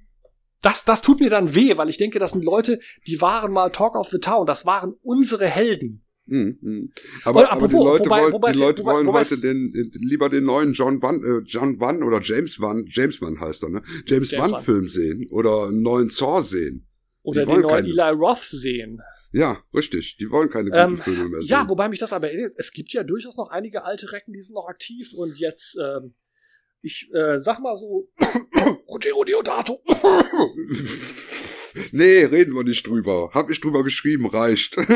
das, 0.63 0.85
das 0.85 1.03
tut 1.03 1.21
mir 1.21 1.29
dann 1.31 1.55
weh, 1.55 1.77
weil 1.77 1.89
ich 1.89 1.97
denke, 1.99 2.19
das 2.19 2.31
sind 2.33 2.45
Leute, 2.45 2.79
die 3.07 3.21
waren 3.21 3.53
mal 3.53 3.71
Talk 3.71 3.97
of 3.97 4.09
the 4.09 4.19
Town, 4.19 4.47
das 4.47 4.65
waren 4.65 4.95
unsere 5.03 5.47
Helden. 5.47 6.05
Mhm, 6.33 6.59
mhm. 6.63 6.93
Aber, 7.25 7.41
Und 7.41 7.47
aber 7.47 7.69
die 7.69 7.75
apropos, 7.75 7.85
Leute, 7.93 8.05
wobei- 8.07 8.23
wollen, 8.23 8.33
wobei 8.33 8.53
die 8.53 8.59
Leute 8.59 8.83
wobei- 8.83 8.93
wollen 8.95 9.13
heute 9.13 9.41
den, 9.41 9.75
äh, 9.75 9.99
lieber 9.99 10.29
den 10.31 10.45
neuen 10.45 10.73
John 10.73 11.03
Wan, 11.03 11.23
äh, 11.23 11.43
John 11.45 11.79
Wan 11.79 12.03
oder 12.03 12.21
James 12.23 12.59
Wan, 12.61 12.87
James 12.89 13.21
Wan 13.21 13.39
heißt 13.39 13.63
er, 13.65 13.69
ne? 13.69 13.83
James, 14.07 14.31
James 14.31 14.53
Wan. 14.53 14.63
Film 14.63 14.89
sehen 14.89 15.27
oder 15.31 15.65
einen 15.69 15.83
neuen 15.83 16.09
Saw 16.09 16.41
sehen. 16.43 16.87
Oder 17.23 17.45
den 17.45 17.61
neuen 17.61 17.85
keine. 17.85 17.89
Eli 17.89 18.11
Roth 18.19 18.39
sehen. 18.45 19.01
Ja, 19.33 19.63
richtig. 19.75 20.17
Die 20.19 20.31
wollen 20.31 20.49
keine 20.51 20.71
guten 20.71 20.93
Ähm, 20.93 20.97
Filme 20.97 21.29
mehr 21.29 21.41
sehen. 21.41 21.49
Ja, 21.49 21.69
wobei 21.69 21.89
mich 21.89 21.99
das 21.99 22.13
aber 22.13 22.29
erinnert, 22.31 22.55
es 22.57 22.73
gibt 22.73 22.93
ja 22.93 23.03
durchaus 23.03 23.37
noch 23.37 23.51
einige 23.51 23.85
alte 23.85 24.11
Recken, 24.13 24.33
die 24.33 24.41
sind 24.41 24.55
noch 24.55 24.69
aktiv 24.69 25.13
und 25.15 25.39
jetzt, 25.39 25.79
ähm, 25.79 26.15
ich 26.83 27.09
äh, 27.15 27.39
sag 27.39 27.61
mal 27.61 27.77
so, 27.77 28.09
Rogero 28.89 29.25
Deodato. 29.25 29.79
Nee, 31.93 32.25
reden 32.25 32.55
wir 32.55 32.65
nicht 32.65 32.87
drüber. 32.87 33.31
Hab 33.33 33.51
ich 33.51 33.61
drüber 33.61 33.83
geschrieben, 33.85 34.27
reicht. 34.27 34.77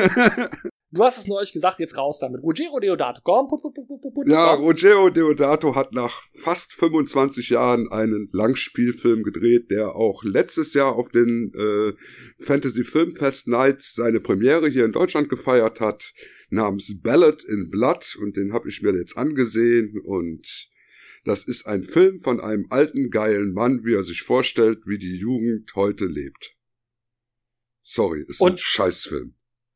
Du 0.93 1.03
hast 1.03 1.18
es 1.18 1.27
neulich 1.27 1.53
gesagt, 1.53 1.81
jetzt 1.81 1.97
raus 1.97 2.20
damit. 2.20 2.43
Rogero 2.43 2.79
Deodato, 2.79 3.20
komm, 3.22 3.49
put, 3.49 3.61
put, 3.61 3.74
put, 3.74 4.01
put, 4.01 4.14
put, 4.14 4.29
ja. 4.29 4.55
Ruggero 4.55 5.11
Deodato 5.11 5.74
hat 5.74 5.93
nach 5.93 6.22
fast 6.33 6.72
25 6.72 7.51
Jahren 7.51 7.91
einen 7.91 8.29
Langspielfilm 8.33 9.22
gedreht, 9.22 9.70
der 9.70 9.97
auch 9.97 10.22
letztes 10.22 10.74
Jahr 10.74 10.95
auf 10.95 11.11
den 11.11 11.53
äh, 11.55 11.93
Fantasy 12.39 12.85
Filmfest 12.85 13.49
Nights 13.49 13.95
seine 13.95 14.20
Premiere 14.20 14.68
hier 14.68 14.85
in 14.85 14.93
Deutschland 14.93 15.29
gefeiert 15.29 15.81
hat, 15.81 16.14
namens 16.51 17.03
Ballad 17.03 17.43
in 17.43 17.68
Blood 17.68 18.16
und 18.22 18.37
den 18.37 18.53
habe 18.53 18.68
ich 18.68 18.81
mir 18.81 18.97
jetzt 18.97 19.18
angesehen 19.18 20.01
und 20.03 20.70
das 21.24 21.45
ist 21.45 21.66
ein 21.66 21.83
Film 21.83 22.20
von 22.20 22.41
einem 22.41 22.66
alten 22.70 23.11
geilen 23.11 23.53
Mann, 23.53 23.85
wie 23.85 23.95
er 23.95 24.05
sich 24.05 24.22
vorstellt, 24.22 24.87
wie 24.87 24.99
die 24.99 25.18
Jugend 25.18 25.74
heute 25.74 26.07
lebt. 26.07 26.55
Sorry, 27.89 28.24
ist 28.26 28.41
ein 28.41 28.45
Und- 28.53 28.61
Scheißfilm. 28.61 29.34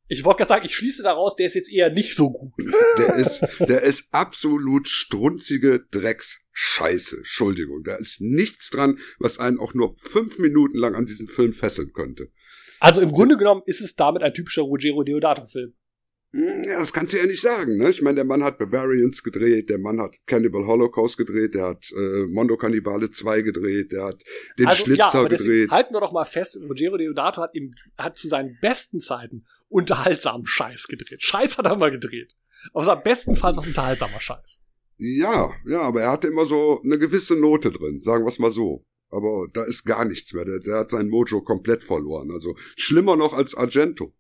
Ich 0.09 0.25
wollte 0.25 0.39
gerade 0.39 0.49
sagen, 0.49 0.67
ich 0.67 0.75
schließe 0.75 1.05
daraus, 1.05 1.37
der 1.37 1.47
ist 1.47 1.55
jetzt 1.55 1.71
eher 1.71 1.89
nicht 1.91 2.17
so 2.17 2.33
gut. 2.33 2.53
Der 2.99 3.15
ist, 3.15 3.41
der 3.61 3.83
ist 3.83 4.13
absolut 4.13 4.89
strunzige 4.89 5.87
Drecksscheiße. 5.93 7.19
Entschuldigung. 7.19 7.85
Da 7.85 7.95
ist 7.95 8.21
nichts 8.21 8.71
dran, 8.71 8.99
was 9.21 9.39
einen 9.39 9.61
auch 9.61 9.73
nur 9.73 9.95
fünf 9.99 10.41
Minuten 10.41 10.77
lang 10.77 10.97
an 10.97 11.07
diesen 11.07 11.29
Film 11.29 11.53
fesseln 11.53 11.93
könnte. 11.93 12.33
Also 12.81 13.01
im 13.01 13.13
Grunde 13.13 13.37
genommen 13.37 13.63
ist 13.67 13.81
es 13.81 13.95
damit 13.95 14.23
ein 14.25 14.35
typischer 14.35 14.63
Rogero 14.63 15.05
Deodato-Film. 15.05 15.75
Hm, 16.33 16.63
Ja, 16.65 16.79
das 16.79 16.93
kannst 16.93 17.13
du 17.13 17.17
ja 17.19 17.27
nicht 17.27 17.41
sagen, 17.41 17.77
ne? 17.77 17.91
Ich 17.91 18.03
meine, 18.03 18.17
der 18.17 18.25
Mann 18.25 18.45
hat 18.45 18.59
Barbarians 18.59 19.23
gedreht, 19.23 19.69
der 19.69 19.79
Mann 19.79 20.01
hat 20.01 20.15
Cannibal 20.27 20.67
Holocaust 20.67 21.17
gedreht, 21.17 21.55
der 21.55 21.67
hat 21.67 21.91
äh, 21.93 22.27
Mondo 22.27 22.57
Cannibale 22.57 23.11
2 23.11 23.43
gedreht, 23.43 23.91
der 23.93 24.05
hat 24.05 24.23
den 24.59 24.67
also, 24.67 24.85
Schlitzer 24.85 25.23
ja, 25.23 25.29
deswegen 25.29 25.51
gedreht. 25.53 25.71
halten 25.71 25.95
wir 25.95 26.01
doch 26.01 26.13
mal 26.13 26.25
fest, 26.25 26.59
Rogero 26.69 26.97
Deodato 26.97 27.43
hat, 27.43 27.55
im, 27.55 27.75
hat 27.99 28.17
zu 28.17 28.29
seinen 28.29 28.59
besten 28.61 29.01
Zeiten 29.01 29.45
unterhaltsamen 29.69 30.47
Scheiß 30.47 30.87
gedreht. 30.87 31.23
Scheiß 31.23 31.59
hat 31.59 31.67
er 31.67 31.77
mal 31.77 31.91
gedreht. 31.91 32.37
Aber 32.73 32.83
es 32.83 32.89
war 32.89 33.03
bestenfalls 33.03 33.57
was 33.57 33.67
unterhaltsamer 33.67 34.21
Scheiß. 34.21 34.63
Ja, 34.99 35.51
ja, 35.67 35.81
aber 35.81 36.03
er 36.03 36.13
hatte 36.13 36.29
immer 36.29 36.45
so 36.45 36.81
eine 36.85 36.99
gewisse 36.99 37.35
Note 37.35 37.71
drin, 37.71 38.01
sagen 38.03 38.25
wir 38.25 38.29
es 38.29 38.39
mal 38.39 38.53
so. 38.53 38.85
Aber 39.09 39.49
da 39.53 39.65
ist 39.65 39.85
gar 39.85 40.05
nichts 40.05 40.33
mehr. 40.33 40.45
Der, 40.45 40.59
der 40.61 40.77
hat 40.77 40.91
sein 40.91 41.09
Mojo 41.09 41.43
komplett 41.43 41.83
verloren. 41.83 42.31
Also 42.31 42.55
schlimmer 42.77 43.17
noch 43.17 43.33
als 43.33 43.55
Argento. 43.55 44.13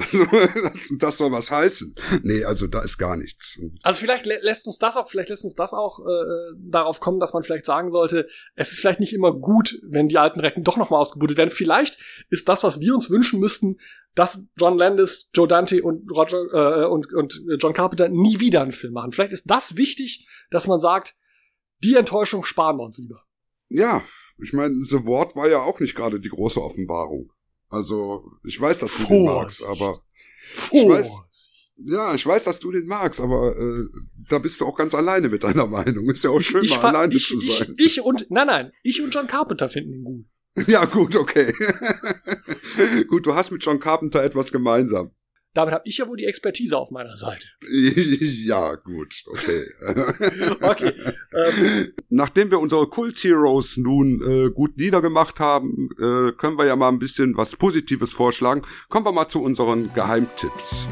Also, 0.00 0.24
das, 0.62 0.92
das 0.98 1.18
soll 1.18 1.32
was 1.32 1.50
heißen. 1.50 1.94
Nee, 2.22 2.44
also 2.44 2.66
da 2.66 2.80
ist 2.80 2.98
gar 2.98 3.16
nichts. 3.16 3.58
Also 3.82 4.00
vielleicht 4.00 4.26
lä 4.26 4.38
lässt 4.40 4.66
uns 4.66 4.78
das 4.78 4.96
auch, 4.96 5.08
vielleicht 5.08 5.28
lässt 5.28 5.44
uns 5.44 5.54
das 5.54 5.74
auch 5.74 6.00
äh, 6.00 6.54
darauf 6.58 7.00
kommen, 7.00 7.20
dass 7.20 7.32
man 7.32 7.42
vielleicht 7.42 7.66
sagen 7.66 7.92
sollte, 7.92 8.26
es 8.54 8.72
ist 8.72 8.80
vielleicht 8.80 9.00
nicht 9.00 9.12
immer 9.12 9.32
gut, 9.32 9.78
wenn 9.82 10.08
die 10.08 10.18
alten 10.18 10.40
Recken 10.40 10.64
doch 10.64 10.76
nochmal 10.76 11.00
ausgebuddelt 11.00 11.38
werden. 11.38 11.50
Vielleicht 11.50 11.98
ist 12.30 12.48
das, 12.48 12.62
was 12.62 12.80
wir 12.80 12.94
uns 12.94 13.10
wünschen 13.10 13.40
müssten, 13.40 13.76
dass 14.14 14.42
John 14.58 14.78
Landis, 14.78 15.30
Joe 15.34 15.46
Dante 15.46 15.82
und 15.82 16.10
Roger 16.10 16.82
äh, 16.82 16.86
und, 16.86 17.12
und 17.12 17.40
John 17.58 17.74
Carpenter 17.74 18.08
nie 18.08 18.40
wieder 18.40 18.62
einen 18.62 18.72
Film 18.72 18.94
machen. 18.94 19.12
Vielleicht 19.12 19.32
ist 19.32 19.50
das 19.50 19.76
wichtig, 19.76 20.28
dass 20.50 20.66
man 20.66 20.80
sagt, 20.80 21.14
die 21.82 21.94
Enttäuschung 21.94 22.44
sparen 22.44 22.78
wir 22.78 22.84
uns 22.84 22.98
lieber. 22.98 23.22
Ja, 23.68 24.02
ich 24.42 24.52
meine, 24.52 24.78
The 24.80 25.04
Wort 25.04 25.36
war 25.36 25.48
ja 25.48 25.60
auch 25.60 25.80
nicht 25.80 25.94
gerade 25.94 26.20
die 26.20 26.28
große 26.28 26.60
Offenbarung. 26.60 27.32
Also, 27.70 28.32
ich 28.44 28.60
weiß, 28.60 28.80
dass 28.80 28.96
du 28.98 29.06
den 29.06 29.24
magst, 29.24 29.64
aber 29.64 30.02
ich 30.72 30.88
weiß, 30.88 31.08
ja, 31.86 32.14
ich 32.14 32.26
weiß, 32.26 32.44
dass 32.44 32.60
du 32.60 32.72
den 32.72 32.86
magst, 32.86 33.20
aber 33.20 33.56
äh, 33.56 33.84
da 34.28 34.38
bist 34.38 34.60
du 34.60 34.66
auch 34.66 34.76
ganz 34.76 34.94
alleine 34.94 35.28
mit 35.28 35.44
deiner 35.44 35.66
Meinung. 35.66 36.10
Ist 36.10 36.24
ja 36.24 36.30
auch 36.30 36.40
schön, 36.40 36.64
ich, 36.64 36.70
mal 36.70 36.94
alleine 36.94 37.14
ich, 37.14 37.26
zu 37.26 37.40
ich, 37.40 37.58
sein. 37.58 37.74
ich 37.78 38.00
und 38.00 38.26
nein, 38.28 38.48
nein, 38.48 38.72
ich 38.82 39.00
und 39.00 39.14
John 39.14 39.26
Carpenter 39.26 39.68
finden 39.68 39.94
ihn 39.94 40.04
gut. 40.04 40.26
Ja, 40.66 40.84
gut, 40.84 41.14
okay. 41.14 41.54
gut, 43.08 43.24
du 43.24 43.34
hast 43.34 43.52
mit 43.52 43.64
John 43.64 43.78
Carpenter 43.78 44.22
etwas 44.22 44.50
gemeinsam. 44.50 45.12
Damit 45.52 45.74
habe 45.74 45.82
ich 45.86 45.98
ja 45.98 46.06
wohl 46.06 46.16
die 46.16 46.26
Expertise 46.26 46.78
auf 46.78 46.90
meiner 46.90 47.16
Seite. 47.16 47.46
ja, 47.70 48.74
gut, 48.76 49.24
okay. 49.26 49.64
Okay. 50.60 50.92
Ähm, 51.32 51.92
Nachdem 52.08 52.50
wir 52.50 52.60
unsere 52.60 52.88
Kult 52.88 53.18
Heroes 53.18 53.76
nun 53.76 54.22
äh, 54.22 54.50
gut 54.50 54.76
niedergemacht 54.76 55.40
haben, 55.40 55.88
äh, 55.98 56.32
können 56.32 56.58
wir 56.58 56.66
ja 56.66 56.76
mal 56.76 56.88
ein 56.88 56.98
bisschen 56.98 57.36
was 57.36 57.56
Positives 57.56 58.12
vorschlagen. 58.12 58.62
Kommen 58.88 59.06
wir 59.06 59.12
mal 59.12 59.28
zu 59.28 59.42
unseren 59.42 59.92
Geheimtipps. 59.94 60.86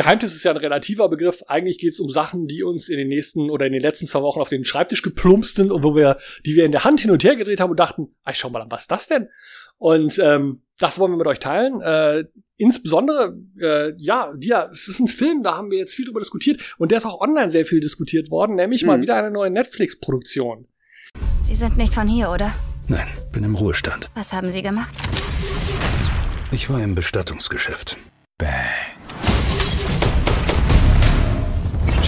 Geheimtipps 0.00 0.34
ist 0.34 0.44
ja 0.44 0.52
ein 0.52 0.56
relativer 0.56 1.10
Begriff. 1.10 1.42
Eigentlich 1.46 1.76
geht 1.76 1.92
es 1.92 2.00
um 2.00 2.08
Sachen, 2.08 2.46
die 2.46 2.62
uns 2.62 2.88
in 2.88 2.96
den 2.96 3.08
nächsten 3.08 3.50
oder 3.50 3.66
in 3.66 3.72
den 3.74 3.82
letzten 3.82 4.06
zwei 4.06 4.22
Wochen 4.22 4.40
auf 4.40 4.48
den 4.48 4.64
Schreibtisch 4.64 5.02
geplumpst 5.02 5.56
sind 5.56 5.70
und 5.70 5.84
wo 5.84 5.94
wir, 5.94 6.16
die 6.46 6.56
wir 6.56 6.64
in 6.64 6.72
der 6.72 6.84
Hand 6.84 7.00
hin 7.02 7.10
und 7.10 7.22
her 7.22 7.36
gedreht 7.36 7.60
haben 7.60 7.70
und 7.70 7.78
dachten, 7.78 8.08
ey, 8.24 8.34
schau 8.34 8.48
mal 8.48 8.62
an, 8.62 8.70
was 8.70 8.82
ist 8.82 8.90
das 8.90 9.06
denn? 9.08 9.28
Und 9.76 10.18
ähm, 10.18 10.62
das 10.78 10.98
wollen 10.98 11.12
wir 11.12 11.18
mit 11.18 11.26
euch 11.26 11.38
teilen. 11.38 11.82
Äh, 11.82 12.24
insbesondere, 12.56 13.36
äh, 13.60 13.92
ja, 13.98 14.32
ja, 14.40 14.70
es 14.72 14.88
ist 14.88 15.00
ein 15.00 15.08
Film, 15.08 15.42
da 15.42 15.56
haben 15.56 15.70
wir 15.70 15.76
jetzt 15.76 15.94
viel 15.94 16.06
drüber 16.06 16.20
diskutiert 16.20 16.74
und 16.78 16.90
der 16.92 16.98
ist 16.98 17.04
auch 17.04 17.20
online 17.20 17.50
sehr 17.50 17.66
viel 17.66 17.80
diskutiert 17.80 18.30
worden, 18.30 18.56
nämlich 18.56 18.84
mal 18.84 18.96
Mhm. 18.96 19.02
wieder 19.02 19.16
eine 19.16 19.30
neue 19.30 19.50
Netflix-Produktion. 19.50 20.66
Sie 21.42 21.54
sind 21.54 21.76
nicht 21.76 21.92
von 21.92 22.08
hier, 22.08 22.30
oder? 22.30 22.54
Nein, 22.88 23.06
bin 23.32 23.44
im 23.44 23.54
Ruhestand. 23.54 24.08
Was 24.14 24.32
haben 24.32 24.50
Sie 24.50 24.62
gemacht? 24.62 24.94
Ich 26.52 26.70
war 26.70 26.82
im 26.82 26.94
Bestattungsgeschäft. 26.94 27.98
Bang. 28.38 28.48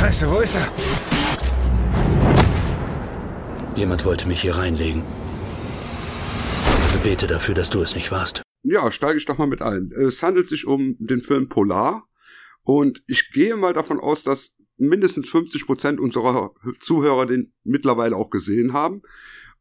Scheiße, 0.02 0.28
wo 0.28 0.40
ist 0.40 0.56
er? 0.56 0.68
Jemand 3.76 4.04
wollte 4.04 4.26
mich 4.26 4.40
hier 4.40 4.56
reinlegen. 4.56 5.04
Also 6.82 6.98
bete 6.98 7.28
dafür, 7.28 7.54
dass 7.54 7.70
du 7.70 7.82
es 7.82 7.94
nicht 7.94 8.10
warst. 8.10 8.42
Ja, 8.64 8.90
steige 8.90 9.16
ich 9.18 9.26
doch 9.26 9.38
mal 9.38 9.46
mit 9.46 9.62
ein. 9.62 9.92
Es 9.92 10.20
handelt 10.24 10.48
sich 10.48 10.66
um 10.66 10.96
den 10.98 11.20
Film 11.20 11.48
Polar 11.48 12.08
und 12.64 13.04
ich 13.06 13.30
gehe 13.30 13.56
mal 13.56 13.74
davon 13.74 14.00
aus, 14.00 14.24
dass 14.24 14.56
mindestens 14.76 15.28
50 15.28 15.66
Prozent 15.66 16.00
unserer 16.00 16.52
Zuhörer 16.80 17.26
den 17.26 17.52
mittlerweile 17.62 18.16
auch 18.16 18.30
gesehen 18.30 18.72
haben. 18.72 19.02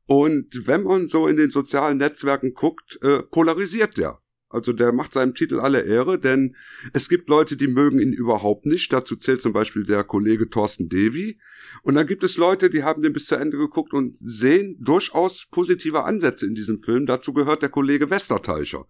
Und 0.08 0.66
wenn 0.66 0.82
man 0.82 1.06
so 1.08 1.28
in 1.28 1.38
den 1.38 1.52
sozialen 1.52 2.00
Netzwerken 2.00 2.56
guckt, 2.56 2.98
äh, 3.04 3.22
polarisiert 3.22 3.96
der. 3.96 4.21
Also 4.54 4.74
der 4.74 4.92
macht 4.92 5.14
seinem 5.14 5.34
Titel 5.34 5.60
alle 5.60 5.82
Ehre, 5.82 6.20
denn 6.20 6.56
es 6.94 7.10
gibt 7.10 7.30
Leute, 7.30 7.58
die 7.58 7.68
mögen 7.68 8.00
ihn 8.00 8.14
überhaupt 8.14 8.66
nicht. 8.66 8.92
Dazu 8.92 9.16
zählt 9.16 9.42
zum 9.42 9.54
Beispiel 9.54 9.86
der 9.86 10.04
Kollege 10.04 10.50
Thorsten 10.50 10.90
Devi. 10.90 11.40
Und 11.84 11.96
dann 11.96 12.08
gibt 12.08 12.24
es 12.24 12.38
Leute, 12.38 12.70
die 12.70 12.84
haben 12.84 13.02
den 13.02 13.14
bis 13.14 13.28
zu 13.28 13.36
Ende 13.36 13.58
geguckt 13.58 13.94
und 13.94 14.18
sehen 14.18 14.78
durchaus 14.80 15.48
positive 15.50 16.04
Ansätze 16.04 16.46
in 16.46 16.56
diesem 16.56 16.80
Film. 16.80 17.06
Dazu 17.06 17.34
gehört 17.34 17.62
der 17.62 17.70
Kollege 17.70 18.10
Westerteicher. 18.10 18.86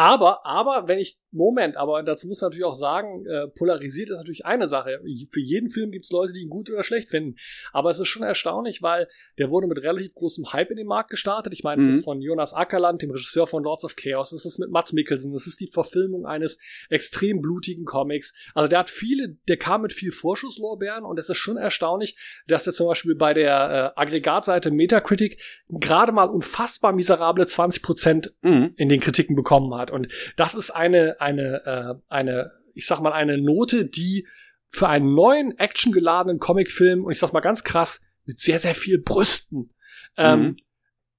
Aber, 0.00 0.46
aber, 0.46 0.88
wenn 0.88 0.98
ich, 0.98 1.18
Moment, 1.30 1.76
aber 1.76 2.02
dazu 2.02 2.26
muss 2.26 2.40
man 2.40 2.48
natürlich 2.48 2.64
auch 2.64 2.74
sagen, 2.74 3.26
äh, 3.26 3.48
polarisiert 3.48 4.08
ist 4.08 4.16
natürlich 4.16 4.46
eine 4.46 4.66
Sache. 4.66 4.98
Für 5.30 5.40
jeden 5.40 5.68
Film 5.68 5.90
gibt 5.90 6.06
es 6.06 6.10
Leute, 6.10 6.32
die 6.32 6.40
ihn 6.40 6.48
gut 6.48 6.70
oder 6.70 6.82
schlecht 6.82 7.10
finden. 7.10 7.36
Aber 7.72 7.90
es 7.90 8.00
ist 8.00 8.08
schon 8.08 8.22
erstaunlich, 8.22 8.80
weil 8.80 9.08
der 9.36 9.50
wurde 9.50 9.66
mit 9.66 9.82
relativ 9.82 10.14
großem 10.14 10.54
Hype 10.54 10.70
in 10.70 10.78
den 10.78 10.86
Markt 10.86 11.10
gestartet. 11.10 11.52
Ich 11.52 11.64
meine, 11.64 11.82
mhm. 11.82 11.88
es 11.88 11.96
ist 11.96 12.04
von 12.04 12.22
Jonas 12.22 12.54
Ackerland, 12.54 13.02
dem 13.02 13.10
Regisseur 13.10 13.46
von 13.46 13.62
Lords 13.62 13.84
of 13.84 13.94
Chaos. 13.94 14.32
Es 14.32 14.46
ist 14.46 14.58
mit 14.58 14.70
Mats 14.70 14.94
Mikkelsen. 14.94 15.34
Es 15.34 15.46
ist 15.46 15.60
die 15.60 15.66
Verfilmung 15.66 16.24
eines 16.24 16.58
extrem 16.88 17.42
blutigen 17.42 17.84
Comics. 17.84 18.32
Also 18.54 18.70
der 18.70 18.78
hat 18.78 18.88
viele, 18.88 19.36
der 19.48 19.58
kam 19.58 19.82
mit 19.82 19.92
viel 19.92 20.12
Vorschusslorbeeren 20.12 21.04
und 21.04 21.18
es 21.18 21.28
ist 21.28 21.36
schon 21.36 21.58
erstaunlich, 21.58 22.16
dass 22.46 22.66
er 22.66 22.72
zum 22.72 22.86
Beispiel 22.86 23.16
bei 23.16 23.34
der 23.34 23.94
äh, 23.96 24.00
Aggregatseite 24.00 24.70
Metacritic 24.70 25.42
gerade 25.68 26.12
mal 26.12 26.30
unfassbar 26.30 26.94
miserable 26.94 27.46
20 27.46 27.82
Prozent 27.82 28.34
mhm. 28.40 28.72
in 28.76 28.88
den 28.88 29.00
Kritiken 29.00 29.36
bekommen 29.36 29.74
hat. 29.74 29.89
Und 29.90 30.08
das 30.36 30.54
ist 30.54 30.70
eine, 30.70 31.20
eine, 31.20 31.64
äh, 31.64 31.94
eine, 32.08 32.52
ich 32.74 32.86
sag 32.86 33.00
mal, 33.00 33.12
eine 33.12 33.38
Note, 33.38 33.84
die 33.84 34.26
für 34.72 34.88
einen 34.88 35.14
neuen 35.14 35.58
actiongeladenen 35.58 36.38
Comicfilm, 36.38 37.04
und 37.04 37.12
ich 37.12 37.18
sag 37.18 37.32
mal 37.32 37.40
ganz 37.40 37.64
krass, 37.64 38.00
mit 38.24 38.40
sehr, 38.40 38.58
sehr 38.58 38.74
viel 38.74 38.98
Brüsten, 38.98 39.74
ähm, 40.16 40.40
mhm. 40.40 40.56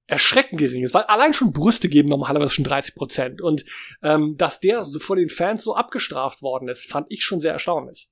erschreckend 0.06 0.58
gering 0.58 0.84
ist, 0.84 0.94
weil 0.94 1.02
allein 1.04 1.32
schon 1.32 1.52
Brüste 1.52 1.88
geben 1.88 2.08
normalerweise 2.08 2.50
schon 2.50 2.64
30 2.64 2.94
Prozent. 2.94 3.40
Und 3.42 3.64
ähm, 4.02 4.36
dass 4.38 4.60
der 4.60 4.82
so 4.84 4.98
von 4.98 5.18
den 5.18 5.28
Fans 5.28 5.64
so 5.64 5.74
abgestraft 5.74 6.42
worden 6.42 6.68
ist, 6.68 6.86
fand 6.86 7.06
ich 7.10 7.24
schon 7.24 7.40
sehr 7.40 7.52
erstaunlich. 7.52 8.08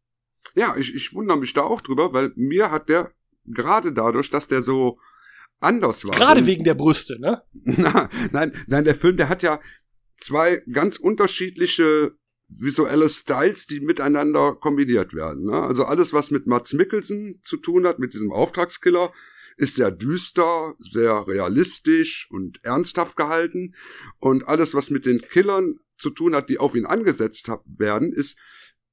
Ja, 0.54 0.74
ich, 0.76 0.94
ich 0.94 1.14
wundere 1.14 1.38
mich 1.38 1.52
da 1.52 1.62
auch 1.62 1.80
drüber, 1.80 2.12
weil 2.12 2.32
mir 2.34 2.70
hat 2.70 2.88
der 2.88 3.12
gerade 3.46 3.92
dadurch, 3.92 4.30
dass 4.30 4.48
der 4.48 4.62
so 4.62 4.98
anders 5.60 6.04
war. 6.04 6.12
Gerade 6.12 6.46
wegen 6.46 6.64
der 6.64 6.74
Brüste, 6.74 7.20
ne? 7.20 7.42
nein, 8.32 8.52
nein, 8.66 8.84
der 8.84 8.94
Film, 8.94 9.16
der 9.16 9.28
hat 9.28 9.42
ja 9.42 9.60
zwei 10.20 10.62
ganz 10.72 10.96
unterschiedliche 10.96 12.12
visuelle 12.48 13.08
Styles, 13.08 13.66
die 13.66 13.80
miteinander 13.80 14.54
kombiniert 14.54 15.14
werden. 15.14 15.44
Ne? 15.44 15.62
Also 15.62 15.84
alles, 15.84 16.12
was 16.12 16.30
mit 16.30 16.46
Mats 16.46 16.72
Mikkelsen 16.72 17.40
zu 17.42 17.56
tun 17.56 17.86
hat, 17.86 17.98
mit 17.98 18.12
diesem 18.14 18.32
Auftragskiller, 18.32 19.12
ist 19.56 19.76
sehr 19.76 19.90
düster, 19.90 20.74
sehr 20.78 21.26
realistisch 21.26 22.28
und 22.30 22.64
ernsthaft 22.64 23.16
gehalten. 23.16 23.74
Und 24.18 24.48
alles, 24.48 24.74
was 24.74 24.90
mit 24.90 25.06
den 25.06 25.20
Killern 25.20 25.78
zu 25.96 26.10
tun 26.10 26.34
hat, 26.34 26.48
die 26.48 26.58
auf 26.58 26.74
ihn 26.74 26.86
angesetzt 26.86 27.48
werden, 27.66 28.12
ist 28.12 28.38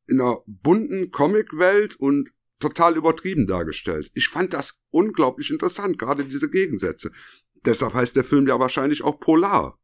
in 0.07 0.21
einer 0.21 0.39
bunten 0.45 1.09
Comicwelt 1.11 1.95
und 1.95 2.31
total 2.59 2.97
übertrieben 2.97 3.47
dargestellt. 3.47 4.11
Ich 4.13 4.29
fand 4.29 4.53
das 4.53 4.81
unglaublich 4.89 5.51
interessant, 5.51 5.97
gerade 5.97 6.25
diese 6.25 6.49
Gegensätze. 6.49 7.11
Deshalb 7.65 7.93
heißt 7.93 8.15
der 8.15 8.23
Film 8.23 8.47
ja 8.47 8.59
wahrscheinlich 8.59 9.03
auch 9.03 9.19
Polar. 9.19 9.79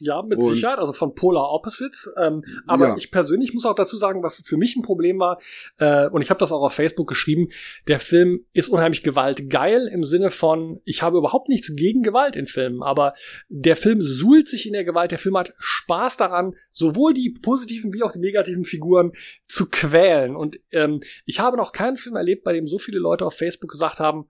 Ja, 0.00 0.22
mit 0.22 0.38
und, 0.38 0.48
Sicherheit, 0.48 0.78
also 0.78 0.92
von 0.92 1.14
Polar 1.14 1.52
Opposites. 1.52 2.12
Ähm, 2.16 2.42
aber 2.66 2.88
ja. 2.88 2.96
ich 2.96 3.10
persönlich 3.10 3.52
muss 3.54 3.66
auch 3.66 3.74
dazu 3.74 3.96
sagen, 3.96 4.22
was 4.22 4.42
für 4.44 4.56
mich 4.56 4.76
ein 4.76 4.82
Problem 4.82 5.18
war, 5.18 5.40
äh, 5.78 6.08
und 6.08 6.22
ich 6.22 6.30
habe 6.30 6.40
das 6.40 6.52
auch 6.52 6.62
auf 6.62 6.72
Facebook 6.72 7.08
geschrieben, 7.08 7.48
der 7.86 8.00
Film 8.00 8.44
ist 8.52 8.68
unheimlich 8.68 9.02
gewaltgeil 9.02 9.86
im 9.86 10.04
Sinne 10.04 10.30
von, 10.30 10.80
ich 10.84 11.02
habe 11.02 11.18
überhaupt 11.18 11.48
nichts 11.48 11.74
gegen 11.76 12.02
Gewalt 12.02 12.34
in 12.34 12.46
Filmen, 12.46 12.82
aber 12.82 13.14
der 13.48 13.76
Film 13.76 14.00
suhlt 14.00 14.48
sich 14.48 14.66
in 14.66 14.72
der 14.72 14.84
Gewalt, 14.84 15.10
der 15.10 15.18
Film 15.18 15.36
hat 15.36 15.52
Spaß 15.58 16.16
daran, 16.16 16.54
sowohl 16.72 17.14
die 17.14 17.34
positiven 17.42 17.92
wie 17.92 18.02
auch 18.02 18.12
die 18.12 18.18
negativen 18.18 18.64
Figuren 18.64 19.12
zu 19.46 19.68
quälen. 19.68 20.36
Und 20.36 20.58
ähm, 20.72 21.00
ich 21.26 21.40
habe 21.40 21.56
noch 21.56 21.72
keinen 21.72 21.96
Film 21.96 22.16
erlebt, 22.16 22.44
bei 22.44 22.52
dem 22.52 22.66
so 22.66 22.78
viele 22.78 22.98
Leute 22.98 23.26
auf 23.26 23.34
Facebook 23.34 23.70
gesagt 23.70 24.00
haben, 24.00 24.28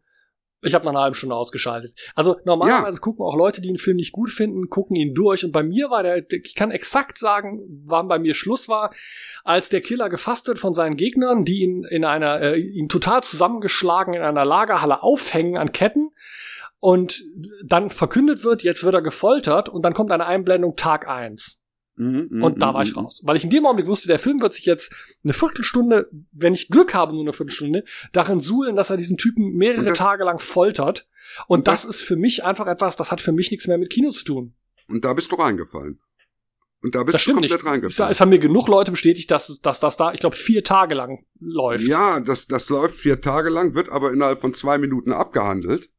ich 0.63 0.75
habe 0.75 0.85
nach 0.85 0.93
einer 0.93 1.01
halben 1.01 1.15
Stunde 1.15 1.35
ausgeschaltet. 1.35 1.95
Also 2.15 2.39
normalerweise 2.45 2.97
ja. 2.97 3.01
gucken 3.01 3.25
auch 3.25 3.37
Leute, 3.37 3.61
die 3.61 3.69
einen 3.69 3.79
Film 3.79 3.97
nicht 3.97 4.13
gut 4.13 4.31
finden, 4.31 4.69
gucken 4.69 4.97
ihn 4.97 5.15
durch. 5.15 5.45
Und 5.45 5.53
bei 5.53 5.63
mir 5.63 5.91
war 5.91 6.03
der, 6.03 6.23
ich 6.31 6.55
kann 6.55 6.71
exakt 6.71 7.19
sagen, 7.19 7.61
wann 7.87 8.09
bei 8.09 8.19
mir 8.19 8.35
Schluss 8.35 8.69
war, 8.69 8.93
als 9.43 9.71
der 9.71 9.81
Killer 9.81 10.11
gefasst 10.11 10.49
wird 10.49 10.59
von 10.59 10.75
seinen 10.75 10.97
Gegnern, 10.97 11.45
die 11.45 11.63
ihn 11.63 11.85
in 11.85 12.05
einer, 12.05 12.41
äh, 12.41 12.59
ihn 12.59 12.89
total 12.89 13.23
zusammengeschlagen 13.23 14.15
in 14.15 14.23
einer 14.23 14.45
Lagerhalle 14.45 15.03
aufhängen 15.03 15.57
an 15.57 15.73
Ketten. 15.73 16.11
Und 16.79 17.23
dann 17.65 17.91
verkündet 17.91 18.43
wird, 18.43 18.63
jetzt 18.63 18.85
wird 18.85 18.95
er 18.95 19.03
gefoltert 19.03 19.69
und 19.69 19.83
dann 19.83 19.93
kommt 19.93 20.13
eine 20.13 20.27
Einblendung 20.27 20.77
Tag 20.77 21.09
eins. 21.09 21.60
Mhm, 22.01 22.43
und 22.43 22.63
da 22.63 22.73
war 22.73 22.83
ich 22.83 22.93
mhm, 22.93 23.01
raus. 23.01 23.21
Weil 23.25 23.37
ich 23.37 23.45
in 23.45 23.51
dem 23.51 23.67
Augenblick 23.67 23.87
wusste, 23.87 24.09
der 24.09 24.19
Film 24.19 24.41
wird 24.41 24.55
sich 24.55 24.65
jetzt 24.65 24.91
eine 25.23 25.35
Viertelstunde, 25.35 26.09
wenn 26.33 26.55
ich 26.55 26.69
Glück 26.69 26.95
habe, 26.95 27.13
nur 27.13 27.21
eine 27.21 27.35
Viertelstunde, 27.35 27.85
darin 28.13 28.41
suhlen, 28.41 28.75
dass 28.75 28.89
er 28.89 28.97
diesen 28.97 29.19
Typen 29.19 29.53
mehrere 29.53 29.85
das, 29.85 29.99
Tage 29.99 30.25
lang 30.25 30.39
foltert. 30.39 31.11
Und, 31.47 31.59
und 31.59 31.69
das, 31.69 31.83
das, 31.83 31.97
ist 31.97 32.01
für 32.01 32.17
mich 32.17 32.43
einfach 32.43 32.67
etwas, 32.67 32.97
das 32.97 33.13
hat 33.13 33.21
für 33.21 33.33
mich 33.33 33.51
nichts 33.51 33.67
mehr 33.67 33.77
mit 33.77 33.91
Kino 33.91 34.11
zu 34.13 34.25
tun. 34.25 34.55
Und 34.89 35.05
da 35.05 35.13
bist 35.13 35.31
du 35.31 35.37
reingefallen. 35.37 36.01
Und 36.83 36.95
da 36.95 37.03
bist 37.03 37.17
das 37.17 37.25
du 37.25 37.33
komplett 37.33 37.53
nicht. 37.53 37.67
reingefallen. 37.67 38.11
Es 38.11 38.23
haben 38.23 38.31
mir 38.31 38.39
genug 38.39 38.67
Leute 38.67 38.93
bestätigt, 38.93 39.31
dass, 39.31 39.61
dass 39.61 39.81
das 39.81 39.99
da, 39.99 40.15
ich 40.15 40.21
glaube, 40.21 40.37
vier 40.37 40.65
Tage 40.65 40.95
lang 40.95 41.27
läuft. 41.39 41.87
Ja, 41.87 42.21
das, 42.21 42.47
das 42.47 42.71
läuft 42.71 42.95
vier 42.95 43.21
Tage 43.21 43.51
lang, 43.51 43.75
wird 43.75 43.91
aber 43.91 44.11
innerhalb 44.11 44.41
von 44.41 44.55
zwei 44.55 44.79
Minuten 44.79 45.13
abgehandelt. 45.13 45.91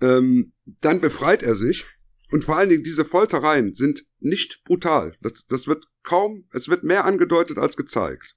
Ähm, 0.00 0.52
dann 0.80 1.00
befreit 1.00 1.44
er 1.44 1.54
sich 1.54 1.84
und 2.32 2.44
vor 2.44 2.56
allen 2.56 2.70
Dingen 2.70 2.82
diese 2.82 3.04
Foltereien 3.04 3.74
sind 3.74 4.04
nicht 4.20 4.62
brutal. 4.64 5.14
Das, 5.20 5.46
das 5.48 5.66
wird 5.66 5.84
kaum, 6.02 6.46
es 6.52 6.68
wird 6.68 6.82
mehr 6.82 7.04
angedeutet 7.04 7.58
als 7.58 7.76
gezeigt. 7.76 8.36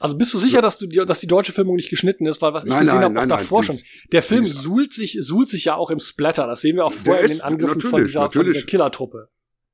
Also 0.00 0.16
bist 0.16 0.34
du 0.34 0.38
sicher, 0.38 0.60
dass 0.60 0.78
du 0.78 0.86
dass 0.88 1.20
die 1.20 1.28
deutsche 1.28 1.52
Filmung 1.52 1.76
nicht 1.76 1.88
geschnitten 1.88 2.26
ist, 2.26 2.42
weil 2.42 2.52
was 2.52 2.64
ich 2.64 2.70
nein, 2.70 2.86
gesehen 2.86 3.00
habe, 3.02 3.20
auch 3.20 3.26
davor 3.26 3.62
schon. 3.62 3.78
Der 4.10 4.24
Film 4.24 4.44
suhlt 4.44 4.92
sich, 4.92 5.16
suhlt 5.20 5.48
sich 5.48 5.66
ja 5.66 5.76
auch 5.76 5.90
im 5.90 6.00
Splatter. 6.00 6.48
Das 6.48 6.60
sehen 6.60 6.76
wir 6.76 6.84
auch 6.84 6.92
vorher 6.92 7.22
in 7.22 7.30
den 7.30 7.40
Angriffen 7.40 7.80
von 7.80 8.04
dieser, 8.04 8.28
von 8.28 8.44
dieser 8.44 8.62
Killertruppe. 8.62 9.28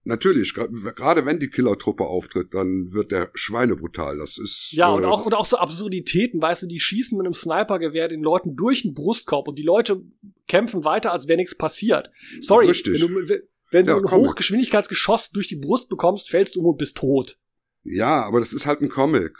Natürlich, 0.08 0.54
gerade 0.54 1.26
wenn 1.26 1.38
die 1.38 1.50
Killertruppe 1.50 2.04
auftritt, 2.04 2.54
dann 2.54 2.94
wird 2.94 3.10
der 3.10 3.30
Schweine 3.34 3.76
brutal. 3.76 4.16
Das 4.16 4.38
ist 4.38 4.70
ja 4.72 4.88
und 4.88 5.02
äh, 5.02 5.06
auch 5.06 5.26
und 5.26 5.34
auch 5.34 5.44
so 5.44 5.58
Absurditäten, 5.58 6.40
weißt 6.40 6.62
du, 6.62 6.66
die 6.66 6.80
schießen 6.80 7.18
mit 7.18 7.26
einem 7.26 7.34
Snipergewehr 7.34 8.08
den 8.08 8.22
Leuten 8.22 8.56
durch 8.56 8.84
den 8.84 8.94
Brustkorb 8.94 9.48
und 9.48 9.58
die 9.58 9.64
Leute 9.64 10.00
kämpfen 10.46 10.86
weiter, 10.86 11.12
als 11.12 11.28
wäre 11.28 11.36
nichts 11.36 11.54
passiert. 11.54 12.10
Sorry, 12.40 12.68
Richtig. 12.68 13.02
wenn 13.02 13.26
du, 13.26 13.42
wenn 13.70 13.86
ja, 13.86 14.00
du 14.00 14.06
ein 14.06 14.10
Hochgeschwindigkeitsgeschoss 14.10 15.28
durch 15.28 15.46
die 15.46 15.56
Brust 15.56 15.90
bekommst, 15.90 16.30
fällst 16.30 16.56
du 16.56 16.60
um 16.60 16.66
und 16.68 16.78
bist 16.78 16.96
tot. 16.96 17.38
Ja, 17.84 18.24
aber 18.24 18.40
das 18.40 18.54
ist 18.54 18.64
halt 18.64 18.80
ein 18.80 18.88
Comic. 18.88 19.36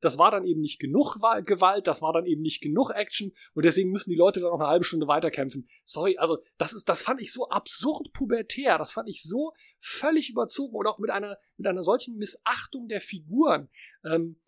Das 0.00 0.18
war 0.18 0.30
dann 0.30 0.44
eben 0.44 0.60
nicht 0.60 0.78
genug 0.78 1.16
Gewalt, 1.44 1.86
das 1.86 2.02
war 2.02 2.12
dann 2.12 2.26
eben 2.26 2.42
nicht 2.42 2.60
genug 2.60 2.90
Action 2.90 3.32
und 3.54 3.64
deswegen 3.64 3.90
müssen 3.90 4.10
die 4.10 4.16
Leute 4.16 4.40
dann 4.40 4.50
noch 4.50 4.60
eine 4.60 4.68
halbe 4.68 4.84
Stunde 4.84 5.06
weiterkämpfen. 5.06 5.68
Sorry, 5.84 6.16
also 6.18 6.38
das 6.58 6.72
ist, 6.72 6.88
das 6.88 7.02
fand 7.02 7.20
ich 7.20 7.32
so 7.32 7.48
absurd 7.48 8.12
pubertär, 8.12 8.78
das 8.78 8.92
fand 8.92 9.08
ich 9.08 9.22
so 9.22 9.52
völlig 9.78 10.30
überzogen 10.30 10.76
und 10.76 10.86
auch 10.86 10.98
mit 10.98 11.10
einer, 11.10 11.36
mit 11.56 11.66
einer 11.66 11.82
solchen 11.82 12.16
Missachtung 12.16 12.88
der 12.88 13.00
Figuren. 13.00 13.68
Ähm, 14.04 14.40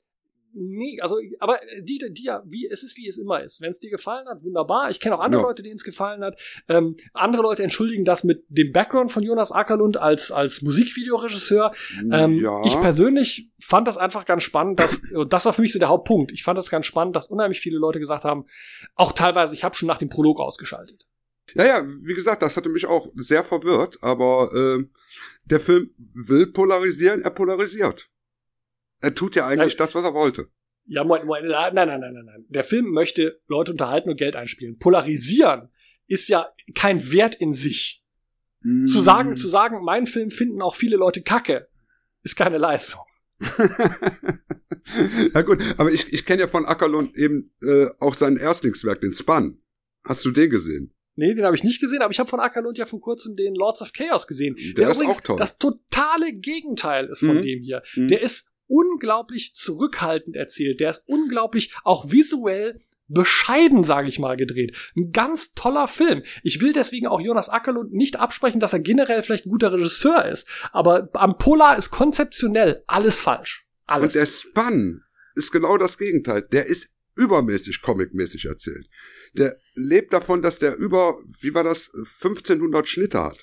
nee, 0.55 1.01
also, 1.01 1.19
aber 1.39 1.61
die, 1.81 1.99
die 2.11 2.25
ja, 2.25 2.43
wie, 2.47 2.69
es 2.69 2.83
ist 2.83 2.97
wie 2.97 3.09
es 3.09 3.19
immer 3.19 3.43
ist. 3.43 3.61
Wenn 3.61 3.71
es 3.71 3.81
dir 3.81 3.91
gefallen 3.91 4.27
hat, 4.29 4.43
wunderbar. 4.43 4.91
Ich 4.91 5.01
kenne 5.01 5.17
auch 5.17 5.21
andere 5.21 5.43
ja. 5.43 5.49
Leute, 5.49 5.63
denen 5.63 5.77
es 5.77 5.85
gefallen 5.85 6.23
hat. 6.23 6.39
Ähm, 6.69 6.97
andere 7.13 7.43
Leute 7.43 7.63
entschuldigen 7.63 8.05
das 8.05 8.25
mit 8.25 8.45
dem 8.49 8.73
Background 8.73 9.13
von 9.13 9.23
Jonas 9.23 9.53
Ackerlund 9.53 9.97
als, 9.97 10.31
als 10.33 10.63
Musikvideoregisseur. 10.63 11.73
Ähm, 12.11 12.35
ja. 12.35 12.63
Ich 12.65 12.75
persönlich 12.81 13.51
fand 13.59 13.89
das 13.89 13.99
einfach 13.99 14.25
ganz 14.25 14.43
spannend, 14.43 14.81
dass, 14.81 15.01
und 15.15 15.33
das 15.33 15.45
war 15.45 15.53
für 15.53 15.63
mich 15.63 15.73
so 15.73 15.79
der 15.79 15.89
Hauptpunkt. 15.89 16.33
Ich 16.33 16.45
fand 16.45 16.59
das 16.59 16.71
ganz 16.71 16.87
spannend, 16.87 17.17
dass 17.17 17.27
unheimlich 17.27 17.61
viele 17.61 17.79
Leute 17.79 18.01
gesagt 18.01 18.25
haben, 18.25 18.47
auch 18.95 19.13
teilweise, 19.13 19.55
ich 19.55 19.65
habe 19.65 19.75
schon 19.75 19.89
nach 19.89 19.99
dem 19.99 20.09
Prolog 20.09 20.41
ausgeschaltet. 20.41 21.07
Ja, 21.55 21.67
ja, 21.67 21.87
wie 21.87 22.15
gesagt, 22.15 22.43
das 22.43 22.57
hatte 22.57 22.69
mich 22.69 22.87
auch 22.87 23.09
sehr 23.15 23.45
verwirrt, 23.45 23.99
aber 24.01 24.51
äh, 24.55 24.85
der 25.45 25.61
Film 25.61 25.91
will 25.97 26.47
polarisieren, 26.47 27.23
er 27.23 27.31
polarisiert. 27.31 28.12
Er 29.03 29.15
tut 29.15 29.37
ja 29.37 29.47
eigentlich 29.47 29.77
das, 29.77 29.95
was 29.95 30.05
er 30.05 30.15
wollte. 30.15 30.49
Ja, 30.87 31.05
nein, 31.05 31.21
nein, 31.27 31.75
nein, 31.75 31.75
nein, 31.75 32.01
nein, 32.01 32.25
nein. 32.25 32.45
Der 32.49 32.65
Film 32.65 32.87
möchte 32.91 33.41
Leute 33.47 33.73
unterhalten 33.73 34.11
und 34.11 34.17
Geld 34.17 34.35
einspielen. 34.37 34.79
Polarisieren 34.79 35.69
ist 36.07 36.29
ja 36.29 36.53
kein 36.75 37.13
Wert 37.13 37.35
in 37.35 37.55
sich. 37.55 38.03
Mm. 38.61 38.87
Zu 38.87 39.01
sagen, 39.01 39.37
zu 39.37 39.49
sagen, 39.49 39.85
meinen 39.85 40.07
Film 40.07 40.31
finden 40.31 40.61
auch 40.63 40.75
viele 40.75 40.97
Leute 40.97 41.23
kacke, 41.23 41.69
ist 42.23 42.37
keine 42.37 42.59
Leistung. 42.59 43.03
ja 45.35 45.43
gut, 45.43 45.59
aber 45.79 45.91
ich, 45.91 46.13
ich 46.13 46.25
kenne 46.25 46.43
ja 46.43 46.49
von 46.49 46.65
Ackerlund 46.65 47.17
eben 47.17 47.53
äh, 47.63 47.87
auch 47.99 48.15
sein 48.15 48.37
Erstlingswerk, 48.37 49.01
den 49.01 49.15
Span. 49.15 49.59
Hast 50.05 50.25
du 50.25 50.31
den 50.31 50.51
gesehen? 50.51 50.93
Nee, 51.15 51.35
den 51.35 51.45
habe 51.45 51.55
ich 51.55 51.63
nicht 51.63 51.81
gesehen, 51.81 52.03
aber 52.03 52.11
ich 52.11 52.19
habe 52.19 52.31
von 52.31 52.41
Akalund 52.41 52.79
ja 52.79 52.87
vor 52.87 53.01
kurzem 53.01 53.37
den 53.37 53.55
Lords 53.55 53.83
of 53.83 53.93
Chaos 53.93 54.27
gesehen. 54.27 54.57
Der, 54.77 54.91
ist 54.91 55.05
auch 55.05 55.21
toll. 55.21 55.39
das 55.39 55.59
totale 55.59 56.33
Gegenteil 56.33 57.07
ist 57.09 57.21
von 57.21 57.37
Mhm. 57.37 57.43
dem 57.43 57.63
hier. 57.63 57.83
Mhm. 57.95 58.09
Der 58.09 58.23
ist 58.23 58.51
unglaublich 58.67 59.55
zurückhaltend 59.55 60.37
erzählt. 60.37 60.81
Der 60.81 60.91
ist 60.91 61.05
unglaublich 61.07 61.75
auch 61.85 62.11
visuell 62.11 62.81
bescheiden, 63.09 63.85
sage 63.85 64.09
ich 64.09 64.19
mal, 64.19 64.37
gedreht. 64.37 64.77
Ein 64.97 65.13
ganz 65.13 65.55
toller 65.55 65.89
Film. 65.89 66.23
Ich 66.43 66.61
will 66.61 66.73
deswegen 66.73 67.07
auch 67.07 67.21
Jonas 67.21 67.49
Ackerlund 67.49 67.93
nicht 67.93 68.17
absprechen, 68.17 68.61
dass 68.61 68.73
er 68.73 68.81
generell 68.81 69.23
vielleicht 69.23 69.47
ein 69.47 69.51
guter 69.51 69.73
Regisseur 69.73 70.25
ist. 70.25 70.49
Aber 70.73 71.11
am 71.15 71.37
Polar 71.39 71.77
ist 71.77 71.91
konzeptionell 71.91 72.83
alles 72.87 73.19
falsch. 73.19 73.67
Alles. 73.87 74.15
Und 74.15 74.21
der 74.21 74.27
Spun 74.27 75.03
ist 75.35 75.53
genau 75.53 75.77
das 75.77 75.99
Gegenteil. 75.99 76.43
Der 76.53 76.67
ist 76.67 76.95
übermäßig 77.15 77.83
comicmäßig 77.83 78.47
erzählt. 78.47 78.89
Der 79.35 79.57
lebt 79.75 80.13
davon, 80.13 80.43
dass 80.43 80.59
der 80.59 80.77
über, 80.77 81.19
wie 81.41 81.55
war 81.55 81.65
das, 81.65 81.91
1500 81.95 82.89
Schnitte 82.89 83.23
hat. 83.23 83.39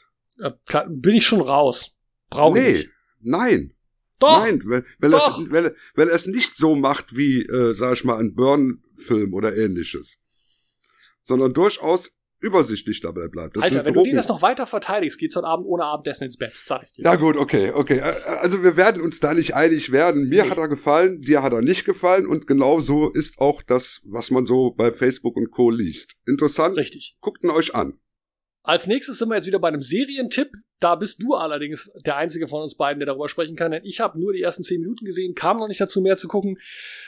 Klar, 0.67 0.87
bin 0.89 1.15
ich 1.15 1.25
schon 1.25 1.41
raus. 1.41 1.97
Brauche 2.29 2.57
ich 2.59 2.63
nee, 2.63 2.71
nicht. 2.71 2.89
nein. 3.19 3.73
Doch. 4.19 4.39
Nein, 4.39 4.61
weil, 4.65 4.85
weil, 4.99 5.11
Doch. 5.11 5.39
Es, 5.41 5.51
weil, 5.51 5.75
weil 5.95 6.09
er 6.09 6.15
es 6.15 6.27
nicht 6.27 6.55
so 6.55 6.75
macht 6.75 7.15
wie, 7.15 7.41
äh, 7.43 7.73
sag 7.73 7.93
ich 7.93 8.03
mal, 8.03 8.17
ein 8.17 8.35
Burn-Film 8.35 9.33
oder 9.33 9.55
ähnliches. 9.55 10.17
Sondern 11.23 11.53
durchaus 11.53 12.11
übersichtlich 12.41 13.01
dabei 13.01 13.27
bleibt. 13.27 13.57
Das 13.57 13.63
Alter, 13.63 13.79
wenn 13.83 13.93
du 13.93 13.99
Drogen- 13.99 14.11
den 14.11 14.15
jetzt 14.15 14.29
noch 14.29 14.41
weiter 14.41 14.65
verteidigst, 14.65 15.19
geht's 15.19 15.35
heute 15.35 15.45
Abend 15.47 15.65
ohne 15.67 15.83
Abendessen 15.83 16.23
ins 16.23 16.37
Bett, 16.37 16.53
sag 16.65 16.83
ich 16.83 16.93
dir. 16.93 17.03
Ja 17.03 17.15
gut, 17.15 17.35
okay, 17.35 17.71
okay. 17.73 17.99
Also 17.99 18.63
wir 18.63 18.77
werden 18.77 19.01
uns 19.01 19.19
da 19.19 19.33
nicht 19.33 19.55
einig 19.55 19.91
werden. 19.91 20.29
Mir 20.29 20.43
Nee. 20.45 20.49
hat 20.49 20.57
er 20.57 20.69
gefallen, 20.69 21.21
dir 21.21 21.43
hat 21.43 21.51
er 21.51 21.61
nicht 21.61 21.83
gefallen 21.83 22.25
und 22.25 22.47
genau 22.47 22.79
so 22.79 23.09
ist 23.09 23.39
auch 23.39 23.61
das, 23.61 23.99
was 24.05 24.31
man 24.31 24.45
so 24.45 24.71
bei 24.71 24.91
Facebook 24.93 25.35
und 25.35 25.51
Co. 25.51 25.69
liest. 25.69 26.13
Interessant. 26.25 26.77
Richtig. 26.77 27.17
Guckt 27.19 27.43
ihn 27.43 27.49
euch 27.49 27.75
an. 27.75 27.99
Als 28.63 28.87
nächstes 28.87 29.17
sind 29.17 29.29
wir 29.29 29.35
jetzt 29.35 29.47
wieder 29.47 29.59
bei 29.59 29.69
einem 29.69 29.81
Serientipp. 29.81 30.51
Da 30.79 30.95
bist 30.95 31.21
du 31.21 31.35
allerdings 31.35 31.91
der 32.05 32.15
einzige 32.15 32.47
von 32.47 32.63
uns 32.63 32.75
beiden, 32.75 32.99
der 32.99 33.07
darüber 33.07 33.27
sprechen 33.27 33.55
kann, 33.55 33.71
denn 33.71 33.83
ich 33.83 33.99
habe 33.99 34.19
nur 34.19 34.31
die 34.31 34.41
ersten 34.41 34.63
zehn 34.63 34.79
Minuten 34.79 35.05
gesehen, 35.05 35.35
kam 35.35 35.57
noch 35.57 35.67
nicht 35.67 35.81
dazu, 35.81 36.01
mehr 36.01 36.15
zu 36.15 36.29
gucken. 36.29 36.57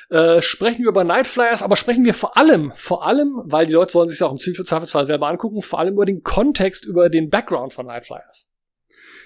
Äh, 0.09 0.41
sprechen 0.41 0.83
wir 0.83 0.89
über 0.89 1.05
Night 1.05 1.27
Flyers, 1.27 1.63
aber 1.63 1.77
sprechen 1.77 2.03
wir 2.03 2.13
vor 2.13 2.37
allem, 2.37 2.73
vor 2.75 3.05
allem, 3.05 3.41
weil 3.45 3.65
die 3.65 3.73
Leute 3.73 3.93
sollen 3.93 4.09
sich 4.09 4.21
auch 4.23 4.31
im 4.31 4.39
Zweifelsfall 4.39 5.05
selber 5.05 5.27
angucken, 5.27 5.61
vor 5.61 5.79
allem 5.79 5.93
über 5.93 6.05
den 6.05 6.21
Kontext, 6.21 6.85
über 6.85 7.09
den 7.09 7.29
Background 7.29 7.71
von 7.71 7.85
Night 7.85 8.05
Flyers. 8.05 8.49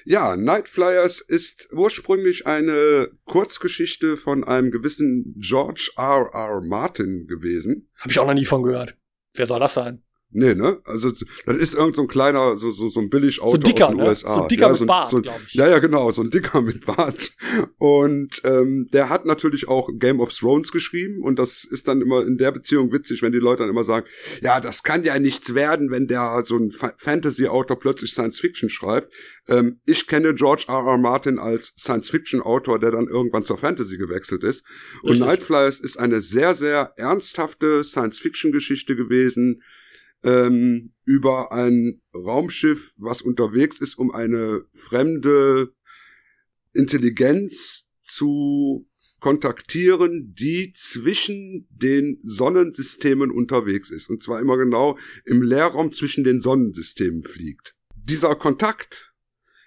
Ja, 0.08 0.38
Night 0.38 0.70
Flyers 0.70 1.20
ist 1.22 1.68
ursprünglich 1.72 2.46
eine 2.46 3.10
Kurzgeschichte 3.26 4.18
von 4.18 4.44
einem 4.44 4.70
gewissen 4.70 5.34
George 5.40 5.92
R. 5.98 6.30
R. 6.32 6.62
Martin 6.62 7.26
gewesen. 7.26 7.90
Habe 7.98 8.12
ich 8.12 8.20
auch 8.20 8.28
noch 8.28 8.36
nie 8.36 8.46
von 8.46 8.62
gehört. 8.62 8.96
Wer 9.34 9.48
soll 9.48 9.60
das 9.60 9.74
sein? 9.74 10.05
Nee, 10.38 10.54
ne? 10.54 10.80
Also 10.84 11.12
das 11.12 11.58
ist 11.58 11.76
irgend 11.76 11.96
so 11.96 12.02
ein 12.02 12.08
kleiner, 12.10 12.58
so, 12.58 12.72
so, 12.72 12.90
so 12.90 13.00
ein 13.00 13.10
Billigauto 13.10 13.52
So 13.52 13.56
ein 13.58 13.62
dicker, 13.62 13.86
aus 13.88 13.92
den 13.92 13.98
ne? 13.98 14.04
USA. 14.10 14.34
So 14.36 14.42
ein 14.42 14.48
dicker 14.50 14.70
mit 14.72 14.82
ein- 14.82 14.88
Bart, 14.88 15.10
so, 15.10 15.22
glaub 15.22 15.40
ich. 15.48 15.54
Ja, 15.54 15.70
ja, 15.70 15.80
genau, 15.80 16.12
so 16.12 16.24
ein 16.24 16.30
dicker 16.30 16.62
mit 16.62 16.86
Bart. 16.86 17.32
Und 17.78 18.42
ähm, 18.44 18.90
der 18.92 19.10
hat 19.10 19.26
natürlich 19.26 19.68
auch 19.70 19.90
Game 19.98 20.20
of 20.20 20.34
Thrones 20.34 20.72
geschrieben 20.74 21.22
und 21.24 21.40
das 21.40 21.64
ist 21.64 21.88
dann 21.88 22.02
immer 22.02 22.26
in 22.26 22.38
der 22.38 22.52
Beziehung 22.52 22.92
witzig, 22.92 23.22
wenn 23.22 23.32
die 23.32 23.38
Leute 23.40 23.62
dann 23.62 23.70
immer 23.70 23.86
sagen, 23.86 24.06
ja, 24.42 24.60
das 24.60 24.84
kann 24.84 25.04
ja 25.06 25.18
nichts 25.20 25.56
werden, 25.56 25.90
wenn 25.90 26.08
der 26.08 26.44
so 26.46 26.58
ein 26.58 26.72
Fa- 26.72 26.94
Fantasy-Autor 26.98 27.80
plötzlich 27.80 28.12
Science-Fiction 28.12 28.70
schreibt. 28.70 29.10
Ähm, 29.48 29.80
ich 29.86 30.06
kenne 30.06 30.34
George 30.36 30.66
R. 30.68 30.86
R. 30.86 30.98
Martin 30.98 31.40
als 31.40 31.74
Science-Fiction-Autor, 31.78 32.80
der 32.80 32.92
dann 32.92 33.08
irgendwann 33.08 33.46
zur 33.46 33.58
Fantasy 33.58 33.98
gewechselt 33.98 34.44
ist. 34.44 34.66
Und 35.02 35.12
Richtig. 35.12 35.28
Night 35.28 35.44
Flyers 35.44 35.80
ist 35.80 35.98
eine 35.98 36.20
sehr, 36.20 36.56
sehr 36.56 36.92
ernsthafte 36.98 37.84
Science-Fiction-Geschichte 37.86 38.96
gewesen 38.98 39.62
ähm, 40.26 40.92
über 41.06 41.52
ein 41.52 42.02
Raumschiff, 42.14 42.94
was 42.98 43.22
unterwegs 43.22 43.80
ist, 43.80 43.98
um 43.98 44.12
eine 44.12 44.66
fremde 44.74 45.72
Intelligenz 46.74 47.88
zu 48.04 48.90
kontaktieren, 49.20 50.34
die 50.38 50.74
zwischen 50.74 51.68
den 51.70 52.20
Sonnensystemen 52.24 53.32
unterwegs 53.32 53.92
ist. 53.92 54.10
Und 54.10 54.22
zwar 54.22 54.42
immer 54.42 54.58
genau 54.58 54.98
im 55.26 55.42
Leerraum 55.42 55.94
zwischen 55.94 56.24
den 56.24 56.42
Sonnensystemen 56.42 57.22
fliegt. 57.22 57.76
Dieser 57.96 58.36
Kontakt 58.36 59.14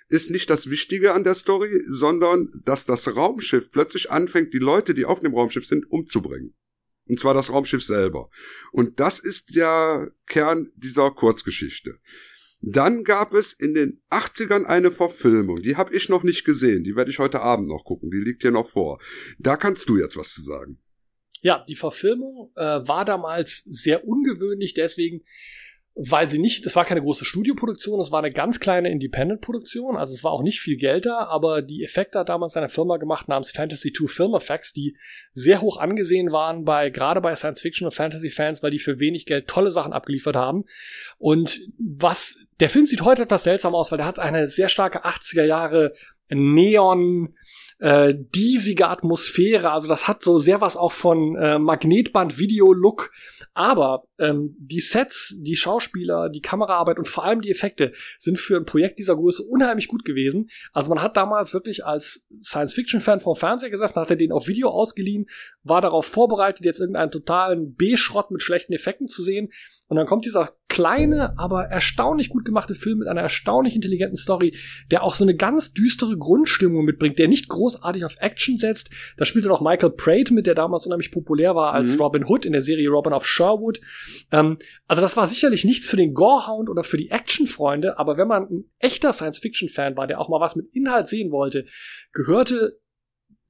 ist 0.09 0.31
nicht 0.31 0.51
das 0.51 0.71
Wichtige 0.71 1.13
an 1.13 1.25
der 1.25 1.35
Story, 1.35 1.83
sondern 1.89 2.51
dass 2.65 2.85
das 2.85 3.15
Raumschiff 3.15 3.71
plötzlich 3.71 4.11
anfängt, 4.11 4.55
die 4.55 4.59
Leute, 4.59 4.95
die 4.95 5.05
auf 5.05 5.21
dem 5.21 5.35
Raumschiff 5.35 5.67
sind, 5.67 5.91
umzubringen. 5.91 6.55
Und 7.09 7.19
zwar 7.19 7.35
das 7.35 7.53
Raumschiff 7.53 7.83
selber. 7.83 8.31
Und 8.73 9.01
das 9.01 9.19
ist 9.19 9.57
der 9.57 10.13
Kern 10.27 10.71
dieser 10.77 11.11
Kurzgeschichte. 11.11 11.99
Dann 12.61 13.05
gab 13.05 13.35
es 13.35 13.53
in 13.53 13.75
den 13.75 14.01
80ern 14.11 14.65
eine 14.65 14.91
Verfilmung, 14.91 15.63
die 15.63 15.77
habe 15.77 15.95
ich 15.95 16.09
noch 16.09 16.25
nicht 16.25 16.45
gesehen, 16.45 16.83
die 16.83 16.97
werde 16.97 17.11
ich 17.11 17.21
heute 17.21 17.41
Abend 17.41 17.69
noch 17.69 17.85
gucken, 17.85 18.11
die 18.11 18.19
liegt 18.19 18.43
hier 18.43 18.51
noch 18.51 18.67
vor. 18.67 18.99
Da 19.39 19.57
kannst 19.57 19.89
du 19.89 19.97
jetzt 19.97 20.17
was 20.17 20.35
zu 20.35 20.43
sagen. 20.43 20.79
Ja, 21.41 21.65
die 21.69 21.77
Verfilmung 21.77 22.51
äh, 22.57 22.63
war 22.63 23.05
damals 23.05 23.63
sehr 23.65 24.05
ungewöhnlich, 24.05 24.75
deswegen, 24.75 25.23
weil 26.01 26.29
sie 26.29 26.39
nicht, 26.39 26.65
das 26.65 26.77
war 26.77 26.85
keine 26.85 27.03
große 27.03 27.25
Studioproduktion, 27.25 28.01
es 28.01 28.13
war 28.13 28.21
eine 28.21 28.31
ganz 28.31 28.61
kleine 28.61 28.89
Independent-Produktion, 28.89 29.97
also 29.97 30.15
es 30.15 30.23
war 30.23 30.31
auch 30.31 30.43
nicht 30.43 30.61
viel 30.61 30.77
Geld 30.77 31.07
da, 31.07 31.27
aber 31.27 31.61
die 31.61 31.83
Effekte 31.83 32.21
hat 32.21 32.29
damals 32.29 32.57
eine 32.57 32.69
Firma 32.69 32.99
gemacht 32.99 33.27
namens 33.27 33.51
Fantasy 33.51 33.93
2 33.93 34.07
Film 34.07 34.35
Effects, 34.35 34.73
die 34.73 34.97
sehr 35.33 35.61
hoch 35.61 35.77
angesehen 35.77 36.31
waren 36.31 36.65
bei, 36.65 36.91
gerade 36.91 37.21
bei 37.21 37.35
Science-Fiction 37.35 37.85
und 37.85 37.95
Fantasy-Fans, 37.95 38.63
weil 38.63 38.71
die 38.71 38.79
für 38.79 39.01
wenig 39.01 39.27
Geld 39.27 39.49
tolle 39.49 39.73
Sachen 39.73 39.93
abgeliefert 39.93 40.37
haben. 40.37 40.63
Und 41.19 41.61
was, 41.79 42.37
der 42.61 42.71
Film 42.71 42.87
sieht 42.87 43.03
heute 43.03 43.23
etwas 43.23 43.43
seltsam 43.43 43.75
aus, 43.75 43.91
weil 43.91 43.99
der 43.99 44.07
hat 44.07 44.21
eine 44.21 44.47
sehr 44.47 44.69
starke 44.69 45.05
80er 45.05 45.45
Jahre 45.45 45.95
Neon, 46.31 47.35
äh, 47.79 48.15
diesige 48.15 48.89
Atmosphäre. 48.89 49.71
Also 49.71 49.89
das 49.89 50.09
hat 50.09 50.23
so 50.23 50.39
sehr 50.39 50.61
was 50.61 50.77
auch 50.77 50.93
von 50.93 51.37
äh, 51.37 51.59
Magnetband-Video-Look. 51.59 53.13
Aber 53.55 54.05
ähm, 54.19 54.57
die 54.59 54.81
Sets, 54.81 55.37
die 55.39 55.57
Schauspieler, 55.57 56.29
die 56.29 56.41
Kameraarbeit 56.41 56.99
und 56.99 57.09
vor 57.09 57.25
allem 57.25 57.41
die 57.41 57.51
Effekte 57.51 57.93
sind 58.19 58.39
für 58.39 58.57
ein 58.57 58.65
Projekt 58.65 58.99
dieser 58.99 59.17
Größe 59.17 59.43
unheimlich 59.43 59.89
gut 59.89 60.05
gewesen. 60.05 60.51
Also 60.73 60.89
man 60.93 61.03
hat 61.03 61.17
damals 61.17 61.55
wirklich 61.55 61.85
als 61.85 62.27
Science-Fiction-Fan 62.43 63.21
vom 63.21 63.37
Fernseher 63.37 63.71
gesessen, 63.71 64.01
hat 64.01 64.11
er 64.11 64.17
den 64.17 64.33
auf 64.33 64.49
Video 64.49 64.71
ausgeliehen, 64.71 65.27
war 65.63 65.81
darauf 65.81 66.07
vorbereitet, 66.07 66.65
jetzt 66.65 66.81
irgendeinen 66.81 67.11
totalen 67.11 67.75
B-Schrott 67.75 68.31
mit 68.31 68.43
schlechten 68.43 68.73
Effekten 68.73 69.07
zu 69.07 69.23
sehen. 69.23 69.51
Und 69.89 69.97
dann 69.97 70.07
kommt 70.07 70.27
dieser 70.27 70.53
kleine, 70.69 71.39
aber 71.39 71.65
erstaunlich 71.65 72.29
gut 72.29 72.45
gemachte 72.45 72.75
Film 72.75 72.99
mit 72.99 73.09
einer 73.09 73.23
erstaunlich 73.23 73.75
intelligenten 73.75 74.19
Story, 74.19 74.55
der 74.91 75.03
auch 75.03 75.15
so 75.15 75.25
eine 75.25 75.35
ganz 75.35 75.73
düstere 75.73 76.19
Grundstimmung 76.19 76.85
mitbringt, 76.85 77.19
der 77.19 77.27
nicht 77.27 77.49
großartig 77.49 78.05
auf 78.05 78.17
Action 78.21 78.59
setzt. 78.59 78.91
Da 79.17 79.25
spielte 79.25 79.49
noch 79.49 79.63
Michael 79.63 79.91
Prate 79.91 80.35
mit, 80.35 80.47
der 80.47 80.55
damals 80.55 80.85
unheimlich 80.85 81.11
populär 81.11 81.55
war 81.55 81.73
als 81.73 81.95
Mhm. 81.95 82.01
Robin 82.03 82.25
Hood 82.27 82.45
in 82.45 82.53
der 82.53 82.61
Serie 82.61 82.91
Robin 82.91 83.15
of 83.15 83.27
Sherwood. 83.27 83.81
Ähm, 84.31 84.59
also 84.87 85.01
das 85.01 85.17
war 85.17 85.27
sicherlich 85.27 85.65
nichts 85.65 85.89
für 85.89 85.97
den 85.97 86.13
Gorehound 86.13 86.69
oder 86.69 86.85
für 86.85 86.99
die 86.99 87.11
Actionfreunde, 87.11 87.99
aber 87.99 88.19
wenn 88.19 88.29
man 88.29 88.43
ein 88.45 88.65
echter 88.79 89.15
Science-Fiction-Fan 89.15 89.97
war, 89.97 90.07
der 90.07 90.21
auch 90.21 90.29
mal 90.29 90.41
was 90.41 90.55
mit 90.55 90.75
Inhalt 90.75 91.09
sehen 91.09 91.33
wollte, 91.33 91.65
gehörte 92.13 92.79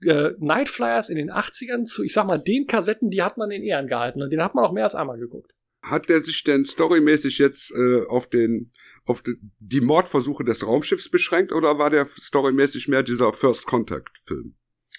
äh, 0.05 0.31
Night 0.39 0.69
Flyers 0.69 1.11
in 1.11 1.17
den 1.17 1.33
80ern 1.33 1.85
zu, 1.85 2.05
ich 2.05 2.13
sag 2.13 2.27
mal, 2.27 2.39
den 2.39 2.67
Kassetten, 2.69 3.11
die 3.11 3.23
hat 3.23 3.37
man 3.37 3.51
in 3.51 3.65
Ehren 3.65 3.89
gehalten. 3.89 4.23
Und 4.23 4.33
den 4.33 4.43
hat 4.43 4.55
man 4.55 4.65
auch 4.65 4.73
mehr 4.73 4.85
als 4.85 4.95
einmal 4.95 5.19
geguckt. 5.19 5.53
Hat 5.91 6.09
der 6.09 6.21
sich 6.23 6.45
denn 6.45 6.65
storymäßig 6.65 7.39
jetzt 7.39 7.71
äh, 7.73 8.05
auf 8.09 8.29
den 8.29 8.73
auf 9.07 9.23
die, 9.59 9.81
Mordversuche 9.81 10.45
des 10.45 10.67
Raumschiffs 10.67 11.09
beschränkt 11.09 11.53
oder 11.53 11.79
war 11.79 11.89
der 11.89 12.07
storymäßig 12.07 12.89
mehr 12.89 13.03
dieser 13.03 13.33
First 13.33 13.65
Contact 13.67 14.11
Film? 14.23 14.55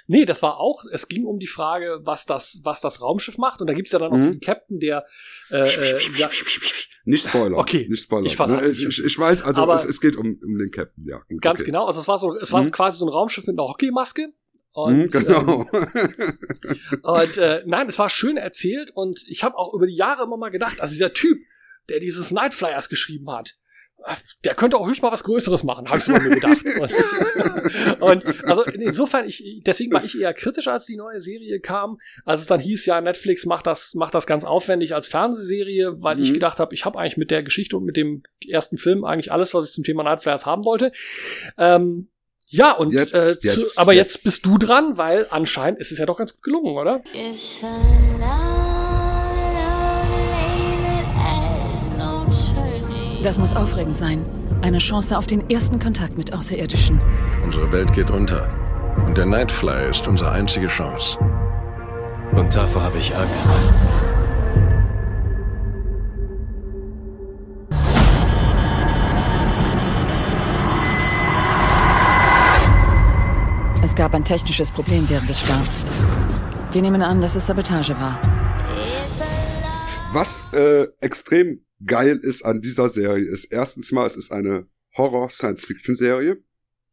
Nee, 0.07 0.25
das 0.25 0.41
war 0.41 0.57
auch, 0.59 0.83
es 0.91 1.07
ging 1.07 1.25
um 1.25 1.37
die 1.37 1.45
Frage, 1.47 1.99
was 2.03 2.25
das, 2.25 2.61
was 2.63 2.81
das 2.81 3.01
Raumschiff 3.03 3.37
macht. 3.37 3.61
Und 3.61 3.67
da 3.69 3.73
gibt's 3.75 3.91
ja 3.91 3.99
dann 3.99 4.11
auch 4.11 4.17
Mhm. 4.17 4.21
diesen 4.21 4.39
Captain, 4.39 4.79
der 4.79 5.05
äh, 5.51 5.59
äh, 5.59 5.99
ja, 6.17 6.27
Nicht 7.05 7.27
Spoiler. 7.27 7.57
Okay, 7.57 7.87
nicht 7.87 8.03
Spoiler. 8.03 8.25
ich 8.25 8.39
Ne, 8.39 8.61
nicht. 8.69 8.81
ich, 8.83 9.03
ich 9.05 9.19
weiß, 9.19 9.43
also 9.43 9.71
es, 9.71 9.85
es 9.85 10.01
geht 10.01 10.15
um, 10.15 10.39
um 10.43 10.57
den 10.57 10.71
Captain, 10.71 11.03
ja. 11.07 11.21
Gut, 11.29 11.41
ganz 11.43 11.59
okay. 11.59 11.67
genau. 11.67 11.85
Also 11.85 12.01
es 12.01 12.07
war 12.07 12.17
so, 12.17 12.35
es 12.35 12.51
war 12.51 12.63
Mhm. 12.63 12.71
quasi 12.71 12.97
so 12.97 13.05
ein 13.05 13.09
Raumschiff 13.09 13.45
mit 13.45 13.59
einer 13.59 13.67
Hockeymaske. 13.67 14.29
Und, 14.71 14.97
Mhm, 14.97 15.07
genau. 15.09 15.65
Ähm, 15.73 16.99
und 17.03 17.37
äh, 17.37 17.63
nein, 17.65 17.87
es 17.89 17.97
war 17.99 18.09
schön 18.09 18.37
erzählt 18.37 18.91
und 18.93 19.23
ich 19.27 19.43
habe 19.43 19.57
auch 19.57 19.73
über 19.73 19.87
die 19.87 19.95
Jahre 19.95 20.23
immer 20.23 20.37
mal 20.37 20.49
gedacht, 20.49 20.79
also 20.81 20.93
dieser 20.93 21.13
Typ, 21.13 21.39
der 21.89 21.99
dieses 21.99 22.31
Night 22.31 22.53
Flyers 22.53 22.87
geschrieben 22.87 23.31
hat, 23.31 23.55
äh, 24.05 24.13
der 24.43 24.53
könnte 24.55 24.77
auch 24.77 24.87
ruhig 24.87 25.01
mal 25.01 25.11
was 25.11 25.23
Größeres 25.23 25.63
machen, 25.63 25.89
habe 25.89 25.97
ich 25.97 26.05
so 26.05 26.11
mir 26.11 26.29
gedacht. 26.29 26.63
Und, 27.99 28.23
und 28.23 28.45
also 28.49 28.63
insofern, 28.63 29.27
ich, 29.27 29.61
deswegen 29.65 29.91
war 29.91 30.03
ich 30.03 30.19
eher 30.19 30.33
kritisch, 30.33 30.67
als 30.67 30.85
die 30.85 30.95
neue 30.95 31.19
Serie 31.19 31.59
kam. 31.59 31.97
Als 32.25 32.41
es 32.41 32.47
dann 32.47 32.59
hieß, 32.59 32.85
ja, 32.85 33.01
Netflix 33.01 33.45
macht 33.45 33.67
das, 33.67 33.93
macht 33.95 34.13
das 34.15 34.25
ganz 34.27 34.45
aufwendig 34.45 34.95
als 34.95 35.07
Fernsehserie, 35.07 36.01
weil 36.01 36.19
ich 36.19 36.29
Mhm. 36.29 36.35
gedacht 36.35 36.59
habe, 36.59 36.73
ich 36.73 36.85
habe 36.85 36.97
eigentlich 36.97 37.17
mit 37.17 37.31
der 37.31 37.43
Geschichte 37.43 37.75
und 37.77 37.83
mit 37.85 37.97
dem 37.97 38.23
ersten 38.47 38.77
Film 38.77 39.03
eigentlich 39.03 39.31
alles, 39.31 39.53
was 39.53 39.65
ich 39.65 39.71
zum 39.73 39.83
Thema 39.83 40.03
Night 40.03 40.21
Flyers 40.21 40.45
haben 40.45 40.63
wollte. 40.65 40.91
Ähm, 41.57 42.09
ja, 42.51 42.71
und 42.71 42.91
Jetzt, 42.93 43.13
äh, 43.13 43.35
jetzt, 43.41 43.75
zu, 43.75 43.79
aber 43.79 43.93
jetzt. 43.93 44.15
jetzt. 44.15 44.23
bist 44.23 44.45
du 44.45 44.57
dran, 44.57 44.97
weil 44.97 45.27
anscheinend 45.29 45.79
ist 45.79 45.91
es 45.91 45.99
ja 45.99 46.05
doch 46.05 46.17
ganz 46.17 46.33
gut 46.33 46.43
gelungen, 46.43 46.75
oder? 46.77 47.01
Das 53.23 53.37
muss 53.37 53.55
aufregend 53.55 53.97
sein. 53.97 54.25
Eine 54.61 54.79
Chance 54.79 55.17
auf 55.17 55.27
den 55.27 55.49
ersten 55.49 55.79
Kontakt 55.79 56.17
mit 56.17 56.33
Außerirdischen. 56.33 56.99
Unsere 57.43 57.71
Welt 57.71 57.93
geht 57.93 58.09
unter. 58.09 58.49
Und 59.05 59.15
der 59.15 59.25
Nightfly 59.25 59.89
ist 59.89 60.07
unsere 60.07 60.31
einzige 60.31 60.67
Chance. 60.67 61.19
Und 62.31 62.55
davor 62.55 62.83
habe 62.83 62.97
ich 62.97 63.15
Angst. 63.15 63.49
Gab 73.99 74.13
ein 74.13 74.23
technisches 74.23 74.71
Problem 74.71 75.09
während 75.09 75.27
des 75.27 75.41
Starts. 75.41 75.83
Wir 76.71 76.81
nehmen 76.81 77.01
an, 77.01 77.19
dass 77.19 77.35
es 77.35 77.47
Sabotage 77.47 77.99
war. 77.99 78.21
Was 80.13 80.41
äh, 80.53 80.87
extrem 81.01 81.65
geil 81.85 82.15
ist 82.15 82.45
an 82.45 82.61
dieser 82.61 82.87
Serie 82.87 83.25
ist 83.25 83.51
erstens 83.51 83.91
mal, 83.91 84.07
es 84.07 84.15
ist 84.15 84.31
eine 84.31 84.67
Horror-Science-Fiction-Serie. 84.95 86.41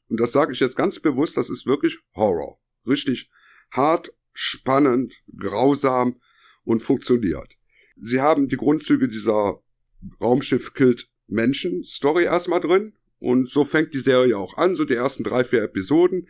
Und 0.08 0.18
das 0.18 0.32
sage 0.32 0.52
ich 0.52 0.58
jetzt 0.58 0.74
ganz 0.74 0.98
bewusst, 0.98 1.36
das 1.36 1.48
ist 1.48 1.64
wirklich 1.64 1.96
Horror. 2.16 2.58
Richtig 2.84 3.30
hart, 3.70 4.12
spannend, 4.32 5.14
grausam 5.38 6.20
und 6.64 6.82
funktioniert. 6.82 7.52
Sie 7.94 8.20
haben 8.20 8.48
die 8.48 8.56
Grundzüge 8.56 9.06
dieser 9.06 9.60
Raumschiff 10.20 10.74
killt 10.74 11.08
Menschen 11.28 11.84
Story 11.84 12.24
erstmal 12.24 12.60
drin. 12.60 12.94
Und 13.20 13.48
so 13.48 13.64
fängt 13.64 13.94
die 13.94 14.00
Serie 14.00 14.36
auch 14.36 14.56
an, 14.56 14.74
so 14.74 14.84
die 14.84 14.94
ersten 14.94 15.22
drei, 15.22 15.44
vier 15.44 15.62
Episoden. 15.62 16.26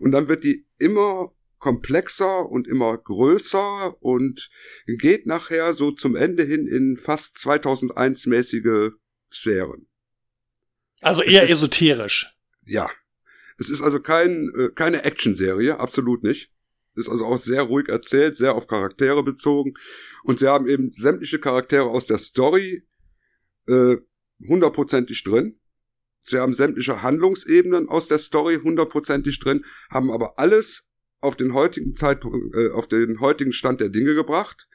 Und 0.00 0.12
dann 0.12 0.28
wird 0.28 0.44
die 0.44 0.66
immer 0.78 1.32
komplexer 1.58 2.48
und 2.50 2.68
immer 2.68 2.96
größer 2.98 3.96
und 4.02 4.50
geht 4.86 5.26
nachher 5.26 5.72
so 5.72 5.92
zum 5.92 6.14
Ende 6.14 6.44
hin 6.44 6.66
in 6.66 6.96
fast 6.98 7.38
2001-mäßige 7.38 8.92
Sphären. 9.32 9.88
Also 11.00 11.22
eher 11.22 11.44
ist, 11.44 11.50
esoterisch. 11.50 12.36
Ja. 12.66 12.90
Es 13.58 13.70
ist 13.70 13.80
also 13.80 14.00
kein, 14.00 14.50
äh, 14.58 14.70
keine 14.74 15.04
Action-Serie, 15.04 15.78
absolut 15.78 16.22
nicht. 16.22 16.50
Ist 16.96 17.08
also 17.08 17.24
auch 17.24 17.38
sehr 17.38 17.62
ruhig 17.62 17.88
erzählt, 17.88 18.36
sehr 18.36 18.54
auf 18.54 18.66
Charaktere 18.66 19.22
bezogen. 19.22 19.74
Und 20.22 20.38
sie 20.38 20.48
haben 20.48 20.68
eben 20.68 20.92
sämtliche 20.92 21.38
Charaktere 21.38 21.86
aus 21.86 22.06
der 22.06 22.18
Story 22.18 22.86
äh, 23.66 23.96
hundertprozentig 24.46 25.24
drin. 25.24 25.58
Sie 26.26 26.38
haben 26.38 26.54
sämtliche 26.54 27.02
Handlungsebenen 27.02 27.88
aus 27.88 28.08
der 28.08 28.18
Story 28.18 28.58
hundertprozentig 28.62 29.38
drin, 29.40 29.64
haben 29.90 30.10
aber 30.10 30.38
alles 30.38 30.84
auf 31.20 31.36
den 31.36 31.52
heutigen 31.52 31.94
Zeitpunkt, 31.94 32.54
äh, 32.54 32.70
auf 32.70 32.88
den 32.88 33.20
heutigen 33.20 33.52
Stand 33.52 33.80
der 33.80 33.90
Dinge 33.90 34.14
gebracht. 34.14 34.66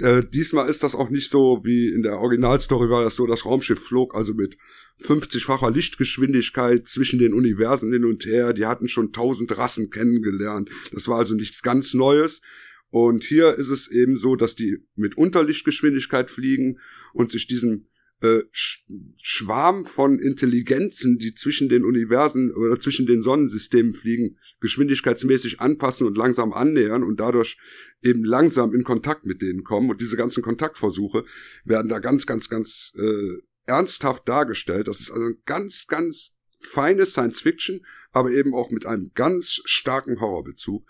Äh, 0.00 0.24
diesmal 0.24 0.68
ist 0.68 0.82
das 0.82 0.96
auch 0.96 1.10
nicht 1.10 1.30
so 1.30 1.64
wie 1.64 1.88
in 1.88 2.02
der 2.02 2.18
Originalstory 2.18 2.90
war 2.90 3.04
das 3.04 3.14
so, 3.14 3.26
das 3.26 3.44
Raumschiff 3.44 3.78
flog 3.78 4.16
also 4.16 4.34
mit 4.34 4.56
50-facher 5.00 5.70
Lichtgeschwindigkeit 5.70 6.88
zwischen 6.88 7.20
den 7.20 7.34
Universen 7.34 7.92
hin 7.92 8.04
und 8.04 8.24
her. 8.24 8.52
Die 8.52 8.66
hatten 8.66 8.88
schon 8.88 9.12
tausend 9.12 9.56
Rassen 9.56 9.90
kennengelernt. 9.90 10.70
Das 10.92 11.06
war 11.06 11.18
also 11.18 11.34
nichts 11.34 11.62
ganz 11.62 11.94
Neues. 11.94 12.42
Und 12.90 13.24
hier 13.24 13.54
ist 13.54 13.68
es 13.68 13.88
eben 13.88 14.16
so, 14.16 14.34
dass 14.36 14.56
die 14.56 14.78
mit 14.94 15.16
Unterlichtgeschwindigkeit 15.16 16.30
fliegen 16.30 16.78
und 17.12 17.30
sich 17.30 17.46
diesem 17.46 17.86
äh, 18.22 18.42
Schwarm 18.52 19.84
von 19.84 20.18
Intelligenzen, 20.18 21.18
die 21.18 21.34
zwischen 21.34 21.68
den 21.68 21.84
Universen 21.84 22.52
oder 22.52 22.80
zwischen 22.80 23.06
den 23.06 23.22
Sonnensystemen 23.22 23.92
fliegen, 23.92 24.38
geschwindigkeitsmäßig 24.60 25.60
anpassen 25.60 26.06
und 26.06 26.16
langsam 26.16 26.52
annähern 26.52 27.02
und 27.02 27.20
dadurch 27.20 27.58
eben 28.02 28.24
langsam 28.24 28.72
in 28.72 28.84
Kontakt 28.84 29.26
mit 29.26 29.42
denen 29.42 29.64
kommen. 29.64 29.90
Und 29.90 30.00
diese 30.00 30.16
ganzen 30.16 30.42
Kontaktversuche 30.42 31.24
werden 31.64 31.88
da 31.88 31.98
ganz, 31.98 32.26
ganz, 32.26 32.48
ganz 32.48 32.92
äh, 32.96 33.42
ernsthaft 33.66 34.28
dargestellt. 34.28 34.88
Das 34.88 35.00
ist 35.00 35.10
also 35.10 35.26
ein 35.26 35.38
ganz, 35.44 35.86
ganz 35.86 36.34
feine 36.58 37.06
Science 37.06 37.40
Fiction, 37.40 37.84
aber 38.12 38.30
eben 38.30 38.54
auch 38.54 38.70
mit 38.70 38.86
einem 38.86 39.10
ganz 39.14 39.60
starken 39.64 40.20
Horrorbezug. 40.20 40.86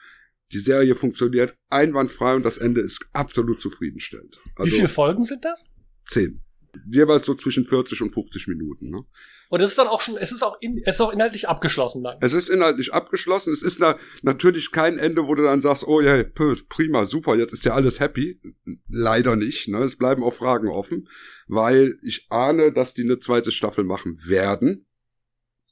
Die 0.53 0.59
Serie 0.59 0.95
funktioniert 0.95 1.57
einwandfrei 1.69 2.35
und 2.37 2.45
das 2.45 2.59
Ende 2.59 2.81
ist 2.81 3.05
absolut 3.13 3.61
zufriedenstellend. 3.61 4.39
Also 4.57 4.71
Wie 4.71 4.77
viele 4.77 4.89
Folgen 4.89 5.25
sind 5.25 5.45
das? 5.45 5.69
Zehn 6.07 6.45
jeweils 6.91 7.27
so 7.27 7.35
zwischen 7.35 7.65
40 7.65 8.03
und 8.03 8.11
50 8.11 8.49
Minuten. 8.49 8.91
Ne? 8.91 9.05
Und 9.49 9.61
es 9.61 9.71
ist 9.71 9.79
dann 9.79 9.89
auch 9.89 10.01
schon, 10.01 10.17
es 10.17 10.33
ist 10.33 10.43
auch, 10.43 10.57
in, 10.61 10.81
es 10.85 10.97
ist 10.97 11.01
auch 11.01 11.13
inhaltlich 11.13 11.49
abgeschlossen 11.49 12.03
dann. 12.03 12.19
Es 12.21 12.33
ist 12.33 12.49
inhaltlich 12.49 12.93
abgeschlossen. 12.93 13.53
Es 13.53 13.63
ist 13.63 13.81
na, 13.81 13.97
natürlich 14.23 14.73
kein 14.73 14.99
Ende, 14.99 15.27
wo 15.29 15.35
du 15.35 15.43
dann 15.43 15.63
sagst, 15.63 15.87
oh 15.87 16.01
ja, 16.01 16.23
prima, 16.69 17.07
super, 17.07 17.37
jetzt 17.37 17.53
ist 17.53 17.65
ja 17.65 17.75
alles 17.75 18.01
happy. 18.01 18.41
Leider 18.89 19.37
nicht. 19.37 19.69
Ne? 19.69 19.79
Es 19.79 19.97
bleiben 19.97 20.23
auch 20.23 20.35
Fragen 20.35 20.69
offen, 20.69 21.09
weil 21.47 21.99
ich 22.03 22.27
ahne, 22.31 22.73
dass 22.73 22.95
die 22.95 23.03
eine 23.03 23.19
zweite 23.19 23.53
Staffel 23.53 23.85
machen 23.85 24.19
werden 24.27 24.87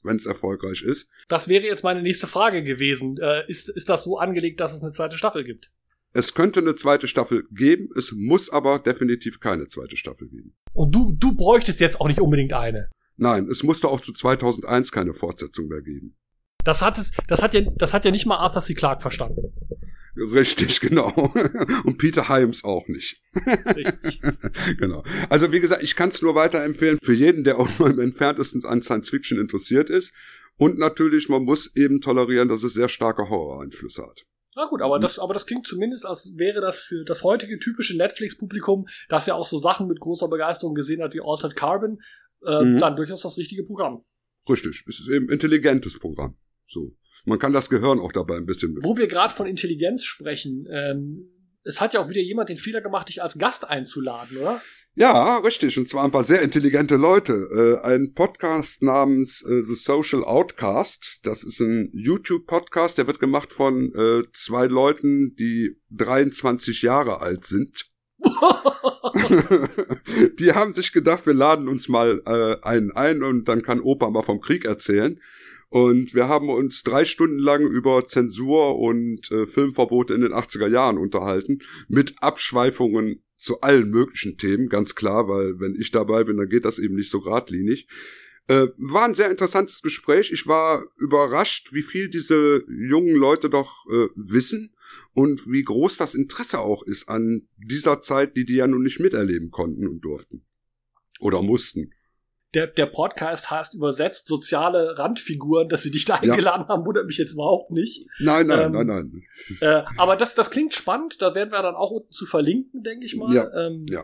wenn 0.05 0.17
es 0.17 0.25
erfolgreich 0.25 0.81
ist. 0.81 1.09
Das 1.29 1.47
wäre 1.47 1.65
jetzt 1.65 1.83
meine 1.83 2.01
nächste 2.01 2.27
Frage 2.27 2.61
gewesen. 2.61 3.17
Äh, 3.21 3.49
ist, 3.49 3.69
ist 3.69 3.87
das 3.87 4.03
so 4.03 4.17
angelegt, 4.17 4.59
dass 4.59 4.73
es 4.73 4.83
eine 4.83 4.91
zweite 4.91 5.17
Staffel 5.17 5.45
gibt? 5.45 5.71
Es 6.15 6.35
könnte 6.35 6.59
eine 6.59 6.75
zweite 6.75 7.07
Staffel 7.07 7.47
geben, 7.51 7.89
es 7.97 8.11
muss 8.11 8.49
aber 8.51 8.77
definitiv 8.77 9.39
keine 9.39 9.67
zweite 9.67 9.97
Staffel 9.97 10.27
geben. 10.27 10.55
Und 10.73 10.93
du, 10.93 11.11
du 11.11 11.35
bräuchtest 11.35 11.79
jetzt 11.79 11.99
auch 11.99 12.07
nicht 12.07 12.21
unbedingt 12.21 12.53
eine. 12.53 12.89
Nein, 13.17 13.47
es 13.47 13.63
musste 13.63 13.87
auch 13.87 13.99
zu 13.99 14.13
2001 14.13 14.91
keine 14.91 15.13
Fortsetzung 15.13 15.67
mehr 15.67 15.81
geben. 15.81 16.15
Das 16.63 16.81
hat 16.81 16.99
es, 16.99 17.11
das 17.27 17.41
hat 17.41 17.55
ja, 17.55 17.61
das 17.61 17.93
hat 17.93 18.05
ja 18.05 18.11
nicht 18.11 18.27
mal 18.27 18.37
Arthur 18.37 18.61
C. 18.61 18.75
Clarke 18.75 19.01
verstanden. 19.01 19.53
Richtig, 20.15 20.79
genau. 20.81 21.33
Und 21.83 21.97
Peter 21.97 22.29
Hyams 22.29 22.63
auch 22.63 22.87
nicht. 22.87 23.21
Richtig. 23.75 24.21
genau. 24.77 25.03
Also 25.29 25.51
wie 25.51 25.59
gesagt, 25.59 25.81
ich 25.81 25.95
kann 25.95 26.09
es 26.09 26.21
nur 26.21 26.35
weiterempfehlen 26.35 26.99
für 27.01 27.13
jeden, 27.13 27.43
der 27.43 27.59
auch 27.59 27.69
nur 27.79 27.89
im 27.89 27.99
entferntesten 27.99 28.63
an 28.65 28.83
Science 28.83 29.09
Fiction 29.09 29.39
interessiert 29.39 29.89
ist. 29.89 30.13
Und 30.57 30.77
natürlich, 30.77 31.29
man 31.29 31.43
muss 31.43 31.75
eben 31.75 32.01
tolerieren, 32.01 32.47
dass 32.47 32.61
es 32.61 32.73
sehr 32.73 32.89
starke 32.89 33.29
Horror-Einflüsse 33.29 34.03
hat. 34.03 34.25
Na 34.55 34.65
gut, 34.65 34.81
aber 34.81 34.99
das, 34.99 35.19
aber 35.19 35.33
das 35.33 35.45
klingt 35.45 35.65
zumindest, 35.65 36.05
als 36.05 36.33
wäre 36.37 36.61
das 36.61 36.79
für 36.79 37.03
das 37.05 37.23
heutige 37.23 37.59
typische 37.59 37.97
Netflix-Publikum, 37.97 38.87
das 39.09 39.25
ja 39.25 39.33
auch 39.35 39.47
so 39.47 39.57
Sachen 39.57 39.87
mit 39.87 39.99
großer 39.99 40.27
Begeisterung 40.27 40.75
gesehen 40.75 41.01
hat 41.01 41.13
wie 41.13 41.21
Altered 41.23 41.55
Carbon, 41.55 41.99
äh, 42.45 42.63
mhm. 42.63 42.79
dann 42.79 42.95
durchaus 42.95 43.21
das 43.21 43.37
richtige 43.37 43.63
Programm. 43.63 44.03
Richtig, 44.47 44.83
es 44.87 44.99
ist 44.99 45.09
eben 45.09 45.29
intelligentes 45.29 45.97
Programm. 45.99 46.37
So, 46.67 46.95
man 47.25 47.39
kann 47.39 47.53
das 47.53 47.69
Gehirn 47.69 47.99
auch 47.99 48.11
dabei 48.11 48.37
ein 48.37 48.45
bisschen. 48.45 48.75
Wo 48.81 48.97
wir 48.97 49.07
gerade 49.07 49.33
von 49.33 49.47
Intelligenz 49.47 50.03
sprechen, 50.03 50.67
ähm, 50.69 51.29
es 51.63 51.79
hat 51.79 51.93
ja 51.93 52.01
auch 52.01 52.09
wieder 52.09 52.21
jemand 52.21 52.49
den 52.49 52.57
Fehler 52.57 52.81
gemacht, 52.81 53.09
dich 53.09 53.21
als 53.23 53.37
Gast 53.37 53.69
einzuladen, 53.69 54.37
oder? 54.37 54.61
Ja, 54.95 55.37
richtig. 55.37 55.79
Und 55.79 55.89
zwar 55.89 56.03
ein 56.03 56.11
paar 56.11 56.23
sehr 56.23 56.43
intelligente 56.43 56.97
Leute. 56.97 57.33
Äh, 57.33 57.79
ein 57.85 58.13
Podcast 58.13 58.83
namens 58.83 59.41
äh, 59.41 59.63
The 59.63 59.73
Social 59.73 60.23
Outcast. 60.23 61.19
Das 61.23 61.43
ist 61.43 61.59
ein 61.61 61.89
YouTube-Podcast, 61.93 62.99
der 62.99 63.07
wird 63.07 63.19
gemacht 63.19 63.51
von 63.51 63.91
äh, 63.95 64.21
zwei 64.33 64.67
Leuten, 64.67 65.35
die 65.35 65.81
23 65.89 66.83
Jahre 66.83 67.21
alt 67.21 67.43
sind. 67.43 67.89
die 70.39 70.53
haben 70.53 70.75
sich 70.75 70.91
gedacht, 70.93 71.25
wir 71.25 71.33
laden 71.33 71.67
uns 71.67 71.89
mal 71.89 72.21
äh, 72.27 72.57
einen 72.65 72.91
ein 72.91 73.23
und 73.23 73.47
dann 73.47 73.63
kann 73.63 73.81
Opa 73.81 74.11
mal 74.11 74.21
vom 74.21 74.41
Krieg 74.41 74.63
erzählen. 74.63 75.19
Und 75.69 76.13
wir 76.13 76.27
haben 76.27 76.49
uns 76.49 76.83
drei 76.83 77.03
Stunden 77.03 77.39
lang 77.39 77.63
über 77.65 78.05
Zensur 78.05 78.77
und 78.77 79.31
äh, 79.31 79.47
Filmverbote 79.47 80.13
in 80.13 80.21
den 80.21 80.33
80er 80.33 80.67
Jahren 80.67 80.99
unterhalten, 80.99 81.63
mit 81.87 82.13
Abschweifungen 82.21 83.23
zu 83.43 83.59
allen 83.59 83.89
möglichen 83.89 84.37
Themen, 84.37 84.69
ganz 84.69 84.95
klar, 84.95 85.27
weil 85.27 85.59
wenn 85.59 85.75
ich 85.75 85.91
dabei 85.91 86.23
bin, 86.23 86.37
dann 86.37 86.47
geht 86.47 86.63
das 86.63 86.79
eben 86.79 86.95
nicht 86.95 87.09
so 87.09 87.19
geradlinig. 87.19 87.87
Äh, 88.47 88.67
war 88.77 89.03
ein 89.03 89.15
sehr 89.15 89.29
interessantes 89.29 89.81
Gespräch. 89.81 90.31
Ich 90.31 90.47
war 90.47 90.85
überrascht, 90.97 91.73
wie 91.73 91.81
viel 91.81 92.07
diese 92.07 92.63
jungen 92.69 93.15
Leute 93.15 93.49
doch 93.49 93.85
äh, 93.91 94.07
wissen 94.15 94.73
und 95.13 95.45
wie 95.51 95.63
groß 95.63 95.97
das 95.97 96.15
Interesse 96.15 96.59
auch 96.59 96.83
ist 96.83 97.09
an 97.09 97.49
dieser 97.57 97.99
Zeit, 97.99 98.37
die 98.37 98.45
die 98.45 98.55
ja 98.55 98.67
nun 98.67 98.83
nicht 98.83 99.01
miterleben 99.01 99.51
konnten 99.51 99.87
und 99.87 99.99
durften. 99.99 100.45
Oder 101.19 101.41
mussten 101.41 101.91
der, 102.53 102.67
der 102.67 102.85
Podcast 102.85 103.49
heißt 103.49 103.73
übersetzt 103.73 104.27
soziale 104.27 104.97
Randfiguren, 104.97 105.69
dass 105.69 105.83
sie 105.83 105.91
dich 105.91 106.05
da 106.05 106.15
eingeladen 106.15 106.63
ja. 106.63 106.67
haben, 106.67 106.85
wundert 106.85 107.05
mich 107.05 107.17
jetzt 107.17 107.33
überhaupt 107.33 107.71
nicht. 107.71 108.07
Nein, 108.19 108.47
nein, 108.47 108.67
ähm, 108.67 108.71
nein, 108.71 108.87
nein. 108.87 109.23
Äh, 109.59 109.83
aber 109.97 110.15
das, 110.15 110.35
das 110.35 110.51
klingt 110.51 110.73
spannend, 110.73 111.21
da 111.21 111.33
werden 111.33 111.51
wir 111.51 111.61
dann 111.61 111.75
auch 111.75 111.91
unten 111.91 112.11
zu 112.11 112.25
verlinken, 112.25 112.83
denke 112.83 113.05
ich 113.05 113.15
mal. 113.15 113.33
Ja, 113.33 113.51
ähm, 113.53 113.85
ja. 113.89 114.03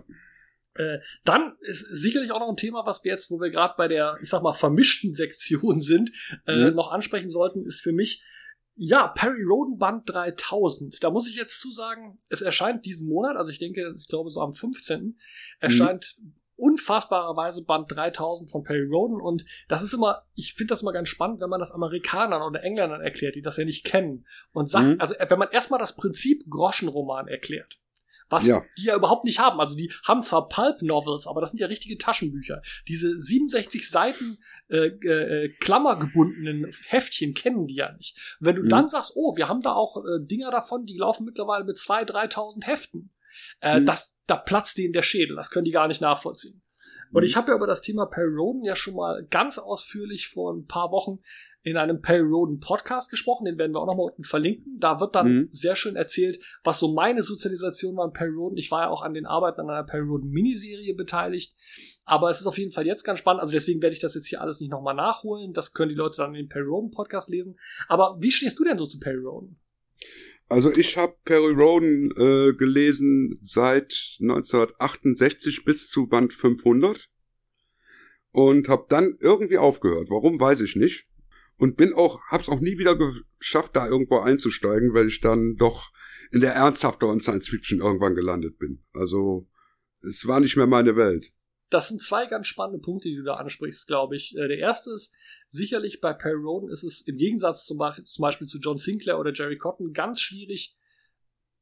Äh, 0.75 0.99
dann 1.25 1.57
ist 1.61 1.85
sicherlich 1.91 2.31
auch 2.31 2.39
noch 2.39 2.49
ein 2.49 2.57
Thema, 2.57 2.85
was 2.85 3.03
wir 3.03 3.11
jetzt, 3.11 3.29
wo 3.29 3.39
wir 3.39 3.49
gerade 3.49 3.75
bei 3.77 3.87
der, 3.87 4.17
ich 4.21 4.29
sag 4.29 4.41
mal, 4.41 4.53
vermischten 4.53 5.13
Sektion 5.13 5.79
sind, 5.79 6.11
äh, 6.47 6.69
mhm. 6.69 6.75
noch 6.75 6.91
ansprechen 6.91 7.29
sollten, 7.29 7.65
ist 7.65 7.81
für 7.81 7.91
mich, 7.91 8.23
ja, 8.75 9.09
Perry 9.09 9.43
Roden 9.43 9.77
Band 9.77 10.09
3000. 10.09 11.03
Da 11.03 11.09
muss 11.09 11.27
ich 11.27 11.35
jetzt 11.35 11.59
zusagen, 11.59 12.17
es 12.29 12.41
erscheint 12.41 12.85
diesen 12.85 13.09
Monat, 13.09 13.35
also 13.35 13.51
ich 13.51 13.59
denke, 13.59 13.93
ich 13.95 14.07
glaube 14.07 14.29
so 14.29 14.39
am 14.41 14.53
15. 14.53 15.19
erscheint 15.59 16.15
mhm 16.17 16.38
unfassbarerweise 16.59 17.63
Band 17.65 17.91
3000 17.91 18.49
von 18.49 18.63
Perry 18.63 18.87
Roden 18.87 19.19
und 19.21 19.45
das 19.67 19.81
ist 19.81 19.93
immer, 19.93 20.23
ich 20.35 20.53
finde 20.53 20.73
das 20.73 20.81
immer 20.81 20.93
ganz 20.93 21.09
spannend, 21.09 21.39
wenn 21.41 21.49
man 21.49 21.59
das 21.59 21.71
Amerikanern 21.71 22.41
oder 22.41 22.63
Engländern 22.63 23.01
erklärt, 23.01 23.35
die 23.35 23.41
das 23.41 23.57
ja 23.57 23.65
nicht 23.65 23.85
kennen 23.85 24.25
und 24.51 24.69
sagt, 24.69 24.87
mhm. 24.87 24.95
also 24.99 25.15
wenn 25.27 25.39
man 25.39 25.49
erstmal 25.51 25.79
das 25.79 25.95
Prinzip 25.95 26.43
Groschenroman 26.49 27.27
erklärt 27.27 27.79
Was 28.29 28.45
Ja. 28.45 28.61
die 28.77 28.85
ja 28.85 28.95
überhaupt 28.95 29.25
nicht 29.25 29.39
haben. 29.39 29.59
Also 29.59 29.75
die 29.75 29.91
haben 30.07 30.21
zwar 30.21 30.49
Pulp-Novels, 30.49 31.25
aber 31.27 31.41
das 31.41 31.49
sind 31.51 31.59
ja 31.59 31.67
richtige 31.67 31.97
Taschenbücher. 31.97 32.61
Diese 32.87 33.17
67 33.17 33.89
Seiten 33.89 34.37
äh, 34.69 34.87
äh, 34.87 35.49
klammergebundenen 35.59 36.71
Heftchen 36.89 37.33
kennen 37.33 37.65
die 37.65 37.75
ja 37.75 37.91
nicht. 37.93 38.15
Und 38.39 38.45
wenn 38.47 38.55
du 38.55 38.63
Mhm. 38.63 38.69
dann 38.69 38.87
sagst, 38.89 39.13
oh, 39.15 39.35
wir 39.35 39.47
haben 39.47 39.61
da 39.61 39.73
auch 39.73 39.97
äh, 39.97 40.19
Dinger 40.23 40.51
davon, 40.51 40.85
die 40.85 40.97
laufen 40.97 41.25
mittlerweile 41.25 41.63
mit 41.63 41.77
2.000, 41.77 42.11
3.000 42.11 42.65
Heften, 42.65 43.09
äh, 43.61 43.79
Mhm. 43.79 43.85
das, 43.85 44.17
da 44.27 44.35
platzt 44.37 44.77
denen 44.77 44.93
der 44.93 45.01
Schädel. 45.01 45.35
Das 45.35 45.49
können 45.49 45.65
die 45.65 45.71
gar 45.71 45.87
nicht 45.87 46.01
nachvollziehen. 46.01 46.61
Und 47.11 47.21
Mhm. 47.21 47.25
ich 47.25 47.35
habe 47.35 47.51
ja 47.51 47.57
über 47.57 47.67
das 47.67 47.81
Thema 47.81 48.05
Perry 48.05 48.33
Roden 48.35 48.63
ja 48.63 48.75
schon 48.75 48.95
mal 48.95 49.25
ganz 49.29 49.57
ausführlich 49.57 50.27
vor 50.27 50.53
ein 50.53 50.65
paar 50.67 50.91
Wochen 50.91 51.19
in 51.61 51.75
einem 51.75 52.01
Perry 52.01 52.21
Roden 52.25 52.59
Podcast 52.61 53.09
gesprochen, 53.11 53.43
den 53.43 53.57
werden 53.57 53.73
wir 53.75 53.81
auch 53.81 53.85
nochmal 53.85 54.05
unten 54.11 54.23
verlinken. 54.23 54.77
Da 54.79 55.01
wird 55.01 55.13
dann 55.15 55.27
Mhm. 55.27 55.49
sehr 55.51 55.75
schön 55.75 55.97
erzählt, 55.97 56.39
was 56.63 56.79
so 56.79 56.93
meine 56.93 57.21
Sozialisation 57.21 57.97
war 57.97 58.05
in 58.05 58.13
Perry 58.13 58.31
Roden. 58.33 58.55
Ich 58.57 58.71
war 58.71 58.83
ja 58.83 58.89
auch 58.89 59.01
an 59.01 59.13
den 59.13 59.25
Arbeiten 59.25 59.59
an 59.59 59.69
einer 59.69 59.83
Perry 59.83 60.07
Roden 60.07 60.29
Miniserie 60.29 60.93
beteiligt. 60.93 61.53
Aber 62.05 62.29
es 62.29 62.39
ist 62.39 62.47
auf 62.47 62.57
jeden 62.57 62.71
Fall 62.71 62.87
jetzt 62.87 63.03
ganz 63.03 63.19
spannend. 63.19 63.41
Also 63.41 63.51
deswegen 63.51 63.81
werde 63.81 63.93
ich 63.93 63.99
das 63.99 64.15
jetzt 64.15 64.27
hier 64.27 64.41
alles 64.41 64.61
nicht 64.61 64.69
nochmal 64.71 64.95
nachholen. 64.95 65.51
Das 65.51 65.73
können 65.73 65.89
die 65.89 65.95
Leute 65.95 66.17
dann 66.17 66.33
in 66.33 66.43
den 66.45 66.47
Perry 66.49 66.65
Roden 66.67 66.91
Podcast 66.91 67.29
lesen. 67.29 67.59
Aber 67.89 68.15
wie 68.21 68.31
stehst 68.31 68.57
du 68.57 68.63
denn 68.63 68.77
so 68.77 68.85
zu 68.85 68.99
Perry 68.99 69.17
Roden? 69.21 69.59
Also 70.49 70.71
ich 70.71 70.97
habe 70.97 71.15
Perry 71.25 71.53
Roden 71.53 72.11
äh, 72.17 72.53
gelesen 72.53 73.37
seit 73.39 74.17
1968 74.19 75.63
bis 75.63 75.89
zu 75.89 76.07
Band 76.07 76.33
500 76.33 77.07
und 78.31 78.67
habe 78.67 78.87
dann 78.89 79.15
irgendwie 79.19 79.59
aufgehört. 79.59 80.09
Warum 80.09 80.39
weiß 80.39 80.61
ich 80.61 80.75
nicht. 80.75 81.07
Und 81.57 81.77
bin 81.77 81.93
auch, 81.93 82.21
hab's 82.29 82.49
auch 82.49 82.61
nie 82.61 82.79
wieder 82.79 82.97
geschafft, 82.97 83.75
da 83.75 83.87
irgendwo 83.87 84.19
einzusteigen, 84.19 84.93
weil 84.93 85.07
ich 85.07 85.21
dann 85.21 85.55
doch 85.55 85.91
in 86.31 86.41
der 86.41 86.53
ernsthafteren 86.53 87.19
Science 87.19 87.49
Fiction 87.49 87.79
irgendwann 87.79 88.15
gelandet 88.15 88.57
bin. 88.57 88.83
Also 88.93 89.47
es 90.01 90.25
war 90.25 90.39
nicht 90.39 90.55
mehr 90.55 90.67
meine 90.67 90.95
Welt. 90.95 91.31
Das 91.69 91.87
sind 91.89 92.01
zwei 92.01 92.25
ganz 92.25 92.47
spannende 92.47 92.79
Punkte, 92.79 93.09
die 93.09 93.15
du 93.15 93.23
da 93.23 93.35
ansprichst, 93.35 93.87
glaube 93.87 94.15
ich. 94.15 94.35
Äh, 94.35 94.47
Der 94.47 94.57
erste 94.57 94.91
ist, 94.91 95.13
sicherlich 95.47 96.01
bei 96.01 96.13
Perry 96.13 96.41
Roden 96.41 96.69
ist 96.69 96.83
es 96.83 97.01
im 97.01 97.17
Gegensatz 97.17 97.65
zum, 97.65 97.77
Beispiel- 97.77 98.05
zum 98.05 98.23
Beispiel 98.23 98.47
zu 98.47 98.59
John 98.59 98.77
Sinclair 98.77 99.19
oder 99.19 99.33
Jerry 99.33 99.57
Cotton 99.57 99.93
ganz 99.93 100.19
schwierig, 100.19 100.75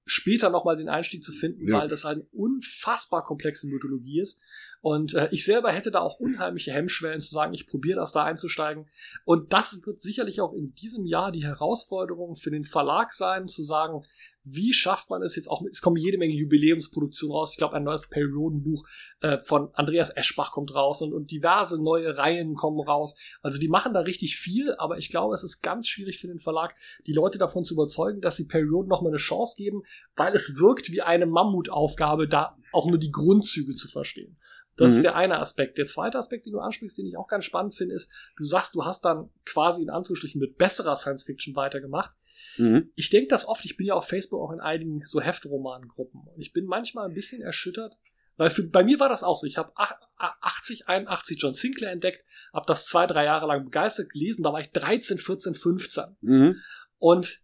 später 0.10 0.50
nochmal 0.50 0.78
den 0.78 0.88
Einstieg 0.88 1.22
zu 1.22 1.34
finden, 1.34 1.68
Ja. 1.68 1.80
weil 1.80 1.90
das 1.90 2.06
eine 2.06 2.24
unfassbar 2.32 3.26
komplexe 3.26 3.68
Mythologie 3.68 4.22
ist. 4.22 4.40
Und 4.80 5.14
äh, 5.16 5.28
ich 5.32 5.44
selber 5.44 5.74
hätte 5.74 5.92
da 5.92 6.00
auch 6.00 6.18
unheimliche 6.22 6.72
Hemmschwellen 6.72 7.20
zu 7.20 7.34
sagen, 7.34 7.54
ich 7.54 7.68
probiere 7.68 8.00
das 8.00 8.14
da 8.14 8.24
einzusteigen. 8.24 8.88
Und 9.26 9.52
das 9.52 9.86
wird 9.86 10.00
sicherlich 10.00 10.40
auch 10.40 10.54
in 10.54 10.74
diesem 10.76 11.06
Jahr 11.06 11.34
die 11.34 11.44
Herausforderung 11.44 12.38
für 12.38 12.52
den 12.52 12.64
Verlag 12.64 13.12
sein, 13.12 13.50
zu 13.50 13.64
sagen, 13.64 14.06
wie 14.50 14.74
schafft 14.74 15.10
man 15.10 15.22
es 15.22 15.36
jetzt 15.36 15.50
auch 15.50 15.62
mit, 15.62 15.74
es 15.74 15.82
kommen 15.82 15.98
jede 15.98 16.18
Menge 16.18 16.34
Jubiläumsproduktionen 16.34 17.36
raus. 17.36 17.52
Ich 17.52 17.58
glaube, 17.58 17.76
ein 17.76 17.84
neues 17.84 18.08
Perry 18.08 18.32
Roden 18.32 18.64
Buch 18.64 18.88
äh, 19.22 19.40
von 19.40 19.70
Andreas 19.74 20.16
Eschbach 20.16 20.52
kommt 20.52 20.74
raus 20.74 21.02
und, 21.02 21.14
und 21.14 21.32
diverse 21.32 21.82
neue 21.82 22.18
Reihen 22.18 22.56
kommen 22.56 22.80
raus. 22.80 23.16
Also 23.42 23.60
die 23.60 23.68
machen 23.68 23.94
da 23.94 24.02
richtig 24.02 24.38
viel, 24.38 24.74
aber 24.78 24.98
ich 24.98 25.10
glaube, 25.10 25.34
es 25.34 25.44
ist 25.44 25.62
ganz 25.62 25.88
schwierig 25.88 26.20
für 26.20 26.28
den 26.28 26.40
Verlag, 26.40 26.76
die 27.06 27.14
Leute 27.14 27.38
davon 27.38 27.66
zu 27.66 27.74
überzeugen, 27.74 28.22
dass 28.22 28.38
sie 28.38 28.48
Perry 28.48 28.68
Roden 28.68 28.90
nochmal 28.90 29.12
eine 29.12 29.18
Chance 29.18 29.56
geben, 29.58 29.84
weil 30.16 30.36
es 30.36 30.60
wirkt 30.60 30.92
wie 30.92 31.02
eine 31.02 31.26
Mammutaufgabe, 31.26 32.28
da 32.28 32.58
auch 32.72 32.88
nur 32.88 32.98
die 32.98 33.12
Grundzüge 33.12 33.76
zu 33.76 33.88
verstehen. 33.88 34.38
Das 34.78 34.92
Mhm. 34.92 34.96
ist 34.98 35.04
der 35.04 35.16
eine 35.16 35.40
Aspekt. 35.40 35.78
Der 35.78 35.88
zweite 35.88 36.20
Aspekt, 36.20 36.46
den 36.46 36.54
du 36.54 36.60
ansprichst, 36.60 36.98
den 36.98 37.08
ich 37.08 37.18
auch 37.18 37.28
ganz 37.28 37.46
spannend 37.46 37.74
finde, 37.76 37.96
ist, 37.96 38.12
du 38.38 38.46
sagst, 38.46 38.76
du 38.76 38.86
hast 38.86 39.04
dann 39.04 39.30
quasi 39.44 39.82
in 39.82 39.90
Anführungsstrichen 39.90 40.40
mit 40.40 40.58
besserer 40.58 40.96
Science 40.96 41.24
Fiction 41.24 41.56
weitergemacht. 41.56 42.12
Mhm. 42.58 42.92
Ich 42.96 43.10
denke 43.10 43.28
das 43.28 43.48
oft, 43.48 43.66
ich 43.66 43.78
bin 43.78 43.88
ja 43.88 43.94
auf 43.94 44.08
Facebook 44.08 44.42
auch 44.42 44.52
in 44.52 44.60
einigen 44.60 45.04
so 45.06 45.22
Heftromangruppen 45.22 46.22
und 46.22 46.42
ich 46.42 46.54
bin 46.54 46.66
manchmal 46.66 47.08
ein 47.08 47.14
bisschen 47.14 47.42
erschüttert, 47.42 47.98
weil 48.36 48.50
für, 48.50 48.68
bei 48.68 48.84
mir 48.84 49.00
war 49.00 49.10
das 49.10 49.24
auch 49.24 49.38
so. 49.38 49.48
Ich 49.48 49.58
habe 49.58 49.72
80, 49.76 50.88
81 50.88 51.42
John 51.42 51.54
Sinclair 51.54 51.92
entdeckt, 51.92 52.24
habe 52.54 52.66
das 52.68 52.86
zwei, 52.86 53.08
drei 53.08 53.26
Jahre 53.26 53.48
lang 53.48 53.66
begeistert 53.66 54.12
gelesen, 54.12 54.44
da 54.44 54.54
war 54.54 54.60
ich 54.60 54.72
13, 54.72 55.18
14, 55.18 55.56
15. 55.56 56.18
Mhm. 56.22 56.62
Und 57.00 57.42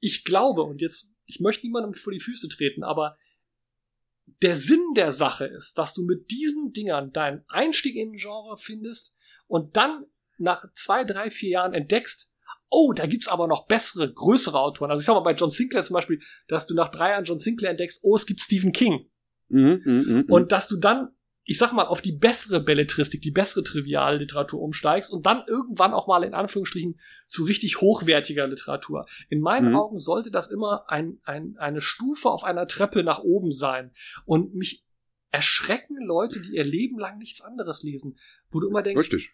ich 0.00 0.24
glaube, 0.24 0.62
und 0.62 0.80
jetzt, 0.80 1.14
ich 1.26 1.40
möchte 1.40 1.66
niemandem 1.66 1.94
vor 1.94 2.12
die 2.12 2.20
Füße 2.20 2.48
treten, 2.48 2.84
aber 2.84 3.16
der 4.42 4.56
Sinn 4.56 4.94
der 4.94 5.10
Sache 5.10 5.46
ist, 5.46 5.78
dass 5.78 5.94
du 5.94 6.04
mit 6.04 6.30
diesen 6.30 6.72
Dingern 6.72 7.12
deinen 7.12 7.44
Einstieg 7.48 7.96
in 7.96 8.12
ein 8.12 8.16
Genre 8.16 8.56
findest 8.56 9.16
und 9.46 9.76
dann 9.76 10.04
nach 10.36 10.70
zwei, 10.74 11.04
drei, 11.04 11.30
vier 11.30 11.50
Jahren 11.50 11.74
entdeckst, 11.74 12.32
oh, 12.70 12.92
da 12.92 13.06
gibt's 13.06 13.28
aber 13.28 13.46
noch 13.46 13.66
bessere, 13.66 14.12
größere 14.12 14.58
Autoren. 14.60 14.90
Also 14.90 15.00
ich 15.00 15.06
sag 15.06 15.14
mal, 15.14 15.20
bei 15.20 15.34
John 15.34 15.50
Sinclair 15.50 15.82
zum 15.82 15.94
Beispiel, 15.94 16.20
dass 16.48 16.66
du 16.66 16.74
nach 16.74 16.88
drei 16.88 17.10
Jahren 17.10 17.24
John 17.24 17.38
Sinclair 17.38 17.70
entdeckst, 17.70 18.00
oh, 18.02 18.16
es 18.16 18.26
gibt 18.26 18.40
Stephen 18.40 18.72
King. 18.72 19.08
Mhm. 19.48 19.82
Mhm. 19.84 20.04
Mhm. 20.06 20.24
Und 20.28 20.52
dass 20.52 20.68
du 20.68 20.76
dann, 20.76 21.08
ich 21.44 21.56
sag 21.56 21.72
mal, 21.72 21.86
auf 21.86 22.02
die 22.02 22.12
bessere 22.12 22.60
Belletristik, 22.60 23.22
die 23.22 23.30
bessere 23.30 23.64
Trivialliteratur 23.64 24.60
umsteigst 24.60 25.10
und 25.10 25.24
dann 25.24 25.42
irgendwann 25.48 25.94
auch 25.94 26.06
mal 26.06 26.22
in 26.24 26.34
Anführungsstrichen 26.34 27.00
zu 27.26 27.44
richtig 27.44 27.80
hochwertiger 27.80 28.46
Literatur. 28.46 29.06
In 29.30 29.40
meinen 29.40 29.70
Mhm. 29.70 29.76
Augen 29.76 29.98
sollte 29.98 30.30
das 30.30 30.50
immer 30.50 30.84
ein, 30.88 31.18
ein, 31.24 31.56
eine 31.58 31.80
Stufe 31.80 32.28
auf 32.28 32.44
einer 32.44 32.66
Treppe 32.66 33.02
nach 33.02 33.20
oben 33.20 33.50
sein. 33.50 33.92
Und 34.26 34.54
mich 34.54 34.84
erschrecken 35.30 35.96
Leute, 36.06 36.40
die 36.40 36.56
ihr 36.56 36.64
Leben 36.64 36.98
lang 36.98 37.18
nichts 37.18 37.40
anderes 37.40 37.82
lesen, 37.82 38.18
wo 38.50 38.60
du 38.60 38.68
immer 38.68 38.82
denkst, 38.82 39.00
Richtig. 39.00 39.30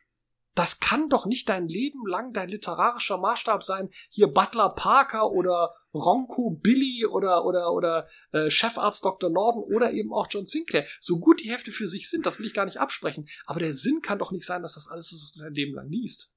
Das 0.55 0.78
kann 0.78 1.09
doch 1.09 1.26
nicht 1.26 1.48
dein 1.48 1.66
Leben 1.68 2.06
lang 2.06 2.32
dein 2.32 2.48
literarischer 2.48 3.18
Maßstab 3.18 3.62
sein. 3.62 3.90
Hier 4.09 4.28
Butler 4.28 4.70
Parker 4.70 5.31
oder 5.32 5.74
Ronco 5.93 6.51
Billy 6.51 7.06
oder 7.06 7.44
oder 7.44 7.72
oder 7.72 8.09
äh, 8.32 8.51
Chefarzt 8.51 9.05
Dr. 9.05 9.31
Norden 9.31 9.60
oder 9.60 9.93
eben 9.93 10.12
auch 10.12 10.28
John 10.31 10.47
Sinclair. 10.47 10.86
So 11.01 11.18
gut 11.18 11.43
die 11.43 11.51
Hefte 11.51 11.70
für 11.70 11.89
sich 11.89 12.09
sind, 12.09 12.26
das 12.26 12.39
will 12.39 12.47
ich 12.47 12.55
gar 12.55 12.64
nicht 12.66 12.78
absprechen. 12.78 13.28
Aber 13.47 13.60
der 13.60 13.72
Sinn 13.72 14.01
kann 14.01 14.18
doch 14.18 14.32
nicht 14.32 14.47
sein, 14.47 14.62
dass 14.62 14.74
das 14.74 14.89
alles 14.89 15.12
ist, 15.12 15.22
was 15.22 15.32
du 15.32 15.40
dein 15.40 15.55
Leben 15.55 15.74
lang 15.74 15.89
liest. 15.89 16.32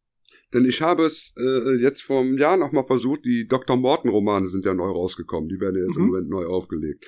Denn 0.53 0.65
ich 0.65 0.81
habe 0.81 1.05
es 1.05 1.33
äh, 1.37 1.75
jetzt 1.75 2.01
vor 2.01 2.21
einem 2.21 2.37
Jahr 2.37 2.57
noch 2.57 2.71
mal 2.71 2.83
versucht, 2.83 3.25
die 3.25 3.47
Dr. 3.47 3.75
Morton-Romane 3.75 4.47
sind 4.47 4.65
ja 4.65 4.73
neu 4.73 4.89
rausgekommen, 4.89 5.49
die 5.49 5.59
werden 5.59 5.75
ja 5.75 5.85
jetzt 5.85 5.97
im 5.97 6.03
Mhm. 6.03 6.07
Moment 6.09 6.29
neu 6.29 6.45
aufgelegt. 6.45 7.03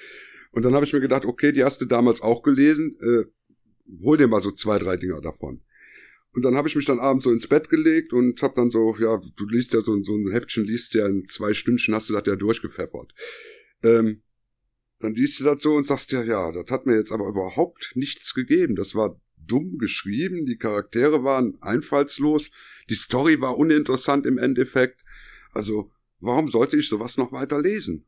Und 0.51 0.63
dann 0.63 0.73
habe 0.73 0.85
ich 0.85 0.93
mir 0.93 0.99
gedacht, 0.99 1.25
okay, 1.25 1.51
die 1.51 1.63
hast 1.63 1.79
du 1.79 1.85
damals 1.85 2.21
auch 2.21 2.41
gelesen, 2.41 2.97
äh, 2.99 3.25
hol 4.03 4.17
dir 4.17 4.27
mal 4.27 4.41
so 4.41 4.51
zwei, 4.51 4.77
drei 4.79 4.95
Dinger 4.95 5.21
davon. 5.21 5.61
Und 6.33 6.43
dann 6.43 6.55
habe 6.55 6.67
ich 6.67 6.75
mich 6.75 6.85
dann 6.85 6.99
abends 6.99 7.23
so 7.23 7.31
ins 7.31 7.47
Bett 7.47 7.69
gelegt 7.69 8.13
und 8.13 8.41
habe 8.43 8.53
dann 8.55 8.69
so, 8.69 8.95
ja, 8.99 9.19
du 9.35 9.45
liest 9.47 9.73
ja 9.73 9.81
so, 9.81 10.01
so 10.03 10.15
ein 10.15 10.31
Heftchen, 10.31 10.63
liest 10.63 10.93
ja 10.93 11.07
in 11.07 11.27
zwei 11.27 11.53
Stündchen, 11.53 11.95
hast 11.95 12.09
du 12.09 12.13
das 12.13 12.23
ja 12.27 12.35
durchgepfeffert. 12.35 13.13
Ähm, 13.83 14.21
dann 14.99 15.15
liest 15.15 15.39
du 15.39 15.45
das 15.45 15.63
so 15.63 15.73
und 15.73 15.87
sagst 15.87 16.11
ja, 16.11 16.23
ja, 16.23 16.51
das 16.51 16.69
hat 16.69 16.85
mir 16.85 16.97
jetzt 16.97 17.11
aber 17.11 17.27
überhaupt 17.27 17.93
nichts 17.95 18.33
gegeben. 18.33 18.75
Das 18.75 18.93
war 18.93 19.19
dumm 19.37 19.77
geschrieben, 19.77 20.45
die 20.45 20.57
Charaktere 20.57 21.23
waren 21.23 21.57
einfallslos, 21.61 22.51
die 22.89 22.95
Story 22.95 23.41
war 23.41 23.57
uninteressant 23.57 24.25
im 24.25 24.37
Endeffekt. 24.37 25.01
Also, 25.51 25.91
warum 26.19 26.47
sollte 26.47 26.77
ich 26.77 26.87
sowas 26.87 27.17
noch 27.17 27.31
weiter 27.31 27.59
lesen? 27.59 28.05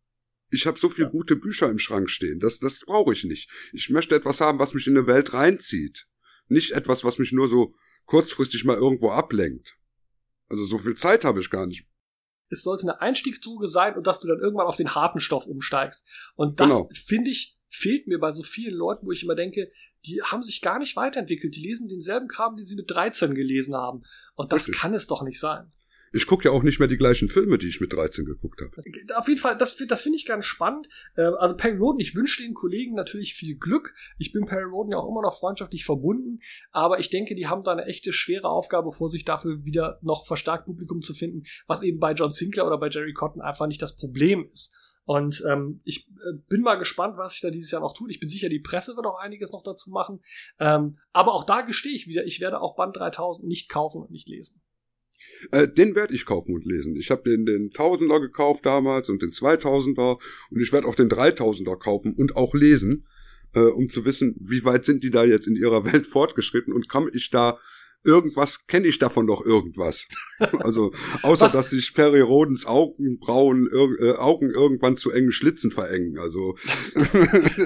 Ich 0.51 0.67
habe 0.67 0.77
so 0.77 0.89
viel 0.89 1.07
gute 1.07 1.37
Bücher 1.37 1.69
im 1.69 1.79
Schrank 1.79 2.09
stehen, 2.09 2.39
das, 2.39 2.59
das 2.59 2.81
brauche 2.81 3.13
ich 3.13 3.23
nicht. 3.23 3.49
Ich 3.71 3.89
möchte 3.89 4.15
etwas 4.15 4.41
haben, 4.41 4.59
was 4.59 4.73
mich 4.73 4.85
in 4.85 4.97
eine 4.97 5.07
Welt 5.07 5.33
reinzieht. 5.33 6.07
Nicht 6.49 6.71
etwas, 6.71 7.03
was 7.03 7.17
mich 7.17 7.31
nur 7.31 7.47
so 7.47 7.73
kurzfristig 8.11 8.65
mal 8.65 8.75
irgendwo 8.75 9.09
ablenkt. 9.09 9.77
Also 10.49 10.65
so 10.65 10.77
viel 10.77 10.97
Zeit 10.97 11.23
habe 11.23 11.39
ich 11.39 11.49
gar 11.49 11.65
nicht. 11.65 11.85
Es 12.49 12.63
sollte 12.63 12.83
eine 12.83 12.99
Einstiegsdroge 12.99 13.69
sein 13.69 13.95
und 13.95 14.05
dass 14.05 14.19
du 14.19 14.27
dann 14.27 14.41
irgendwann 14.41 14.67
auf 14.67 14.75
den 14.75 14.93
harten 14.93 15.21
Stoff 15.21 15.47
umsteigst. 15.47 16.05
Und 16.35 16.59
das, 16.59 16.67
Genau. 16.67 16.89
finde 16.93 17.31
ich, 17.31 17.57
fehlt 17.69 18.07
mir 18.07 18.19
bei 18.19 18.33
so 18.33 18.43
vielen 18.43 18.75
Leuten, 18.75 19.07
wo 19.07 19.13
ich 19.13 19.23
immer 19.23 19.35
denke, 19.35 19.71
die 20.05 20.21
haben 20.23 20.43
sich 20.43 20.59
gar 20.59 20.77
nicht 20.77 20.97
weiterentwickelt. 20.97 21.55
Die 21.55 21.61
lesen 21.61 21.87
denselben 21.87 22.27
Kram, 22.27 22.57
den 22.57 22.65
sie 22.65 22.75
mit 22.75 22.91
13 22.91 23.33
gelesen 23.33 23.75
haben. 23.75 24.03
Und 24.35 24.51
das 24.51 24.63
Richtig. 24.67 24.81
kann 24.81 24.93
es 24.93 25.07
doch 25.07 25.21
nicht 25.23 25.39
sein. 25.39 25.71
Ich 26.13 26.27
gucke 26.27 26.45
ja 26.45 26.51
auch 26.51 26.63
nicht 26.63 26.79
mehr 26.79 26.89
die 26.89 26.97
gleichen 26.97 27.29
Filme, 27.29 27.57
die 27.57 27.69
ich 27.69 27.79
mit 27.79 27.93
13 27.93 28.25
geguckt 28.25 28.59
habe. 28.61 28.83
Auf 29.15 29.27
jeden 29.29 29.39
Fall, 29.39 29.57
das, 29.57 29.77
das 29.87 30.01
finde 30.01 30.17
ich 30.17 30.25
ganz 30.25 30.45
spannend. 30.45 30.89
Äh, 31.15 31.23
Also 31.39 31.55
Perry 31.55 31.77
Roden, 31.77 31.99
ich 31.99 32.15
wünsche 32.15 32.41
den 32.41 32.53
Kollegen 32.53 32.95
natürlich 32.95 33.33
viel 33.33 33.57
Glück. 33.57 33.93
Ich 34.17 34.33
bin 34.33 34.45
Perry 34.45 34.65
Roden 34.65 34.91
ja 34.91 34.97
auch 34.97 35.09
immer 35.09 35.21
noch 35.21 35.37
freundschaftlich 35.37 35.85
verbunden, 35.85 36.39
aber 36.71 36.99
ich 36.99 37.09
denke, 37.09 37.35
die 37.35 37.47
haben 37.47 37.63
da 37.63 37.71
eine 37.71 37.85
echte 37.85 38.11
schwere 38.11 38.49
Aufgabe 38.49 38.91
vor 38.91 39.09
sich, 39.09 39.23
dafür 39.23 39.63
wieder 39.63 39.99
noch 40.01 40.25
verstärkt 40.25 40.65
Publikum 40.65 41.01
zu 41.01 41.13
finden, 41.13 41.43
was 41.67 41.81
eben 41.81 41.99
bei 41.99 42.11
John 42.11 42.31
Sinclair 42.31 42.67
oder 42.67 42.77
bei 42.77 42.89
Jerry 42.89 43.13
Cotton 43.13 43.41
einfach 43.41 43.67
nicht 43.67 43.81
das 43.81 43.95
Problem 43.95 44.49
ist. 44.51 44.75
Und 45.05 45.43
ähm, 45.49 45.79
ich 45.83 46.07
äh, 46.09 46.37
bin 46.47 46.61
mal 46.61 46.75
gespannt, 46.75 47.17
was 47.17 47.33
sich 47.33 47.41
da 47.41 47.49
dieses 47.49 47.71
Jahr 47.71 47.81
noch 47.81 47.93
tut. 47.93 48.11
Ich 48.11 48.19
bin 48.19 48.29
sicher, 48.29 48.49
die 48.49 48.59
Presse 48.59 48.95
wird 48.95 49.05
auch 49.05 49.19
einiges 49.19 49.51
noch 49.51 49.63
dazu 49.63 49.89
machen. 49.89 50.21
Ähm, 50.59 50.99
aber 51.11 51.33
auch 51.33 51.43
da 51.43 51.61
gestehe 51.61 51.93
ich 51.93 52.07
wieder, 52.07 52.25
ich 52.25 52.39
werde 52.39 52.61
auch 52.61 52.75
Band 52.75 52.97
3000 52.97 53.47
nicht 53.47 53.69
kaufen 53.69 54.01
und 54.01 54.11
nicht 54.11 54.29
lesen. 54.29 54.61
Äh, 55.51 55.67
den 55.67 55.95
werde 55.95 56.13
ich 56.13 56.25
kaufen 56.25 56.53
und 56.53 56.65
lesen. 56.65 56.95
Ich 56.95 57.09
habe 57.09 57.29
den, 57.29 57.45
den 57.45 57.71
Tausender 57.71 58.19
gekauft 58.19 58.65
damals 58.65 59.09
und 59.09 59.21
den 59.21 59.31
2000er 59.31 60.19
und 60.49 60.61
ich 60.61 60.71
werde 60.71 60.87
auch 60.87 60.95
den 60.95 61.09
3000er 61.09 61.77
kaufen 61.77 62.13
und 62.13 62.35
auch 62.35 62.53
lesen, 62.53 63.05
äh, 63.53 63.59
um 63.59 63.89
zu 63.89 64.05
wissen, 64.05 64.35
wie 64.39 64.63
weit 64.63 64.85
sind 64.85 65.03
die 65.03 65.11
da 65.11 65.23
jetzt 65.23 65.47
in 65.47 65.55
ihrer 65.55 65.85
Welt 65.91 66.05
fortgeschritten 66.07 66.73
und 66.73 66.89
komme 66.89 67.09
ich 67.13 67.29
da 67.29 67.59
irgendwas 68.03 68.65
kenne 68.67 68.87
ich 68.87 68.99
davon 68.99 69.27
doch 69.27 69.45
irgendwas. 69.45 70.07
Also 70.61 70.91
außer 71.21 71.45
Was? 71.45 71.51
dass 71.51 71.69
sich 71.69 71.93
Perry 71.93 72.21
Rodens 72.21 72.65
Augenbrauen 72.65 73.67
äh, 73.71 74.13
Augen 74.13 74.49
irgendwann 74.49 74.97
zu 74.97 75.11
engen 75.11 75.31
Schlitzen 75.31 75.69
verengen. 75.71 76.17
Also 76.17 76.57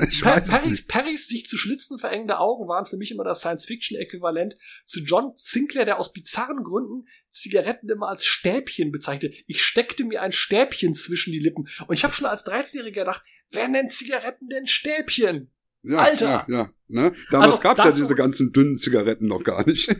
ich 0.09 0.21
Per 0.21 0.35
weiß 0.35 0.49
Perrys, 0.49 0.65
nicht. 0.65 0.87
Perrys 0.89 1.27
sich 1.29 1.45
zu 1.45 1.57
Schlitzen 1.57 1.97
verengende 1.97 2.37
Augen 2.37 2.67
waren 2.67 2.85
für 2.85 2.97
mich 2.97 3.11
immer 3.11 3.23
das 3.23 3.39
Science-Fiction-Äquivalent 3.39 4.57
zu 4.85 4.99
John 4.99 5.31
Sinclair, 5.35 5.85
der 5.85 5.99
aus 5.99 6.11
bizarren 6.11 6.65
Gründen 6.65 7.07
Zigaretten 7.29 7.89
immer 7.89 8.09
als 8.09 8.25
Stäbchen 8.25 8.91
bezeichnete. 8.91 9.35
Ich 9.47 9.63
steckte 9.63 10.03
mir 10.03 10.21
ein 10.21 10.33
Stäbchen 10.33 10.95
zwischen 10.95 11.31
die 11.31 11.39
Lippen. 11.39 11.67
Und 11.87 11.93
ich 11.93 12.03
habe 12.03 12.13
schon 12.13 12.27
als 12.27 12.45
13-Jähriger 12.45 12.91
gedacht, 12.91 13.23
wer 13.51 13.67
nennt 13.67 13.91
Zigaretten 13.93 14.49
denn 14.49 14.67
Stäbchen? 14.67 15.54
Ja, 15.85 15.97
Alter! 15.99 16.25
Ja, 16.25 16.45
ja, 16.47 16.69
ne? 16.87 17.15
Damals 17.31 17.51
Also, 17.51 17.61
gab's 17.61 17.77
ja 17.79 17.85
dazu- 17.85 18.01
diese 18.01 18.15
ganzen 18.15 18.51
dünnen 18.51 18.77
Zigaretten 18.77 19.27
noch 19.27 19.43
gar 19.43 19.65
nicht. 19.67 19.89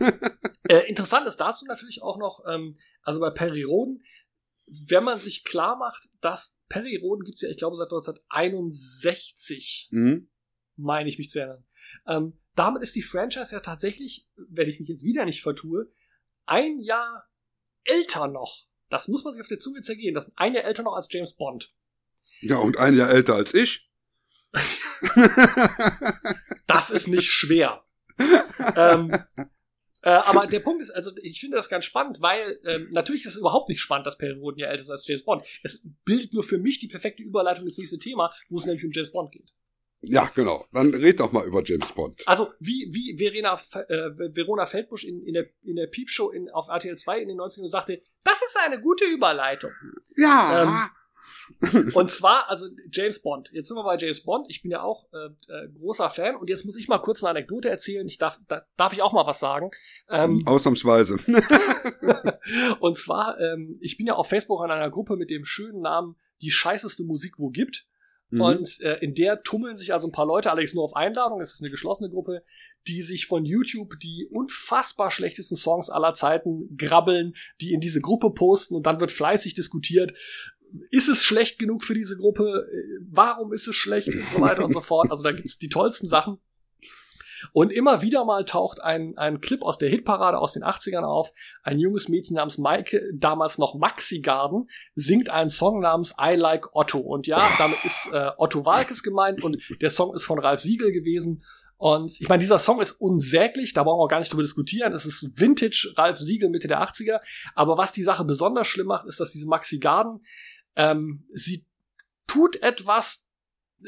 Äh, 0.68 0.90
interessant 0.90 1.28
ist 1.28 1.36
dazu 1.38 1.64
natürlich 1.66 2.02
auch 2.02 2.18
noch, 2.18 2.44
ähm, 2.48 2.76
also 3.04 3.20
bei 3.20 3.30
Perry 3.30 3.62
Roden, 3.62 4.04
wenn 4.66 5.04
man 5.04 5.20
sich 5.20 5.44
klar 5.44 5.78
macht, 5.78 6.10
dass 6.22 6.60
Perry 6.70 6.98
Roden 6.98 7.24
gibt's 7.24 7.42
ja, 7.44 7.50
ich 7.50 7.58
glaube, 7.58 7.78
seit 7.78 7.92
1961, 7.92 9.90
mhm. 9.92 10.28
meine 10.76 11.08
ich 11.08 11.20
mich 11.20 11.30
zu 11.30 11.38
erinnern. 11.38 11.64
Ähm, 12.08 12.40
damit 12.56 12.82
ist 12.82 12.96
die 12.96 13.04
Franchise 13.04 13.54
ja 13.54 13.60
tatsächlich, 13.60 14.28
wenn 14.36 14.68
ich 14.68 14.80
mich 14.80 14.88
jetzt 14.88 15.04
wieder 15.04 15.26
nicht 15.26 15.44
vertue, 15.44 15.92
ein 16.46 16.80
Jahr 16.80 17.30
älter 17.84 18.28
noch. 18.28 18.66
Das 18.90 19.08
muss 19.08 19.24
man 19.24 19.34
sich 19.34 19.42
auf 19.42 19.48
der 19.48 19.60
Zunge 19.60 19.82
zergehen. 19.82 20.16
Das 20.16 20.30
ist 20.30 20.34
ein 20.36 20.54
Jahr 20.54 20.64
älter 20.66 20.84
noch 20.84 20.96
als 20.96 21.08
James 21.12 21.34
Bond. 21.34 21.74
Ja, 22.42 22.58
und 22.58 22.78
ein 22.78 22.98
Jahr 22.98 23.10
älter 23.10 23.36
als 23.36 23.54
ich. 23.54 23.90
Das 26.68 26.90
ist 26.90 27.08
nicht 27.08 27.30
schwer. 27.30 27.84
ähm, 28.76 29.12
äh, 30.02 30.10
aber 30.10 30.46
der 30.46 30.60
Punkt 30.60 30.82
ist, 30.82 30.92
also 30.92 31.12
ich 31.22 31.40
finde 31.40 31.58
das 31.58 31.70
ganz 31.70 31.86
spannend, 31.86 32.22
weil 32.22 32.60
ähm, 32.66 32.90
natürlich 32.92 33.26
ist 33.26 33.34
es 33.34 33.40
überhaupt 33.40 33.70
nicht 33.70 33.82
spannend, 33.82 34.06
dass 34.06 34.18
Perry 34.18 34.34
Roden 34.34 34.60
ja 34.60 34.68
älter 34.68 34.82
ist 34.82 34.90
als 34.90 35.08
James 35.08 35.24
Bond. 35.24 35.44
Es 35.64 35.82
bildet 36.06 36.34
nur 36.34 36.44
für 36.44 36.58
mich 36.58 36.80
die 36.80 36.88
perfekte 36.88 37.24
Überleitung 37.24 37.66
ins 37.66 37.78
nächste 37.78 37.98
Thema, 37.98 38.32
wo 38.50 38.60
es 38.60 38.66
nämlich 38.66 38.86
um 38.86 38.92
James 38.92 39.12
Bond 39.12 39.32
geht. 39.32 39.52
Ja, 40.02 40.32
genau. 40.36 40.68
Dann 40.72 40.94
red 40.94 41.20
doch 41.20 41.32
mal 41.32 41.46
über 41.48 41.64
James 41.64 41.92
Bond. 41.92 42.22
Also 42.28 42.54
wie, 42.60 42.88
wie 42.92 43.18
Verena, 43.18 43.56
äh, 43.56 44.36
Verona 44.36 44.68
Feldbusch 44.68 45.04
in, 45.04 45.24
in, 45.24 45.34
der, 45.34 45.48
in 45.64 45.76
der 45.76 45.88
Piepshow 45.88 46.30
in, 46.30 46.50
auf 46.50 46.68
RTL 46.68 46.96
2 46.96 47.22
in 47.22 47.30
den 47.30 47.40
90ern 47.40 47.68
sagte, 47.68 48.02
das 48.24 48.42
ist 48.46 48.58
eine 48.64 48.80
gute 48.80 49.06
Überleitung. 49.06 49.72
Ja. 50.16 50.92
Und 51.94 52.10
zwar, 52.10 52.50
also 52.50 52.68
James 52.92 53.22
Bond. 53.22 53.52
Jetzt 53.54 53.68
sind 53.68 53.78
wir 53.78 53.84
bei 53.84 53.98
James 53.98 54.24
Bond. 54.24 54.48
Ich 54.50 54.62
bin 54.62 54.72
ja 54.72 54.82
auch 54.82 55.08
äh, 55.14 55.28
äh, 55.52 55.70
großer 55.80 56.10
Fan. 56.10 56.36
Und 56.36 56.50
jetzt 56.50 56.66
muss 56.66 56.78
ich 56.78 56.88
mal 56.88 57.00
kurz 57.00 57.24
eine 57.24 57.32
Anekdote 57.32 57.70
erzählen. 57.70 58.08
Ich 58.08 58.18
darf, 58.18 58.40
da, 58.48 58.64
darf 58.78 58.94
ich 58.94 59.02
auch 59.02 59.14
mal 59.14 59.26
was 59.26 59.40
sagen. 59.40 59.72
Ähm, 60.10 60.44
Ausnahmsweise. 60.48 61.18
und 62.80 62.98
zwar, 62.98 63.40
ähm, 63.40 63.78
ich 63.82 63.98
bin 63.98 64.08
ja 64.08 64.16
auf 64.16 64.28
Facebook 64.28 64.64
in 64.64 64.72
einer 64.72 64.90
Gruppe 64.90 65.16
mit 65.16 65.30
dem 65.30 65.46
schönen 65.46 65.82
Namen 65.82 66.16
Die 66.42 66.52
scheißeste 66.52 67.04
Musik 67.04 67.36
wo 67.38 67.50
gibt. 67.50 67.86
Mhm. 68.30 68.42
Und 68.42 68.82
äh, 68.82 68.98
in 68.98 69.14
der 69.14 69.44
tummeln 69.44 69.78
sich 69.78 69.94
also 69.94 70.08
ein 70.08 70.12
paar 70.12 70.26
Leute, 70.26 70.50
allerdings 70.50 70.74
nur 70.74 70.84
auf 70.84 70.96
Einladung, 70.96 71.42
es 71.42 71.54
ist 71.54 71.62
eine 71.62 71.70
geschlossene 71.70 72.10
Gruppe, 72.10 72.44
die 72.88 73.02
sich 73.02 73.28
von 73.28 73.46
YouTube 73.46 74.00
die 74.02 74.28
unfassbar 74.32 75.12
schlechtesten 75.12 75.56
Songs 75.56 75.90
aller 75.90 76.14
Zeiten 76.14 76.76
grabbeln, 76.76 77.36
die 77.62 77.74
in 77.74 77.82
diese 77.82 78.02
Gruppe 78.02 78.32
posten 78.32 78.76
und 78.76 78.86
dann 78.86 79.00
wird 79.00 79.12
fleißig 79.12 79.54
diskutiert. 79.54 80.14
Ist 80.90 81.10
es 81.10 81.24
schlecht 81.24 81.60
genug 81.60 81.84
für 81.84 81.94
diese 81.94 82.18
Gruppe? 82.18 82.68
Warum 83.10 83.54
ist 83.54 83.68
es 83.68 83.76
schlecht? 83.76 84.10
Und 84.10 84.24
so 84.34 84.42
weiter 84.42 84.66
und 84.66 84.74
so 84.74 84.82
fort. 84.82 85.12
Also 85.12 85.24
da 85.24 85.32
gibt's 85.32 85.58
die 85.58 85.70
tollsten 85.70 86.08
Sachen. 86.08 86.40
Und 87.54 87.72
immer 87.72 88.02
wieder 88.02 88.26
mal 88.26 88.46
taucht 88.46 88.82
ein, 88.82 89.18
ein 89.18 89.42
Clip 89.42 89.62
aus 89.62 89.78
der 89.78 89.90
Hitparade 89.90 90.38
aus 90.38 90.54
den 90.54 90.64
80ern 90.64 91.04
auf. 91.04 91.32
Ein 91.64 91.80
junges 91.80 92.10
Mädchen 92.10 92.36
namens 92.36 92.58
Maike, 92.58 93.02
damals 93.14 93.58
noch 93.58 93.76
Maxi 93.76 94.22
Garden, 94.22 94.70
singt 94.96 95.30
einen 95.30 95.50
Song 95.50 95.80
namens 95.80 96.16
I 96.20 96.36
Like 96.36 96.76
Otto. 96.76 97.00
Und 97.00 97.28
ja, 97.28 97.48
damit 97.58 97.84
ist 97.84 98.10
äh, 98.12 98.32
Otto 98.38 98.66
Walkes 98.66 99.04
gemeint 99.04 99.44
und 99.44 99.62
der 99.82 99.90
Song 99.90 100.14
ist 100.16 100.24
von 100.24 100.40
Ralf 100.40 100.62
Siegel 100.62 100.92
gewesen. 100.92 101.44
Und 101.78 102.22
ich 102.22 102.30
meine, 102.30 102.40
dieser 102.40 102.58
Song 102.58 102.80
ist 102.80 102.94
unsäglich, 102.94 103.74
da 103.74 103.84
brauchen 103.84 104.00
wir 104.00 104.08
gar 104.08 104.20
nicht 104.20 104.32
drüber 104.32 104.44
diskutieren. 104.44 104.94
Es 104.94 105.06
ist 105.06 105.38
Vintage 105.40 105.94
Ralf 105.98 106.18
Siegel 106.18 106.50
Mitte 106.50 106.70
der 106.70 106.82
80er. 106.82 107.20
Aber 107.54 107.78
was 107.78 107.92
die 107.92 108.04
Sache 108.04 108.24
besonders 108.24 108.68
schlimm 108.68 108.88
macht, 108.88 109.06
ist, 109.08 109.20
dass 109.20 109.32
diese 109.32 109.48
Maxi 109.48 109.80
Garden, 109.80 110.22
ähm, 110.76 111.26
sie 111.34 111.66
tut 112.28 112.62
etwas, 112.62 113.30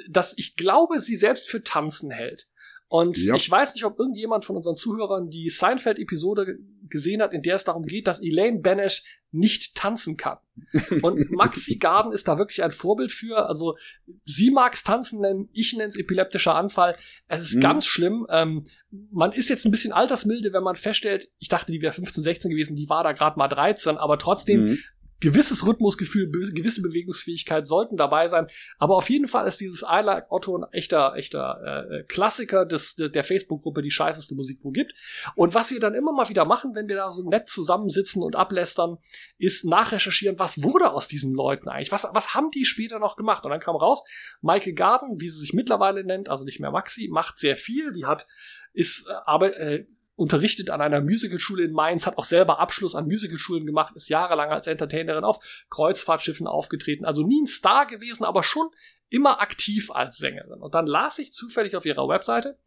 das 0.10 0.38
ich 0.38 0.56
glaube, 0.56 1.00
sie 1.02 1.16
selbst 1.16 1.50
für 1.50 1.64
Tanzen 1.64 2.12
hält. 2.12 2.48
Und 2.90 3.18
Ja. 3.18 3.36
ich 3.36 3.50
weiß 3.52 3.74
nicht, 3.74 3.84
ob 3.84 4.00
irgendjemand 4.00 4.46
von 4.46 4.56
unseren 4.56 4.78
Zuhörern 4.78 5.30
die 5.30 5.50
Seinfeld-Episode 5.50 6.46
ge- 6.46 6.56
gesehen 6.90 7.22
hat, 7.22 7.34
in 7.34 7.42
der 7.42 7.56
es 7.56 7.66
darum 7.66 7.84
geht, 7.84 8.08
dass 8.08 8.22
Elaine 8.24 8.60
Benesch 8.60 9.04
nicht 9.32 9.76
tanzen 9.76 10.16
kann. 10.16 10.38
Und 11.04 11.30
Maxi 11.32 11.76
Garden 11.76 12.14
ist 12.14 12.30
da 12.30 12.38
wirklich 12.38 12.64
ein 12.64 12.72
Vorbild 12.72 13.12
für. 13.12 13.46
Also 13.50 13.76
sie 14.24 14.52
mag's 14.52 14.86
tanzen 14.86 15.20
nennen, 15.20 15.50
ich 15.52 15.74
nenne 15.74 15.90
es 15.90 15.98
epileptischer 15.98 16.56
Anfall. 16.56 16.96
Es 17.28 17.42
ist 17.42 17.56
Mhm. 17.56 17.60
ganz 17.60 17.86
schlimm. 17.86 18.26
Ähm, 18.30 18.68
man 19.12 19.34
ist 19.34 19.50
jetzt 19.50 19.66
ein 19.66 19.72
bisschen 19.72 19.92
altersmilde, 19.92 20.54
wenn 20.54 20.64
man 20.64 20.78
feststellt, 20.78 21.30
ich 21.40 21.50
dachte, 21.50 21.74
die 21.74 21.82
wäre 21.82 21.92
15, 21.92 22.24
16 22.24 22.52
gewesen, 22.52 22.78
die 22.78 22.88
war 22.88 23.04
da 23.04 23.12
gerade 23.12 23.38
mal 23.38 23.50
13, 23.50 23.98
aber 23.98 24.18
trotzdem 24.18 24.64
Mhm. 24.64 24.78
Gewisses 25.20 25.66
Rhythmusgefühl, 25.66 26.30
gewisse 26.30 26.82
Bewegungsfähigkeit 26.82 27.66
sollten 27.66 27.98
dabei 27.98 28.28
sein. 28.28 28.48
Aber 28.78 28.96
auf 28.98 29.10
jeden 29.10 29.28
Fall 29.28 29.48
ist 29.48 29.60
dieses 29.60 29.82
I 29.82 30.02
Like 30.02 30.32
Otto 30.32 30.58
ein 30.58 30.66
echter, 30.72 31.16
echter 31.16 31.88
äh, 31.90 32.04
Klassiker 32.04 32.66
des, 32.66 32.96
de- 32.96 33.10
der 33.10 33.24
Facebook-Gruppe, 33.24 33.82
die 33.82 33.92
scheißeste 33.92 34.36
Musik 34.36 34.60
wo 34.62 34.72
gibt. 34.72 34.94
Und 35.36 35.54
was 35.56 35.72
wir 35.72 35.80
dann 35.80 35.94
immer 35.94 36.14
mal 36.14 36.30
wieder 36.30 36.46
machen, 36.46 36.76
wenn 36.76 36.88
wir 36.88 36.96
da 36.96 37.12
so 37.12 37.28
nett 37.28 37.50
zusammensitzen 37.50 38.22
und 38.22 38.36
ablästern, 38.36 38.98
ist 39.38 39.66
nachrecherchieren, 39.66 40.40
was 40.40 40.62
wurde 40.64 40.92
aus 40.92 41.08
diesen 41.08 41.34
Leuten 41.34 41.70
eigentlich? 41.70 41.92
Was, 41.92 42.08
was 42.14 42.36
haben 42.36 42.52
die 42.52 42.66
später 42.66 43.00
noch 43.00 43.16
gemacht? 43.16 43.44
Und 43.46 43.52
dann 43.52 43.60
kam 43.60 43.76
raus, 43.76 44.04
Michael 44.42 44.74
Garden, 44.74 45.20
wie 45.20 45.30
sie 45.30 45.40
sich 45.40 45.54
mittlerweile 45.54 46.04
nennt, 46.04 46.30
also 46.30 46.44
nicht 46.44 46.60
mehr 46.60 46.72
Maxi, 46.72 47.10
macht 47.12 47.38
sehr 47.38 47.58
viel. 47.58 47.92
Die 47.92 48.06
hat, 48.06 48.28
ist 48.74 49.08
äh, 49.08 49.14
aber 49.26 49.58
äh, 49.60 49.86
unterrichtet 50.18 50.72
an 50.72 50.82
einer 50.82 51.00
Musicalschule 51.00 51.64
in 51.64 51.72
Mainz, 51.72 52.08
hat 52.08 52.18
auch 52.18 52.26
selber 52.26 52.60
Abschluss 52.60 52.96
an 52.96 53.06
Musicalschulen 53.06 53.66
gemacht, 53.66 53.96
ist 53.96 54.10
jahrelang 54.10 54.50
als 54.50 54.66
Entertainerin 54.66 55.24
auf 55.24 55.40
Kreuzfahrtschiffen 55.70 56.48
aufgetreten. 56.48 57.06
Also 57.06 57.26
nie 57.26 57.44
ein 57.44 57.48
Star 57.48 57.86
gewesen, 57.86 58.26
aber 58.26 58.44
schon 58.44 58.68
immer 59.10 59.40
aktiv 59.40 59.92
als 59.92 60.18
Sängerin. 60.18 60.60
Und 60.60 60.74
dann 60.74 60.88
las 60.88 61.20
ich 61.20 61.34
zufällig 61.34 61.76
auf 61.76 61.86
ihrer 61.86 62.10
Webseite, 62.10 62.58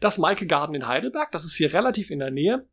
dass 0.00 0.18
Maike 0.18 0.46
Garden 0.46 0.74
in 0.74 0.88
Heidelberg, 0.88 1.30
das 1.32 1.44
ist 1.44 1.54
hier 1.54 1.72
relativ 1.74 2.10
in 2.10 2.18
der 2.18 2.30
Nähe, 2.30 2.66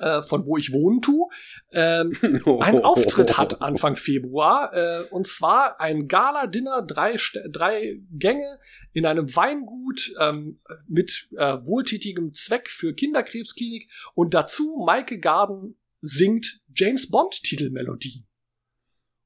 äh, 0.00 0.22
von 0.22 0.46
wo 0.46 0.56
ich 0.56 0.72
wohnen 0.72 1.00
tu, 1.02 1.28
ähm, 1.72 2.12
einen 2.60 2.84
Auftritt 2.84 3.38
hat 3.38 3.60
Anfang 3.62 3.96
Februar. 3.96 4.72
Äh, 4.74 5.04
und 5.10 5.26
zwar 5.26 5.80
ein 5.80 6.08
Gala-Dinner, 6.08 6.82
drei, 6.82 7.16
drei 7.50 8.00
Gänge 8.10 8.58
in 8.92 9.06
einem 9.06 9.34
Weingut 9.34 10.12
ähm, 10.20 10.60
mit 10.86 11.28
äh, 11.36 11.58
wohltätigem 11.66 12.32
Zweck 12.34 12.68
für 12.68 12.94
Kinderkrebsklinik. 12.94 13.90
Und 14.14 14.34
dazu 14.34 14.82
Maike 14.84 15.18
Garden 15.18 15.76
singt 16.00 16.60
James 16.74 17.10
Bond-Titelmelodie. 17.10 18.24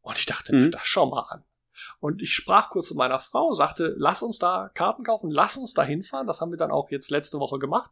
Und 0.02 0.18
ich 0.18 0.26
dachte, 0.26 0.54
Mhm. 0.54 0.62
na, 0.64 0.68
das 0.70 0.82
schau 0.84 1.06
mal 1.10 1.22
an. 1.28 1.44
Und 2.00 2.22
ich 2.22 2.32
sprach 2.32 2.70
kurz 2.70 2.90
mit 2.90 2.98
meiner 2.98 3.18
Frau, 3.18 3.52
sagte, 3.52 3.94
lass 3.98 4.22
uns 4.22 4.38
da 4.38 4.70
Karten 4.74 5.04
kaufen, 5.04 5.30
lass 5.30 5.56
uns 5.56 5.74
da 5.74 5.82
hinfahren. 5.82 6.26
Das 6.26 6.40
haben 6.40 6.50
wir 6.50 6.58
dann 6.58 6.70
auch 6.70 6.90
jetzt 6.90 7.10
letzte 7.10 7.38
Woche 7.38 7.58
gemacht. 7.58 7.90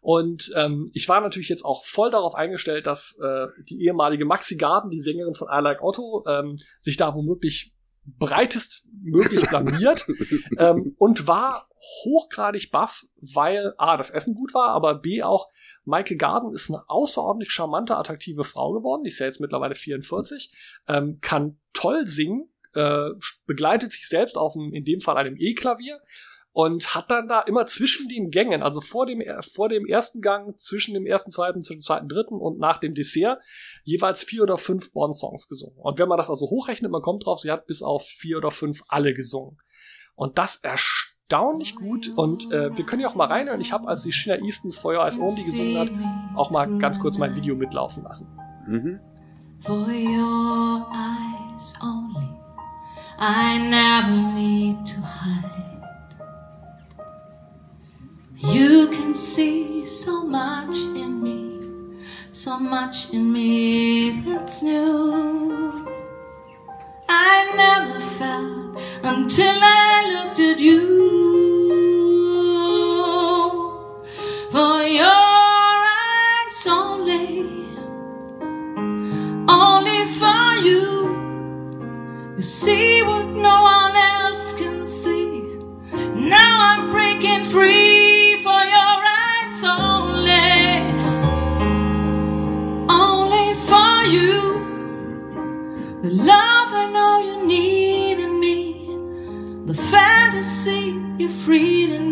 Und 0.00 0.52
ähm, 0.56 0.90
ich 0.94 1.08
war 1.08 1.20
natürlich 1.20 1.48
jetzt 1.48 1.64
auch 1.64 1.84
voll 1.84 2.10
darauf 2.10 2.34
eingestellt, 2.34 2.86
dass 2.86 3.18
äh, 3.18 3.46
die 3.68 3.84
ehemalige 3.84 4.24
Maxi 4.24 4.56
Garden, 4.56 4.90
die 4.90 5.00
Sängerin 5.00 5.34
von 5.34 5.48
I 5.48 5.60
Like 5.60 5.82
Otto, 5.82 6.24
ähm, 6.26 6.56
sich 6.80 6.96
da 6.96 7.14
womöglich 7.14 7.74
breitest 8.18 8.86
möglich 9.02 9.46
blamiert 9.48 10.06
ähm, 10.58 10.94
und 10.98 11.26
war 11.26 11.68
hochgradig 12.04 12.70
baff, 12.70 13.04
weil 13.20 13.74
A, 13.78 13.96
das 13.96 14.10
Essen 14.10 14.34
gut 14.34 14.54
war, 14.54 14.68
aber 14.70 14.94
B 14.94 15.22
auch 15.22 15.48
Maike 15.84 16.16
Garden 16.16 16.52
ist 16.52 16.70
eine 16.70 16.88
außerordentlich 16.88 17.50
charmante, 17.50 17.96
attraktive 17.96 18.44
Frau 18.44 18.72
geworden. 18.72 19.02
Die 19.04 19.08
ist 19.08 19.18
ja 19.18 19.26
jetzt 19.26 19.40
mittlerweile 19.40 19.74
44, 19.74 20.52
ähm, 20.88 21.18
kann 21.20 21.58
toll 21.72 22.06
singen, 22.06 22.50
äh, 22.74 23.10
begleitet 23.46 23.92
sich 23.92 24.08
selbst 24.08 24.36
auf 24.36 24.54
einem, 24.56 24.72
in 24.72 24.84
dem 24.84 25.00
Fall 25.00 25.16
einem 25.16 25.36
E-Klavier 25.36 26.00
und 26.52 26.94
hat 26.94 27.10
dann 27.10 27.28
da 27.28 27.40
immer 27.40 27.66
zwischen 27.66 28.08
den 28.08 28.30
Gängen, 28.30 28.62
also 28.62 28.80
vor 28.80 29.06
dem, 29.06 29.22
vor 29.40 29.68
dem 29.68 29.86
ersten 29.86 30.20
Gang, 30.20 30.58
zwischen 30.58 30.94
dem 30.94 31.06
ersten, 31.06 31.30
zweiten, 31.30 31.62
zwischen 31.62 31.80
dem 31.80 31.84
zweiten, 31.84 32.08
dritten 32.08 32.34
und 32.34 32.58
nach 32.58 32.78
dem 32.78 32.94
Dessert 32.94 33.40
jeweils 33.84 34.24
vier 34.24 34.42
oder 34.42 34.58
fünf 34.58 34.92
Bond-Songs 34.92 35.48
gesungen. 35.48 35.78
Und 35.78 35.98
wenn 35.98 36.08
man 36.08 36.18
das 36.18 36.30
also 36.30 36.46
hochrechnet, 36.50 36.90
man 36.90 37.02
kommt 37.02 37.24
drauf, 37.24 37.40
sie 37.40 37.50
hat 37.50 37.66
bis 37.66 37.82
auf 37.82 38.04
vier 38.04 38.38
oder 38.38 38.50
fünf 38.50 38.82
alle 38.88 39.14
gesungen. 39.14 39.58
Und 40.16 40.38
das 40.38 40.56
erstaunlich 40.56 41.76
gut. 41.76 42.10
Und 42.16 42.52
äh, 42.52 42.76
wir 42.76 42.84
können 42.84 43.02
ja 43.02 43.08
auch 43.08 43.14
mal 43.14 43.28
reinhören. 43.28 43.60
Ich 43.60 43.72
habe, 43.72 43.86
als 43.86 44.02
die 44.02 44.12
China 44.12 44.36
Eastons 44.36 44.76
For 44.78 44.92
Your 44.92 45.04
Eyes 45.04 45.18
Only 45.18 45.42
gesungen 45.42 45.78
hat, 45.78 46.36
auch 46.36 46.50
mal 46.50 46.78
ganz 46.78 46.98
kurz 46.98 47.16
mein 47.16 47.34
Video 47.36 47.54
mitlaufen 47.54 48.02
lassen. 48.02 48.28
Mhm. 48.66 49.00
For 49.60 49.86
your 49.86 50.86
eyes 50.92 51.74
only, 51.82 52.39
I 53.20 53.58
never 53.58 54.16
need 54.34 54.86
to 54.86 55.00
hide. 55.00 55.46
You 58.36 58.88
can 58.88 59.14
see 59.14 59.84
so 59.86 60.24
much 60.24 60.74
in 60.76 61.22
me 61.22 61.50
so 62.32 62.58
much 62.58 63.12
in 63.12 63.32
me 63.32 64.20
that's 64.20 64.62
new. 64.62 65.86
I 67.08 67.52
never 67.56 68.00
felt 68.18 68.78
until 69.02 69.58
I 69.60 70.24
looked 70.24 70.38
at 70.38 70.60
you. 70.60 71.99
You 82.40 82.44
see 82.44 83.02
what 83.02 83.26
no 83.34 83.56
one 83.60 83.94
else 83.94 84.54
can 84.54 84.86
see. 84.86 85.42
Now 86.14 86.56
I'm 86.70 86.88
breaking 86.88 87.44
free 87.44 88.36
for 88.36 88.62
your 88.76 88.96
eyes 89.28 89.62
only, 89.62 90.48
only 92.88 93.52
for 93.68 93.94
you. 94.14 94.40
The 96.00 96.12
love 96.12 96.68
I 96.82 96.86
know 96.94 97.14
you 97.28 97.46
need 97.46 98.18
in 98.24 98.40
me, 98.40 98.86
the 99.66 99.74
fantasy 99.74 100.98
you 101.18 101.28
freed 101.44 101.90
in 101.90 102.08
me, 102.08 102.09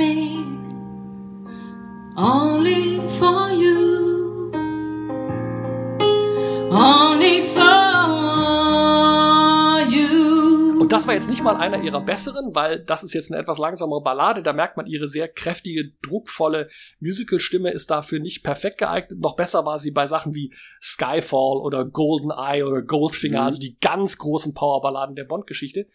jetzt 11.19 11.29
nicht 11.29 11.43
mal 11.43 11.57
einer 11.57 11.83
ihrer 11.83 12.01
besseren, 12.01 12.55
weil 12.55 12.79
das 12.85 13.03
ist 13.03 13.13
jetzt 13.13 13.33
eine 13.33 13.41
etwas 13.43 13.59
langsamere 13.59 14.01
Ballade. 14.01 14.41
Da 14.41 14.53
merkt 14.53 14.77
man, 14.77 14.87
ihre 14.87 15.09
sehr 15.09 15.27
kräftige, 15.27 15.91
druckvolle 16.01 16.69
Musical-Stimme 17.01 17.73
ist 17.73 17.91
dafür 17.91 18.21
nicht 18.21 18.45
perfekt 18.45 18.79
geeignet. 18.79 19.19
Noch 19.19 19.35
besser 19.35 19.65
war 19.65 19.81
sie 19.81 19.91
bei 19.91 20.07
Sachen 20.07 20.33
wie 20.35 20.55
Skyfall 20.81 21.57
oder 21.59 21.85
Golden 21.85 22.31
Eye 22.31 22.63
oder 22.63 22.83
Goldfinger, 22.83 23.41
Mhm. 23.41 23.47
also 23.47 23.59
die 23.59 23.77
ganz 23.81 24.17
großen 24.19 24.55
Powerballaden 24.55 25.17
der 25.17 25.25
Bond-Geschichte. 25.25 25.89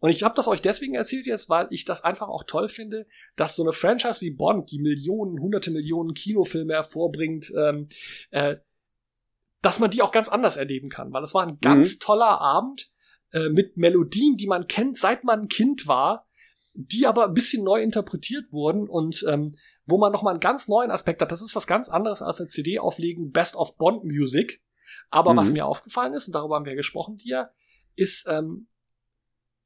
Und 0.00 0.10
ich 0.10 0.24
habe 0.24 0.34
das 0.34 0.48
euch 0.48 0.60
deswegen 0.60 0.96
erzählt 0.96 1.26
jetzt, 1.26 1.48
weil 1.48 1.68
ich 1.70 1.84
das 1.84 2.02
einfach 2.02 2.26
auch 2.28 2.42
toll 2.44 2.66
finde, 2.66 3.06
dass 3.36 3.54
so 3.54 3.62
eine 3.62 3.72
Franchise 3.72 4.20
wie 4.22 4.32
Bond, 4.32 4.72
die 4.72 4.80
Millionen, 4.80 5.40
hunderte 5.40 5.70
Millionen 5.70 6.14
Kinofilme 6.14 6.72
hervorbringt, 6.74 7.52
ähm, 7.56 7.86
äh, 8.30 8.56
dass 9.62 9.78
man 9.78 9.92
die 9.92 10.02
auch 10.02 10.10
ganz 10.12 10.28
anders 10.28 10.56
erleben 10.56 10.88
kann. 10.88 11.12
Weil 11.12 11.22
es 11.22 11.32
war 11.32 11.46
ein 11.46 11.58
ganz 11.60 11.94
Mhm. 11.94 12.00
toller 12.00 12.40
Abend 12.40 12.90
äh, 13.34 13.48
mit 13.50 13.76
Melodien, 13.76 14.36
die 14.36 14.46
man 14.46 14.66
kennt, 14.68 14.96
seit 14.96 15.24
man 15.24 15.42
ein 15.42 15.48
Kind 15.48 15.86
war, 15.86 16.26
die 16.72 17.06
aber 17.06 17.26
ein 17.26 17.34
bisschen 17.34 17.62
neu 17.64 17.82
interpretiert 17.82 18.52
wurden 18.52 18.88
und 18.88 19.24
ähm, 19.28 19.54
wo 19.86 19.98
man 19.98 20.12
nochmal 20.12 20.32
einen 20.32 20.40
ganz 20.40 20.66
neuen 20.68 20.90
Aspekt 20.90 21.20
hat. 21.20 21.30
Das 21.30 21.42
ist 21.42 21.54
was 21.54 21.66
ganz 21.66 21.88
anderes 21.88 22.22
als 22.22 22.40
eine 22.40 22.48
CD 22.48 22.78
auflegen, 22.78 23.32
Best 23.32 23.54
of 23.54 23.76
Bond 23.76 24.04
Music. 24.04 24.62
Aber 25.10 25.32
Mhm. 25.34 25.36
was 25.36 25.52
mir 25.52 25.66
aufgefallen 25.66 26.14
ist, 26.14 26.26
und 26.26 26.34
darüber 26.34 26.56
haben 26.56 26.64
wir 26.64 26.74
gesprochen 26.74 27.18
hier, 27.20 27.50
ist, 27.94 28.26
ähm, 28.28 28.66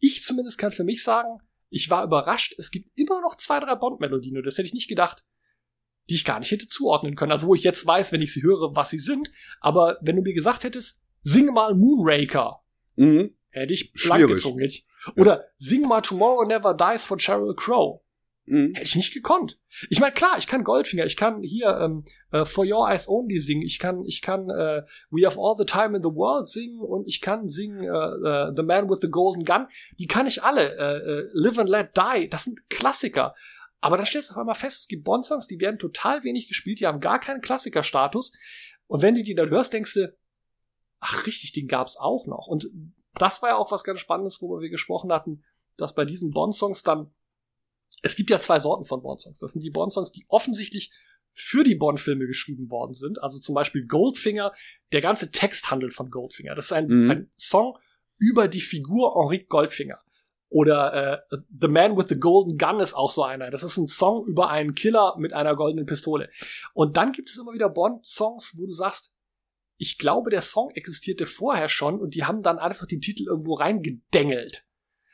ich 0.00 0.22
zumindest 0.22 0.58
kann 0.58 0.72
für 0.72 0.84
mich 0.84 1.02
sagen, 1.02 1.38
ich 1.70 1.88
war 1.90 2.04
überrascht, 2.04 2.54
es 2.58 2.70
gibt 2.70 2.98
immer 2.98 3.20
noch 3.20 3.36
zwei, 3.36 3.60
drei 3.60 3.74
Bond-Melodien 3.74 4.36
und 4.36 4.44
das 4.46 4.58
hätte 4.58 4.66
ich 4.66 4.74
nicht 4.74 4.88
gedacht, 4.88 5.24
die 6.08 6.14
ich 6.14 6.24
gar 6.24 6.38
nicht 6.38 6.50
hätte 6.50 6.66
zuordnen 6.68 7.14
können. 7.16 7.32
Also 7.32 7.46
wo 7.46 7.54
ich 7.54 7.62
jetzt 7.62 7.86
weiß, 7.86 8.12
wenn 8.12 8.22
ich 8.22 8.32
sie 8.32 8.42
höre, 8.42 8.74
was 8.74 8.90
sie 8.90 8.98
sind. 8.98 9.30
Aber 9.60 9.98
wenn 10.00 10.16
du 10.16 10.22
mir 10.22 10.32
gesagt 10.34 10.64
hättest, 10.64 11.02
sing 11.22 11.46
mal 11.46 11.74
Moonraker, 11.74 12.62
Mhm. 12.96 13.36
Hätte 13.50 13.72
ich 13.72 13.92
blank 13.92 14.20
Schwierig. 14.20 14.36
gezogen. 14.36 14.60
Hätte 14.60 14.74
ich. 14.74 14.86
Oder 15.16 15.46
sing 15.56 15.82
mal 15.82 16.00
Tomorrow 16.00 16.44
Never 16.44 16.74
Dies 16.74 17.04
von 17.04 17.18
Sheryl 17.18 17.54
Crow. 17.54 18.00
Mhm. 18.46 18.74
Hätte 18.74 18.86
ich 18.86 18.96
nicht 18.96 19.14
gekonnt. 19.14 19.58
Ich 19.90 20.00
meine, 20.00 20.12
klar, 20.12 20.36
ich 20.38 20.46
kann 20.46 20.64
Goldfinger, 20.64 21.04
ich 21.04 21.16
kann 21.16 21.42
hier 21.42 21.78
ähm, 21.80 22.02
äh, 22.32 22.44
For 22.44 22.64
Your 22.64 22.88
Eyes 22.88 23.08
Only 23.08 23.38
singen, 23.38 23.62
ich 23.62 23.78
kann, 23.78 24.04
ich 24.06 24.22
kann 24.22 24.48
äh, 24.48 24.82
We 25.10 25.26
Have 25.26 25.38
All 25.38 25.54
the 25.58 25.66
Time 25.66 25.96
in 25.96 26.02
the 26.02 26.08
World 26.08 26.46
singen 26.46 26.80
und 26.80 27.06
ich 27.06 27.20
kann 27.20 27.46
singen 27.46 27.84
äh, 27.84 27.88
äh, 27.88 28.52
The 28.56 28.62
Man 28.62 28.88
with 28.88 29.00
the 29.02 29.10
Golden 29.10 29.44
Gun. 29.44 29.66
Die 29.98 30.06
kann 30.06 30.26
ich 30.26 30.42
alle. 30.42 30.76
Äh, 30.76 30.96
äh, 30.96 31.28
Live 31.34 31.58
and 31.58 31.68
Let 31.68 31.90
Die, 31.96 32.28
das 32.28 32.44
sind 32.44 32.68
Klassiker. 32.70 33.34
Aber 33.80 33.96
dann 33.96 34.06
stellst 34.06 34.30
du 34.30 34.34
auf 34.34 34.38
einmal 34.38 34.54
fest, 34.54 34.80
es 34.80 34.88
gibt 34.88 35.04
Bond-Songs, 35.04 35.46
die 35.46 35.60
werden 35.60 35.78
total 35.78 36.24
wenig 36.24 36.48
gespielt, 36.48 36.80
die 36.80 36.86
haben 36.86 37.00
gar 37.00 37.20
keinen 37.20 37.40
Klassikerstatus. 37.40 38.32
Und 38.86 39.02
wenn 39.02 39.14
du 39.14 39.22
die 39.22 39.34
dann 39.34 39.50
hörst, 39.50 39.72
denkst 39.72 39.94
du, 39.94 40.16
ach 41.00 41.26
richtig, 41.26 41.52
den 41.52 41.68
gab's 41.68 41.96
auch 41.96 42.26
noch. 42.26 42.48
Und 42.48 42.68
das 43.14 43.42
war 43.42 43.50
ja 43.50 43.56
auch 43.56 43.70
was 43.72 43.84
ganz 43.84 44.00
Spannendes, 44.00 44.40
worüber 44.42 44.60
wir 44.62 44.70
gesprochen 44.70 45.12
hatten, 45.12 45.44
dass 45.76 45.94
bei 45.94 46.04
diesen 46.04 46.30
Bond-Songs 46.30 46.82
dann 46.82 47.10
es 48.02 48.14
gibt 48.14 48.30
ja 48.30 48.38
zwei 48.38 48.60
Sorten 48.60 48.84
von 48.84 49.02
Bond-Songs. 49.02 49.38
Das 49.38 49.52
sind 49.52 49.62
die 49.62 49.70
Bond-Songs, 49.70 50.12
die 50.12 50.24
offensichtlich 50.28 50.92
für 51.30 51.64
die 51.64 51.74
Bond-Filme 51.74 52.26
geschrieben 52.26 52.70
worden 52.70 52.94
sind. 52.94 53.20
Also 53.22 53.38
zum 53.40 53.54
Beispiel 53.54 53.86
Goldfinger, 53.86 54.52
der 54.92 55.00
ganze 55.00 55.30
Text 55.32 55.70
handelt 55.70 55.94
von 55.94 56.10
Goldfinger. 56.10 56.54
Das 56.54 56.66
ist 56.66 56.72
ein, 56.72 56.86
Mhm. 56.86 57.10
ein 57.10 57.30
Song 57.36 57.76
über 58.18 58.46
die 58.48 58.60
Figur 58.60 59.14
Henri 59.14 59.44
Goldfinger. 59.44 59.98
Oder 60.50 61.22
äh, 61.30 61.38
The 61.60 61.68
Man 61.68 61.96
with 61.96 62.06
the 62.08 62.18
Golden 62.18 62.56
Gun 62.56 62.80
ist 62.80 62.94
auch 62.94 63.10
so 63.10 63.22
einer. 63.24 63.50
Das 63.50 63.62
ist 63.62 63.76
ein 63.76 63.88
Song 63.88 64.24
über 64.26 64.48
einen 64.48 64.74
Killer 64.74 65.16
mit 65.18 65.32
einer 65.32 65.56
goldenen 65.56 65.86
Pistole. 65.86 66.30
Und 66.72 66.96
dann 66.96 67.12
gibt 67.12 67.28
es 67.28 67.36
immer 67.38 67.52
wieder 67.52 67.68
Bond-Songs, 67.68 68.54
wo 68.56 68.66
du 68.66 68.72
sagst, 68.72 69.14
ich 69.78 69.96
glaube, 69.98 70.30
der 70.30 70.40
Song 70.42 70.70
existierte 70.74 71.24
vorher 71.26 71.68
schon 71.68 72.00
und 72.00 72.14
die 72.14 72.24
haben 72.24 72.42
dann 72.42 72.58
einfach 72.58 72.86
die 72.86 72.98
Titel 73.00 73.24
irgendwo 73.28 73.54
reingedengelt. 73.54 74.64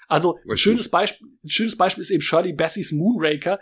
Also 0.09 0.39
ein 0.51 0.59
schönes 0.59 0.91
Beispiel, 0.91 1.29
ein 1.45 1.49
schönes 1.49 1.77
Beispiel 1.77 2.03
ist 2.03 2.11
eben 2.11 2.21
Shirley 2.23 2.53
Bassey's 2.53 2.93
Moonraker. 2.93 3.61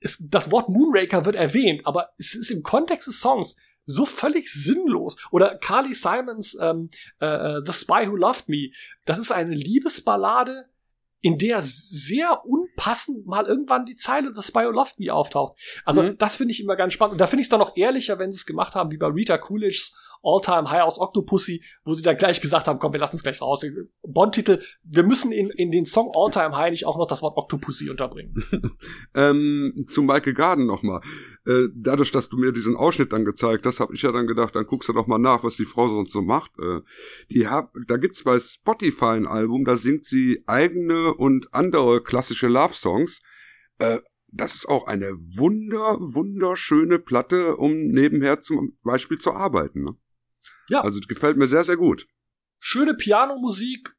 Es, 0.00 0.18
das 0.28 0.50
Wort 0.50 0.68
Moonraker 0.68 1.24
wird 1.24 1.36
erwähnt, 1.36 1.86
aber 1.86 2.10
es 2.18 2.34
ist 2.34 2.50
im 2.50 2.62
Kontext 2.62 3.08
des 3.08 3.20
Songs 3.20 3.56
so 3.84 4.04
völlig 4.04 4.52
sinnlos. 4.52 5.16
Oder 5.30 5.56
Carly 5.58 5.94
Simons 5.94 6.56
ähm, 6.60 6.90
äh, 7.20 7.26
äh, 7.26 7.62
The 7.64 7.72
Spy 7.72 8.08
Who 8.08 8.16
Loved 8.16 8.48
Me. 8.48 8.70
Das 9.04 9.18
ist 9.18 9.30
eine 9.30 9.54
Liebesballade, 9.54 10.68
in 11.20 11.38
der 11.38 11.62
sehr 11.62 12.44
unpassend 12.44 13.26
mal 13.26 13.46
irgendwann 13.46 13.84
die 13.86 13.96
Zeile 13.96 14.32
The 14.32 14.42
Spy 14.42 14.66
Who 14.66 14.70
Loved 14.70 14.98
Me 14.98 15.12
auftaucht. 15.12 15.58
Also 15.84 16.02
Mhm. 16.02 16.18
das 16.18 16.36
finde 16.36 16.52
ich 16.52 16.60
immer 16.60 16.76
ganz 16.76 16.92
spannend. 16.92 17.12
Und 17.12 17.18
da 17.20 17.26
finde 17.26 17.40
ich 17.40 17.46
es 17.46 17.50
dann 17.50 17.60
noch 17.60 17.76
ehrlicher, 17.76 18.18
wenn 18.18 18.30
sie 18.32 18.36
es 18.38 18.46
gemacht 18.46 18.74
haben, 18.74 18.90
wie 18.90 18.96
bei 18.98 19.06
Rita 19.08 19.38
Coolidge's 19.38 19.92
All-Time 20.26 20.70
High 20.70 20.82
aus 20.82 20.98
Octopussy, 20.98 21.62
wo 21.84 21.94
sie 21.94 22.02
dann 22.02 22.16
gleich 22.16 22.40
gesagt 22.40 22.68
haben, 22.68 22.78
komm, 22.78 22.92
wir 22.92 23.00
lassen 23.00 23.16
es 23.16 23.22
gleich 23.22 23.40
raus. 23.40 23.64
Bond-Titel, 24.02 24.60
wir 24.82 25.04
müssen 25.04 25.32
in, 25.32 25.50
in 25.50 25.70
den 25.70 25.86
Song 25.86 26.10
All-Time 26.14 26.56
High 26.56 26.70
nicht 26.70 26.86
auch 26.86 26.98
noch 26.98 27.06
das 27.06 27.22
Wort 27.22 27.36
Octopussy 27.36 27.90
unterbringen. 27.90 28.34
Ähm, 29.14 29.84
zu 29.86 30.02
Michael 30.02 30.34
Garden 30.34 30.66
nochmal. 30.66 31.00
Äh, 31.46 31.68
dadurch, 31.74 32.12
dass 32.12 32.28
du 32.28 32.36
mir 32.36 32.52
diesen 32.52 32.76
Ausschnitt 32.76 33.12
dann 33.12 33.24
gezeigt 33.24 33.64
hast, 33.64 33.80
habe 33.80 33.94
ich 33.94 34.02
ja 34.02 34.12
dann 34.12 34.26
gedacht, 34.26 34.54
dann 34.54 34.66
guckst 34.66 34.88
du 34.88 34.92
doch 34.92 35.06
mal 35.06 35.18
nach, 35.18 35.42
was 35.42 35.56
die 35.56 35.64
Frau 35.64 35.88
sonst 35.88 36.12
so 36.12 36.22
macht. 36.22 36.50
Äh, 36.58 36.80
die 37.30 37.48
hab, 37.48 37.72
da 37.86 37.96
gibt's 37.96 38.24
bei 38.24 38.38
Spotify 38.38 39.16
ein 39.16 39.26
Album, 39.26 39.64
da 39.64 39.76
singt 39.76 40.04
sie 40.04 40.42
eigene 40.46 41.14
und 41.14 41.52
andere 41.54 42.02
klassische 42.02 42.48
Love-Songs. 42.48 43.20
Äh, 43.78 44.00
das 44.36 44.54
ist 44.54 44.68
auch 44.68 44.86
eine 44.86 45.12
wunder, 45.12 45.98
wunderschöne 46.00 46.98
Platte, 46.98 47.56
um 47.56 47.72
nebenher 47.88 48.40
zum 48.40 48.76
Beispiel 48.82 49.18
zu 49.18 49.32
arbeiten. 49.32 49.84
Ne? 49.84 49.96
Ja. 50.68 50.80
Also 50.80 51.00
gefällt 51.06 51.36
mir 51.36 51.46
sehr, 51.46 51.64
sehr 51.64 51.76
gut. 51.76 52.06
Schöne 52.58 52.94
Pianomusik, 52.94 53.94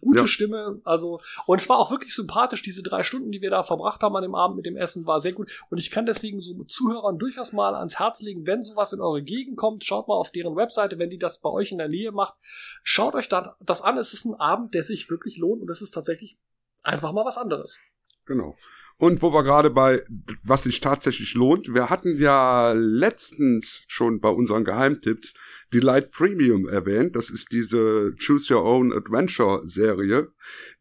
gute 0.00 0.20
Ja. 0.20 0.26
Stimme, 0.26 0.80
also 0.84 1.20
und 1.46 1.60
es 1.60 1.68
war 1.68 1.78
auch 1.78 1.90
wirklich 1.90 2.14
sympathisch, 2.14 2.62
diese 2.62 2.82
drei 2.82 3.02
Stunden, 3.02 3.32
die 3.32 3.40
wir 3.40 3.50
da 3.50 3.62
verbracht 3.62 4.02
haben 4.02 4.16
an 4.16 4.22
dem 4.22 4.34
Abend 4.34 4.56
mit 4.56 4.66
dem 4.66 4.76
Essen, 4.76 5.06
war 5.06 5.20
sehr 5.20 5.32
gut. 5.32 5.50
Und 5.70 5.78
ich 5.78 5.90
kann 5.90 6.06
deswegen 6.06 6.40
so 6.40 6.64
Zuhörern 6.64 7.18
durchaus 7.18 7.52
mal 7.52 7.74
ans 7.74 7.98
Herz 7.98 8.20
legen, 8.20 8.46
wenn 8.46 8.62
sowas 8.62 8.92
in 8.92 9.00
eure 9.00 9.22
Gegend 9.22 9.56
kommt, 9.56 9.84
schaut 9.84 10.08
mal 10.08 10.14
auf 10.14 10.30
deren 10.30 10.56
Webseite, 10.56 10.98
wenn 10.98 11.10
die 11.10 11.18
das 11.18 11.40
bei 11.40 11.50
euch 11.50 11.72
in 11.72 11.78
der 11.78 11.88
Nähe 11.88 12.12
macht, 12.12 12.34
schaut 12.82 13.14
euch 13.14 13.28
da 13.28 13.56
das 13.60 13.82
an. 13.82 13.96
Es 13.96 14.12
ist 14.12 14.24
ein 14.24 14.34
Abend, 14.34 14.74
der 14.74 14.82
sich 14.82 15.08
wirklich 15.10 15.38
lohnt 15.38 15.62
und 15.62 15.70
es 15.70 15.82
ist 15.82 15.92
tatsächlich 15.92 16.38
einfach 16.82 17.12
mal 17.12 17.24
was 17.24 17.38
anderes. 17.38 17.78
Genau. 18.26 18.56
Und 18.98 19.20
wo 19.22 19.32
wir 19.32 19.42
gerade 19.42 19.70
bei, 19.70 20.02
was 20.44 20.64
sich 20.64 20.80
tatsächlich 20.80 21.34
lohnt, 21.34 21.74
wir 21.74 21.90
hatten 21.90 22.18
ja 22.18 22.72
letztens 22.72 23.84
schon 23.88 24.20
bei 24.20 24.28
unseren 24.28 24.64
Geheimtipps 24.64 25.34
die 25.72 25.80
Light 25.80 26.10
Premium 26.10 26.68
erwähnt. 26.68 27.16
Das 27.16 27.30
ist 27.30 27.50
diese 27.50 28.14
Choose 28.24 28.54
Your 28.54 28.64
Own 28.64 28.92
Adventure 28.92 29.66
Serie, 29.66 30.28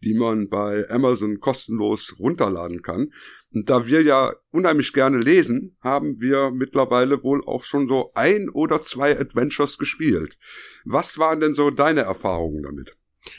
die 0.03 0.13
man 0.13 0.49
bei 0.49 0.87
Amazon 0.89 1.39
kostenlos 1.39 2.15
runterladen 2.19 2.81
kann. 2.81 3.11
Und 3.53 3.69
da 3.69 3.85
wir 3.85 4.01
ja 4.01 4.33
unheimlich 4.51 4.93
gerne 4.93 5.17
lesen, 5.17 5.77
haben 5.81 6.21
wir 6.21 6.51
mittlerweile 6.51 7.23
wohl 7.23 7.43
auch 7.45 7.63
schon 7.63 7.87
so 7.87 8.11
ein 8.13 8.49
oder 8.49 8.83
zwei 8.83 9.19
Adventures 9.19 9.77
gespielt. 9.77 10.37
Was 10.85 11.17
waren 11.17 11.39
denn 11.39 11.53
so 11.53 11.69
deine 11.69 12.01
Erfahrungen 12.01 12.63
damit? 12.63 12.95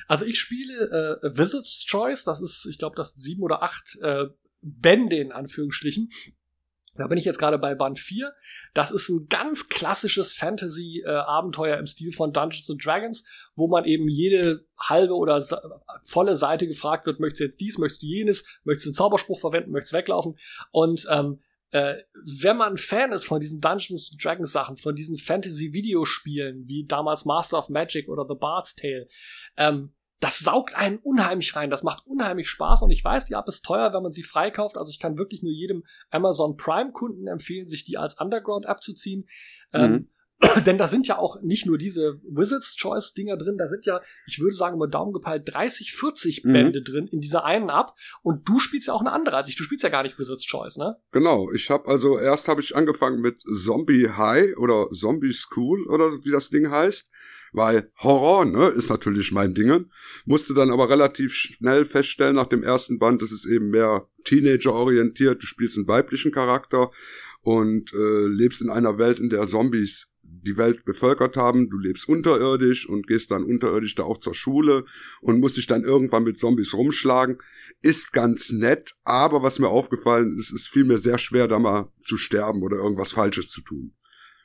Also 0.06 0.24
ich 0.24 0.38
spiele 0.38 1.18
äh, 1.22 1.36
Visit's 1.36 1.84
Choice, 1.86 2.24
das 2.24 2.40
ist, 2.40 2.66
ich 2.70 2.78
glaube, 2.78 2.94
das 2.96 3.14
sieben 3.14 3.42
oder 3.42 3.62
acht 3.62 3.98
äh, 4.00 4.26
Bände 4.62 5.16
in 5.16 5.32
Anführungsstrichen. 5.32 6.10
Da 6.94 7.06
bin 7.06 7.16
ich 7.16 7.24
jetzt 7.24 7.38
gerade 7.38 7.58
bei 7.58 7.74
Band 7.74 7.98
4. 7.98 8.32
Das 8.74 8.90
ist 8.90 9.08
ein 9.08 9.26
ganz 9.28 9.68
klassisches 9.68 10.34
Fantasy-Abenteuer 10.34 11.78
im 11.78 11.86
Stil 11.86 12.12
von 12.12 12.32
Dungeons 12.34 12.68
and 12.68 12.84
Dragons, 12.84 13.24
wo 13.56 13.66
man 13.66 13.86
eben 13.86 14.08
jede 14.08 14.66
halbe 14.78 15.14
oder 15.14 15.42
volle 16.04 16.36
Seite 16.36 16.66
gefragt 16.66 17.06
wird, 17.06 17.18
möchtest 17.18 17.40
du 17.40 17.44
jetzt 17.44 17.60
dies, 17.60 17.78
möchtest 17.78 18.02
du 18.02 18.06
jenes, 18.06 18.60
möchtest 18.64 18.86
du 18.86 18.88
einen 18.90 18.96
Zauberspruch 18.96 19.40
verwenden, 19.40 19.70
möchtest 19.70 19.94
du 19.94 19.96
weglaufen. 19.96 20.38
Und 20.70 21.06
ähm, 21.10 21.40
äh, 21.70 21.96
wenn 22.40 22.58
man 22.58 22.76
Fan 22.76 23.12
ist 23.12 23.24
von 23.24 23.40
diesen 23.40 23.60
Dungeons 23.60 24.14
Dragons 24.22 24.52
Sachen, 24.52 24.76
von 24.76 24.94
diesen 24.94 25.16
Fantasy-Videospielen, 25.16 26.68
wie 26.68 26.84
damals 26.84 27.24
Master 27.24 27.58
of 27.58 27.70
Magic 27.70 28.10
oder 28.10 28.26
The 28.28 28.36
Bard's 28.38 28.74
Tale, 28.74 29.08
ähm, 29.56 29.94
das 30.22 30.38
saugt 30.38 30.76
einen 30.76 30.98
unheimlich 30.98 31.56
rein, 31.56 31.68
das 31.68 31.82
macht 31.82 32.06
unheimlich 32.06 32.48
Spaß 32.48 32.82
und 32.82 32.92
ich 32.92 33.04
weiß, 33.04 33.24
die 33.24 33.34
App 33.34 33.48
ist 33.48 33.64
teuer, 33.64 33.92
wenn 33.92 34.04
man 34.04 34.12
sie 34.12 34.22
freikauft, 34.22 34.78
also 34.78 34.88
ich 34.88 35.00
kann 35.00 35.18
wirklich 35.18 35.42
nur 35.42 35.52
jedem 35.52 35.82
Amazon 36.10 36.56
Prime 36.56 36.92
Kunden 36.92 37.26
empfehlen, 37.26 37.66
sich 37.66 37.84
die 37.84 37.98
als 37.98 38.20
Underground 38.20 38.66
App 38.66 38.82
zu 38.82 38.94
ziehen. 38.94 39.28
Ähm, 39.72 39.90
mhm. 39.90 39.94
Ähm, 39.96 40.08
denn 40.66 40.78
da 40.78 40.86
sind 40.86 41.08
ja 41.08 41.18
auch 41.18 41.42
nicht 41.42 41.66
nur 41.66 41.76
diese 41.76 42.20
Wizards 42.22 42.76
Choice 42.76 43.14
Dinger 43.14 43.36
drin, 43.36 43.56
da 43.58 43.66
sind 43.66 43.84
ja, 43.84 44.00
ich 44.28 44.38
würde 44.38 44.54
sagen, 44.54 44.76
über 44.76 44.86
Daumen 44.86 45.12
gepeilt 45.12 45.42
30, 45.52 45.92
40 45.92 46.44
mhm. 46.44 46.52
Bände 46.52 46.82
drin 46.82 47.08
in 47.08 47.20
dieser 47.20 47.44
einen 47.44 47.68
ab 47.68 47.96
und 48.22 48.48
du 48.48 48.60
spielst 48.60 48.86
ja 48.86 48.94
auch 48.94 49.00
eine 49.00 49.10
andere 49.10 49.34
als 49.34 49.48
ich. 49.48 49.56
Du 49.56 49.64
spielst 49.64 49.82
ja 49.82 49.90
gar 49.90 50.04
nicht 50.04 50.20
Wizards 50.20 50.46
Choice, 50.46 50.76
ne? 50.76 50.98
Genau, 51.10 51.50
ich 51.50 51.68
habe 51.68 51.88
also 51.88 52.20
erst 52.20 52.46
habe 52.46 52.60
ich 52.60 52.76
angefangen 52.76 53.20
mit 53.20 53.40
Zombie 53.40 54.08
High 54.08 54.56
oder 54.56 54.88
Zombie 54.90 55.32
School 55.32 55.84
oder 55.88 56.12
wie 56.12 56.30
das 56.30 56.50
Ding 56.50 56.70
heißt. 56.70 57.10
Weil 57.52 57.90
Horror, 57.98 58.46
ne, 58.46 58.68
ist 58.68 58.88
natürlich 58.88 59.30
mein 59.30 59.54
Ding. 59.54 59.86
Musste 60.24 60.54
dann 60.54 60.70
aber 60.70 60.88
relativ 60.88 61.34
schnell 61.34 61.84
feststellen 61.84 62.36
nach 62.36 62.48
dem 62.48 62.62
ersten 62.62 62.98
Band, 62.98 63.20
das 63.20 63.30
ist 63.30 63.44
eben 63.44 63.68
mehr 63.68 64.08
Teenager-orientiert. 64.24 65.42
Du 65.42 65.46
spielst 65.46 65.76
einen 65.76 65.88
weiblichen 65.88 66.32
Charakter 66.32 66.90
und 67.42 67.92
äh, 67.92 68.26
lebst 68.26 68.62
in 68.62 68.70
einer 68.70 68.98
Welt, 68.98 69.18
in 69.18 69.28
der 69.28 69.46
Zombies 69.46 70.12
die 70.22 70.56
Welt 70.56 70.84
bevölkert 70.84 71.36
haben. 71.36 71.68
Du 71.68 71.78
lebst 71.78 72.08
unterirdisch 72.08 72.88
und 72.88 73.06
gehst 73.06 73.30
dann 73.30 73.44
unterirdisch 73.44 73.94
da 73.94 74.04
auch 74.04 74.18
zur 74.18 74.34
Schule 74.34 74.84
und 75.20 75.40
musst 75.40 75.56
dich 75.56 75.66
dann 75.66 75.84
irgendwann 75.84 76.24
mit 76.24 76.38
Zombies 76.38 76.74
rumschlagen. 76.74 77.38
Ist 77.80 78.12
ganz 78.12 78.50
nett, 78.50 78.94
aber 79.04 79.42
was 79.42 79.58
mir 79.58 79.68
aufgefallen 79.68 80.36
ist, 80.38 80.52
es 80.52 80.68
fiel 80.68 80.84
mir 80.84 80.98
sehr 80.98 81.18
schwer, 81.18 81.48
da 81.48 81.58
mal 81.58 81.92
zu 81.98 82.16
sterben 82.16 82.62
oder 82.62 82.76
irgendwas 82.76 83.12
Falsches 83.12 83.50
zu 83.50 83.60
tun. 83.60 83.92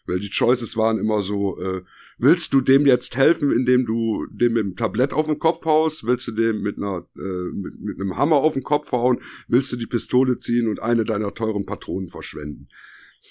Weil 0.07 0.19
die 0.19 0.29
Choices 0.29 0.77
waren 0.77 0.97
immer 0.97 1.21
so, 1.21 1.59
äh, 1.61 1.83
willst 2.17 2.53
du 2.53 2.61
dem 2.61 2.85
jetzt 2.85 3.15
helfen, 3.17 3.51
indem 3.51 3.85
du 3.85 4.25
dem 4.31 4.53
mit 4.53 4.63
dem 4.63 4.75
Tablett 4.75 5.13
auf 5.13 5.27
den 5.27 5.39
Kopf 5.39 5.65
haust? 5.65 6.05
Willst 6.05 6.27
du 6.27 6.31
dem 6.31 6.61
mit 6.61 6.77
einer 6.77 7.05
äh, 7.15 7.51
mit, 7.53 7.79
mit 7.79 7.99
einem 7.99 8.17
Hammer 8.17 8.37
auf 8.37 8.53
den 8.53 8.63
Kopf 8.63 8.91
hauen? 8.91 9.19
Willst 9.47 9.71
du 9.71 9.75
die 9.75 9.87
Pistole 9.87 10.37
ziehen 10.37 10.67
und 10.67 10.81
eine 10.81 11.03
deiner 11.03 11.33
teuren 11.33 11.65
Patronen 11.65 12.09
verschwenden? 12.09 12.69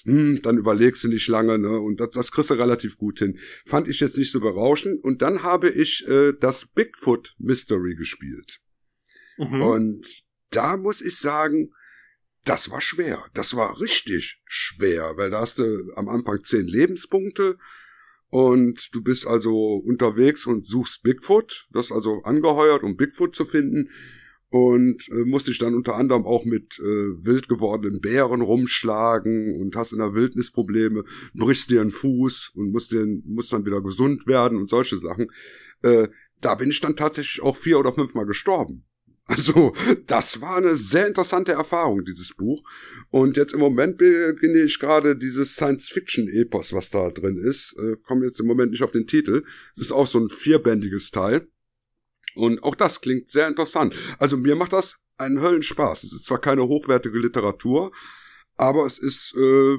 hm, 0.03 0.41
dann 0.41 0.57
überlegst 0.57 1.03
du 1.03 1.07
nicht 1.07 1.27
lange, 1.27 1.57
ne? 1.57 1.79
Und 1.79 1.99
das, 1.99 2.11
das 2.11 2.31
kriegst 2.31 2.49
du 2.49 2.55
relativ 2.55 2.97
gut 2.97 3.19
hin. 3.19 3.39
Fand 3.65 3.87
ich 3.87 3.99
jetzt 3.99 4.17
nicht 4.17 4.31
so 4.31 4.39
berauschend. 4.39 5.03
Und 5.03 5.21
dann 5.21 5.43
habe 5.43 5.69
ich 5.69 6.07
äh, 6.07 6.33
das 6.39 6.65
Bigfoot 6.67 7.35
Mystery 7.37 7.95
gespielt. 7.95 8.59
Mhm. 9.37 9.61
Und 9.61 10.05
da 10.51 10.77
muss 10.77 11.01
ich 11.01 11.17
sagen, 11.17 11.71
das 12.47 12.71
war 12.71 12.81
schwer. 12.81 13.23
Das 13.33 13.55
war 13.55 13.79
richtig 13.79 14.41
schwer, 14.45 15.13
weil 15.17 15.29
da 15.29 15.41
hast 15.41 15.59
du 15.59 15.91
am 15.95 16.07
Anfang 16.07 16.43
zehn 16.43 16.67
Lebenspunkte 16.67 17.57
und 18.29 18.89
du 18.93 19.03
bist 19.03 19.27
also 19.27 19.75
unterwegs 19.85 20.45
und 20.45 20.65
suchst 20.65 21.03
Bigfoot, 21.03 21.67
das 21.71 21.91
also 21.91 22.21
angeheuert, 22.23 22.83
um 22.83 22.95
Bigfoot 22.95 23.35
zu 23.35 23.45
finden 23.45 23.89
und 24.49 25.07
äh, 25.09 25.25
musst 25.25 25.47
dich 25.47 25.59
dann 25.59 25.75
unter 25.75 25.95
anderem 25.95 26.25
auch 26.25 26.45
mit 26.45 26.79
äh, 26.79 26.83
wild 26.83 27.49
gewordenen 27.49 27.99
Bären 27.99 28.41
rumschlagen 28.41 29.59
und 29.59 29.75
hast 29.75 29.91
in 29.91 29.99
der 29.99 30.13
Wildnis 30.13 30.51
Probleme, 30.51 31.03
brichst 31.33 31.69
dir 31.69 31.81
einen 31.81 31.91
Fuß 31.91 32.51
und 32.55 32.71
musst, 32.71 32.91
dir, 32.91 33.05
musst 33.25 33.51
dann 33.51 33.65
wieder 33.65 33.81
gesund 33.81 34.25
werden 34.25 34.57
und 34.57 34.69
solche 34.69 34.97
Sachen. 34.97 35.31
Äh, 35.81 36.07
da 36.39 36.55
bin 36.55 36.69
ich 36.69 36.79
dann 36.79 36.95
tatsächlich 36.95 37.41
auch 37.41 37.57
vier 37.57 37.79
oder 37.79 37.91
fünfmal 37.91 38.25
gestorben. 38.25 38.85
Also, 39.27 39.73
das 40.07 40.39
war 40.39 40.55
eine 40.55 40.75
sehr 40.75 41.05
interessante 41.05 41.51
Erfahrung, 41.51 42.05
dieses 42.05 42.33
Buch. 42.33 42.63
Und 43.09 43.35
jetzt 43.35 43.53
im 43.53 43.59
Moment 43.59 43.97
beginne 43.97 44.61
ich 44.63 44.79
gerade 44.79 45.17
dieses 45.17 45.55
Science-Fiction-Epos, 45.55 46.71
was 46.71 46.89
da 46.91 47.09
drin 47.09 47.37
ist. 47.37 47.75
Äh, 47.77 47.97
komme 47.97 48.25
jetzt 48.25 48.39
im 48.39 48.47
Moment 48.47 48.71
nicht 48.71 48.83
auf 48.83 48.93
den 48.93 49.05
Titel. 49.05 49.43
Es 49.75 49.81
ist 49.81 49.91
auch 49.91 50.07
so 50.07 50.19
ein 50.19 50.29
vierbändiges 50.29 51.11
Teil. 51.11 51.47
Und 52.35 52.63
auch 52.63 52.75
das 52.75 53.01
klingt 53.01 53.27
sehr 53.27 53.47
interessant. 53.47 53.95
Also 54.17 54.37
mir 54.37 54.55
macht 54.55 54.71
das 54.71 54.97
einen 55.17 55.41
Höllenspaß. 55.41 56.03
Es 56.03 56.13
ist 56.13 56.25
zwar 56.25 56.39
keine 56.39 56.63
hochwertige 56.67 57.19
Literatur, 57.19 57.91
aber 58.57 58.85
es 58.85 58.97
ist 58.97 59.35
äh, 59.35 59.77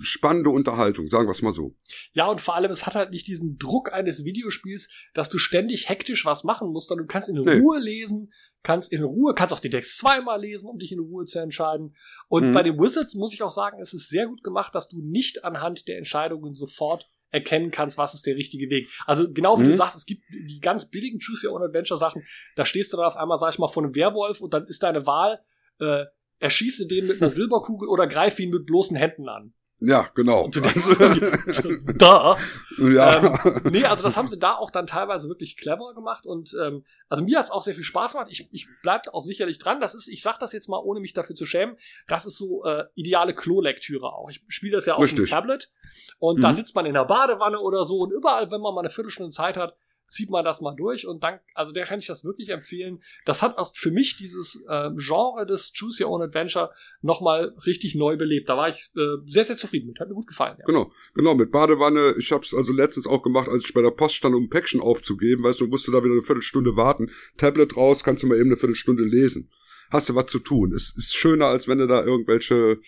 spannende 0.00 0.50
Unterhaltung, 0.50 1.08
sagen 1.08 1.28
wir 1.28 1.32
es 1.32 1.42
mal 1.42 1.54
so. 1.54 1.76
Ja, 2.12 2.26
und 2.26 2.40
vor 2.40 2.56
allem, 2.56 2.72
es 2.72 2.84
hat 2.84 2.96
halt 2.96 3.10
nicht 3.10 3.26
diesen 3.28 3.56
Druck 3.56 3.92
eines 3.92 4.24
Videospiels, 4.24 4.90
dass 5.14 5.28
du 5.28 5.38
ständig 5.38 5.88
hektisch 5.88 6.24
was 6.26 6.44
machen 6.44 6.70
musst, 6.70 6.88
sondern 6.88 7.06
du 7.06 7.12
kannst 7.12 7.28
in 7.28 7.38
Ruhe 7.38 7.78
nee. 7.78 7.84
lesen, 7.84 8.32
kannst 8.64 8.92
in 8.92 9.04
Ruhe, 9.04 9.32
kannst 9.34 9.54
auch 9.54 9.60
die 9.60 9.70
Decks 9.70 9.96
zweimal 9.96 10.40
lesen, 10.40 10.68
um 10.68 10.78
dich 10.78 10.90
in 10.90 10.98
Ruhe 10.98 11.24
zu 11.24 11.38
entscheiden. 11.38 11.94
Und 12.28 12.48
mhm. 12.48 12.52
bei 12.52 12.64
den 12.64 12.78
Wizards 12.78 13.14
muss 13.14 13.32
ich 13.32 13.42
auch 13.42 13.50
sagen, 13.50 13.80
es 13.80 13.94
ist 13.94 14.08
sehr 14.08 14.26
gut 14.26 14.42
gemacht, 14.42 14.74
dass 14.74 14.88
du 14.88 15.00
nicht 15.02 15.44
anhand 15.44 15.86
der 15.86 15.98
Entscheidungen 15.98 16.54
sofort 16.54 17.08
erkennen 17.30 17.70
kannst, 17.70 17.96
was 17.96 18.14
ist 18.14 18.26
der 18.26 18.36
richtige 18.36 18.68
Weg. 18.70 18.88
Also 19.04 19.32
genau 19.32 19.58
wie 19.60 19.64
mhm. 19.64 19.70
du 19.70 19.76
sagst, 19.76 19.96
es 19.96 20.06
gibt 20.06 20.22
die 20.30 20.60
ganz 20.60 20.90
billigen 20.90 21.20
Choose 21.20 21.46
Your 21.46 21.54
Own 21.54 21.62
Adventure 21.62 21.98
Sachen, 21.98 22.24
da 22.56 22.64
stehst 22.64 22.92
du 22.92 22.96
dann 22.96 23.06
auf 23.06 23.16
einmal, 23.16 23.36
sag 23.36 23.52
ich 23.52 23.58
mal, 23.58 23.68
vor 23.68 23.84
einem 23.84 23.94
Werwolf 23.94 24.40
und 24.40 24.52
dann 24.52 24.66
ist 24.66 24.82
deine 24.82 25.06
Wahl, 25.06 25.40
äh, 25.80 26.04
erschieße 26.38 26.86
den 26.86 27.06
mit 27.06 27.20
einer 27.20 27.30
Silberkugel 27.30 27.88
oder 27.88 28.06
greif 28.06 28.38
ihn 28.38 28.50
mit 28.50 28.66
bloßen 28.66 28.96
Händen 28.96 29.28
an. 29.28 29.52
Ja, 29.78 30.08
genau. 30.14 30.44
Und 30.44 30.56
du 30.56 30.60
denkst, 30.60 30.86
da. 31.98 32.38
Ja. 32.78 33.44
Ähm, 33.44 33.60
nee, 33.70 33.84
also 33.84 34.04
das 34.04 34.16
haben 34.16 34.28
sie 34.28 34.38
da 34.38 34.54
auch 34.54 34.70
dann 34.70 34.86
teilweise 34.86 35.28
wirklich 35.28 35.58
clever 35.58 35.92
gemacht 35.94 36.24
und 36.24 36.56
ähm, 36.64 36.84
also 37.10 37.22
mir 37.22 37.38
hat's 37.38 37.50
auch 37.50 37.60
sehr 37.60 37.74
viel 37.74 37.84
Spaß 37.84 38.12
gemacht. 38.12 38.28
Ich, 38.30 38.48
ich 38.52 38.68
bleib 38.82 39.06
auch 39.12 39.20
sicherlich 39.20 39.58
dran. 39.58 39.78
Das 39.80 39.94
ist, 39.94 40.08
ich 40.08 40.22
sag 40.22 40.38
das 40.38 40.54
jetzt 40.54 40.68
mal, 40.68 40.78
ohne 40.78 41.00
mich 41.00 41.12
dafür 41.12 41.36
zu 41.36 41.44
schämen, 41.44 41.76
das 42.08 42.24
ist 42.24 42.38
so 42.38 42.64
äh, 42.64 42.84
ideale 42.94 43.34
Klolektüre 43.34 44.14
auch. 44.14 44.30
Ich 44.30 44.42
spiele 44.48 44.76
das 44.76 44.86
ja 44.86 44.94
auf 44.94 45.12
dem 45.12 45.26
Tablet 45.26 45.70
und 46.18 46.38
mhm. 46.38 46.42
da 46.42 46.54
sitzt 46.54 46.74
man 46.74 46.86
in 46.86 46.94
der 46.94 47.04
Badewanne 47.04 47.60
oder 47.60 47.84
so 47.84 47.98
und 47.98 48.12
überall, 48.12 48.50
wenn 48.50 48.62
man 48.62 48.74
mal 48.74 48.80
eine 48.80 48.90
Viertelstunde 48.90 49.32
Zeit 49.32 49.58
hat, 49.58 49.76
zieht 50.06 50.30
man 50.30 50.44
das 50.44 50.60
mal 50.60 50.74
durch 50.74 51.06
und 51.06 51.22
dann, 51.22 51.40
also 51.54 51.72
der 51.72 51.84
kann 51.84 51.98
ich 51.98 52.06
das 52.06 52.24
wirklich 52.24 52.48
empfehlen. 52.50 53.02
Das 53.24 53.42
hat 53.42 53.58
auch 53.58 53.74
für 53.74 53.90
mich 53.90 54.16
dieses 54.16 54.64
äh, 54.68 54.90
Genre 54.96 55.46
des 55.46 55.72
Choose 55.72 56.04
Your 56.04 56.10
Own 56.12 56.22
Adventure 56.22 56.70
nochmal 57.02 57.54
richtig 57.66 57.94
neu 57.94 58.16
belebt. 58.16 58.48
Da 58.48 58.56
war 58.56 58.68
ich 58.68 58.90
äh, 58.96 59.16
sehr, 59.24 59.44
sehr 59.44 59.56
zufrieden 59.56 59.88
mit. 59.88 60.00
Hat 60.00 60.08
mir 60.08 60.14
gut 60.14 60.26
gefallen. 60.26 60.56
Ja. 60.58 60.64
Genau, 60.64 60.92
genau, 61.14 61.34
mit 61.34 61.50
Badewanne. 61.50 62.14
Ich 62.18 62.30
habe 62.32 62.44
es 62.44 62.54
also 62.54 62.72
letztens 62.72 63.06
auch 63.06 63.22
gemacht, 63.22 63.48
als 63.48 63.64
ich 63.64 63.74
bei 63.74 63.82
der 63.82 63.90
Post 63.90 64.16
stand, 64.16 64.34
um 64.34 64.44
ein 64.44 64.50
Päckchen 64.50 64.80
aufzugeben. 64.80 65.42
Weißt 65.42 65.60
du, 65.60 65.66
musst 65.66 65.86
du 65.88 65.92
da 65.92 66.02
wieder 66.02 66.14
eine 66.14 66.22
Viertelstunde 66.22 66.76
warten. 66.76 67.10
Tablet 67.36 67.76
raus, 67.76 68.04
kannst 68.04 68.22
du 68.22 68.26
mal 68.26 68.36
eben 68.36 68.50
eine 68.50 68.56
Viertelstunde 68.56 69.04
lesen. 69.04 69.50
Hast 69.90 70.08
du 70.08 70.14
was 70.14 70.26
zu 70.26 70.40
tun. 70.40 70.72
Es 70.72 70.94
ist 70.96 71.14
schöner, 71.14 71.46
als 71.46 71.68
wenn 71.68 71.78
du 71.78 71.86
da 71.86 72.04
irgendwelche 72.04 72.78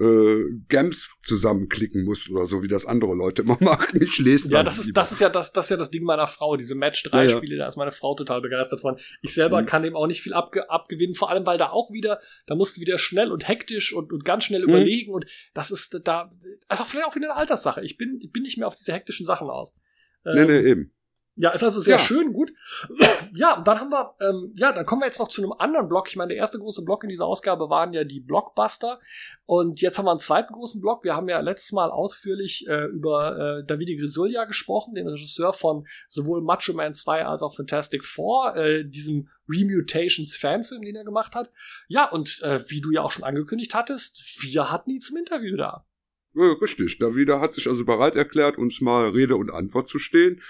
äh, 0.00 0.44
Games 0.68 1.10
zusammenklicken 1.22 2.04
musst 2.04 2.30
oder 2.30 2.46
so, 2.46 2.62
wie 2.62 2.68
das 2.68 2.86
andere 2.86 3.14
Leute 3.14 3.42
immer 3.42 3.58
machen. 3.60 4.00
Ich 4.00 4.18
lese 4.18 4.50
Ja, 4.50 4.62
das 4.62 4.78
ist, 4.78 4.96
das 4.96 5.12
ist 5.12 5.20
ja 5.20 5.28
das, 5.28 5.52
das 5.52 5.66
ist 5.66 5.70
ja 5.70 5.76
das 5.76 5.90
Ding 5.90 6.04
meiner 6.04 6.26
Frau, 6.26 6.56
diese 6.56 6.74
Match 6.74 7.02
3 7.02 7.24
ja, 7.24 7.36
Spiele, 7.36 7.56
ja. 7.56 7.62
da 7.62 7.68
ist 7.68 7.76
meine 7.76 7.90
Frau 7.90 8.14
total 8.14 8.40
begeistert 8.40 8.80
von. 8.80 8.98
Ich 9.22 9.34
selber 9.34 9.60
mhm. 9.60 9.66
kann 9.66 9.82
dem 9.82 9.96
auch 9.96 10.06
nicht 10.06 10.22
viel 10.22 10.34
abge 10.34 10.70
abgewinnen, 10.70 11.14
vor 11.14 11.30
allem 11.30 11.46
weil 11.46 11.58
da 11.58 11.70
auch 11.70 11.90
wieder, 11.92 12.20
da 12.46 12.54
musst 12.54 12.76
du 12.76 12.80
wieder 12.80 12.98
schnell 12.98 13.32
und 13.32 13.48
hektisch 13.48 13.92
und, 13.92 14.12
und 14.12 14.24
ganz 14.24 14.44
schnell 14.44 14.62
mhm. 14.62 14.68
überlegen 14.68 15.12
und 15.12 15.26
das 15.54 15.70
ist 15.70 16.00
da, 16.04 16.32
also 16.68 16.84
vielleicht 16.84 17.06
auch 17.06 17.16
wieder 17.16 17.30
eine 17.30 17.40
Alterssache. 17.40 17.84
Ich 17.84 17.96
bin, 17.96 18.18
ich 18.20 18.30
bin 18.30 18.42
nicht 18.42 18.58
mehr 18.58 18.68
auf 18.68 18.76
diese 18.76 18.92
hektischen 18.92 19.26
Sachen 19.26 19.48
aus. 19.48 19.78
Ähm, 20.24 20.34
nee, 20.34 20.44
nee, 20.44 20.70
eben. 20.70 20.92
Ja, 21.40 21.50
ist 21.50 21.62
also 21.62 21.80
sehr 21.80 21.98
ja. 21.98 22.02
schön, 22.02 22.32
gut. 22.32 22.52
Ja, 23.34 23.58
und 23.58 23.68
dann 23.68 23.78
haben 23.78 23.92
wir, 23.92 24.14
ähm, 24.20 24.52
ja, 24.56 24.72
dann 24.72 24.86
kommen 24.86 25.02
wir 25.02 25.06
jetzt 25.06 25.18
noch 25.18 25.28
zu 25.28 25.42
einem 25.42 25.52
anderen 25.52 25.88
Block. 25.88 26.08
Ich 26.08 26.16
meine, 26.16 26.28
der 26.28 26.38
erste 26.38 26.58
große 26.58 26.82
Block 26.82 27.04
in 27.04 27.10
dieser 27.10 27.26
Ausgabe 27.26 27.68
waren 27.68 27.92
ja 27.92 28.02
die 28.02 28.20
Blockbuster. 28.20 28.98
Und 29.44 29.80
jetzt 29.80 29.98
haben 29.98 30.06
wir 30.06 30.10
einen 30.10 30.18
zweiten 30.18 30.54
großen 30.54 30.80
Block. 30.80 31.04
Wir 31.04 31.14
haben 31.14 31.28
ja 31.28 31.38
letztes 31.40 31.72
Mal 31.72 31.90
ausführlich 31.90 32.66
äh, 32.66 32.86
über 32.86 33.58
äh, 33.60 33.66
Davide 33.66 33.96
Grisulja 33.96 34.46
gesprochen, 34.46 34.94
den 34.94 35.06
Regisseur 35.06 35.52
von 35.52 35.86
sowohl 36.08 36.42
Macho 36.42 36.72
Man 36.72 36.94
2 36.94 37.26
als 37.26 37.42
auch 37.42 37.54
Fantastic 37.54 38.04
Four, 38.04 38.56
äh, 38.56 38.84
diesem 38.84 39.28
Remutations 39.48 40.36
Fanfilm, 40.36 40.82
den 40.82 40.96
er 40.96 41.04
gemacht 41.04 41.34
hat. 41.34 41.52
Ja, 41.86 42.10
und 42.10 42.42
äh, 42.42 42.60
wie 42.68 42.80
du 42.80 42.90
ja 42.90 43.02
auch 43.02 43.12
schon 43.12 43.24
angekündigt 43.24 43.74
hattest, 43.74 44.42
wir 44.42 44.72
hatten 44.72 44.90
ihn 44.90 45.00
zum 45.00 45.18
Interview 45.18 45.56
da. 45.56 45.86
Ja, 46.34 46.52
richtig. 46.60 46.98
Davide 46.98 47.40
hat 47.40 47.54
sich 47.54 47.68
also 47.68 47.84
bereit 47.84 48.16
erklärt, 48.16 48.58
uns 48.58 48.80
mal 48.80 49.08
Rede 49.10 49.36
und 49.36 49.50
Antwort 49.50 49.88
zu 49.88 49.98
stehen. 49.98 50.40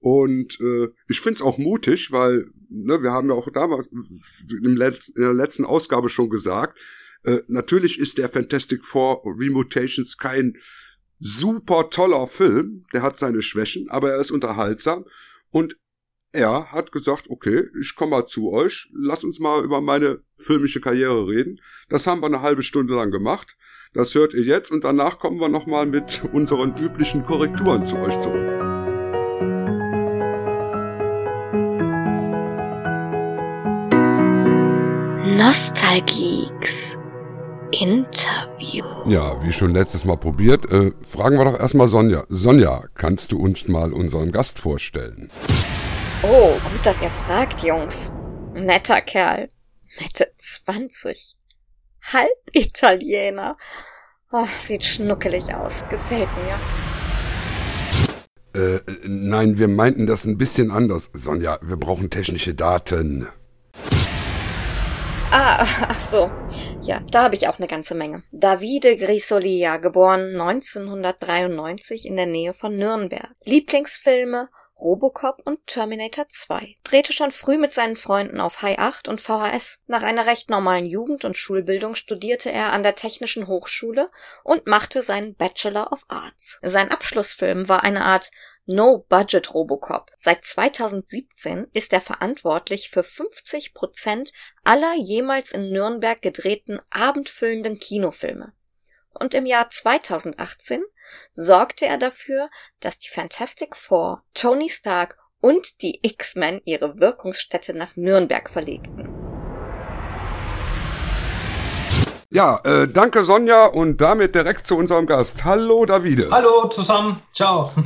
Und 0.00 0.58
äh, 0.60 0.88
ich 1.08 1.20
find's 1.20 1.42
auch 1.42 1.58
mutig, 1.58 2.12
weil 2.12 2.50
ne, 2.68 3.02
wir 3.02 3.12
haben 3.12 3.28
ja 3.28 3.34
auch 3.34 3.50
damals 3.50 3.88
in 4.48 4.76
der 4.76 5.34
letzten 5.34 5.64
Ausgabe 5.64 6.08
schon 6.08 6.30
gesagt, 6.30 6.78
äh, 7.24 7.40
natürlich 7.48 7.98
ist 7.98 8.18
der 8.18 8.28
Fantastic 8.28 8.84
Four 8.84 9.22
Remutations 9.24 10.16
kein 10.16 10.56
super 11.18 11.90
toller 11.90 12.28
Film, 12.28 12.84
der 12.92 13.02
hat 13.02 13.18
seine 13.18 13.42
Schwächen, 13.42 13.90
aber 13.90 14.12
er 14.12 14.20
ist 14.20 14.30
unterhaltsam 14.30 15.04
und 15.50 15.76
er 16.32 16.70
hat 16.70 16.92
gesagt, 16.92 17.28
okay, 17.30 17.64
ich 17.80 17.94
komme 17.96 18.10
mal 18.10 18.26
zu 18.26 18.52
euch, 18.52 18.88
lass 18.92 19.24
uns 19.24 19.40
mal 19.40 19.64
über 19.64 19.80
meine 19.80 20.20
filmische 20.36 20.80
Karriere 20.80 21.26
reden. 21.26 21.58
Das 21.88 22.06
haben 22.06 22.20
wir 22.20 22.26
eine 22.26 22.42
halbe 22.42 22.62
Stunde 22.62 22.94
lang 22.94 23.10
gemacht. 23.10 23.56
Das 23.94 24.14
hört 24.14 24.34
ihr 24.34 24.44
jetzt 24.44 24.70
und 24.70 24.84
danach 24.84 25.18
kommen 25.18 25.40
wir 25.40 25.48
nochmal 25.48 25.86
mit 25.86 26.22
unseren 26.32 26.76
üblichen 26.76 27.24
Korrekturen 27.24 27.86
zu 27.86 27.96
euch 27.96 28.20
zurück. 28.20 28.57
Nostalgeeks 35.38 36.98
Interview. 37.70 38.84
Ja, 39.06 39.40
wie 39.40 39.52
schon 39.52 39.72
letztes 39.72 40.04
Mal 40.04 40.16
probiert, 40.16 40.68
äh, 40.72 40.90
fragen 41.02 41.38
wir 41.38 41.44
doch 41.44 41.60
erstmal 41.60 41.86
Sonja. 41.86 42.24
Sonja, 42.28 42.82
kannst 42.94 43.30
du 43.30 43.38
uns 43.38 43.68
mal 43.68 43.92
unseren 43.92 44.32
Gast 44.32 44.58
vorstellen? 44.58 45.28
Oh, 46.24 46.54
gut, 46.54 46.84
dass 46.84 47.00
ihr 47.00 47.10
fragt, 47.10 47.62
Jungs. 47.62 48.10
Netter 48.52 49.00
Kerl. 49.00 49.48
Mitte 50.00 50.26
20. 50.38 51.36
Halb 52.12 52.28
Italiener. 52.52 53.56
Oh, 54.32 54.46
sieht 54.58 54.84
schnuckelig 54.84 55.54
aus. 55.54 55.84
Gefällt 55.88 56.30
mir. 58.54 58.60
Äh, 58.60 58.80
nein, 59.06 59.56
wir 59.56 59.68
meinten 59.68 60.08
das 60.08 60.24
ein 60.24 60.36
bisschen 60.36 60.72
anders. 60.72 61.10
Sonja, 61.12 61.60
wir 61.62 61.76
brauchen 61.76 62.10
technische 62.10 62.54
Daten. 62.54 63.28
Ah, 65.30 65.66
ach 65.88 66.00
so. 66.00 66.30
Ja, 66.80 67.00
da 67.10 67.24
habe 67.24 67.34
ich 67.34 67.48
auch 67.48 67.58
eine 67.58 67.66
ganze 67.66 67.94
Menge. 67.94 68.22
Davide 68.32 68.96
Grisolia, 68.96 69.76
geboren 69.76 70.40
1993 70.40 72.06
in 72.06 72.16
der 72.16 72.24
Nähe 72.24 72.54
von 72.54 72.76
Nürnberg. 72.78 73.28
Lieblingsfilme 73.44 74.48
Robocop 74.80 75.42
und 75.44 75.66
Terminator 75.66 76.28
2. 76.28 76.76
Drehte 76.84 77.12
schon 77.12 77.32
früh 77.32 77.58
mit 77.58 77.74
seinen 77.74 77.96
Freunden 77.96 78.40
auf 78.40 78.62
High 78.62 78.78
8 78.78 79.08
und 79.08 79.20
VHS. 79.20 79.80
Nach 79.86 80.02
einer 80.02 80.26
recht 80.26 80.48
normalen 80.50 80.86
Jugend- 80.86 81.24
und 81.24 81.36
Schulbildung 81.36 81.94
studierte 81.94 82.50
er 82.50 82.72
an 82.72 82.82
der 82.82 82.94
Technischen 82.94 83.48
Hochschule 83.48 84.10
und 84.44 84.66
machte 84.66 85.02
seinen 85.02 85.34
Bachelor 85.34 85.92
of 85.92 86.04
Arts. 86.08 86.58
Sein 86.62 86.90
Abschlussfilm 86.90 87.68
war 87.68 87.82
eine 87.82 88.04
Art 88.04 88.30
No-Budget 88.68 89.54
Robocop. 89.54 90.10
Seit 90.18 90.44
2017 90.44 91.68
ist 91.72 91.94
er 91.94 92.02
verantwortlich 92.02 92.90
für 92.90 93.02
50 93.02 93.72
Prozent 93.72 94.30
aller 94.62 94.94
jemals 94.94 95.52
in 95.52 95.70
Nürnberg 95.70 96.20
gedrehten 96.20 96.78
abendfüllenden 96.90 97.78
Kinofilme. 97.78 98.52
Und 99.14 99.32
im 99.32 99.46
Jahr 99.46 99.70
2018 99.70 100.82
sorgte 101.32 101.86
er 101.86 101.96
dafür, 101.96 102.50
dass 102.80 102.98
die 102.98 103.08
Fantastic 103.08 103.74
Four, 103.74 104.22
Tony 104.34 104.68
Stark 104.68 105.16
und 105.40 105.80
die 105.80 106.00
X-Men 106.02 106.60
ihre 106.66 107.00
Wirkungsstätte 107.00 107.72
nach 107.72 107.96
Nürnberg 107.96 108.50
verlegten. 108.50 109.08
Ja, 112.28 112.60
äh, 112.64 112.86
danke 112.86 113.24
Sonja 113.24 113.64
und 113.64 113.98
damit 114.02 114.34
direkt 114.34 114.66
zu 114.66 114.76
unserem 114.76 115.06
Gast. 115.06 115.46
Hallo 115.46 115.86
Davide. 115.86 116.28
Hallo 116.30 116.68
zusammen, 116.68 117.22
ciao. 117.32 117.72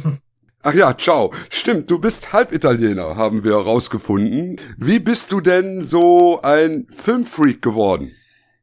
Ach 0.65 0.75
ja, 0.75 0.97
ciao. 0.97 1.33
Stimmt, 1.51 1.91
du 1.91 1.99
bist 1.99 2.33
Halbitaliener, 2.33 3.17
haben 3.17 3.43
wir 3.43 3.57
herausgefunden. 3.57 4.61
Wie 4.77 5.01
bist 5.01 5.33
du 5.33 5.41
denn 5.41 5.83
so 5.83 6.41
ein 6.43 6.87
Filmfreak 6.97 7.61
geworden? 7.63 8.15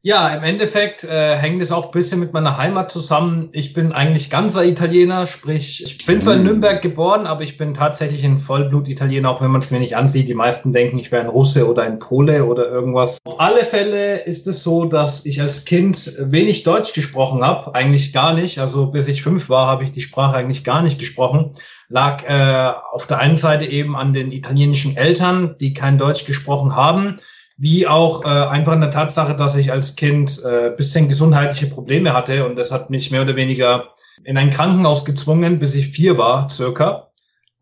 Ja, 0.02 0.34
im 0.34 0.42
Endeffekt 0.44 1.04
äh, 1.04 1.36
hängt 1.36 1.60
es 1.60 1.70
auch 1.70 1.84
ein 1.84 1.90
bisschen 1.90 2.20
mit 2.20 2.32
meiner 2.32 2.56
Heimat 2.56 2.90
zusammen. 2.90 3.50
Ich 3.52 3.74
bin 3.74 3.92
eigentlich 3.92 4.30
ganzer 4.30 4.64
Italiener, 4.64 5.26
sprich, 5.26 5.84
ich 5.84 6.06
bin 6.06 6.22
zwar 6.22 6.36
in 6.36 6.42
Nürnberg 6.42 6.80
geboren, 6.80 7.26
aber 7.26 7.42
ich 7.42 7.58
bin 7.58 7.74
tatsächlich 7.74 8.24
ein 8.24 8.38
Vollblut-Italiener, 8.38 9.28
auch 9.28 9.42
wenn 9.42 9.50
man 9.50 9.60
es 9.60 9.70
mir 9.70 9.78
nicht 9.78 9.96
ansieht. 9.96 10.26
Die 10.26 10.34
meisten 10.34 10.72
denken, 10.72 10.98
ich 10.98 11.12
wäre 11.12 11.22
ein 11.22 11.28
Russe 11.28 11.68
oder 11.68 11.82
ein 11.82 11.98
Pole 11.98 12.46
oder 12.46 12.66
irgendwas. 12.70 13.18
Auf 13.24 13.38
alle 13.38 13.62
Fälle 13.62 14.24
ist 14.24 14.46
es 14.46 14.62
so, 14.62 14.86
dass 14.86 15.26
ich 15.26 15.42
als 15.42 15.66
Kind 15.66 16.14
wenig 16.18 16.62
Deutsch 16.62 16.94
gesprochen 16.94 17.44
habe, 17.44 17.74
eigentlich 17.74 18.14
gar 18.14 18.32
nicht. 18.32 18.58
Also 18.58 18.86
bis 18.86 19.06
ich 19.06 19.22
fünf 19.22 19.50
war, 19.50 19.66
habe 19.66 19.84
ich 19.84 19.92
die 19.92 20.00
Sprache 20.00 20.38
eigentlich 20.38 20.64
gar 20.64 20.80
nicht 20.80 20.98
gesprochen. 20.98 21.52
Lag 21.90 22.24
äh, 22.26 22.72
auf 22.92 23.06
der 23.06 23.18
einen 23.18 23.36
Seite 23.36 23.66
eben 23.66 23.96
an 23.96 24.14
den 24.14 24.32
italienischen 24.32 24.96
Eltern, 24.96 25.56
die 25.60 25.74
kein 25.74 25.98
Deutsch 25.98 26.24
gesprochen 26.24 26.74
haben 26.74 27.16
wie 27.60 27.86
auch 27.86 28.24
äh, 28.24 28.28
einfach 28.28 28.72
in 28.72 28.80
der 28.80 28.90
Tatsache, 28.90 29.36
dass 29.36 29.54
ich 29.54 29.70
als 29.70 29.94
Kind 29.94 30.42
äh, 30.44 30.70
bisschen 30.74 31.08
gesundheitliche 31.08 31.66
Probleme 31.66 32.14
hatte 32.14 32.46
und 32.46 32.56
das 32.56 32.72
hat 32.72 32.88
mich 32.88 33.10
mehr 33.10 33.20
oder 33.20 33.36
weniger 33.36 33.90
in 34.24 34.38
ein 34.38 34.48
Krankenhaus 34.48 35.04
gezwungen, 35.04 35.58
bis 35.58 35.74
ich 35.74 35.88
vier 35.88 36.16
war, 36.16 36.48
circa. 36.48 37.10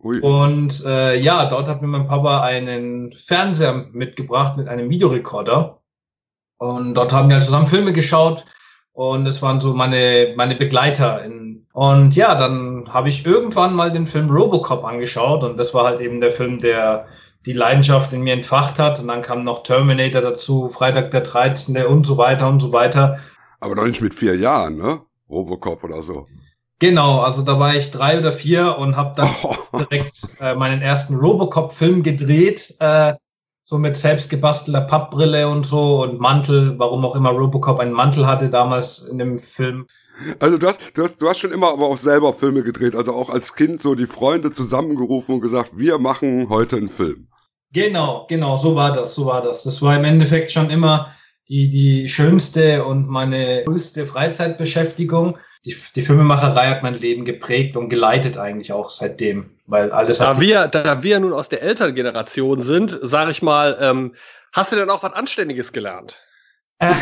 Ui. 0.01 0.21
Und 0.21 0.85
äh, 0.87 1.19
ja, 1.19 1.47
dort 1.47 1.69
hat 1.69 1.83
mir 1.83 1.89
mein 1.89 2.07
Papa 2.07 2.43
einen 2.43 3.13
Fernseher 3.13 3.87
mitgebracht 3.91 4.57
mit 4.57 4.69
einem 4.69 4.89
Videorekorder. 4.89 5.81
Und 6.59 6.95
dort 6.95 7.13
haben 7.13 7.29
wir 7.29 7.35
halt 7.35 7.45
zusammen 7.45 7.67
Filme 7.67 7.93
geschaut 7.93 8.45
und 8.93 9.27
es 9.27 9.43
waren 9.43 9.61
so 9.61 9.75
meine, 9.75 10.33
meine 10.37 10.55
Begleiter. 10.55 11.25
In, 11.25 11.67
und 11.73 12.15
ja, 12.15 12.37
dann 12.37 12.89
habe 12.89 13.09
ich 13.09 13.27
irgendwann 13.27 13.75
mal 13.75 13.91
den 13.91 14.07
Film 14.07 14.31
Robocop 14.31 14.85
angeschaut 14.85 15.43
und 15.43 15.57
das 15.57 15.75
war 15.75 15.87
halt 15.87 16.01
eben 16.01 16.21
der 16.21 16.31
Film, 16.31 16.61
der 16.61 17.09
die 17.49 17.55
Leidenschaft 17.55 18.13
in 18.13 18.21
mir 18.21 18.35
entfacht 18.35 18.79
hat. 18.79 19.01
Und 19.01 19.09
dann 19.09 19.23
kam 19.23 19.41
noch 19.41 19.63
Terminator 19.63 20.21
dazu, 20.21 20.69
Freitag 20.69 21.11
der 21.13 21.23
13. 21.23 21.87
und 21.87 22.05
so 22.07 22.19
weiter 22.19 22.47
und 22.47 22.61
so 22.61 22.73
weiter. 22.73 23.19
Aber 23.59 23.75
noch 23.75 23.87
nicht 23.87 24.03
mit 24.03 24.15
vier 24.15 24.37
Jahren, 24.37 24.77
ne? 24.77 25.01
Robocop 25.31 25.83
oder 25.83 26.03
so. 26.03 26.27
Genau, 26.79 27.21
also 27.21 27.43
da 27.43 27.59
war 27.59 27.75
ich 27.75 27.91
drei 27.91 28.19
oder 28.19 28.33
vier 28.33 28.77
und 28.79 28.97
habe 28.97 29.15
dann 29.17 29.31
oh. 29.43 29.57
direkt 29.79 30.37
äh, 30.41 30.55
meinen 30.55 30.83
ersten 30.83 31.17
Robocop-Film 31.17 32.03
gedreht, 32.03 32.75
äh, 32.81 33.15
so 33.65 33.79
mit 33.79 33.97
selbstgebastelter 33.97 34.83
Pappbrille 34.83 35.49
und 35.49 35.65
so 35.65 36.03
und 36.03 36.21
Mantel, 36.21 36.79
warum 36.79 37.05
auch 37.05 37.17
immer 37.17 37.31
Robocop 37.31 37.81
einen 37.81 37.93
Mantel 37.93 38.27
hatte 38.27 38.51
damals 38.51 39.09
in 39.09 39.19
dem 39.19 39.39
Film. 39.39 39.87
Also 40.39 40.59
du 40.59 40.67
hast, 40.67 40.81
du 40.95 41.03
hast, 41.03 41.21
du 41.21 41.29
hast 41.29 41.39
schon 41.39 41.53
immer 41.53 41.73
aber 41.73 41.87
auch 41.87 41.97
selber 41.97 42.33
Filme 42.33 42.63
gedreht, 42.63 42.95
also 42.95 43.13
auch 43.15 43.31
als 43.31 43.55
Kind 43.55 43.81
so 43.81 43.95
die 43.95 44.07
Freunde 44.07 44.53
zusammengerufen 44.53 45.37
und 45.37 45.41
gesagt, 45.41 45.79
wir 45.79 45.99
machen 45.99 46.49
heute 46.51 46.77
einen 46.77 46.89
Film. 46.89 47.29
Genau, 47.73 48.27
genau, 48.29 48.57
so 48.57 48.75
war 48.75 48.93
das, 48.93 49.15
so 49.15 49.27
war 49.27 49.43
das. 49.43 49.63
Das 49.65 49.83
war 49.83 49.97
im 49.97 50.05
Endeffekt 50.05 50.51
schon 50.51 50.71
immer 50.71 51.13
die, 51.49 51.71
die 51.71 52.09
schönste 52.09 52.85
und 52.85 53.09
meine 53.09 53.65
größte 53.65 54.07
Freizeitbeschäftigung. 54.07 55.39
Die, 55.65 55.77
die 55.95 56.03
Filmemacherei 56.03 56.69
hat 56.69 56.83
mein 56.83 56.95
Leben 56.95 57.25
geprägt 57.25 57.77
und 57.77 57.89
geleitet 57.89 58.39
eigentlich 58.39 58.73
auch 58.73 58.91
seitdem, 58.91 59.51
weil 59.67 59.91
alles 59.91 60.19
da 60.19 60.41
wir, 60.41 60.69
da 60.69 61.03
wir 61.03 61.19
nun 61.19 61.33
aus 61.33 61.49
der 61.49 61.63
Elterngeneration 61.63 62.63
sind, 62.63 62.99
sage 63.03 63.33
ich 63.33 63.43
mal, 63.43 63.77
ähm, 63.81 64.15
hast 64.53 64.71
du 64.73 64.77
denn 64.77 64.89
auch 64.89 65.03
was 65.03 65.15
Anständiges 65.15 65.73
gelernt? 65.73 66.17
ähm, 66.81 66.93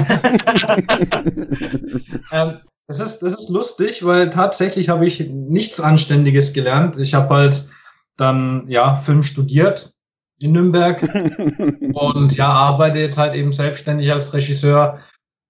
das 2.89 3.01
ist, 3.01 3.19
das 3.19 3.35
ist 3.35 3.51
lustig, 3.51 4.07
weil 4.07 4.31
tatsächlich 4.31 4.89
habe 4.89 5.07
ich 5.07 5.21
nichts 5.29 5.79
Anständiges 5.81 6.55
gelernt. 6.55 6.99
Ich 6.99 7.13
habe 7.13 7.35
halt 7.35 7.69
dann 8.17 8.65
ja 8.69 8.97
Film 8.97 9.23
studiert 9.23 9.96
in 10.39 10.53
Nürnberg 10.53 11.03
und 11.95 12.37
ja, 12.37 12.49
arbeite 12.49 12.99
jetzt 12.99 13.19
halt 13.19 13.35
eben 13.35 13.53
selbstständig 13.53 14.13
als 14.13 14.33
Regisseur. 14.33 14.99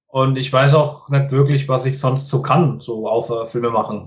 Und 0.09 0.37
ich 0.39 0.53
weiß 0.53 0.75
auch 0.75 1.09
nicht 1.09 1.31
wirklich, 1.31 1.69
was 1.69 1.85
ich 1.85 1.99
sonst 1.99 2.29
so 2.29 2.41
kann, 2.43 2.81
so 2.81 3.09
außer 3.09 3.47
Filme 3.47 3.71
machen. 3.71 4.07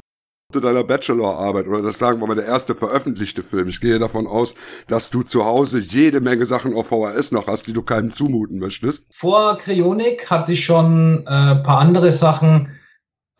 Zu 0.52 0.62
deiner 0.62 0.84
Bachelorarbeit 0.84 1.68
oder 1.68 1.84
das 1.84 2.00
sagen 2.00 2.20
wir 2.20 2.26
mal 2.26 2.34
der 2.34 2.48
erste 2.48 2.74
veröffentlichte 2.74 3.44
Film. 3.44 3.68
Ich 3.68 3.80
gehe 3.80 4.00
davon 4.00 4.26
aus, 4.26 4.56
dass 4.88 5.12
du 5.12 5.22
zu 5.22 5.46
Hause 5.46 5.78
jede 5.78 6.22
Menge 6.22 6.48
Sachen 6.48 6.74
auf 6.74 6.88
VHS 6.88 7.32
noch 7.32 7.46
hast, 7.46 7.68
die 7.68 7.74
du 7.74 7.84
keinem 7.84 8.12
zumuten 8.12 8.58
möchtest. 8.58 9.06
Vor 9.12 9.60
Kryonik 9.60 10.32
hatte 10.32 10.54
ich 10.54 10.66
schon 10.66 11.20
äh, 11.28 11.56
paar 11.58 11.78
andere 11.78 12.12
Sachen 12.12 12.80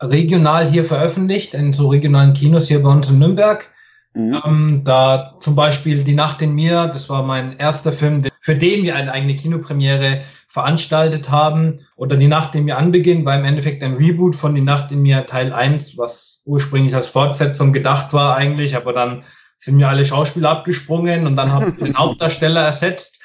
regional 0.00 0.64
hier 0.64 0.84
veröffentlicht, 0.84 1.54
in 1.54 1.72
so 1.72 1.88
regionalen 1.88 2.32
Kinos 2.32 2.68
hier 2.68 2.80
bei 2.80 2.90
uns 2.90 3.10
in 3.10 3.18
Nürnberg. 3.18 3.68
Mhm. 4.14 4.42
Ähm, 4.44 4.84
da 4.84 5.36
zum 5.40 5.54
Beispiel 5.54 6.02
Die 6.02 6.14
Nacht 6.14 6.42
in 6.42 6.54
mir, 6.54 6.86
das 6.86 7.08
war 7.08 7.22
mein 7.22 7.56
erster 7.58 7.92
Film, 7.92 8.22
für 8.40 8.56
den 8.56 8.82
wir 8.82 8.96
eine 8.96 9.12
eigene 9.12 9.36
Kinopremiere 9.36 10.22
veranstaltet 10.48 11.30
haben. 11.30 11.78
Oder 11.96 12.16
Die 12.16 12.26
Nacht 12.26 12.54
in 12.54 12.64
mir 12.64 12.76
anbeginn 12.76 13.24
war 13.24 13.36
im 13.36 13.44
Endeffekt 13.44 13.82
ein 13.82 13.94
Reboot 13.94 14.34
von 14.34 14.54
Die 14.54 14.60
Nacht 14.60 14.90
in 14.90 15.02
mir 15.02 15.26
Teil 15.26 15.52
1, 15.52 15.96
was 15.96 16.42
ursprünglich 16.44 16.94
als 16.94 17.08
Fortsetzung 17.08 17.72
gedacht 17.72 18.12
war 18.12 18.36
eigentlich, 18.36 18.74
aber 18.74 18.92
dann 18.92 19.22
sind 19.58 19.76
mir 19.76 19.88
alle 19.88 20.04
Schauspieler 20.04 20.50
abgesprungen 20.50 21.26
und 21.26 21.36
dann 21.36 21.52
haben 21.52 21.76
wir 21.76 21.84
den 21.84 21.96
Hauptdarsteller 21.98 22.62
ersetzt. 22.62 23.20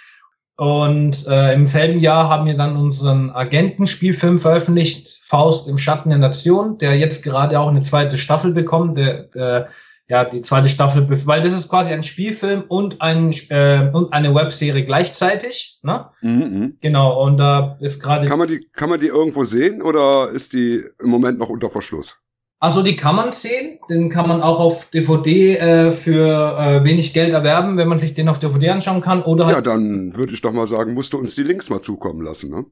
Und 0.57 1.27
äh, 1.27 1.53
im 1.53 1.67
selben 1.67 1.99
Jahr 1.99 2.29
haben 2.29 2.45
wir 2.45 2.55
dann 2.55 2.77
unseren 2.77 3.29
Agentenspielfilm 3.31 4.39
veröffentlicht, 4.39 5.19
Faust 5.23 5.67
im 5.67 5.77
Schatten 5.77 6.09
der 6.09 6.19
Nation, 6.19 6.77
der 6.77 6.97
jetzt 6.97 7.23
gerade 7.23 7.59
auch 7.59 7.67
eine 7.67 7.81
zweite 7.81 8.17
Staffel 8.17 8.51
bekommt. 8.51 8.97
Der, 8.97 9.23
der 9.23 9.67
ja, 10.07 10.23
die 10.23 10.41
zweite 10.41 10.69
Staffel, 10.69 11.07
weil 11.25 11.41
das 11.41 11.53
ist 11.53 11.67
quasi 11.67 11.91
ein 11.91 12.03
Spielfilm 12.03 12.63
und, 12.67 13.01
ein, 13.01 13.31
äh, 13.49 13.89
und 13.91 14.13
eine 14.13 14.35
Webserie 14.35 14.83
gleichzeitig. 14.83 15.79
Ne? 15.81 16.07
Mhm. 16.21 16.77
Genau, 16.79 17.23
und 17.23 17.37
da 17.37 17.77
ist 17.79 18.01
gerade. 18.01 18.27
Kann 18.27 18.37
man 18.37 18.47
die, 18.47 18.67
kann 18.73 18.89
man 18.89 18.99
die 18.99 19.07
irgendwo 19.07 19.45
sehen 19.45 19.81
oder 19.81 20.29
ist 20.29 20.53
die 20.53 20.83
im 21.01 21.09
Moment 21.09 21.39
noch 21.39 21.49
unter 21.49 21.69
Verschluss? 21.69 22.17
Also 22.59 22.83
die 22.83 22.95
kann 22.95 23.15
man 23.15 23.31
sehen, 23.31 23.79
den 23.89 24.09
kann 24.09 24.27
man 24.27 24.41
auch 24.41 24.59
auf 24.59 24.89
DVD 24.89 25.57
äh, 25.57 25.91
für 25.91 26.57
äh, 26.57 26.83
wenig 26.83 27.13
Geld 27.13 27.33
erwerben, 27.33 27.77
wenn 27.77 27.87
man 27.87 27.99
sich 27.99 28.13
den 28.13 28.29
auf 28.29 28.39
DVD 28.39 28.69
anschauen 28.69 29.01
kann. 29.01 29.23
Oder 29.23 29.47
halt 29.47 29.55
ja, 29.55 29.61
dann 29.61 30.15
würde 30.15 30.33
ich 30.33 30.41
doch 30.41 30.53
mal 30.53 30.67
sagen, 30.67 30.93
musst 30.93 31.13
du 31.13 31.17
uns 31.17 31.35
die 31.35 31.43
Links 31.43 31.69
mal 31.69 31.81
zukommen 31.81 32.21
lassen, 32.21 32.49
ne? 32.49 32.65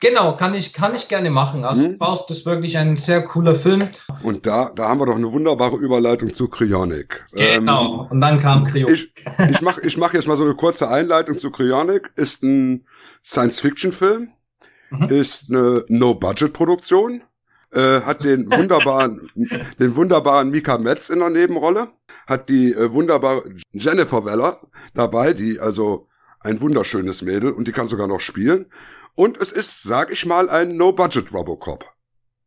Genau, 0.00 0.36
kann 0.36 0.54
ich, 0.54 0.74
kann 0.74 0.94
ich 0.94 1.08
gerne 1.08 1.30
machen. 1.30 1.64
Also 1.64 1.84
hm? 1.84 1.96
Faust 1.96 2.30
ist 2.30 2.44
wirklich 2.44 2.76
ein 2.76 2.98
sehr 2.98 3.22
cooler 3.22 3.56
Film. 3.56 3.88
Und 4.22 4.46
da, 4.46 4.70
da 4.74 4.88
haben 4.88 5.00
wir 5.00 5.06
doch 5.06 5.16
eine 5.16 5.32
wunderbare 5.32 5.76
Überleitung 5.76 6.34
zu 6.34 6.48
Cryonic. 6.48 7.24
Genau, 7.32 8.02
ähm, 8.02 8.10
und 8.10 8.20
dann 8.20 8.38
kam 8.38 8.64
Cryonic. 8.64 8.90
Ich, 8.90 9.12
ich 9.50 9.60
mache 9.62 9.80
ich 9.80 9.96
mach 9.96 10.12
jetzt 10.12 10.28
mal 10.28 10.36
so 10.36 10.44
eine 10.44 10.54
kurze 10.54 10.88
Einleitung 10.90 11.38
zu 11.38 11.50
Cryonic. 11.50 12.10
Ist 12.14 12.42
ein 12.42 12.86
Science-Fiction-Film, 13.24 14.28
mhm. 14.90 15.08
ist 15.08 15.50
eine 15.50 15.84
No-Budget-Produktion. 15.88 17.22
äh, 17.72 18.02
hat 18.02 18.22
den 18.22 18.50
wunderbaren, 18.52 19.30
den 19.78 19.96
wunderbaren 19.96 20.50
Mika 20.50 20.78
Metz 20.78 21.08
in 21.08 21.20
der 21.20 21.30
Nebenrolle, 21.30 21.88
hat 22.26 22.48
die 22.48 22.72
äh, 22.72 22.92
wunderbare 22.92 23.44
Jennifer 23.72 24.24
Weller 24.24 24.58
dabei, 24.94 25.32
die 25.32 25.58
also 25.58 26.08
ein 26.40 26.60
wunderschönes 26.60 27.22
Mädel 27.22 27.50
und 27.50 27.66
die 27.66 27.72
kann 27.72 27.88
sogar 27.88 28.06
noch 28.06 28.20
spielen. 28.20 28.66
Und 29.16 29.38
es 29.38 29.50
ist, 29.50 29.82
sag 29.82 30.12
ich 30.12 30.26
mal, 30.26 30.48
ein 30.48 30.68
No-Budget 30.68 31.32
Robocop. 31.32 31.84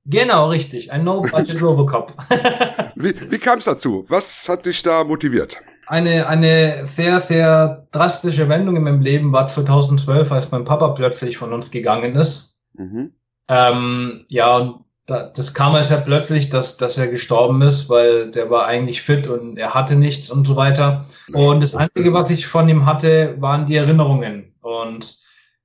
Genau, 0.06 0.50
richtig. 0.50 0.92
Ein 0.92 1.04
No-Budget 1.04 1.62
Robocop. 1.62 2.14
wie 2.96 3.32
wie 3.32 3.38
kam 3.38 3.60
es 3.60 3.66
dazu? 3.66 4.06
Was 4.08 4.48
hat 4.48 4.66
dich 4.66 4.82
da 4.82 5.04
motiviert? 5.04 5.58
Eine, 5.88 6.28
eine 6.28 6.86
sehr, 6.86 7.20
sehr 7.20 7.88
drastische 7.92 8.48
Wendung 8.48 8.76
in 8.76 8.84
meinem 8.84 9.02
Leben 9.02 9.34
war 9.34 9.48
2012, 9.48 10.32
als 10.32 10.52
mein 10.52 10.64
Papa 10.64 10.90
plötzlich 10.90 11.38
von 11.38 11.52
uns 11.52 11.72
gegangen 11.72 12.16
ist. 12.16 12.62
Mhm. 12.74 13.14
Ähm, 13.48 14.26
ja, 14.30 14.58
und 14.58 14.86
da, 15.08 15.24
das 15.24 15.56
kam 15.56 15.74
halt 15.74 15.88
sehr 15.88 15.98
plötzlich, 16.02 16.52
dass, 16.52 16.78
dass 16.78 17.00
er 17.00 17.08
gestorben 17.08 17.64
ist, 17.64 17.90
weil 17.90 18.30
der 18.30 18.52
war 18.52 18.68
eigentlich 18.68 19.02
fit 19.02 19.28
und 19.28 19.58
er 19.58 19.74
hatte 19.74 19.96
nichts 19.96 20.30
und 20.30 20.46
so 20.46 20.56
weiter. 20.56 21.06
Und 21.34 21.62
das 21.62 21.76
Einzige, 21.76 22.14
was 22.14 22.30
ich 22.30 22.46
von 22.46 22.70
ihm 22.70 22.86
hatte, 22.86 23.36
waren 23.40 23.66
die 23.66 23.76
Erinnerungen. 23.76 24.54
Und 24.62 25.18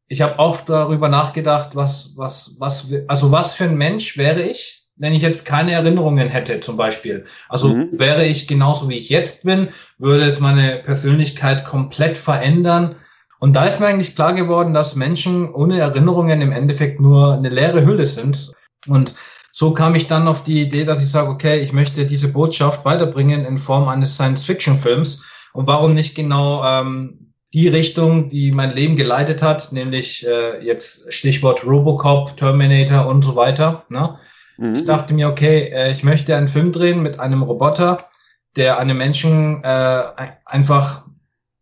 ich 0.08 0.22
habe 0.22 0.38
auch 0.38 0.60
darüber 0.60 1.08
nachgedacht, 1.08 1.70
was, 1.74 2.14
was, 2.16 2.56
was, 2.58 2.92
also 3.08 3.30
was 3.30 3.54
für 3.54 3.64
ein 3.64 3.76
Mensch 3.76 4.18
wäre 4.18 4.42
ich, 4.42 4.86
wenn 4.96 5.12
ich 5.12 5.22
jetzt 5.22 5.44
keine 5.44 5.72
Erinnerungen 5.72 6.28
hätte, 6.28 6.60
zum 6.60 6.76
Beispiel. 6.76 7.24
Also 7.48 7.68
mhm. 7.68 7.98
wäre 7.98 8.24
ich 8.24 8.46
genauso 8.46 8.88
wie 8.88 8.98
ich 8.98 9.08
jetzt 9.08 9.44
bin, 9.44 9.68
würde 9.98 10.24
es 10.24 10.40
meine 10.40 10.76
Persönlichkeit 10.84 11.64
komplett 11.64 12.16
verändern. 12.16 12.96
Und 13.40 13.54
da 13.54 13.64
ist 13.64 13.80
mir 13.80 13.86
eigentlich 13.86 14.14
klar 14.14 14.34
geworden, 14.34 14.72
dass 14.72 14.94
Menschen 14.94 15.52
ohne 15.52 15.78
Erinnerungen 15.78 16.40
im 16.40 16.52
Endeffekt 16.52 17.00
nur 17.00 17.34
eine 17.34 17.48
leere 17.48 17.84
Hülle 17.84 18.06
sind. 18.06 18.52
Und 18.86 19.14
so 19.52 19.72
kam 19.72 19.94
ich 19.94 20.06
dann 20.06 20.28
auf 20.28 20.44
die 20.44 20.62
Idee, 20.62 20.84
dass 20.84 21.02
ich 21.02 21.10
sage, 21.10 21.30
okay, 21.30 21.60
ich 21.60 21.72
möchte 21.72 22.06
diese 22.06 22.32
Botschaft 22.32 22.84
weiterbringen 22.84 23.44
in 23.44 23.58
Form 23.58 23.88
eines 23.88 24.14
Science-Fiction-Films. 24.14 25.24
Und 25.52 25.66
warum 25.66 25.94
nicht 25.94 26.14
genau 26.14 26.64
ähm, 26.64 27.23
die 27.54 27.68
Richtung, 27.68 28.28
die 28.30 28.50
mein 28.50 28.74
Leben 28.74 28.96
geleitet 28.96 29.40
hat, 29.40 29.70
nämlich 29.70 30.26
äh, 30.26 30.62
jetzt 30.64 31.12
Stichwort 31.12 31.64
Robocop, 31.64 32.36
Terminator 32.36 33.06
und 33.06 33.22
so 33.22 33.36
weiter. 33.36 33.84
Ne? 33.88 34.18
Mhm. 34.56 34.74
Ich 34.74 34.84
dachte 34.84 35.14
mir, 35.14 35.28
okay, 35.28 35.70
äh, 35.72 35.92
ich 35.92 36.02
möchte 36.02 36.36
einen 36.36 36.48
Film 36.48 36.72
drehen 36.72 37.00
mit 37.00 37.20
einem 37.20 37.42
Roboter, 37.42 38.08
der 38.56 38.78
einem 38.78 38.98
Menschen 38.98 39.62
äh, 39.62 40.02
einfach 40.44 41.06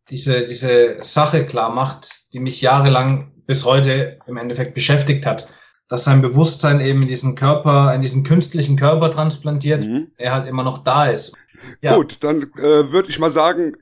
diese, 0.09 0.47
diese 0.47 0.97
Sache 1.03 1.45
klar 1.45 1.75
macht, 1.75 2.33
die 2.33 2.41
mich 2.41 2.63
jahrelang 2.63 3.31
bis 3.47 3.67
heute 3.67 4.19
im 4.27 4.39
Endeffekt 4.39 4.73
beschäftigt 4.73 5.27
hat. 5.27 5.49
Dass 5.89 6.05
sein 6.05 6.23
Bewusstsein 6.23 6.81
eben 6.81 7.03
in 7.03 7.09
diesen 7.09 7.35
Körper, 7.35 7.95
in 7.95 8.01
diesen 8.01 8.25
künstlichen 8.25 8.77
Körper 8.77 9.11
transplantiert, 9.11 9.85
mhm. 9.85 10.11
er 10.17 10.33
halt 10.33 10.47
immer 10.47 10.63
noch 10.63 10.79
da 10.79 11.05
ist. 11.05 11.37
Ja. 11.83 11.97
Gut, 11.97 12.17
dann 12.21 12.45
äh, 12.57 12.91
würde 12.91 13.11
ich 13.11 13.19
mal 13.19 13.31
sagen, 13.31 13.75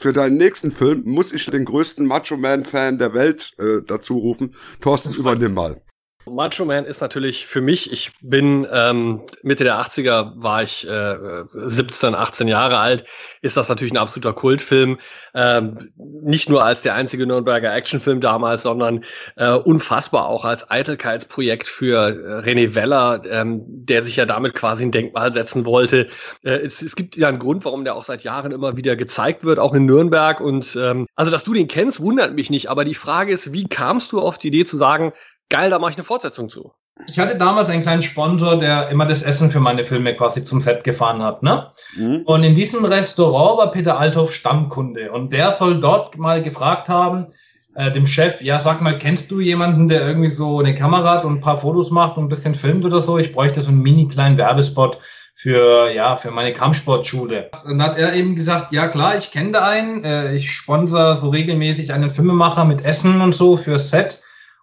für 0.00 0.14
deinen 0.14 0.38
nächsten 0.38 0.70
Film 0.70 1.02
muss 1.04 1.30
ich 1.30 1.44
den 1.44 1.66
größten 1.66 2.06
Macho 2.06 2.38
Man 2.38 2.64
Fan 2.64 2.96
der 2.96 3.12
Welt 3.12 3.52
äh, 3.58 3.82
dazu 3.86 4.16
rufen. 4.16 4.54
Thorsten, 4.80 5.12
übernimm 5.12 5.52
mal. 5.52 5.82
Macho 6.30 6.64
Man 6.64 6.84
ist 6.84 7.00
natürlich 7.00 7.46
für 7.46 7.60
mich, 7.60 7.92
ich 7.92 8.12
bin 8.20 8.66
ähm, 8.72 9.22
Mitte 9.42 9.64
der 9.64 9.80
80er, 9.80 10.32
war 10.36 10.62
ich 10.62 10.88
äh, 10.88 11.16
17, 11.52 12.14
18 12.14 12.48
Jahre 12.48 12.78
alt, 12.78 13.04
ist 13.42 13.56
das 13.56 13.68
natürlich 13.68 13.92
ein 13.92 13.98
absoluter 13.98 14.32
Kultfilm. 14.32 14.98
Ähm, 15.34 15.90
nicht 15.96 16.48
nur 16.48 16.64
als 16.64 16.82
der 16.82 16.94
einzige 16.94 17.26
Nürnberger 17.26 17.74
Actionfilm 17.74 18.20
damals, 18.20 18.62
sondern 18.62 19.04
äh, 19.36 19.52
unfassbar 19.52 20.26
auch 20.26 20.44
als 20.44 20.70
Eitelkeitsprojekt 20.70 21.66
für 21.66 22.08
äh, 22.08 22.48
René 22.48 22.74
Weller, 22.74 23.22
ähm, 23.28 23.62
der 23.66 24.02
sich 24.02 24.16
ja 24.16 24.26
damit 24.26 24.54
quasi 24.54 24.84
ein 24.84 24.92
Denkmal 24.92 25.32
setzen 25.32 25.64
wollte. 25.66 26.08
Äh, 26.42 26.58
es, 26.60 26.82
es 26.82 26.96
gibt 26.96 27.16
ja 27.16 27.28
einen 27.28 27.38
Grund, 27.38 27.64
warum 27.64 27.84
der 27.84 27.94
auch 27.94 28.04
seit 28.04 28.24
Jahren 28.24 28.52
immer 28.52 28.76
wieder 28.76 28.96
gezeigt 28.96 29.44
wird, 29.44 29.58
auch 29.58 29.74
in 29.74 29.86
Nürnberg. 29.86 30.40
Und 30.40 30.76
ähm, 30.80 31.06
also, 31.16 31.30
dass 31.30 31.44
du 31.44 31.54
den 31.54 31.68
kennst, 31.68 32.00
wundert 32.00 32.34
mich 32.34 32.50
nicht. 32.50 32.68
Aber 32.68 32.84
die 32.84 32.94
Frage 32.94 33.32
ist, 33.32 33.52
wie 33.52 33.66
kamst 33.66 34.12
du 34.12 34.20
auf 34.20 34.38
die 34.38 34.48
Idee 34.48 34.64
zu 34.64 34.76
sagen, 34.76 35.12
geil, 35.50 35.70
da 35.70 35.78
mache 35.78 35.90
ich 35.90 35.96
eine 35.96 36.04
Fortsetzung 36.04 36.48
zu. 36.48 36.72
Ich 37.06 37.18
hatte 37.18 37.36
damals 37.36 37.70
einen 37.70 37.82
kleinen 37.82 38.02
Sponsor, 38.02 38.58
der 38.58 38.88
immer 38.88 39.06
das 39.06 39.22
Essen 39.22 39.50
für 39.50 39.60
meine 39.60 39.84
Filme 39.84 40.14
quasi 40.14 40.44
zum 40.44 40.60
Set 40.60 40.84
gefahren 40.84 41.22
hat. 41.22 41.42
Ne? 41.42 41.70
Mhm. 41.96 42.22
Und 42.24 42.44
in 42.44 42.54
diesem 42.54 42.84
Restaurant 42.84 43.58
war 43.58 43.70
Peter 43.70 43.98
Althoff 43.98 44.34
Stammkunde. 44.34 45.10
Und 45.10 45.32
der 45.32 45.52
soll 45.52 45.80
dort 45.80 46.18
mal 46.18 46.42
gefragt 46.42 46.88
haben, 46.88 47.26
äh, 47.74 47.90
dem 47.90 48.06
Chef, 48.06 48.42
ja, 48.42 48.58
sag 48.58 48.80
mal, 48.80 48.98
kennst 48.98 49.30
du 49.30 49.40
jemanden, 49.40 49.88
der 49.88 50.06
irgendwie 50.06 50.30
so 50.30 50.58
eine 50.58 50.74
Kamera 50.74 51.14
hat 51.14 51.24
und 51.24 51.34
ein 51.34 51.40
paar 51.40 51.56
Fotos 51.56 51.90
macht 51.90 52.18
und 52.18 52.24
ein 52.24 52.28
bisschen 52.28 52.54
filmt 52.54 52.84
oder 52.84 53.00
so? 53.00 53.18
Ich 53.18 53.32
bräuchte 53.32 53.60
so 53.60 53.70
einen 53.70 53.82
mini 53.82 54.08
kleinen 54.08 54.36
Werbespot 54.36 54.98
für, 55.34 55.90
ja, 55.90 56.16
für 56.16 56.30
meine 56.30 56.52
Kampfsportschule. 56.52 57.50
Dann 57.64 57.82
hat 57.82 57.96
er 57.96 58.12
eben 58.12 58.34
gesagt, 58.34 58.72
ja 58.72 58.88
klar, 58.88 59.16
ich 59.16 59.30
kenne 59.30 59.52
da 59.52 59.66
einen. 59.66 60.04
Äh, 60.04 60.34
ich 60.34 60.52
sponsor 60.52 61.16
so 61.16 61.30
regelmäßig 61.30 61.92
einen 61.92 62.10
Filmemacher 62.10 62.64
mit 62.64 62.84
Essen 62.84 63.20
und 63.20 63.34
so 63.34 63.56
für 63.56 63.78
Set 63.78 64.20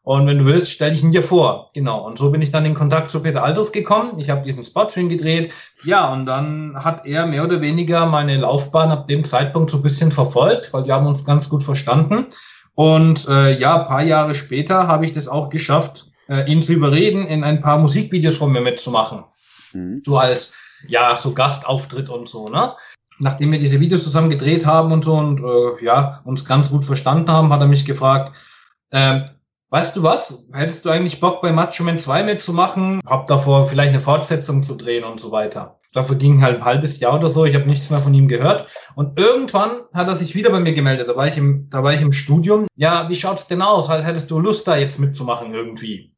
und 0.07 0.25
wenn 0.25 0.37
du 0.37 0.45
willst, 0.45 0.71
stell 0.71 0.91
dich 0.91 1.03
ihn 1.03 1.11
dir 1.11 1.21
vor. 1.21 1.67
Genau. 1.73 2.07
Und 2.07 2.17
so 2.17 2.31
bin 2.31 2.41
ich 2.41 2.49
dann 2.49 2.63
in 2.63 2.73
Kontakt 2.73 3.09
zu 3.09 3.21
Peter 3.21 3.43
Althoff 3.43 3.73
gekommen. 3.73 4.17
Ich 4.19 4.29
habe 4.29 4.41
diesen 4.41 4.63
Spot 4.63 4.87
für 4.87 5.01
ihn 5.01 5.09
gedreht. 5.09 5.51
Ja, 5.83 6.13
und 6.13 6.25
dann 6.25 6.81
hat 6.81 7.05
er 7.05 7.25
mehr 7.25 7.43
oder 7.43 7.59
weniger 7.59 8.05
meine 8.05 8.37
Laufbahn 8.37 8.89
ab 8.89 9.09
dem 9.09 9.25
Zeitpunkt 9.25 9.69
so 9.69 9.75
ein 9.75 9.83
bisschen 9.83 10.13
verfolgt, 10.13 10.71
weil 10.71 10.85
wir 10.85 10.93
haben 10.93 11.07
uns 11.07 11.25
ganz 11.25 11.49
gut 11.49 11.61
verstanden. 11.61 12.27
Und 12.73 13.27
äh, 13.27 13.59
ja, 13.59 13.79
paar 13.79 14.01
Jahre 14.01 14.33
später 14.33 14.87
habe 14.87 15.03
ich 15.03 15.11
das 15.11 15.27
auch 15.27 15.49
geschafft, 15.49 16.09
äh, 16.29 16.49
ihn 16.49 16.63
zu 16.63 16.71
überreden, 16.71 17.27
in 17.27 17.43
ein 17.43 17.59
paar 17.59 17.77
Musikvideos 17.77 18.37
von 18.37 18.53
mir 18.53 18.61
mitzumachen. 18.61 19.25
Mhm. 19.73 20.03
So 20.05 20.17
als, 20.17 20.55
ja, 20.87 21.17
so 21.17 21.33
Gastauftritt 21.33 22.07
und 22.07 22.29
so, 22.29 22.47
ne? 22.47 22.77
Nachdem 23.19 23.51
wir 23.51 23.59
diese 23.59 23.81
Videos 23.81 24.05
zusammen 24.05 24.29
gedreht 24.29 24.65
haben 24.65 24.93
und 24.93 25.03
so 25.03 25.15
und 25.15 25.41
äh, 25.41 25.83
ja, 25.83 26.21
uns 26.23 26.45
ganz 26.45 26.69
gut 26.69 26.85
verstanden 26.85 27.29
haben, 27.29 27.51
hat 27.51 27.59
er 27.59 27.67
mich 27.67 27.83
gefragt, 27.83 28.31
äh, 28.91 29.23
Weißt 29.69 29.97
du 29.97 30.03
was? 30.03 30.47
Hättest 30.53 30.85
du 30.85 30.89
eigentlich 30.89 31.19
Bock 31.19 31.41
bei 31.41 31.51
Macho 31.51 31.83
Man 31.83 31.99
2 31.99 32.23
mitzumachen? 32.23 33.01
Hab 33.05 33.27
davor 33.27 33.67
vielleicht 33.67 33.89
eine 33.89 33.99
Fortsetzung 33.99 34.63
zu 34.63 34.75
drehen 34.75 35.03
und 35.03 35.19
so 35.19 35.31
weiter. 35.31 35.79
Dafür 35.93 36.15
ging 36.15 36.41
halt 36.41 36.57
ein 36.57 36.65
halbes 36.65 37.01
Jahr 37.01 37.15
oder 37.15 37.29
so. 37.29 37.43
Ich 37.43 37.53
habe 37.53 37.67
nichts 37.67 37.89
mehr 37.89 37.99
von 37.99 38.13
ihm 38.13 38.29
gehört. 38.29 38.71
Und 38.95 39.19
irgendwann 39.19 39.81
hat 39.93 40.07
er 40.07 40.15
sich 40.15 40.35
wieder 40.35 40.51
bei 40.51 40.61
mir 40.61 40.71
gemeldet. 40.71 41.09
Da 41.09 41.17
war 41.17 41.27
ich 41.27 41.37
im, 41.37 41.69
da 41.69 41.83
war 41.83 41.93
ich 41.93 42.01
im 42.01 42.13
Studium. 42.13 42.67
Ja, 42.75 43.09
wie 43.09 43.15
schaut's 43.15 43.47
denn 43.47 43.61
aus? 43.61 43.89
Halt, 43.89 44.05
hättest 44.05 44.31
du 44.31 44.39
Lust, 44.39 44.67
da 44.69 44.77
jetzt 44.77 44.99
mitzumachen 44.99 45.53
irgendwie? 45.53 46.13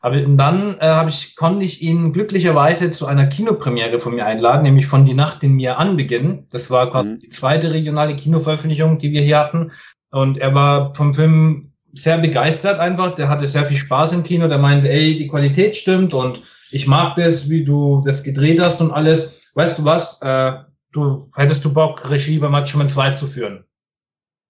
Aber 0.00 0.20
dann 0.20 0.78
äh, 0.80 0.86
hab 0.86 1.08
ich, 1.08 1.36
konnte 1.36 1.64
ich 1.64 1.82
ihn 1.82 2.14
glücklicherweise 2.14 2.90
zu 2.90 3.06
einer 3.06 3.26
Kinopremiere 3.26 3.98
von 3.98 4.14
mir 4.14 4.24
einladen, 4.24 4.62
nämlich 4.62 4.86
von 4.86 5.04
Die 5.04 5.14
Nacht 5.14 5.42
in 5.42 5.54
mir 5.54 5.78
anbeginnen. 5.78 6.46
Das 6.50 6.70
war 6.70 6.90
quasi 6.90 7.14
mhm. 7.14 7.18
die 7.18 7.30
zweite 7.30 7.70
regionale 7.70 8.16
Kinoveröffentlichung, 8.16 8.98
die 8.98 9.12
wir 9.12 9.22
hier 9.22 9.38
hatten. 9.38 9.72
Und 10.10 10.38
er 10.38 10.54
war 10.54 10.94
vom 10.94 11.12
Film 11.12 11.73
sehr 11.94 12.18
begeistert 12.18 12.80
einfach. 12.80 13.14
Der 13.14 13.28
hatte 13.28 13.46
sehr 13.46 13.64
viel 13.64 13.76
Spaß 13.76 14.12
im 14.12 14.24
Kino. 14.24 14.48
Der 14.48 14.58
meinte, 14.58 14.90
ey, 14.90 15.18
die 15.18 15.28
Qualität 15.28 15.76
stimmt 15.76 16.14
und 16.14 16.42
ich 16.70 16.86
mag 16.86 17.14
das, 17.16 17.48
wie 17.48 17.64
du 17.64 18.02
das 18.06 18.22
gedreht 18.22 18.60
hast 18.60 18.80
und 18.80 18.90
alles. 18.90 19.40
Weißt 19.54 19.78
du 19.78 19.84
was? 19.84 20.20
Äh, 20.22 20.52
du 20.92 21.28
hättest 21.36 21.64
du 21.64 21.72
Bock, 21.72 22.08
Regie 22.10 22.38
bei 22.38 22.48
Macho 22.48 22.78
Man 22.78 22.88
2 22.88 23.10
zu 23.10 23.26
führen. 23.26 23.64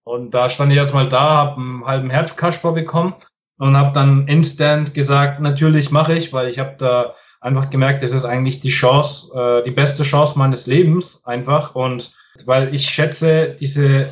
Und 0.05 0.33
da 0.33 0.49
stand 0.49 0.71
ich 0.73 0.79
erstmal 0.79 1.09
da, 1.09 1.37
hab 1.37 1.57
einen 1.57 1.85
halben 1.85 2.11
Herzkasper 2.11 2.73
bekommen 2.73 3.15
und 3.59 3.77
habe 3.77 3.93
dann 3.93 4.29
instant 4.29 4.95
gesagt, 4.95 5.41
natürlich 5.41 5.91
mache 5.91 6.15
ich, 6.15 6.33
weil 6.33 6.49
ich 6.49 6.59
habe 6.59 6.75
da 6.79 7.15
einfach 7.41 7.71
gemerkt, 7.71 8.03
das 8.03 8.13
ist 8.13 8.25
eigentlich 8.25 8.61
die 8.61 8.71
Chance, 8.71 9.39
äh, 9.39 9.63
die 9.63 9.71
beste 9.71 10.03
Chance 10.03 10.39
meines 10.39 10.67
Lebens 10.67 11.25
einfach. 11.25 11.75
Und 11.75 12.13
weil 12.45 12.75
ich 12.75 12.89
schätze 12.89 13.55
diese 13.59 14.07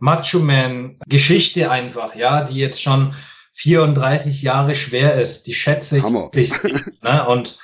Macho 0.00 0.38
Man 0.38 0.96
Geschichte 1.06 1.70
einfach, 1.70 2.14
ja, 2.14 2.42
die 2.42 2.56
jetzt 2.56 2.82
schon 2.82 3.14
34 3.54 4.42
Jahre 4.42 4.74
schwer 4.74 5.20
ist. 5.20 5.46
Die 5.46 5.54
schätze 5.54 5.98
ich 5.98 6.04
wirklich. 6.04 6.52
ne? 7.02 7.26
Und 7.26 7.58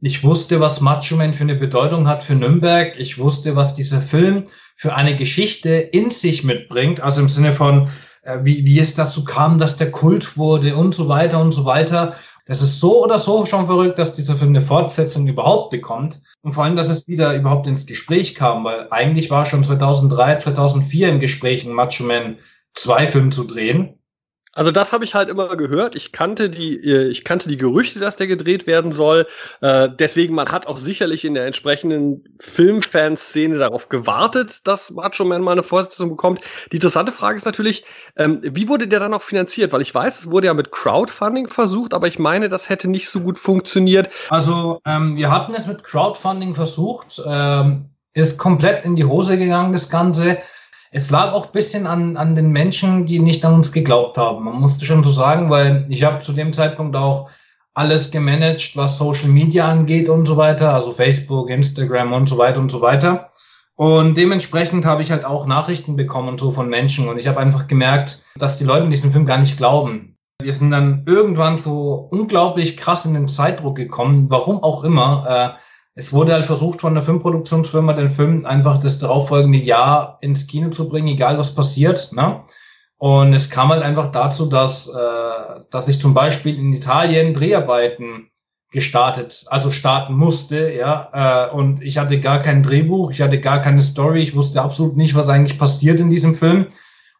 ich 0.00 0.22
wusste, 0.22 0.60
was 0.60 0.80
Macho 0.80 1.16
Man 1.16 1.32
für 1.32 1.44
eine 1.44 1.56
Bedeutung 1.56 2.06
hat 2.06 2.22
für 2.22 2.34
Nürnberg. 2.34 2.98
Ich 2.98 3.18
wusste, 3.18 3.56
was 3.56 3.72
dieser 3.72 4.00
Film 4.00 4.44
für 4.76 4.94
eine 4.94 5.16
Geschichte 5.16 5.70
in 5.70 6.10
sich 6.10 6.44
mitbringt. 6.44 7.00
Also 7.00 7.22
im 7.22 7.28
Sinne 7.28 7.52
von, 7.52 7.88
äh, 8.22 8.38
wie, 8.42 8.64
wie 8.64 8.78
es 8.78 8.94
dazu 8.94 9.24
kam, 9.24 9.58
dass 9.58 9.76
der 9.76 9.90
Kult 9.90 10.36
wurde 10.36 10.76
und 10.76 10.94
so 10.94 11.08
weiter 11.08 11.40
und 11.40 11.52
so 11.52 11.64
weiter. 11.64 12.14
Das 12.48 12.62
ist 12.62 12.80
so 12.80 13.04
oder 13.04 13.18
so 13.18 13.44
schon 13.44 13.66
verrückt, 13.66 13.98
dass 13.98 14.14
dieser 14.14 14.34
Film 14.34 14.50
eine 14.50 14.62
Fortsetzung 14.62 15.26
überhaupt 15.26 15.68
bekommt. 15.68 16.22
Und 16.40 16.54
vor 16.54 16.64
allem, 16.64 16.76
dass 16.76 16.88
es 16.88 17.06
wieder 17.06 17.34
überhaupt 17.36 17.66
ins 17.66 17.84
Gespräch 17.84 18.34
kam, 18.34 18.64
weil 18.64 18.88
eigentlich 18.90 19.30
war 19.30 19.44
schon 19.44 19.62
2003, 19.62 20.36
2004 20.36 21.10
im 21.10 21.20
Gespräch, 21.20 21.66
ein 21.66 21.74
Macho 21.74 22.04
Man 22.04 22.38
2 22.72 23.06
Film 23.06 23.32
zu 23.32 23.44
drehen. 23.44 23.97
Also 24.58 24.72
das 24.72 24.92
habe 24.92 25.04
ich 25.04 25.14
halt 25.14 25.28
immer 25.28 25.56
gehört. 25.56 25.94
Ich 25.94 26.10
kannte 26.10 26.50
die, 26.50 26.74
äh, 26.84 27.06
ich 27.10 27.22
kannte 27.22 27.48
die 27.48 27.58
Gerüchte, 27.58 28.00
dass 28.00 28.16
der 28.16 28.26
gedreht 28.26 28.66
werden 28.66 28.90
soll. 28.90 29.28
Äh, 29.60 29.88
deswegen, 29.88 30.34
man 30.34 30.50
hat 30.50 30.66
auch 30.66 30.78
sicherlich 30.78 31.24
in 31.24 31.34
der 31.34 31.46
entsprechenden 31.46 32.24
Filmfanszene 32.40 33.58
darauf 33.58 33.88
gewartet, 33.88 34.66
dass 34.66 34.90
Macho 34.90 35.24
Man 35.24 35.42
mal 35.42 35.52
eine 35.52 35.62
Fortsetzung 35.62 36.08
bekommt. 36.10 36.40
Die 36.72 36.76
interessante 36.78 37.12
Frage 37.12 37.36
ist 37.36 37.44
natürlich, 37.44 37.84
ähm, 38.16 38.40
wie 38.42 38.68
wurde 38.68 38.88
der 38.88 38.98
dann 38.98 39.14
auch 39.14 39.22
finanziert? 39.22 39.72
Weil 39.72 39.82
ich 39.82 39.94
weiß, 39.94 40.18
es 40.18 40.30
wurde 40.32 40.48
ja 40.48 40.54
mit 40.54 40.72
Crowdfunding 40.72 41.46
versucht, 41.46 41.94
aber 41.94 42.08
ich 42.08 42.18
meine, 42.18 42.48
das 42.48 42.68
hätte 42.68 42.88
nicht 42.88 43.08
so 43.08 43.20
gut 43.20 43.38
funktioniert. 43.38 44.10
Also 44.28 44.80
ähm, 44.84 45.14
wir 45.14 45.30
hatten 45.30 45.54
es 45.54 45.68
mit 45.68 45.84
Crowdfunding 45.84 46.56
versucht, 46.56 47.22
ähm, 47.24 47.90
ist 48.12 48.38
komplett 48.38 48.84
in 48.84 48.96
die 48.96 49.04
Hose 49.04 49.38
gegangen, 49.38 49.70
das 49.72 49.88
Ganze. 49.88 50.38
Es 50.90 51.10
lag 51.10 51.32
auch 51.32 51.46
ein 51.46 51.52
bisschen 51.52 51.86
an, 51.86 52.16
an 52.16 52.34
den 52.34 52.50
Menschen, 52.50 53.04
die 53.04 53.18
nicht 53.18 53.44
an 53.44 53.54
uns 53.54 53.72
geglaubt 53.72 54.16
haben. 54.16 54.44
Man 54.44 54.58
musste 54.58 54.84
schon 54.84 55.04
so 55.04 55.12
sagen, 55.12 55.50
weil 55.50 55.86
ich 55.88 56.02
habe 56.02 56.22
zu 56.22 56.32
dem 56.32 56.52
Zeitpunkt 56.52 56.96
auch 56.96 57.28
alles 57.74 58.10
gemanagt, 58.10 58.76
was 58.76 58.98
Social 58.98 59.28
Media 59.28 59.68
angeht 59.68 60.08
und 60.08 60.26
so 60.26 60.36
weiter, 60.36 60.74
also 60.74 60.92
Facebook, 60.92 61.50
Instagram 61.50 62.12
und 62.12 62.28
so 62.28 62.38
weiter 62.38 62.58
und 62.58 62.70
so 62.70 62.80
weiter. 62.80 63.30
Und 63.76 64.16
dementsprechend 64.16 64.84
habe 64.86 65.02
ich 65.02 65.12
halt 65.12 65.24
auch 65.24 65.46
Nachrichten 65.46 65.94
bekommen 65.94 66.28
und 66.28 66.40
so 66.40 66.50
von 66.50 66.68
Menschen. 66.68 67.08
Und 67.08 67.18
ich 67.18 67.28
habe 67.28 67.38
einfach 67.38 67.68
gemerkt, 67.68 68.24
dass 68.36 68.58
die 68.58 68.64
Leute 68.64 68.84
in 68.84 68.90
diesem 68.90 69.12
Film 69.12 69.26
gar 69.26 69.38
nicht 69.38 69.56
glauben. 69.56 70.16
Wir 70.42 70.54
sind 70.54 70.70
dann 70.70 71.04
irgendwann 71.06 71.58
so 71.58 72.08
unglaublich 72.10 72.76
krass 72.76 73.04
in 73.04 73.14
den 73.14 73.28
Zeitdruck 73.28 73.76
gekommen, 73.76 74.26
warum 74.30 74.62
auch 74.62 74.82
immer. 74.82 75.54
Äh, 75.56 75.67
es 75.98 76.12
wurde 76.12 76.32
halt 76.32 76.44
versucht 76.44 76.80
von 76.80 76.94
der 76.94 77.02
Filmproduktionsfirma, 77.02 77.92
den 77.92 78.08
Film 78.08 78.46
einfach 78.46 78.78
das 78.78 79.00
darauffolgende 79.00 79.58
Jahr 79.58 80.18
ins 80.20 80.46
Kino 80.46 80.70
zu 80.70 80.88
bringen, 80.88 81.08
egal 81.08 81.36
was 81.38 81.56
passiert. 81.56 82.12
Ne? 82.12 82.40
Und 82.98 83.32
es 83.32 83.50
kam 83.50 83.70
halt 83.70 83.82
einfach 83.82 84.12
dazu, 84.12 84.46
dass, 84.46 84.88
äh, 84.88 85.60
dass 85.70 85.88
ich 85.88 86.00
zum 86.00 86.14
Beispiel 86.14 86.56
in 86.56 86.72
Italien 86.72 87.34
Dreharbeiten 87.34 88.30
gestartet, 88.70 89.44
also 89.48 89.72
starten 89.72 90.14
musste, 90.14 90.72
ja. 90.72 91.48
Äh, 91.50 91.56
und 91.56 91.82
ich 91.82 91.98
hatte 91.98 92.20
gar 92.20 92.38
kein 92.38 92.62
Drehbuch, 92.62 93.10
ich 93.10 93.20
hatte 93.20 93.40
gar 93.40 93.60
keine 93.60 93.80
Story, 93.80 94.20
ich 94.20 94.36
wusste 94.36 94.62
absolut 94.62 94.96
nicht, 94.96 95.16
was 95.16 95.28
eigentlich 95.28 95.58
passiert 95.58 95.98
in 95.98 96.10
diesem 96.10 96.36
Film. 96.36 96.66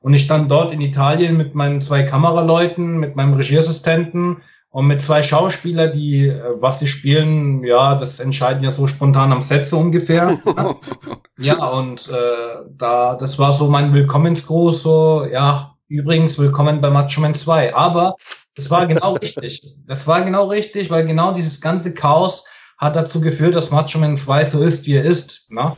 Und 0.00 0.14
ich 0.14 0.22
stand 0.22 0.52
dort 0.52 0.72
in 0.72 0.80
Italien 0.80 1.36
mit 1.36 1.56
meinen 1.56 1.80
zwei 1.80 2.04
Kameraleuten, 2.04 2.98
mit 2.98 3.16
meinem 3.16 3.34
Regieassistenten 3.34 4.36
und 4.70 4.86
mit 4.86 5.00
zwei 5.00 5.22
Schauspieler, 5.22 5.88
die, 5.88 6.28
äh, 6.28 6.42
was 6.56 6.78
sie 6.78 6.86
spielen, 6.86 7.64
ja, 7.64 7.94
das 7.94 8.20
entscheiden 8.20 8.62
ja 8.62 8.72
so 8.72 8.86
spontan 8.86 9.32
am 9.32 9.42
Set 9.42 9.66
so 9.66 9.78
ungefähr. 9.78 10.38
ja, 11.38 11.66
und 11.68 12.08
äh, 12.08 12.68
da, 12.70 13.14
das 13.16 13.38
war 13.38 13.52
so 13.52 13.68
mein 13.68 13.92
Willkommensgruß, 13.92 14.82
so, 14.82 15.26
ja, 15.30 15.74
übrigens, 15.88 16.38
willkommen 16.38 16.80
bei 16.80 16.90
Macho 16.90 17.20
Man 17.20 17.34
2. 17.34 17.74
Aber 17.74 18.16
das 18.54 18.70
war 18.70 18.86
genau 18.86 19.12
richtig. 19.22 19.74
Das 19.86 20.06
war 20.06 20.22
genau 20.22 20.48
richtig, 20.48 20.90
weil 20.90 21.06
genau 21.06 21.32
dieses 21.32 21.60
ganze 21.60 21.94
Chaos 21.94 22.46
hat 22.76 22.94
dazu 22.94 23.20
geführt, 23.20 23.54
dass 23.54 23.70
Macho 23.70 23.98
Man 23.98 24.18
2 24.18 24.44
so 24.44 24.62
ist, 24.62 24.86
wie 24.86 24.94
er 24.94 25.04
ist. 25.04 25.46
Na? 25.50 25.76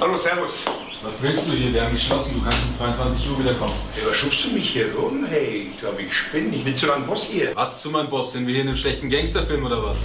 Hallo, 0.00 0.16
Servus. 0.16 0.66
Was 1.02 1.22
willst 1.22 1.48
du 1.48 1.52
hier? 1.52 1.72
Wir 1.72 1.82
haben 1.82 1.94
geschlossen. 1.94 2.34
Du 2.34 2.42
kannst 2.42 2.58
um 2.62 2.74
22 2.74 3.30
Uhr 3.30 3.38
wiederkommen. 3.38 3.72
Hey, 3.94 4.02
was 4.06 4.16
schubst 4.16 4.44
du 4.44 4.50
mich 4.50 4.68
hier 4.68 4.94
rum? 4.94 5.24
Hey, 5.24 5.70
ich 5.72 5.80
glaube, 5.80 6.02
ich 6.02 6.12
spinne. 6.12 6.54
Ich 6.54 6.62
bin 6.62 6.76
zu 6.76 6.88
lang 6.88 7.06
Boss 7.06 7.24
hier. 7.24 7.56
Was 7.56 7.80
zu 7.80 7.88
meinem 7.88 8.10
Boss? 8.10 8.32
Sind 8.32 8.46
wir 8.46 8.52
hier 8.52 8.64
in 8.64 8.68
einem 8.68 8.76
schlechten 8.76 9.08
Gangsterfilm 9.08 9.64
oder 9.64 9.82
was? 9.82 9.96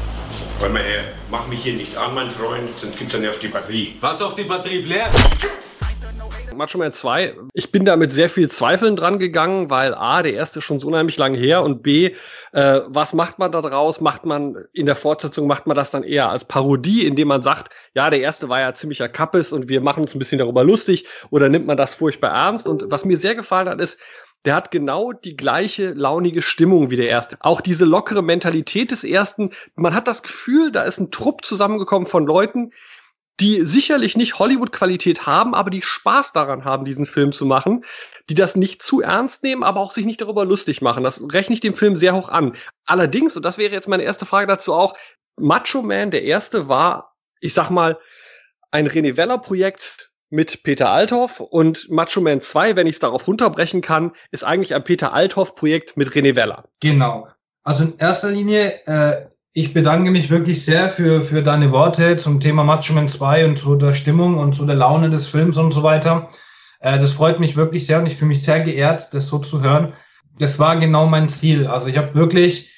Warte 0.60 0.74
mal 0.74 0.84
her. 0.84 1.04
Mach 1.30 1.48
mich 1.48 1.64
hier 1.64 1.74
nicht 1.74 1.98
an, 1.98 2.14
mein 2.16 2.32
Freund, 2.32 2.78
sonst 2.78 2.98
gibt's 2.98 3.12
dann 3.12 3.28
auf 3.28 3.40
die 3.40 3.50
Batterie. 3.50 3.96
Was 4.00 4.22
auf 4.22 4.36
die 4.36 4.46
Batterie 4.46 4.84
blärt? 4.84 5.12
Macho 6.56 6.77
Man 6.77 6.94
2, 6.94 7.36
ich 7.53 7.72
bin 7.72 7.86
da 7.86 7.95
mit 7.95 8.14
sehr 8.14 8.30
viel 8.30 8.49
Zweifeln 8.49 8.95
dran 8.95 9.19
gegangen, 9.19 9.69
weil 9.69 9.94
A, 9.94 10.23
der 10.23 10.34
erste 10.34 10.60
ist 10.60 10.65
schon 10.65 10.80
so 10.80 10.88
unheimlich 10.88 11.18
lange 11.18 11.38
her 11.38 11.64
und 11.64 11.84
B, 11.84 12.15
äh, 12.53 12.82
was 12.88 13.14
macht 13.14 13.40
man 13.40 13.52
da 13.52 13.61
draus? 13.61 14.02
Macht 14.02 14.26
man 14.26 14.56
in 14.72 14.86
der 14.86 14.95
Fortsetzung, 14.95 15.48
macht 15.48 15.68
man 15.68 15.76
das 15.76 15.91
dann 15.91 16.03
eher 16.03 16.30
als 16.30 16.45
Parodie, 16.45 17.06
indem 17.06 17.27
man 17.27 17.41
sagt, 17.41 17.73
ja, 17.94 18.10
der 18.10 18.22
erste 18.22 18.49
war 18.49 18.60
ja 18.60 18.73
ziemlicher 18.73 19.10
Kappes 19.10 19.52
und 19.52 19.68
wir 19.68 19.82
machen 19.82 20.02
uns 20.02 20.15
ein 20.15 20.19
bisschen 20.19 20.40
darüber 20.40 20.64
lustig 20.64 21.06
oder 21.30 21.49
nimmt 21.49 21.68
man 21.68 21.77
das 21.77 21.94
furchtbar 21.94 22.32
ernst? 22.32 22.68
Und 22.68 22.86
was 22.90 23.06
mir 23.06 23.18
sehr 23.18 23.36
gefallen 23.36 23.68
hat, 23.68 23.82
ist, 23.82 23.99
der 24.45 24.56
hat 24.56 24.72
genau 24.72 25.11
die 25.11 25.36
gleiche 25.36 25.91
launige 25.94 26.41
Stimmung 26.41 26.91
wie 26.91 26.98
der 26.98 27.10
erste. 27.10 27.38
Auch 27.40 27.61
diese 27.61 27.84
lockere 27.84 28.22
Mentalität 28.22 28.91
des 28.91 29.03
ersten. 29.03 29.52
Man 29.76 29.95
hat 29.95 30.07
das 30.07 30.22
Gefühl, 30.22 30.72
da 30.72 30.84
ist 30.84 30.99
ein 30.99 31.10
Trupp 31.10 31.44
zusammengekommen 31.44 32.07
von 32.07 32.27
Leuten, 32.27 32.72
die 33.40 33.66
sicherlich 33.66 34.16
nicht 34.16 34.40
Hollywood-Qualität 34.40 35.26
haben, 35.26 35.56
aber 35.56 35.70
die 35.70 35.82
Spaß 35.82 36.32
daran 36.34 36.64
haben, 36.64 36.86
diesen 36.86 37.06
Film 37.06 37.32
zu 37.32 37.45
machen, 37.45 37.84
die 38.30 38.34
das 38.34 38.56
nicht 38.56 38.82
zu 38.82 39.02
ernst 39.02 39.44
nehmen, 39.44 39.64
aber 39.64 39.82
auch 39.82 39.91
sich 39.91 40.06
nicht 40.06 40.22
darüber 40.22 40.45
lustig 40.45 40.82
machen. 40.82 41.03
Das 41.03 41.22
rechne 41.32 41.53
ich 41.53 41.60
dem 41.60 41.74
Film 41.74 41.98
sehr 41.98 42.16
hoch 42.16 42.30
an. 42.30 42.56
Allerdings, 42.86 43.36
und 43.36 43.44
das 43.44 43.57
wäre 43.57 43.74
jetzt 43.74 43.88
meine 43.88 44.03
erste 44.03 44.26
Frage 44.26 44.48
dazu 44.48 44.74
auch, 44.74 44.95
Macho 45.38 45.82
Man, 45.82 46.12
der 46.12 46.24
erste, 46.24 46.70
war, 46.70 47.16
ich 47.41 47.53
sag 47.53 47.70
mal, 47.70 47.99
ein 48.72 48.88
René 48.88 49.18
Weller-Projekt 49.18 50.12
mit 50.30 50.64
Peter 50.64 50.90
Althoff 50.90 51.40
und 51.40 51.90
Macho 51.90 52.22
Man 52.22 52.41
2, 52.41 52.76
wenn 52.76 52.88
ich 52.88 52.95
es 52.95 52.99
darauf 52.99 53.28
runterbrechen 53.28 53.82
kann, 53.82 54.14
ist 54.32 54.44
eigentlich 54.44 54.74
ein 54.74 54.84
Peter 54.84 55.14
Althoff-Projekt 55.14 55.98
mit 55.98 56.10
René 56.10 56.36
Weller. 56.36 56.70
Genau. 56.80 57.28
Also 57.64 57.84
in 57.84 57.98
erster 57.98 58.32
Linie 58.32 58.82
äh, 58.86 59.28
ich 59.57 59.72
bedanke 59.72 60.11
mich 60.11 60.30
wirklich 60.30 60.65
sehr 60.65 60.90
für, 60.90 61.22
für 61.22 61.41
deine 61.41 61.72
Worte 61.72 62.18
zum 62.18 62.41
Thema 62.41 62.65
Macho 62.65 62.94
Man 62.94 63.07
2 63.07 63.45
und 63.45 63.57
zu 63.57 63.76
der 63.76 63.94
Stimmung 63.94 64.38
und 64.38 64.53
zu 64.53 64.65
der 64.65 64.76
Laune 64.76 65.10
des 65.10 65.27
Films 65.27 65.57
und 65.57 65.72
so 65.72 65.82
weiter. 65.82 66.30
Äh, 66.82 66.99
das 66.99 67.14
freut 67.14 67.40
mich 67.40 67.56
wirklich 67.56 67.86
sehr 67.86 67.99
und 67.99 68.06
ich 68.06 68.18
fühle 68.18 68.27
mich 68.27 68.44
sehr 68.44 68.60
geehrt, 68.60 69.14
das 69.14 69.30
so 69.30 69.40
zu 69.40 69.61
hören. 69.61 69.94
Das 70.40 70.60
war 70.60 70.76
genau 70.76 71.07
mein 71.07 71.30
Ziel. 71.30 71.68
Also 71.68 71.88
ich 71.88 71.98
habe 71.98 72.14
wirklich 72.15 72.76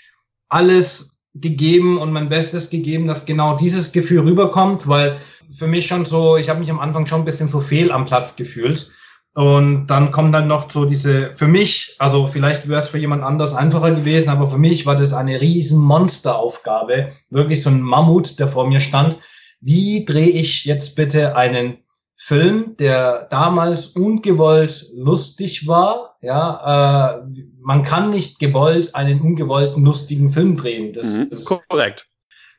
alles 0.50 1.24
gegeben 1.34 1.98
und 1.98 2.14
mein 2.14 2.30
Bestes 2.30 2.70
gegeben, 2.70 3.08
dass 3.08 3.26
genau 3.26 3.58
dieses 3.58 3.92
Gefühl 3.92 4.20
rüberkommt, 4.20 4.88
weil 4.88 5.18
für 5.50 5.66
mich 5.66 5.88
schon 5.88 6.06
so, 6.06 6.38
ich 6.38 6.48
habe 6.48 6.60
mich 6.60 6.70
am 6.70 6.80
Anfang 6.80 7.08
schon 7.08 7.22
ein 7.22 7.26
bisschen 7.26 7.50
so 7.50 7.60
fehl 7.60 7.92
am 7.92 8.06
Platz 8.06 8.36
gefühlt. 8.36 8.92
Und 9.38 9.86
dann 9.86 10.10
kommt 10.10 10.34
dann 10.34 10.48
noch 10.48 10.72
so 10.72 10.86
diese, 10.86 11.32
für 11.36 11.46
mich, 11.46 11.96
also 12.00 12.28
vielleicht 12.28 12.68
wäre 12.68 12.80
es 12.80 12.88
für 12.88 12.98
jemand 12.98 13.22
anders 13.22 13.54
einfacher 13.54 13.92
gewesen, 13.92 14.32
aber 14.32 14.48
für 14.48 14.58
mich 14.58 14.88
war 14.88 14.96
das 14.96 15.14
eine 15.14 15.40
riesen 15.40 15.80
Monsteraufgabe, 15.80 17.10
wirklich 17.30 17.62
so 17.62 17.70
ein 17.70 17.80
Mammut, 17.80 18.40
der 18.40 18.48
vor 18.48 18.68
mir 18.68 18.80
stand. 18.80 19.16
Wie 19.62 20.06
drehe 20.06 20.32
ich 20.32 20.66
jetzt 20.66 20.96
bitte 20.96 21.36
einen 21.36 21.78
Film, 22.16 22.74
der 22.80 23.28
damals 23.30 23.90
ungewollt 23.90 24.88
lustig 24.96 25.68
war? 25.68 26.18
Ja, 26.22 27.20
äh, 27.20 27.28
man 27.62 27.84
kann 27.84 28.10
nicht 28.10 28.40
gewollt 28.40 28.96
einen 28.96 29.22
ungewollten 29.22 29.86
lustigen 29.86 30.30
Film 30.30 30.58
drehen. 30.58 30.94
Das, 30.94 31.16
mhm, 31.16 31.30
das 31.30 31.46
korrekt. 31.46 32.08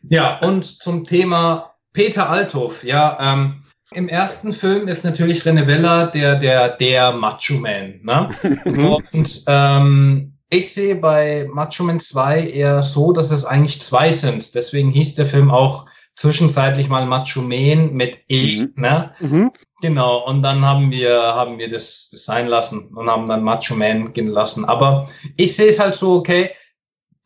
Ja, 0.09 0.39
und 0.45 0.63
zum 0.63 1.05
Thema 1.05 1.75
Peter 1.93 2.31
Althoff, 2.31 2.85
ja, 2.85 3.19
ähm, 3.21 3.65
im 3.93 4.09
ersten 4.09 4.53
Film 4.53 4.89
ist 4.89 5.05
natürlich 5.05 5.43
René 5.43 5.67
Vella 5.67 6.07
der, 6.07 6.37
der, 6.37 6.69
der 6.77 7.13
Macho 7.13 7.55
Man. 7.55 8.01
Ne? 8.03 8.29
Mhm. 8.65 8.97
Und 9.13 9.43
ähm, 9.47 10.33
ich 10.51 10.73
sehe 10.73 10.97
bei 10.97 11.47
Macho 11.51 11.85
Man 11.85 12.01
2 12.01 12.49
eher 12.49 12.83
so, 12.83 13.13
dass 13.13 13.31
es 13.31 13.45
eigentlich 13.45 13.81
zwei 13.81 14.11
sind. 14.11 14.55
Deswegen 14.55 14.91
hieß 14.91 15.15
der 15.15 15.27
Film 15.27 15.51
auch 15.51 15.87
zwischenzeitlich 16.17 16.89
mal 16.89 17.07
Macho 17.07 17.41
Man 17.41 17.93
mit 17.93 18.19
E. 18.29 18.61
Mhm. 18.61 18.73
Ne? 18.77 19.13
Mhm. 19.21 19.53
Genau, 19.81 20.27
und 20.27 20.43
dann 20.43 20.65
haben 20.65 20.91
wir, 20.91 21.21
haben 21.21 21.59
wir 21.59 21.69
das, 21.69 22.09
das 22.11 22.25
sein 22.25 22.49
lassen 22.49 22.91
und 22.95 23.09
haben 23.09 23.27
dann 23.27 23.45
Macho 23.45 23.75
Man 23.75 24.13
gehen 24.13 24.29
lassen. 24.29 24.65
Aber 24.65 25.07
ich 25.37 25.55
sehe 25.57 25.69
es 25.69 25.79
halt 25.79 25.95
so, 25.95 26.17
okay, 26.17 26.51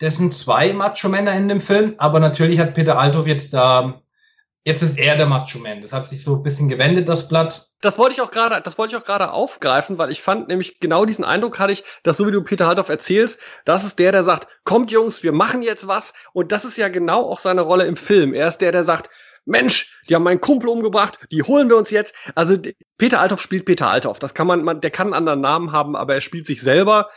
das 0.02 0.16
sind 0.16 0.34
zwei 0.34 0.72
Macho-Männer 0.72 1.32
in 1.36 1.48
dem 1.48 1.60
Film, 1.60 1.94
aber 1.98 2.18
natürlich 2.18 2.58
hat 2.58 2.74
Peter 2.74 2.98
Althoff 2.98 3.28
jetzt 3.28 3.54
da 3.54 4.01
Jetzt 4.64 4.82
ist 4.82 4.96
er 4.96 5.16
der 5.16 5.26
Macho 5.26 5.58
Man. 5.58 5.82
Das 5.82 5.92
hat 5.92 6.06
sich 6.06 6.22
so 6.22 6.36
ein 6.36 6.42
bisschen 6.42 6.68
gewendet, 6.68 7.08
das 7.08 7.28
Blatt. 7.28 7.66
Das 7.80 7.98
wollte 7.98 8.14
ich 8.14 8.20
auch 8.20 8.30
gerade, 8.30 8.60
das 8.62 8.78
wollte 8.78 8.94
ich 8.94 9.00
auch 9.00 9.04
gerade 9.04 9.32
aufgreifen, 9.32 9.98
weil 9.98 10.12
ich 10.12 10.22
fand 10.22 10.48
nämlich 10.48 10.78
genau 10.78 11.04
diesen 11.04 11.24
Eindruck 11.24 11.58
hatte 11.58 11.72
ich, 11.72 11.82
dass 12.04 12.16
so 12.16 12.28
wie 12.28 12.30
du 12.30 12.42
Peter 12.42 12.68
Halthoff 12.68 12.88
erzählst, 12.88 13.40
das 13.64 13.82
ist 13.82 13.98
der, 13.98 14.12
der 14.12 14.22
sagt, 14.22 14.46
kommt 14.62 14.92
Jungs, 14.92 15.24
wir 15.24 15.32
machen 15.32 15.62
jetzt 15.62 15.88
was. 15.88 16.12
Und 16.32 16.52
das 16.52 16.64
ist 16.64 16.78
ja 16.78 16.88
genau 16.88 17.28
auch 17.28 17.40
seine 17.40 17.62
Rolle 17.62 17.86
im 17.86 17.96
Film. 17.96 18.34
Er 18.34 18.46
ist 18.46 18.58
der, 18.58 18.70
der 18.70 18.84
sagt, 18.84 19.10
Mensch, 19.44 19.98
die 20.08 20.14
haben 20.14 20.22
meinen 20.22 20.40
Kumpel 20.40 20.68
umgebracht, 20.68 21.18
die 21.32 21.42
holen 21.42 21.68
wir 21.68 21.76
uns 21.76 21.90
jetzt. 21.90 22.14
Also 22.36 22.56
Peter 22.98 23.20
Althoff 23.20 23.42
spielt 23.42 23.64
Peter 23.64 23.88
Althoff. 23.88 24.20
Das 24.20 24.34
kann 24.34 24.46
man, 24.46 24.62
man, 24.62 24.80
der 24.80 24.92
kann 24.92 25.08
einen 25.08 25.14
anderen 25.14 25.40
Namen 25.40 25.72
haben, 25.72 25.96
aber 25.96 26.14
er 26.14 26.20
spielt 26.20 26.46
sich 26.46 26.62
selber. 26.62 27.10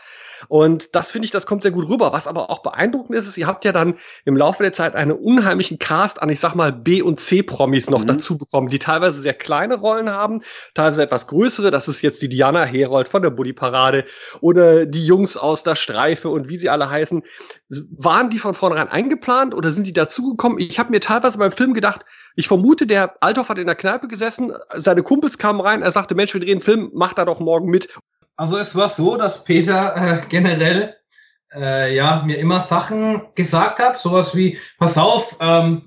Und 0.48 0.94
das 0.94 1.10
finde 1.10 1.26
ich, 1.26 1.30
das 1.30 1.46
kommt 1.46 1.62
sehr 1.62 1.72
gut 1.72 1.88
rüber. 1.88 2.12
Was 2.12 2.26
aber 2.26 2.50
auch 2.50 2.62
beeindruckend 2.62 3.18
ist, 3.18 3.26
ist, 3.26 3.38
ihr 3.38 3.46
habt 3.46 3.64
ja 3.64 3.72
dann 3.72 3.94
im 4.24 4.36
Laufe 4.36 4.62
der 4.62 4.72
Zeit 4.72 4.94
einen 4.94 5.12
unheimlichen 5.12 5.78
Cast 5.78 6.22
an, 6.22 6.28
ich 6.28 6.40
sag 6.40 6.54
mal, 6.54 6.72
B- 6.72 7.02
und 7.02 7.20
C-Promis 7.20 7.90
noch 7.90 8.02
mhm. 8.02 8.06
dazu 8.06 8.38
bekommen, 8.38 8.68
die 8.68 8.78
teilweise 8.78 9.20
sehr 9.20 9.34
kleine 9.34 9.76
Rollen 9.76 10.10
haben, 10.10 10.42
teilweise 10.74 11.02
etwas 11.02 11.26
größere. 11.26 11.70
Das 11.70 11.88
ist 11.88 12.02
jetzt 12.02 12.22
die 12.22 12.28
Diana 12.28 12.64
Herold 12.64 13.08
von 13.08 13.22
der 13.22 13.30
Buddy 13.30 13.52
Parade 13.52 14.04
oder 14.40 14.86
die 14.86 15.04
Jungs 15.04 15.36
aus 15.36 15.62
der 15.62 15.76
Streife 15.76 16.28
und 16.28 16.48
wie 16.48 16.58
sie 16.58 16.68
alle 16.68 16.90
heißen. 16.90 17.22
Waren 17.68 18.30
die 18.30 18.38
von 18.38 18.54
vornherein 18.54 18.88
eingeplant 18.88 19.54
oder 19.54 19.70
sind 19.70 19.86
die 19.86 19.92
dazugekommen? 19.92 20.58
Ich 20.58 20.78
habe 20.78 20.90
mir 20.90 21.00
teilweise 21.00 21.38
beim 21.38 21.52
Film 21.52 21.74
gedacht, 21.74 22.04
ich 22.36 22.48
vermute, 22.48 22.86
der 22.86 23.16
Althoff 23.22 23.48
hat 23.48 23.58
in 23.58 23.66
der 23.66 23.74
Kneipe 23.74 24.08
gesessen, 24.08 24.52
seine 24.74 25.02
Kumpels 25.02 25.38
kamen 25.38 25.60
rein, 25.60 25.82
er 25.82 25.90
sagte, 25.90 26.14
Mensch, 26.14 26.34
wir 26.34 26.40
drehen 26.40 26.52
einen 26.52 26.60
Film, 26.60 26.90
mach 26.92 27.14
da 27.14 27.24
doch 27.24 27.40
morgen 27.40 27.70
mit. 27.70 27.88
Also 28.36 28.58
es 28.58 28.74
war 28.74 28.88
so, 28.88 29.16
dass 29.16 29.44
Peter 29.44 29.96
äh, 29.96 30.26
generell 30.28 30.96
äh, 31.54 31.94
ja, 31.94 32.22
mir 32.24 32.38
immer 32.38 32.60
Sachen 32.60 33.22
gesagt 33.34 33.78
hat, 33.78 33.96
sowas 33.96 34.36
wie, 34.36 34.58
pass 34.78 34.98
auf, 34.98 35.36
ähm, 35.40 35.82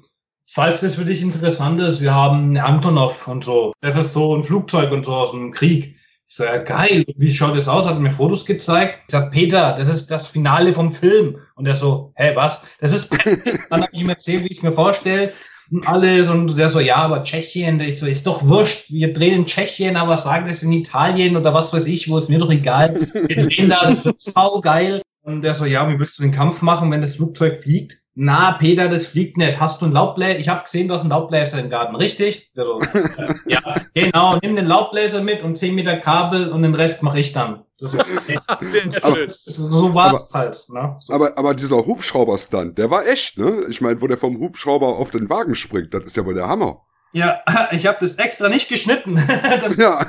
falls 0.49 0.81
das 0.81 0.95
für 0.95 1.05
dich 1.05 1.21
interessant 1.21 1.79
ist, 1.79 2.01
wir 2.01 2.13
haben 2.13 2.49
eine 2.49 2.63
Antonov 2.63 3.27
und 3.27 3.43
so. 3.43 3.73
Das 3.81 3.95
ist 3.95 4.13
so 4.13 4.35
ein 4.35 4.43
Flugzeug 4.43 4.91
und 4.91 5.05
so 5.05 5.13
aus 5.13 5.31
dem 5.31 5.51
Krieg. 5.51 5.95
Ich 6.27 6.35
so, 6.35 6.43
ja 6.43 6.57
geil, 6.57 7.05
wie 7.17 7.33
schaut 7.33 7.55
das 7.55 7.67
aus? 7.67 7.87
Hat 7.87 7.99
mir 7.99 8.11
Fotos 8.11 8.45
gezeigt. 8.45 8.99
Ich 9.07 9.11
sag, 9.11 9.31
Peter, 9.31 9.73
das 9.73 9.87
ist 9.87 10.11
das 10.11 10.27
Finale 10.27 10.73
vom 10.73 10.91
Film. 10.91 11.39
Und 11.55 11.65
er 11.65 11.75
so, 11.75 12.13
hä, 12.15 12.35
was? 12.35 12.67
Das 12.79 12.93
ist 12.93 13.11
Dann 13.69 13.81
habe 13.81 13.91
ich 13.91 14.01
ihm 14.01 14.09
erzählt, 14.09 14.43
wie 14.43 14.47
ich 14.47 14.57
es 14.57 14.63
mir 14.63 14.71
vorstelle. 14.71 15.33
Und 15.71 15.87
alles 15.87 16.29
und 16.29 16.57
der 16.57 16.69
so, 16.69 16.79
ja, 16.79 16.95
aber 16.95 17.23
Tschechien, 17.23 17.79
ich 17.79 17.99
so, 17.99 18.07
ist 18.07 18.25
doch 18.25 18.45
wurscht, 18.47 18.89
wir 18.89 19.13
drehen 19.13 19.35
in 19.35 19.45
Tschechien, 19.45 19.97
aber 19.97 20.17
sagen 20.17 20.47
das 20.47 20.63
in 20.63 20.71
Italien 20.71 21.37
oder 21.37 21.53
was 21.53 21.71
weiß 21.71 21.85
ich, 21.85 22.09
wo 22.09 22.17
ist 22.17 22.29
mir 22.29 22.39
doch 22.39 22.51
egal. 22.51 22.99
Wir 23.13 23.37
drehen 23.37 23.69
da, 23.69 23.85
das 23.85 24.03
wird 24.03 24.19
sau 24.19 24.61
geil. 24.61 25.01
Und 25.21 25.43
der 25.43 25.53
so, 25.53 25.65
ja, 25.65 25.87
wie 25.87 25.99
willst 25.99 26.17
du 26.17 26.23
den 26.23 26.31
Kampf 26.31 26.61
machen, 26.61 26.89
wenn 26.89 27.01
das 27.01 27.15
Flugzeug 27.15 27.59
fliegt? 27.59 27.98
Na, 28.15 28.53
Peter, 28.53 28.89
das 28.89 29.05
fliegt 29.05 29.37
nicht. 29.37 29.59
Hast 29.59 29.81
du 29.81 29.85
einen 29.85 29.93
Laubbläser? 29.93 30.39
Ich 30.39 30.49
habe 30.49 30.63
gesehen, 30.63 30.87
du 30.87 30.93
hast 30.93 31.01
einen 31.01 31.11
Laubbläser 31.11 31.59
im 31.59 31.69
Garten, 31.69 31.95
richtig? 31.95 32.51
Der 32.55 32.65
so, 32.65 32.81
äh, 32.81 33.33
ja, 33.47 33.61
genau, 33.93 34.37
nimm 34.41 34.55
den 34.55 34.65
Laubbläser 34.65 35.21
mit 35.21 35.43
und 35.43 35.57
10 35.57 35.75
Meter 35.75 35.97
Kabel 35.97 36.49
und 36.51 36.63
den 36.63 36.75
Rest 36.75 37.01
mache 37.03 37.19
ich 37.19 37.31
dann. 37.31 37.63
Das 37.79 37.93
ist, 37.93 38.03
Aber- 39.03 39.29
so 39.29 39.93
war 39.93 40.13
es 40.15 40.33
halt. 40.33 40.65
Ne? 40.69 40.97
So. 40.99 41.13
Aber, 41.13 41.37
aber 41.37 41.53
dieser 41.53 41.77
Hubschrauber-Stunt, 41.85 42.77
der 42.77 42.91
war 42.91 43.07
echt, 43.07 43.37
ne? 43.37 43.63
Ich 43.69 43.79
meine, 43.79 44.01
wo 44.01 44.07
der 44.07 44.17
vom 44.17 44.37
Hubschrauber 44.37 44.87
auf 44.97 45.11
den 45.11 45.29
Wagen 45.29 45.55
springt, 45.55 45.93
das 45.93 46.03
ist 46.03 46.17
ja 46.17 46.25
wohl 46.25 46.33
der 46.33 46.47
Hammer. 46.49 46.81
Ja, 47.13 47.39
ich 47.71 47.87
habe 47.87 47.97
das 48.01 48.15
extra 48.15 48.49
nicht 48.49 48.67
geschnitten. 48.69 49.15
ja. 49.77 50.01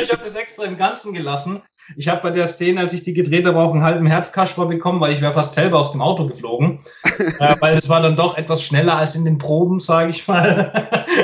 ich 0.00 0.12
habe 0.12 0.24
das 0.24 0.34
extra 0.34 0.64
im 0.64 0.76
Ganzen 0.76 1.14
gelassen. 1.14 1.62
Ich 1.96 2.08
habe 2.08 2.22
bei 2.22 2.30
der 2.30 2.46
Szene, 2.46 2.80
als 2.80 2.92
ich 2.92 3.02
die 3.02 3.14
gedreht 3.14 3.46
habe, 3.46 3.58
auch 3.58 3.72
einen 3.72 3.82
halben 3.82 4.06
Herzkasper 4.06 4.66
bekommen, 4.66 5.00
weil 5.00 5.12
ich 5.12 5.20
wäre 5.20 5.32
fast 5.32 5.54
selber 5.54 5.78
aus 5.78 5.92
dem 5.92 6.02
Auto 6.02 6.26
geflogen. 6.26 6.80
äh, 7.38 7.56
weil 7.60 7.76
es 7.76 7.88
war 7.88 8.00
dann 8.00 8.16
doch 8.16 8.36
etwas 8.36 8.62
schneller 8.62 8.96
als 8.96 9.16
in 9.16 9.24
den 9.24 9.38
Proben, 9.38 9.80
sage 9.80 10.10
ich 10.10 10.26
mal. 10.26 10.72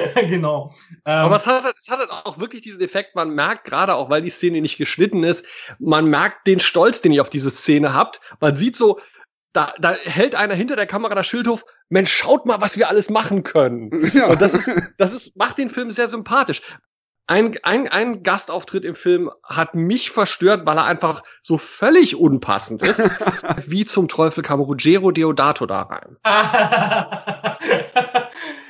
genau. 0.28 0.72
Ähm, 1.04 1.12
Aber 1.12 1.36
es 1.36 1.46
hat, 1.46 1.74
es 1.78 1.90
hat 1.90 2.00
auch 2.10 2.38
wirklich 2.38 2.62
diesen 2.62 2.82
Effekt, 2.82 3.14
man 3.14 3.30
merkt 3.30 3.64
gerade 3.64 3.94
auch, 3.94 4.10
weil 4.10 4.22
die 4.22 4.30
Szene 4.30 4.60
nicht 4.60 4.78
geschnitten 4.78 5.24
ist, 5.24 5.44
man 5.78 6.06
merkt 6.06 6.46
den 6.46 6.60
Stolz, 6.60 7.00
den 7.00 7.12
ihr 7.12 7.22
auf 7.22 7.30
diese 7.30 7.50
Szene 7.50 7.94
habt. 7.94 8.20
Man 8.40 8.56
sieht 8.56 8.76
so, 8.76 8.98
da, 9.52 9.72
da 9.78 9.92
hält 9.92 10.34
einer 10.34 10.54
hinter 10.54 10.76
der 10.76 10.86
Kamera 10.86 11.14
das 11.14 11.26
Schild 11.26 11.48
hoch, 11.48 11.62
Mensch, 11.88 12.12
schaut 12.12 12.44
mal, 12.46 12.60
was 12.60 12.76
wir 12.76 12.88
alles 12.88 13.08
machen 13.08 13.42
können. 13.42 13.90
Ja. 14.12 14.26
Und 14.26 14.40
das 14.40 14.52
ist, 14.52 14.70
das 14.98 15.12
ist, 15.12 15.36
macht 15.36 15.58
den 15.58 15.70
Film 15.70 15.90
sehr 15.92 16.08
sympathisch. 16.08 16.60
Ein, 17.28 17.58
ein, 17.64 17.88
ein 17.88 18.22
Gastauftritt 18.22 18.84
im 18.84 18.94
Film 18.94 19.32
hat 19.42 19.74
mich 19.74 20.10
verstört, 20.10 20.64
weil 20.64 20.78
er 20.78 20.84
einfach 20.84 21.24
so 21.42 21.58
völlig 21.58 22.14
unpassend 22.14 22.82
ist. 22.82 23.00
Wie 23.66 23.84
zum 23.84 24.06
Teufel 24.06 24.44
kam 24.44 24.60
Ruggero 24.60 25.10
Deodato 25.10 25.66
da 25.66 25.82
rein? 25.82 26.18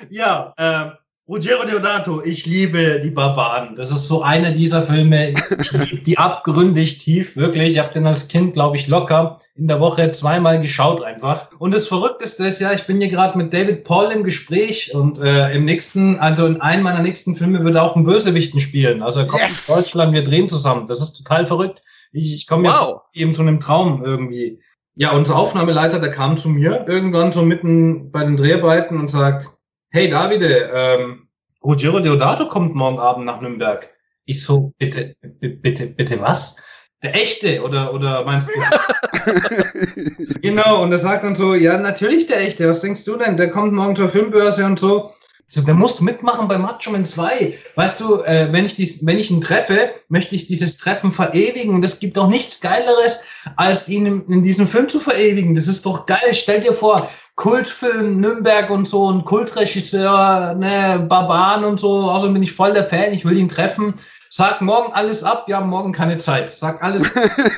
ja, 0.09 0.55
äh, 0.57 0.91
Ruggero 1.29 1.65
Deodato, 1.65 2.23
ich 2.23 2.47
liebe 2.47 3.01
die 3.03 3.11
Barbaren. 3.11 3.75
Das 3.75 3.91
ist 3.91 4.07
so 4.07 4.23
einer 4.23 4.53
dieser 4.53 4.81
Filme, 4.81 5.31
ich 5.61 5.73
liebe 5.73 6.03
die 6.03 6.17
abgründig 6.17 6.99
tief, 6.99 7.35
wirklich. 7.35 7.73
Ich 7.73 7.79
habe 7.81 7.93
den 7.93 8.07
als 8.07 8.29
Kind, 8.29 8.53
glaube 8.53 8.77
ich, 8.77 8.87
locker 8.87 9.39
in 9.57 9.67
der 9.67 9.81
Woche 9.81 10.13
zweimal 10.13 10.61
geschaut 10.61 11.03
einfach. 11.03 11.49
Und 11.59 11.75
das 11.75 11.89
Verrückteste 11.89 12.47
ist 12.47 12.61
ja, 12.61 12.73
ich 12.73 12.87
bin 12.87 12.99
hier 13.01 13.09
gerade 13.09 13.37
mit 13.37 13.53
David 13.53 13.83
Paul 13.83 14.13
im 14.13 14.23
Gespräch 14.23 14.95
und 14.95 15.19
äh, 15.19 15.53
im 15.53 15.65
nächsten, 15.65 16.17
also 16.21 16.47
in 16.47 16.61
einem 16.61 16.85
meiner 16.85 17.03
nächsten 17.03 17.35
Filme 17.35 17.65
wird 17.65 17.75
er 17.75 17.83
auch 17.83 17.97
einen 17.97 18.05
Bösewichten 18.05 18.61
spielen. 18.61 19.03
Also 19.03 19.21
er 19.21 19.27
kommt 19.27 19.43
Yes! 19.43 19.69
aus 19.69 19.79
Deutschland, 19.79 20.13
wir 20.13 20.23
drehen 20.23 20.49
zusammen. 20.49 20.87
Das 20.87 21.03
ist 21.03 21.15
total 21.15 21.45
verrückt. 21.45 21.83
Ich, 22.13 22.33
ich 22.37 22.47
komme 22.47 22.69
Wow. 22.69 23.01
ja 23.13 23.21
eben 23.23 23.35
zu 23.35 23.43
einem 23.43 23.59
Traum 23.59 24.01
irgendwie. 24.05 24.61
Ja, 24.95 25.11
unser 25.11 25.35
Aufnahmeleiter, 25.37 25.99
der 25.99 26.11
kam 26.11 26.37
zu 26.37 26.49
mir 26.51 26.87
irgendwann 26.87 27.33
so 27.33 27.43
mitten 27.43 28.13
bei 28.13 28.23
den 28.23 28.37
Dreharbeiten 28.37 28.99
und 29.01 29.11
sagt, 29.11 29.49
hey 29.97 30.11
Davide, 30.11 30.71
ähm, 30.75 31.27
Ruggero 31.65 32.01
Deodato 32.01 32.47
kommt 32.51 32.75
morgen 32.75 32.99
Abend 32.99 33.25
nach 33.25 33.41
Nürnberg. 33.41 33.89
Ich 34.27 34.45
so, 34.45 34.75
bitte, 34.77 35.17
bitte, 35.23 35.49
bitte, 35.57 35.87
bitte 35.87 36.21
was? 36.21 36.63
Der 37.03 37.15
echte 37.15 37.63
oder 37.63 37.95
oder 37.95 38.23
meinst 38.27 38.51
du? 38.51 40.35
genau, 40.43 40.83
und 40.83 40.93
er 40.93 40.99
sagt 40.99 41.25
dann 41.25 41.35
so, 41.35 41.55
ja, 41.55 41.79
natürlich 41.79 42.27
der 42.27 42.43
echte, 42.43 42.69
was 42.69 42.83
denkst 42.83 43.05
du 43.05 43.17
denn? 43.17 43.39
Der 43.39 43.51
kommt 43.51 43.73
morgen 43.73 43.97
zur 43.97 44.11
Filmbörse 44.11 44.67
und 44.67 44.79
so. 44.79 45.13
So, 45.49 45.63
der 45.63 45.75
muss 45.75 46.01
mitmachen 46.01 46.49
bei 46.49 46.59
Macho 46.59 46.91
Man 46.91 47.05
2. 47.05 47.57
Weißt 47.77 48.01
du, 48.01 48.23
äh, 48.23 48.49
wenn, 48.51 48.65
ich 48.65 48.75
dies, 48.75 49.07
wenn 49.07 49.19
ich 49.19 49.31
ihn 49.31 49.41
treffe, 49.41 49.91
möchte 50.09 50.35
ich 50.35 50.49
dieses 50.49 50.77
Treffen 50.77 51.13
verewigen. 51.13 51.75
Und 51.75 51.85
es 51.85 52.01
gibt 52.01 52.17
doch 52.17 52.29
nichts 52.29 52.61
Geileres, 52.61 53.23
als 53.57 53.89
ihn 53.89 54.07
in, 54.07 54.23
in 54.27 54.43
diesem 54.43 54.67
Film 54.67 54.89
zu 54.89 54.99
verewigen. 54.99 55.55
Das 55.55 55.69
ist 55.69 55.87
doch 55.87 56.05
geil. 56.07 56.33
Stell 56.33 56.63
dir 56.63 56.73
vor, 56.73 57.09
Kultfilm 57.37 58.19
Nürnberg 58.19 58.71
und 58.71 58.89
so, 58.89 59.11
ein 59.13 59.25
Kultregisseur, 59.25 60.55
ne, 60.55 61.07
Barbaren 61.09 61.65
und 61.65 61.79
so. 61.79 62.11
Außerdem 62.11 62.35
bin 62.35 62.43
ich 62.43 62.53
voll 62.53 62.73
der 62.73 62.85
Fan, 62.85 63.13
ich 63.13 63.25
will 63.25 63.37
ihn 63.37 63.49
treffen. 63.49 63.95
Sag 64.31 64.61
morgen 64.61 64.93
alles 64.93 65.23
ab, 65.23 65.45
wir 65.47 65.57
haben 65.57 65.69
morgen 65.69 65.93
keine 65.93 66.19
Zeit. 66.19 66.51
Sag 66.51 66.83
alles, 66.83 67.09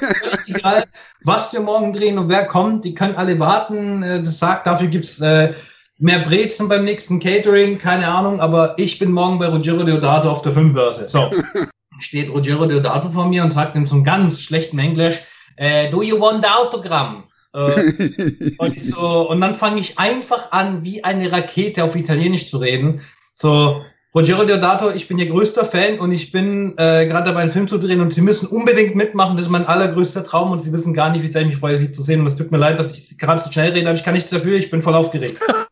egal, 0.47 0.85
was 1.23 1.53
wir 1.53 1.61
morgen 1.61 1.93
drehen 1.93 2.19
und 2.19 2.29
wer 2.29 2.45
kommt, 2.47 2.85
die 2.85 2.95
können 2.95 3.17
alle 3.17 3.39
warten. 3.41 4.03
Äh, 4.03 4.23
Das 4.23 4.39
sagt, 4.39 4.67
dafür 4.67 4.89
gibt's 4.89 5.21
äh, 5.21 5.55
mehr 5.99 6.21
Brezen 6.21 6.69
beim 6.69 6.85
nächsten 6.85 7.21
Catering, 7.21 7.79
keine 7.79 8.07
Ahnung, 8.07 8.41
aber 8.41 8.75
ich 8.79 8.99
bin 8.99 9.11
morgen 9.13 9.39
bei 9.39 9.47
Ruggero 9.47 9.83
Deodato 9.83 10.31
auf 10.31 10.43
der 10.43 10.53
Filmbörse. 10.53 11.09
So, 11.09 11.31
steht 11.99 12.31
Ruggero 12.31 12.67
Deodato 12.67 13.11
vor 13.11 13.27
mir 13.27 13.43
und 13.43 13.53
sagt 13.53 13.77
in 13.77 13.87
so 13.87 13.97
einem 13.97 14.05
ganz 14.05 14.41
schlechten 14.41 14.79
Englisch, 14.79 15.21
äh, 15.57 15.91
do 15.91 16.03
you 16.03 16.19
want 16.19 16.45
the 16.45 16.51
autogramm? 16.51 17.25
Äh, 17.53 18.55
und, 18.59 18.79
so, 18.79 19.29
und 19.29 19.41
dann 19.41 19.55
fange 19.55 19.81
ich 19.81 19.99
einfach 19.99 20.53
an, 20.53 20.85
wie 20.85 21.03
eine 21.03 21.31
Rakete 21.33 21.83
auf 21.83 21.97
Italienisch 21.97 22.49
zu 22.49 22.59
reden. 22.59 23.01
So, 23.35 23.83
Ruggero 24.15 24.45
Deodato, 24.45 24.91
ich 24.91 25.09
bin 25.09 25.19
Ihr 25.19 25.29
größter 25.29 25.65
Fan 25.65 25.99
und 25.99 26.13
ich 26.13 26.33
bin 26.33 26.75
äh, 26.79 27.07
gerade 27.07 27.27
dabei, 27.27 27.41
einen 27.41 27.51
Film 27.51 27.69
zu 27.69 27.79
drehen 27.79 28.01
und 28.01 28.13
Sie 28.13 28.23
müssen 28.23 28.47
unbedingt 28.49 28.95
mitmachen. 28.95 29.37
Das 29.37 29.47
ist 29.47 29.51
mein 29.51 29.67
allergrößter 29.67 30.25
Traum 30.25 30.53
und 30.53 30.61
Sie 30.61 30.73
wissen 30.73 30.95
gar 30.95 31.11
nicht, 31.11 31.23
wie 31.23 31.29
sehr 31.29 31.43
ich 31.43 31.49
mich 31.49 31.57
freue, 31.57 31.77
Sie 31.77 31.91
zu 31.91 32.03
sehen. 32.03 32.21
Und 32.21 32.27
es 32.27 32.37
tut 32.37 32.51
mir 32.51 32.59
leid, 32.59 32.79
dass 32.79 32.97
ich 32.97 33.19
gerade 33.19 33.43
so 33.43 33.53
schnell 33.53 33.73
rede, 33.73 33.89
aber 33.89 33.99
ich 33.99 34.05
kann 34.05 34.15
nichts 34.15 34.31
dafür. 34.31 34.57
Ich 34.57 34.71
bin 34.71 34.81
voll 34.81 34.95
aufgeregt. 34.95 35.41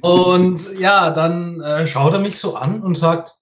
und 0.00 0.78
ja, 0.78 1.10
dann 1.10 1.60
äh, 1.60 1.86
schaut 1.86 2.12
er 2.12 2.20
mich 2.20 2.38
so 2.38 2.56
an 2.56 2.82
und 2.82 2.96
sagt, 2.96 3.38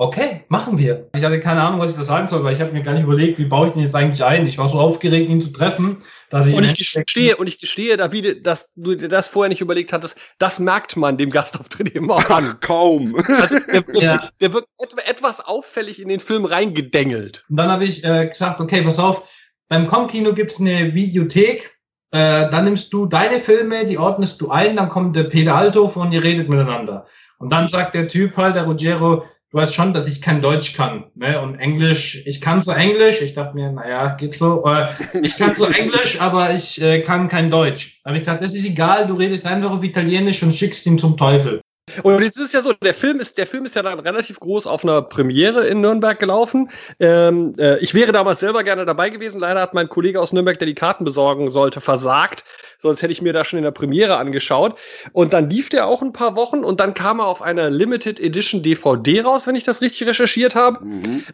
Okay, 0.00 0.44
machen 0.48 0.78
wir. 0.78 1.10
Ich 1.16 1.24
hatte 1.24 1.40
keine 1.40 1.60
Ahnung, 1.60 1.80
was 1.80 1.90
ich 1.90 1.96
da 1.96 2.04
sagen 2.04 2.28
soll, 2.28 2.44
weil 2.44 2.54
ich 2.54 2.60
habe 2.60 2.70
mir 2.70 2.84
gar 2.84 2.92
nicht 2.92 3.02
überlegt, 3.02 3.36
wie 3.40 3.46
baue 3.46 3.66
ich 3.66 3.72
den 3.72 3.82
jetzt 3.82 3.96
eigentlich 3.96 4.22
ein. 4.22 4.46
Ich 4.46 4.56
war 4.56 4.68
so 4.68 4.78
aufgeregt, 4.78 5.28
ihn 5.28 5.40
zu 5.40 5.52
treffen, 5.52 5.96
dass 6.30 6.46
ich. 6.46 6.54
Und 6.54 6.62
ich 6.62 6.92
gestehe, 6.94 7.36
und 7.36 7.48
ich 7.48 7.58
gestehe, 7.58 7.96
David, 7.96 8.46
dass 8.46 8.70
du 8.76 8.94
dir 8.94 9.08
das 9.08 9.26
vorher 9.26 9.48
nicht 9.48 9.60
überlegt 9.60 9.92
hattest, 9.92 10.16
das 10.38 10.60
merkt 10.60 10.96
man 10.96 11.18
dem 11.18 11.30
Gastauftritt 11.30 11.96
eben 11.96 12.12
auch 12.12 12.30
an. 12.30 12.60
Kaum. 12.60 13.16
Also, 13.16 13.58
der, 13.58 13.82
der, 13.82 14.00
Ja. 14.00 14.28
der 14.40 14.52
wird 14.52 14.66
etwa, 14.78 15.00
etwas 15.00 15.40
auffällig 15.40 16.00
in 16.00 16.06
den 16.06 16.20
Film 16.20 16.44
reingedengelt. 16.44 17.44
Und 17.48 17.56
dann 17.56 17.68
habe 17.68 17.84
ich 17.84 18.04
äh, 18.04 18.28
gesagt, 18.28 18.60
okay, 18.60 18.82
pass 18.82 19.00
auf, 19.00 19.28
beim 19.66 19.88
Comkino 19.88 20.32
gibt's 20.32 20.60
eine 20.60 20.94
Videothek. 20.94 21.76
Äh, 22.10 22.48
dann 22.50 22.64
nimmst 22.64 22.92
du 22.92 23.06
deine 23.06 23.38
Filme, 23.38 23.84
die 23.84 23.98
ordnest 23.98 24.40
du 24.40 24.50
ein, 24.50 24.76
dann 24.76 24.88
kommt 24.88 25.14
der 25.14 25.24
Peter 25.24 25.54
Althoff 25.54 25.96
und 25.96 26.12
ihr 26.12 26.24
redet 26.24 26.48
miteinander. 26.48 27.06
Und 27.38 27.52
dann 27.52 27.68
sagt 27.68 27.94
der 27.94 28.08
Typ 28.08 28.36
halt, 28.36 28.56
der 28.56 28.64
Ruggero, 28.64 29.24
du 29.50 29.58
weißt 29.58 29.74
schon, 29.74 29.92
dass 29.92 30.08
ich 30.08 30.22
kein 30.22 30.42
Deutsch 30.42 30.74
kann. 30.74 31.04
Ne? 31.14 31.40
Und 31.40 31.56
Englisch, 31.56 32.26
ich 32.26 32.40
kann 32.40 32.62
so 32.62 32.72
Englisch. 32.72 33.20
Ich 33.20 33.34
dachte 33.34 33.54
mir, 33.54 33.70
naja, 33.70 34.16
geht 34.16 34.34
so. 34.34 34.64
Äh, 34.64 34.88
ich 35.22 35.36
kann 35.36 35.54
so 35.54 35.66
Englisch, 35.66 36.20
aber 36.20 36.54
ich 36.54 36.80
äh, 36.80 37.02
kann 37.02 37.28
kein 37.28 37.50
Deutsch. 37.50 38.00
Habe 38.04 38.16
ich 38.16 38.22
gesagt, 38.22 38.42
das 38.42 38.54
ist 38.54 38.66
egal, 38.66 39.06
du 39.06 39.14
redest 39.14 39.46
einfach 39.46 39.70
auf 39.70 39.84
Italienisch 39.84 40.42
und 40.42 40.54
schickst 40.54 40.86
ihn 40.86 40.98
zum 40.98 41.16
Teufel. 41.16 41.60
Und 42.02 42.22
jetzt 42.22 42.36
ist 42.36 42.46
es 42.46 42.52
ja 42.52 42.60
so, 42.60 42.72
der 42.72 42.94
Film 42.94 43.20
ist, 43.20 43.38
der 43.38 43.46
Film 43.46 43.64
ist 43.64 43.76
ja 43.76 43.82
dann 43.82 43.98
relativ 43.98 44.40
groß 44.40 44.66
auf 44.66 44.84
einer 44.84 45.02
Premiere 45.02 45.66
in 45.66 45.80
Nürnberg 45.80 46.18
gelaufen. 46.18 46.70
Ähm, 47.00 47.54
äh, 47.58 47.78
ich 47.78 47.94
wäre 47.94 48.12
damals 48.12 48.40
selber 48.40 48.64
gerne 48.64 48.84
dabei 48.84 49.10
gewesen. 49.10 49.40
Leider 49.40 49.60
hat 49.60 49.74
mein 49.74 49.88
Kollege 49.88 50.20
aus 50.20 50.32
Nürnberg, 50.32 50.58
der 50.58 50.66
die 50.66 50.74
Karten 50.74 51.04
besorgen 51.04 51.50
sollte, 51.50 51.80
versagt. 51.80 52.44
Sonst 52.78 53.02
hätte 53.02 53.12
ich 53.12 53.22
mir 53.22 53.32
da 53.32 53.44
schon 53.44 53.58
in 53.58 53.64
der 53.64 53.70
Premiere 53.70 54.16
angeschaut. 54.16 54.78
Und 55.12 55.32
dann 55.32 55.50
lief 55.50 55.68
der 55.68 55.86
auch 55.86 56.02
ein 56.02 56.12
paar 56.12 56.36
Wochen 56.36 56.64
und 56.64 56.80
dann 56.80 56.94
kam 56.94 57.20
er 57.20 57.26
auf 57.26 57.42
einer 57.42 57.70
Limited 57.70 58.20
Edition 58.20 58.62
DVD 58.62 59.22
raus, 59.22 59.46
wenn 59.46 59.56
ich 59.56 59.64
das 59.64 59.80
richtig 59.80 60.08
recherchiert 60.08 60.54
habe. 60.54 60.84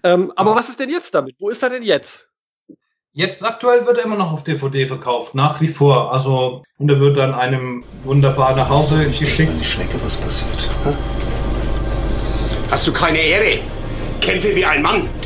Ähm, 0.02 0.32
aber 0.36 0.54
was 0.54 0.68
ist 0.68 0.80
denn 0.80 0.90
jetzt 0.90 1.14
damit? 1.14 1.36
Wo 1.38 1.50
ist 1.50 1.62
er 1.62 1.70
denn 1.70 1.82
jetzt? 1.82 2.28
Jetzt 3.16 3.44
aktuell 3.44 3.86
wird 3.86 3.98
er 3.98 4.06
immer 4.06 4.16
noch 4.16 4.32
auf 4.32 4.42
DVD 4.42 4.88
verkauft, 4.88 5.36
nach 5.36 5.60
wie 5.60 5.68
vor. 5.68 6.12
Also, 6.12 6.64
und 6.78 6.90
er 6.90 6.98
wird 6.98 7.16
dann 7.16 7.32
einem 7.32 7.84
wunderbar 8.02 8.56
nach 8.56 8.68
Hause 8.68 9.08
geschickt. 9.08 9.64
Schnecke, 9.64 10.00
was 10.02 10.16
passiert? 10.16 10.68
Hast 12.72 12.88
du 12.88 12.92
keine 12.92 13.18
Ehre? 13.18 13.60
Kämpfe 14.20 14.52
wie 14.56 14.64
ein 14.64 14.82
Mann. 14.82 15.08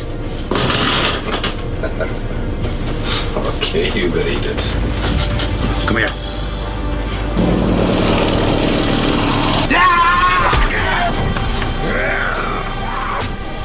Okay, 3.60 3.93
überredet. 3.94 4.77
Komm 5.86 5.98
her. 5.98 6.09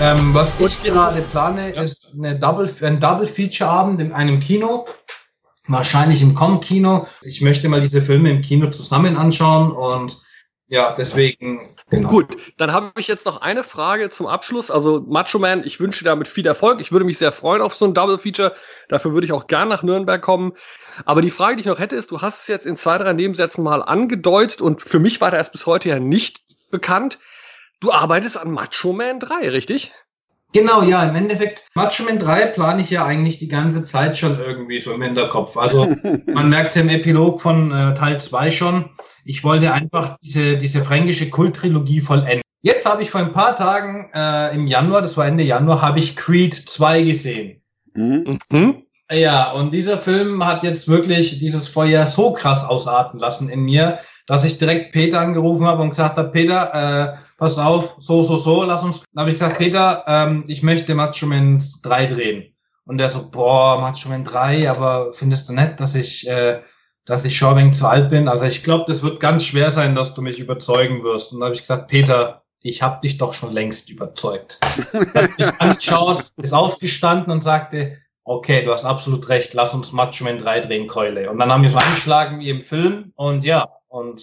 Ähm, 0.03 0.33
was 0.33 0.51
ich 0.59 0.83
gerade 0.83 1.21
plane, 1.21 1.69
ist 1.75 2.13
eine 2.13 2.37
Double, 2.37 2.69
ein 2.81 2.99
Double-Feature-Abend 2.99 4.01
in 4.01 4.11
einem 4.11 4.41
Kino. 4.41 4.85
wahrscheinlich 5.69 6.21
im 6.21 6.35
Com-Kino. 6.35 7.07
Ich 7.21 7.39
möchte 7.39 7.69
mal 7.69 7.79
diese 7.79 8.01
Filme 8.01 8.29
im 8.29 8.41
Kino 8.41 8.69
zusammen 8.69 9.15
anschauen 9.15 9.71
und 9.71 10.17
ja, 10.67 10.93
deswegen. 10.97 11.61
Genau. 11.89 12.09
Gut, 12.09 12.35
dann 12.57 12.73
habe 12.73 12.91
ich 12.99 13.07
jetzt 13.07 13.25
noch 13.25 13.39
eine 13.39 13.63
Frage 13.63 14.09
zum 14.09 14.27
Abschluss. 14.27 14.69
Also 14.69 15.05
Macho 15.07 15.39
Man, 15.39 15.63
ich 15.63 15.79
wünsche 15.79 16.03
dir 16.03 16.09
damit 16.09 16.27
viel 16.27 16.45
Erfolg. 16.47 16.81
Ich 16.81 16.91
würde 16.91 17.05
mich 17.05 17.17
sehr 17.17 17.31
freuen 17.31 17.61
auf 17.61 17.73
so 17.73 17.85
ein 17.85 17.93
Double 17.93 18.17
Feature. 18.17 18.53
Dafür 18.89 19.13
würde 19.13 19.23
ich 19.23 19.31
auch 19.31 19.47
gern 19.47 19.69
nach 19.69 19.83
Nürnberg 19.83 20.21
kommen. 20.21 20.51
Aber 21.05 21.21
die 21.21 21.31
Frage, 21.31 21.55
die 21.55 21.61
ich 21.61 21.67
noch 21.67 21.79
hätte, 21.79 21.95
ist, 21.95 22.11
du 22.11 22.19
hast 22.19 22.41
es 22.41 22.47
jetzt 22.47 22.65
in 22.65 22.75
zwei, 22.75 22.97
drei 22.97 23.13
Nebensätzen 23.13 23.63
mal 23.63 23.81
angedeutet 23.81 24.61
und 24.61 24.81
für 24.81 24.99
mich 24.99 25.21
war 25.21 25.31
das 25.31 25.49
bis 25.49 25.65
heute 25.65 25.87
ja 25.87 25.99
nicht 25.99 26.41
bekannt. 26.71 27.19
Du 27.83 27.91
arbeitest 27.91 28.37
an 28.37 28.51
Macho 28.51 28.93
Man 28.93 29.19
3, 29.19 29.49
richtig? 29.49 29.91
Genau, 30.53 30.83
ja, 30.83 31.03
im 31.03 31.17
Endeffekt, 31.17 31.65
Macho 31.75 32.03
Man 32.03 32.17
3 32.17 32.45
plane 32.47 32.81
ich 32.81 32.89
ja 32.89 33.05
eigentlich 33.05 33.39
die 33.39 33.49
ganze 33.49 33.83
Zeit 33.83 34.17
schon 34.17 34.39
irgendwie 34.39 34.79
so 34.79 34.93
im 34.93 35.01
Hinterkopf. 35.01 35.57
Also 35.57 35.93
man 36.33 36.49
merkt 36.49 36.77
im 36.77 36.87
Epilog 36.87 37.41
von 37.41 37.73
äh, 37.73 37.93
Teil 37.93 38.21
2 38.21 38.51
schon, 38.51 38.89
ich 39.25 39.43
wollte 39.43 39.73
einfach 39.73 40.15
diese, 40.23 40.57
diese 40.57 40.81
fränkische 40.81 41.29
Kulttrilogie 41.29 41.99
vollenden. 41.99 42.41
Jetzt 42.61 42.85
habe 42.85 43.03
ich 43.03 43.09
vor 43.11 43.19
ein 43.19 43.33
paar 43.33 43.57
Tagen 43.57 44.09
äh, 44.15 44.55
im 44.55 44.65
Januar, 44.67 45.01
das 45.01 45.17
war 45.17 45.27
Ende 45.27 45.43
Januar, 45.43 45.81
habe 45.81 45.99
ich 45.99 46.15
Creed 46.15 46.53
2 46.53 47.01
gesehen. 47.01 47.61
Mhm. 47.95 48.39
Mhm. 48.49 48.83
Ja, 49.11 49.51
und 49.51 49.73
dieser 49.73 49.97
Film 49.97 50.45
hat 50.45 50.63
jetzt 50.63 50.87
wirklich 50.87 51.37
dieses 51.39 51.67
Feuer 51.67 52.07
so 52.07 52.31
krass 52.31 52.63
ausarten 52.63 53.19
lassen 53.19 53.49
in 53.49 53.63
mir, 53.63 53.99
dass 54.25 54.43
ich 54.43 54.57
direkt 54.57 54.93
Peter 54.93 55.19
angerufen 55.19 55.65
habe 55.65 55.81
und 55.81 55.89
gesagt 55.89 56.17
habe, 56.17 56.29
Peter, 56.29 56.73
äh, 56.73 57.17
pass 57.37 57.57
auf, 57.57 57.95
so, 57.97 58.21
so, 58.21 58.37
so, 58.37 58.63
lass 58.63 58.83
uns. 58.83 59.03
Dann 59.13 59.21
habe 59.21 59.29
ich 59.29 59.35
gesagt, 59.35 59.57
Peter, 59.57 60.03
ähm, 60.07 60.43
ich 60.47 60.63
möchte 60.63 60.95
Macho 60.95 61.25
Man 61.25 61.61
3 61.83 62.05
drehen. 62.07 62.55
Und 62.85 62.97
der 62.97 63.09
so, 63.09 63.29
boah, 63.31 63.79
Macho 63.79 64.09
Man 64.09 64.23
3, 64.23 64.69
aber 64.69 65.13
findest 65.13 65.49
du 65.49 65.53
nett, 65.53 65.79
dass 65.79 65.95
ich, 65.95 66.27
äh, 66.27 66.61
dass 67.05 67.25
ich 67.25 67.37
schon 67.37 67.57
ein 67.57 67.73
zu 67.73 67.87
alt 67.87 68.09
bin? 68.09 68.27
Also 68.27 68.45
ich 68.45 68.63
glaube, 68.63 68.85
das 68.87 69.03
wird 69.03 69.19
ganz 69.19 69.43
schwer 69.43 69.71
sein, 69.71 69.95
dass 69.95 70.15
du 70.15 70.21
mich 70.21 70.39
überzeugen 70.39 71.03
wirst. 71.03 71.33
Und 71.33 71.39
dann 71.39 71.47
habe 71.47 71.55
ich 71.55 71.61
gesagt, 71.61 71.89
Peter, 71.89 72.43
ich 72.61 72.81
habe 72.81 73.01
dich 73.01 73.17
doch 73.17 73.33
schon 73.33 73.51
längst 73.51 73.89
überzeugt. 73.89 74.59
hat 75.13 75.37
mich 75.37 75.59
angeschaut, 75.59 76.31
ist 76.37 76.53
aufgestanden 76.53 77.31
und 77.31 77.41
sagte, 77.41 77.97
okay, 78.25 78.63
du 78.63 78.71
hast 78.71 78.85
absolut 78.85 79.27
recht, 79.29 79.53
lass 79.53 79.73
uns 79.73 79.91
Macho 79.91 80.23
Man 80.23 80.39
3 80.39 80.61
drehen, 80.61 80.87
Keule. 80.87 81.29
Und 81.29 81.39
dann 81.39 81.51
haben 81.51 81.63
wir 81.63 81.69
so 81.69 81.77
eingeschlagen 81.77 82.39
wie 82.39 82.49
im 82.49 82.61
Film 82.61 83.11
und 83.15 83.43
ja, 83.45 83.67
und 83.87 84.21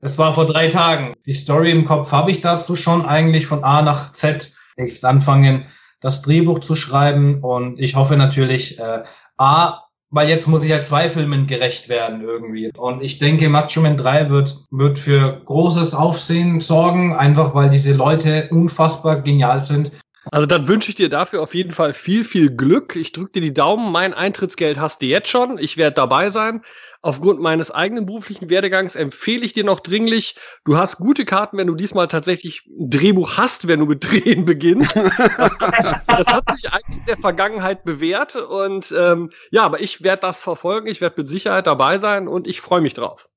das 0.00 0.18
war 0.18 0.34
vor 0.34 0.46
drei 0.46 0.68
Tagen. 0.68 1.14
Die 1.24 1.32
Story 1.32 1.70
im 1.70 1.84
Kopf 1.84 2.12
habe 2.12 2.30
ich 2.30 2.40
dazu 2.40 2.74
schon 2.74 3.04
eigentlich 3.04 3.46
von 3.46 3.64
A 3.64 3.82
nach 3.82 4.12
Z. 4.12 4.52
Jetzt 4.76 5.04
anfangen, 5.04 5.66
das 6.00 6.22
Drehbuch 6.22 6.60
zu 6.60 6.74
schreiben 6.74 7.42
und 7.42 7.80
ich 7.80 7.96
hoffe 7.96 8.16
natürlich, 8.16 8.78
äh, 8.78 9.04
A, 9.38 9.86
weil 10.10 10.28
jetzt 10.28 10.46
muss 10.46 10.62
ich 10.62 10.70
ja 10.70 10.82
zwei 10.82 11.10
Filmen 11.10 11.46
gerecht 11.46 11.88
werden 11.88 12.20
irgendwie. 12.20 12.70
Und 12.76 13.02
ich 13.02 13.18
denke, 13.18 13.48
Macho 13.48 13.80
Man 13.80 13.96
3 13.96 14.30
wird, 14.30 14.54
wird 14.70 14.98
für 14.98 15.40
großes 15.44 15.94
Aufsehen 15.94 16.60
sorgen, 16.60 17.16
einfach 17.16 17.54
weil 17.54 17.68
diese 17.68 17.94
Leute 17.94 18.48
unfassbar 18.50 19.22
genial 19.22 19.60
sind. 19.62 19.92
Also 20.32 20.46
dann 20.46 20.66
wünsche 20.66 20.90
ich 20.90 20.96
dir 20.96 21.08
dafür 21.08 21.42
auf 21.42 21.54
jeden 21.54 21.70
Fall 21.70 21.92
viel, 21.92 22.24
viel 22.24 22.50
Glück. 22.50 22.96
Ich 22.96 23.12
drücke 23.12 23.32
dir 23.32 23.42
die 23.42 23.54
Daumen. 23.54 23.92
Mein 23.92 24.12
Eintrittsgeld 24.12 24.78
hast 24.78 25.02
du 25.02 25.06
jetzt 25.06 25.28
schon. 25.28 25.58
Ich 25.58 25.76
werde 25.76 25.94
dabei 25.94 26.30
sein. 26.30 26.62
Aufgrund 27.02 27.40
meines 27.40 27.70
eigenen 27.70 28.06
beruflichen 28.06 28.50
Werdegangs 28.50 28.96
empfehle 28.96 29.44
ich 29.44 29.52
dir 29.52 29.62
noch 29.62 29.78
dringlich, 29.78 30.34
du 30.64 30.76
hast 30.76 30.96
gute 30.96 31.24
Karten, 31.24 31.56
wenn 31.56 31.68
du 31.68 31.76
diesmal 31.76 32.08
tatsächlich 32.08 32.66
ein 32.66 32.90
Drehbuch 32.90 33.36
hast, 33.36 33.68
wenn 33.68 33.78
du 33.78 33.86
mit 33.86 34.02
Drehen 34.02 34.44
beginnst. 34.44 34.96
Das 34.96 36.26
hat 36.26 36.44
sich, 36.56 36.72
eigentlich 36.72 36.98
in 36.98 37.06
der 37.06 37.16
Vergangenheit 37.16 37.84
bewährt. 37.84 38.34
Und 38.34 38.92
ähm, 38.96 39.30
ja, 39.50 39.62
aber 39.62 39.80
ich 39.80 40.02
werde 40.02 40.22
das 40.22 40.40
verfolgen. 40.40 40.88
Ich 40.88 41.00
werde 41.00 41.20
mit 41.20 41.28
Sicherheit 41.28 41.68
dabei 41.68 41.98
sein 41.98 42.26
und 42.26 42.48
ich 42.48 42.60
freue 42.60 42.80
mich 42.80 42.94
drauf. 42.94 43.28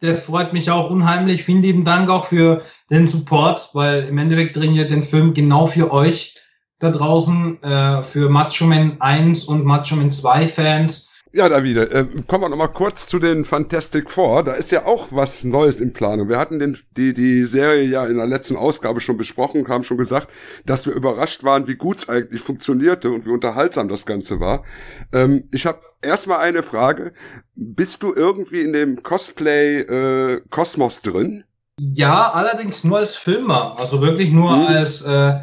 Das 0.00 0.26
freut 0.26 0.52
mich 0.52 0.70
auch 0.70 0.90
unheimlich. 0.90 1.42
Vielen 1.42 1.62
lieben 1.62 1.84
Dank 1.84 2.10
auch 2.10 2.26
für 2.26 2.62
den 2.90 3.08
Support, 3.08 3.70
weil 3.72 4.04
im 4.04 4.18
Endeffekt 4.18 4.56
drehen 4.56 4.74
wir 4.74 4.86
den 4.86 5.02
Film 5.02 5.32
genau 5.32 5.66
für 5.66 5.90
euch 5.90 6.34
da 6.78 6.90
draußen, 6.90 7.62
äh, 7.62 8.02
für 8.02 8.28
Macho 8.28 8.66
Man 8.66 9.00
1 9.00 9.44
und 9.44 9.64
Macho 9.64 9.96
Man 9.96 10.10
2 10.10 10.48
Fans. 10.48 11.15
Ja, 11.36 11.50
Davide, 11.50 11.90
äh, 11.90 12.06
kommen 12.26 12.44
wir 12.44 12.48
nochmal 12.48 12.72
kurz 12.72 13.06
zu 13.06 13.18
den 13.18 13.44
Fantastic 13.44 14.10
Four. 14.10 14.42
Da 14.42 14.54
ist 14.54 14.70
ja 14.70 14.86
auch 14.86 15.08
was 15.10 15.44
Neues 15.44 15.82
in 15.82 15.92
Planung. 15.92 16.30
Wir 16.30 16.38
hatten 16.38 16.58
den, 16.58 16.78
die, 16.96 17.12
die 17.12 17.44
Serie 17.44 17.82
ja 17.82 18.06
in 18.06 18.16
der 18.16 18.26
letzten 18.26 18.56
Ausgabe 18.56 19.00
schon 19.00 19.18
besprochen, 19.18 19.68
haben 19.68 19.84
schon 19.84 19.98
gesagt, 19.98 20.28
dass 20.64 20.86
wir 20.86 20.94
überrascht 20.94 21.44
waren, 21.44 21.68
wie 21.68 21.74
gut 21.74 21.98
es 21.98 22.08
eigentlich 22.08 22.40
funktionierte 22.40 23.10
und 23.10 23.26
wie 23.26 23.30
unterhaltsam 23.32 23.86
das 23.88 24.06
Ganze 24.06 24.40
war. 24.40 24.64
Ähm, 25.12 25.46
ich 25.52 25.66
habe 25.66 25.80
erstmal 26.00 26.38
eine 26.38 26.62
Frage. 26.62 27.12
Bist 27.54 28.02
du 28.02 28.14
irgendwie 28.14 28.62
in 28.62 28.72
dem 28.72 29.02
Cosplay-Kosmos 29.02 30.98
äh, 31.00 31.02
drin? 31.02 31.44
Ja, 31.78 32.30
allerdings 32.30 32.82
nur 32.82 32.96
als 32.96 33.14
Filmer. 33.14 33.78
Also 33.78 34.00
wirklich 34.00 34.32
nur 34.32 34.52
hm. 34.52 34.74
als, 34.74 35.02
äh, 35.02 35.34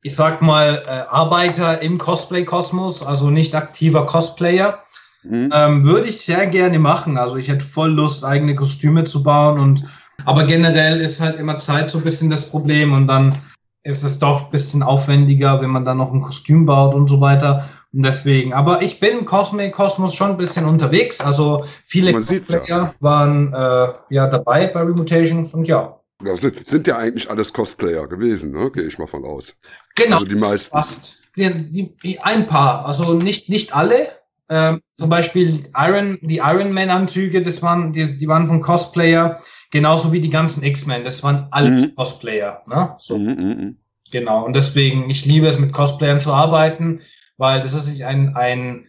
ich 0.00 0.14
sag 0.14 0.42
mal, 0.42 0.84
äh, 0.86 0.90
Arbeiter 1.10 1.82
im 1.82 1.98
Cosplay-Kosmos, 1.98 3.04
also 3.04 3.30
nicht 3.30 3.56
aktiver 3.56 4.06
Cosplayer. 4.06 4.84
Mhm. 5.22 5.50
Ähm, 5.52 5.84
würde 5.84 6.08
ich 6.08 6.20
sehr 6.20 6.46
gerne 6.46 6.78
machen. 6.78 7.16
Also 7.16 7.36
ich 7.36 7.48
hätte 7.48 7.64
voll 7.64 7.90
Lust, 7.90 8.24
eigene 8.24 8.54
Kostüme 8.54 9.04
zu 9.04 9.22
bauen 9.22 9.58
und 9.58 9.84
aber 10.24 10.44
generell 10.44 11.00
ist 11.00 11.20
halt 11.20 11.38
immer 11.38 11.58
Zeit 11.58 11.90
so 11.90 11.98
ein 11.98 12.04
bisschen 12.04 12.30
das 12.30 12.50
Problem 12.50 12.92
und 12.92 13.06
dann 13.06 13.36
ist 13.84 14.02
es 14.02 14.18
doch 14.18 14.46
ein 14.46 14.50
bisschen 14.50 14.82
aufwendiger, 14.82 15.60
wenn 15.60 15.70
man 15.70 15.84
dann 15.84 15.98
noch 15.98 16.12
ein 16.12 16.20
Kostüm 16.20 16.66
baut 16.66 16.94
und 16.94 17.08
so 17.08 17.20
weiter. 17.20 17.68
Und 17.92 18.04
deswegen, 18.04 18.52
aber 18.52 18.82
ich 18.82 19.00
bin 19.00 19.20
im 19.20 19.24
Cosmic 19.24 19.72
Kosmos 19.72 20.14
schon 20.14 20.32
ein 20.32 20.36
bisschen 20.36 20.66
unterwegs. 20.66 21.20
Also 21.20 21.64
viele 21.84 22.12
Cosplayer 22.12 22.94
waren 23.00 23.54
äh, 23.54 23.88
ja 24.10 24.26
dabei 24.26 24.66
bei 24.66 24.80
Remutations 24.80 25.54
und 25.54 25.66
ja. 25.68 25.98
Ja, 26.22 26.36
sind, 26.36 26.66
sind 26.66 26.86
ja 26.86 26.98
eigentlich 26.98 27.30
alles 27.30 27.52
Cosplayer 27.52 28.08
gewesen, 28.08 28.50
ne? 28.50 28.70
gehe 28.72 28.82
ich 28.82 28.98
mal 28.98 29.06
von 29.06 29.24
aus. 29.24 29.54
Genau. 29.94 30.16
Also 30.16 30.26
die 30.26 30.34
meisten. 30.34 30.76
Fast. 30.76 31.22
Die, 31.36 31.54
die, 31.54 31.96
die, 32.02 32.18
ein 32.18 32.48
paar, 32.48 32.84
also 32.84 33.14
nicht, 33.14 33.48
nicht 33.48 33.74
alle. 33.74 34.08
Ähm, 34.50 34.80
zum 34.96 35.10
Beispiel 35.10 35.64
Iron, 35.76 36.18
die 36.22 36.38
Iron 36.38 36.72
Man 36.72 36.90
Anzüge, 36.90 37.42
das 37.42 37.62
waren, 37.62 37.92
die, 37.92 38.16
die 38.16 38.28
waren 38.28 38.46
von 38.46 38.60
Cosplayer, 38.60 39.40
genauso 39.70 40.12
wie 40.12 40.20
die 40.20 40.30
ganzen 40.30 40.62
X-Men, 40.64 41.04
das 41.04 41.22
waren 41.22 41.48
alles 41.50 41.90
mhm. 41.90 41.96
Cosplayer. 41.96 42.62
Ne? 42.66 42.94
So. 42.98 43.18
Mhm, 43.18 43.26
mh, 43.26 43.54
mh. 43.54 43.72
Genau. 44.10 44.44
Und 44.44 44.56
deswegen, 44.56 45.10
ich 45.10 45.26
liebe 45.26 45.46
es, 45.46 45.58
mit 45.58 45.72
Cosplayern 45.72 46.20
zu 46.20 46.32
arbeiten, 46.32 47.00
weil 47.36 47.60
das 47.60 47.74
ist 47.74 47.88
nicht 47.88 48.04
ein, 48.04 48.34
ein 48.36 48.86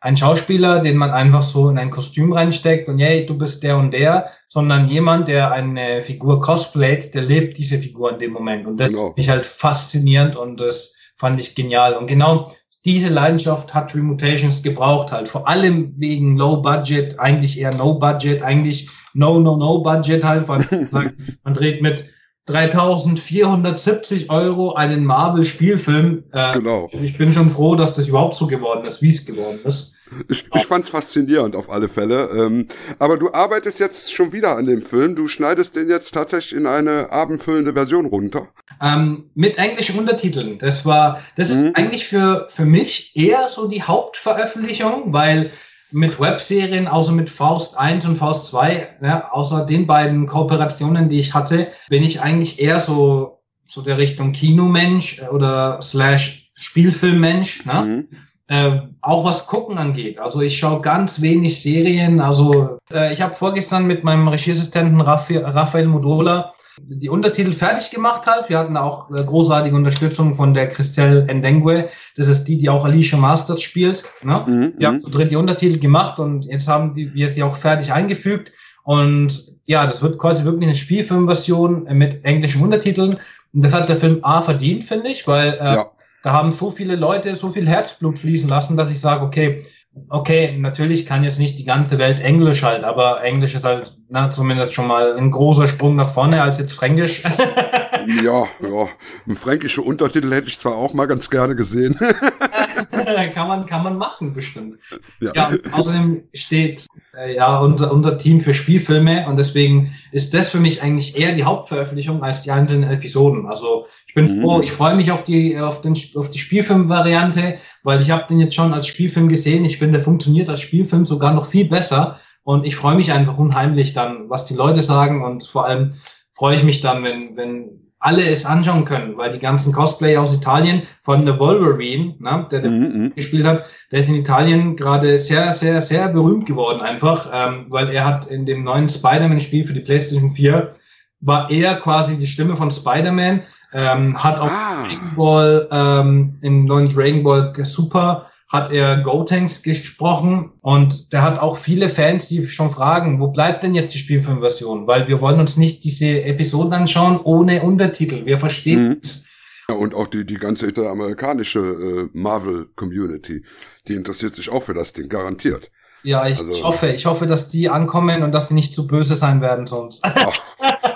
ein 0.00 0.16
Schauspieler, 0.16 0.80
den 0.80 0.96
man 0.96 1.10
einfach 1.10 1.42
so 1.42 1.68
in 1.68 1.76
ein 1.76 1.90
Kostüm 1.90 2.32
reinsteckt 2.32 2.88
und 2.88 2.98
hey, 2.98 3.26
du 3.26 3.36
bist 3.36 3.62
der 3.62 3.76
und 3.76 3.92
der, 3.92 4.26
sondern 4.48 4.88
jemand, 4.88 5.28
der 5.28 5.52
eine 5.52 6.02
Figur 6.02 6.40
cosplayt, 6.40 7.14
der 7.14 7.22
lebt 7.22 7.58
diese 7.58 7.78
Figur 7.78 8.10
in 8.12 8.18
dem 8.18 8.32
Moment. 8.32 8.66
Und 8.66 8.80
das 8.80 8.92
genau. 8.92 9.08
finde 9.08 9.20
ich 9.20 9.28
halt 9.28 9.44
faszinierend 9.44 10.36
und 10.36 10.60
das 10.60 10.96
fand 11.16 11.38
ich 11.38 11.54
genial. 11.54 11.94
Und 11.94 12.06
genau 12.06 12.50
diese 12.84 13.10
Leidenschaft 13.10 13.74
hat 13.74 13.94
Remutations 13.94 14.62
gebraucht 14.62 15.12
halt. 15.12 15.28
Vor 15.28 15.46
allem 15.46 15.92
wegen 15.98 16.36
Low 16.36 16.56
Budget, 16.56 17.18
eigentlich 17.18 17.60
eher 17.60 17.74
No 17.74 17.94
Budget, 17.94 18.42
eigentlich 18.42 18.88
No, 19.12 19.38
No, 19.38 19.56
No 19.56 19.82
Budget 19.82 20.24
halt. 20.24 20.46
man 20.92 21.54
dreht 21.54 21.82
mit 21.82 22.06
3470 22.46 24.30
Euro 24.30 24.74
einen 24.74 25.04
Marvel-Spielfilm. 25.04 26.24
Äh, 26.32 26.54
genau. 26.54 26.88
Ich 26.92 27.16
bin 27.18 27.32
schon 27.32 27.50
froh, 27.50 27.76
dass 27.76 27.94
das 27.94 28.08
überhaupt 28.08 28.34
so 28.34 28.46
geworden 28.46 28.84
ist, 28.86 29.02
wie 29.02 29.08
es 29.08 29.24
geworden 29.24 29.60
ist. 29.64 29.96
Ich, 30.28 30.44
ich 30.54 30.66
fand 30.66 30.84
es 30.84 30.90
faszinierend 30.90 31.56
auf 31.56 31.70
alle 31.70 31.88
Fälle. 31.88 32.28
Ähm, 32.30 32.68
aber 32.98 33.16
du 33.16 33.32
arbeitest 33.32 33.78
jetzt 33.78 34.12
schon 34.12 34.32
wieder 34.32 34.56
an 34.56 34.66
dem 34.66 34.82
Film. 34.82 35.14
Du 35.14 35.28
schneidest 35.28 35.76
den 35.76 35.88
jetzt 35.88 36.12
tatsächlich 36.12 36.58
in 36.58 36.66
eine 36.66 37.12
abendfüllende 37.12 37.72
Version 37.72 38.06
runter. 38.06 38.48
Ähm, 38.82 39.30
mit 39.34 39.58
englischen 39.58 39.98
Untertiteln. 39.98 40.58
Das 40.58 40.84
war, 40.86 41.20
das 41.36 41.50
mhm. 41.50 41.66
ist 41.66 41.76
eigentlich 41.76 42.06
für, 42.06 42.46
für 42.50 42.64
mich 42.64 43.16
eher 43.16 43.48
so 43.48 43.68
die 43.68 43.82
Hauptveröffentlichung, 43.82 45.12
weil 45.12 45.50
mit 45.92 46.20
Webserien, 46.20 46.86
außer 46.86 47.12
mit 47.12 47.30
Faust 47.30 47.78
1 47.78 48.06
und 48.06 48.16
Faust 48.16 48.48
2, 48.48 48.96
ja, 49.02 49.30
außer 49.30 49.66
den 49.66 49.86
beiden 49.86 50.26
Kooperationen, 50.26 51.08
die 51.08 51.20
ich 51.20 51.34
hatte, 51.34 51.68
bin 51.88 52.02
ich 52.02 52.20
eigentlich 52.20 52.60
eher 52.60 52.78
so, 52.78 53.42
so 53.66 53.82
der 53.82 53.98
Richtung 53.98 54.32
Kinomensch 54.32 55.22
oder 55.32 55.80
slash 55.82 56.52
Spielfilmmensch. 56.54 57.64
Ne? 57.66 57.82
Mhm. 57.82 58.08
Äh, 58.46 58.80
auch 59.02 59.24
was 59.24 59.46
Gucken 59.46 59.78
angeht. 59.78 60.18
Also 60.18 60.40
ich 60.40 60.58
schaue 60.58 60.80
ganz 60.80 61.20
wenig 61.20 61.62
Serien. 61.62 62.20
Also 62.20 62.78
äh, 62.92 63.12
ich 63.12 63.22
habe 63.22 63.34
vorgestern 63.34 63.86
mit 63.86 64.04
meinem 64.04 64.28
Regieassistenten 64.28 65.00
Raphael, 65.00 65.44
Raphael 65.44 65.86
Modola 65.86 66.52
die 66.82 67.08
Untertitel 67.08 67.52
fertig 67.52 67.90
gemacht 67.90 68.26
hat. 68.26 68.48
Wir 68.48 68.58
hatten 68.58 68.76
auch 68.76 69.10
äh, 69.10 69.22
großartige 69.22 69.74
Unterstützung 69.74 70.34
von 70.34 70.54
der 70.54 70.68
Christelle 70.68 71.26
Endengue. 71.28 71.88
Das 72.16 72.28
ist 72.28 72.44
die, 72.44 72.58
die 72.58 72.68
auch 72.68 72.84
Alicia 72.84 73.18
Masters 73.18 73.62
spielt. 73.62 74.04
Ne? 74.22 74.44
Mhm, 74.46 74.72
wir 74.78 74.86
haben 74.86 74.94
mhm. 74.94 75.00
zu 75.00 75.10
dritt 75.10 75.30
die 75.30 75.36
Untertitel 75.36 75.78
gemacht 75.78 76.18
und 76.18 76.44
jetzt 76.44 76.68
haben 76.68 76.94
die, 76.94 77.12
wir 77.14 77.30
sie 77.30 77.42
auch 77.42 77.56
fertig 77.56 77.92
eingefügt. 77.92 78.52
Und 78.82 79.60
ja, 79.66 79.86
das 79.86 80.02
wird 80.02 80.18
quasi 80.18 80.44
wirklich 80.44 80.66
eine 80.66 80.76
Spielfilmversion 80.76 81.84
mit 81.92 82.24
englischen 82.24 82.62
Untertiteln. 82.62 83.18
Und 83.52 83.64
das 83.64 83.74
hat 83.74 83.88
der 83.88 83.96
Film 83.96 84.20
A 84.22 84.42
verdient, 84.42 84.84
finde 84.84 85.08
ich, 85.08 85.26
weil 85.26 85.54
äh, 85.60 85.74
ja. 85.74 85.90
Da 86.22 86.32
haben 86.32 86.52
so 86.52 86.70
viele 86.70 86.96
Leute 86.96 87.34
so 87.34 87.50
viel 87.50 87.68
Herzblut 87.68 88.18
fließen 88.18 88.48
lassen, 88.48 88.76
dass 88.76 88.90
ich 88.90 89.00
sage, 89.00 89.24
okay, 89.24 89.62
okay, 90.08 90.56
natürlich 90.58 91.06
kann 91.06 91.24
jetzt 91.24 91.38
nicht 91.38 91.58
die 91.58 91.64
ganze 91.64 91.98
Welt 91.98 92.20
Englisch 92.20 92.62
halt, 92.62 92.84
aber 92.84 93.22
Englisch 93.22 93.54
ist 93.54 93.64
halt 93.64 93.96
na, 94.08 94.30
zumindest 94.30 94.74
schon 94.74 94.86
mal 94.86 95.16
ein 95.16 95.30
großer 95.30 95.68
Sprung 95.68 95.96
nach 95.96 96.10
vorne 96.10 96.42
als 96.42 96.58
jetzt 96.58 96.72
Fränkisch. 96.72 97.22
ja, 98.22 98.46
ja. 98.60 98.88
Ein 99.26 99.36
fränkischer 99.36 99.84
Untertitel 99.84 100.32
hätte 100.32 100.48
ich 100.48 100.58
zwar 100.58 100.74
auch 100.74 100.94
mal 100.94 101.06
ganz 101.06 101.30
gerne 101.30 101.54
gesehen. 101.54 101.98
kann 103.34 103.48
man, 103.48 103.66
kann 103.66 103.82
man 103.82 103.96
machen, 103.96 104.34
bestimmt. 104.34 104.76
Ja, 105.20 105.32
ja 105.34 105.52
außerdem 105.72 106.24
steht 106.34 106.86
äh, 107.16 107.34
ja 107.34 107.58
unser, 107.58 107.92
unser 107.92 108.18
Team 108.18 108.40
für 108.40 108.54
Spielfilme 108.54 109.26
und 109.28 109.36
deswegen 109.36 109.92
ist 110.12 110.34
das 110.34 110.48
für 110.48 110.60
mich 110.60 110.82
eigentlich 110.82 111.18
eher 111.18 111.32
die 111.32 111.44
Hauptveröffentlichung 111.44 112.22
als 112.22 112.42
die 112.42 112.50
einzelnen 112.50 112.90
Episoden. 112.90 113.46
Also 113.46 113.86
ich 114.06 114.14
bin 114.14 114.24
mhm. 114.24 114.42
froh, 114.42 114.60
ich 114.60 114.72
freue 114.72 114.96
mich 114.96 115.12
auf 115.12 115.24
die, 115.24 115.58
auf 115.58 115.80
den, 115.80 115.96
auf 116.16 116.30
die 116.30 116.38
Spielfilm-Variante, 116.38 117.58
weil 117.82 118.00
ich 118.00 118.10
habe 118.10 118.26
den 118.28 118.40
jetzt 118.40 118.54
schon 118.54 118.74
als 118.74 118.86
Spielfilm 118.86 119.28
gesehen. 119.28 119.64
Ich 119.64 119.78
finde, 119.78 119.98
der 119.98 120.04
funktioniert 120.04 120.48
als 120.48 120.60
Spielfilm 120.60 121.06
sogar 121.06 121.32
noch 121.32 121.46
viel 121.46 121.68
besser. 121.68 122.20
Und 122.42 122.64
ich 122.64 122.76
freue 122.76 122.96
mich 122.96 123.12
einfach 123.12 123.38
unheimlich 123.38 123.92
dann, 123.92 124.28
was 124.28 124.46
die 124.46 124.54
Leute 124.54 124.80
sagen 124.80 125.24
und 125.24 125.46
vor 125.46 125.66
allem 125.66 125.90
freue 126.34 126.56
ich 126.56 126.62
mich 126.62 126.80
dann, 126.80 127.04
wenn, 127.04 127.36
wenn 127.36 127.89
alle 128.00 128.28
es 128.28 128.46
anschauen 128.46 128.86
können, 128.86 129.16
weil 129.16 129.30
die 129.30 129.38
ganzen 129.38 129.72
Cosplayer 129.72 130.22
aus 130.22 130.34
Italien, 130.34 130.82
von 131.02 131.24
der 131.26 131.38
Wolverine, 131.38 132.14
ne, 132.18 132.46
der, 132.50 132.60
der 132.60 132.70
mhm. 132.70 133.12
gespielt 133.14 133.46
hat, 133.46 133.64
der 133.92 134.00
ist 134.00 134.08
in 134.08 134.16
Italien 134.16 134.74
gerade 134.74 135.18
sehr, 135.18 135.52
sehr, 135.52 135.80
sehr 135.82 136.08
berühmt 136.08 136.46
geworden 136.46 136.80
einfach, 136.80 137.28
ähm, 137.32 137.66
weil 137.68 137.90
er 137.90 138.04
hat 138.04 138.26
in 138.26 138.46
dem 138.46 138.64
neuen 138.64 138.88
Spider-Man-Spiel 138.88 139.64
für 139.64 139.74
die 139.74 139.80
PlayStation 139.80 140.30
4 140.30 140.72
war 141.20 141.50
er 141.50 141.74
quasi 141.74 142.16
die 142.16 142.26
Stimme 142.26 142.56
von 142.56 142.70
Spider-Man, 142.70 143.42
ähm, 143.74 144.22
hat 144.22 144.40
auch 144.40 144.50
ah. 144.50 144.82
Dragon 144.82 145.14
Ball, 145.14 145.68
ähm, 145.70 146.38
im 146.40 146.64
neuen 146.64 146.88
Dragon 146.88 147.22
Ball 147.22 147.52
Super 147.62 148.30
hat 148.50 148.72
er 148.72 149.00
Gotenks 149.00 149.62
gesprochen 149.62 150.50
und 150.60 151.12
der 151.12 151.22
hat 151.22 151.38
auch 151.38 151.56
viele 151.56 151.88
Fans, 151.88 152.26
die 152.26 152.48
schon 152.48 152.70
fragen, 152.70 153.20
wo 153.20 153.28
bleibt 153.28 153.62
denn 153.62 153.76
jetzt 153.76 153.94
die 153.94 153.98
Spielfilmversion? 153.98 154.88
Weil 154.88 155.06
wir 155.06 155.20
wollen 155.20 155.38
uns 155.38 155.56
nicht 155.56 155.84
diese 155.84 156.24
Episoden 156.24 156.72
anschauen 156.72 157.20
ohne 157.22 157.62
Untertitel. 157.62 158.26
Wir 158.26 158.38
verstehen 158.38 158.88
mhm. 158.88 159.00
es. 159.00 159.28
Ja, 159.68 159.76
und 159.76 159.94
auch 159.94 160.08
die, 160.08 160.26
die 160.26 160.34
ganze 160.34 160.66
amerikanische 160.76 161.60
äh, 161.60 162.08
Marvel-Community, 162.12 163.44
die 163.86 163.94
interessiert 163.94 164.34
sich 164.34 164.50
auch 164.50 164.64
für 164.64 164.74
das 164.74 164.92
Ding, 164.92 165.08
garantiert. 165.08 165.70
Ja, 166.02 166.26
ich, 166.26 166.38
also, 166.38 166.52
ich, 166.52 166.64
hoffe, 166.64 166.88
ich 166.88 167.06
hoffe, 167.06 167.28
dass 167.28 167.50
die 167.50 167.68
ankommen 167.68 168.24
und 168.24 168.32
dass 168.32 168.48
sie 168.48 168.54
nicht 168.54 168.72
zu 168.72 168.88
böse 168.88 169.14
sein 169.14 169.40
werden 169.40 169.68
sonst. 169.68 170.00
Ach, 170.02 170.36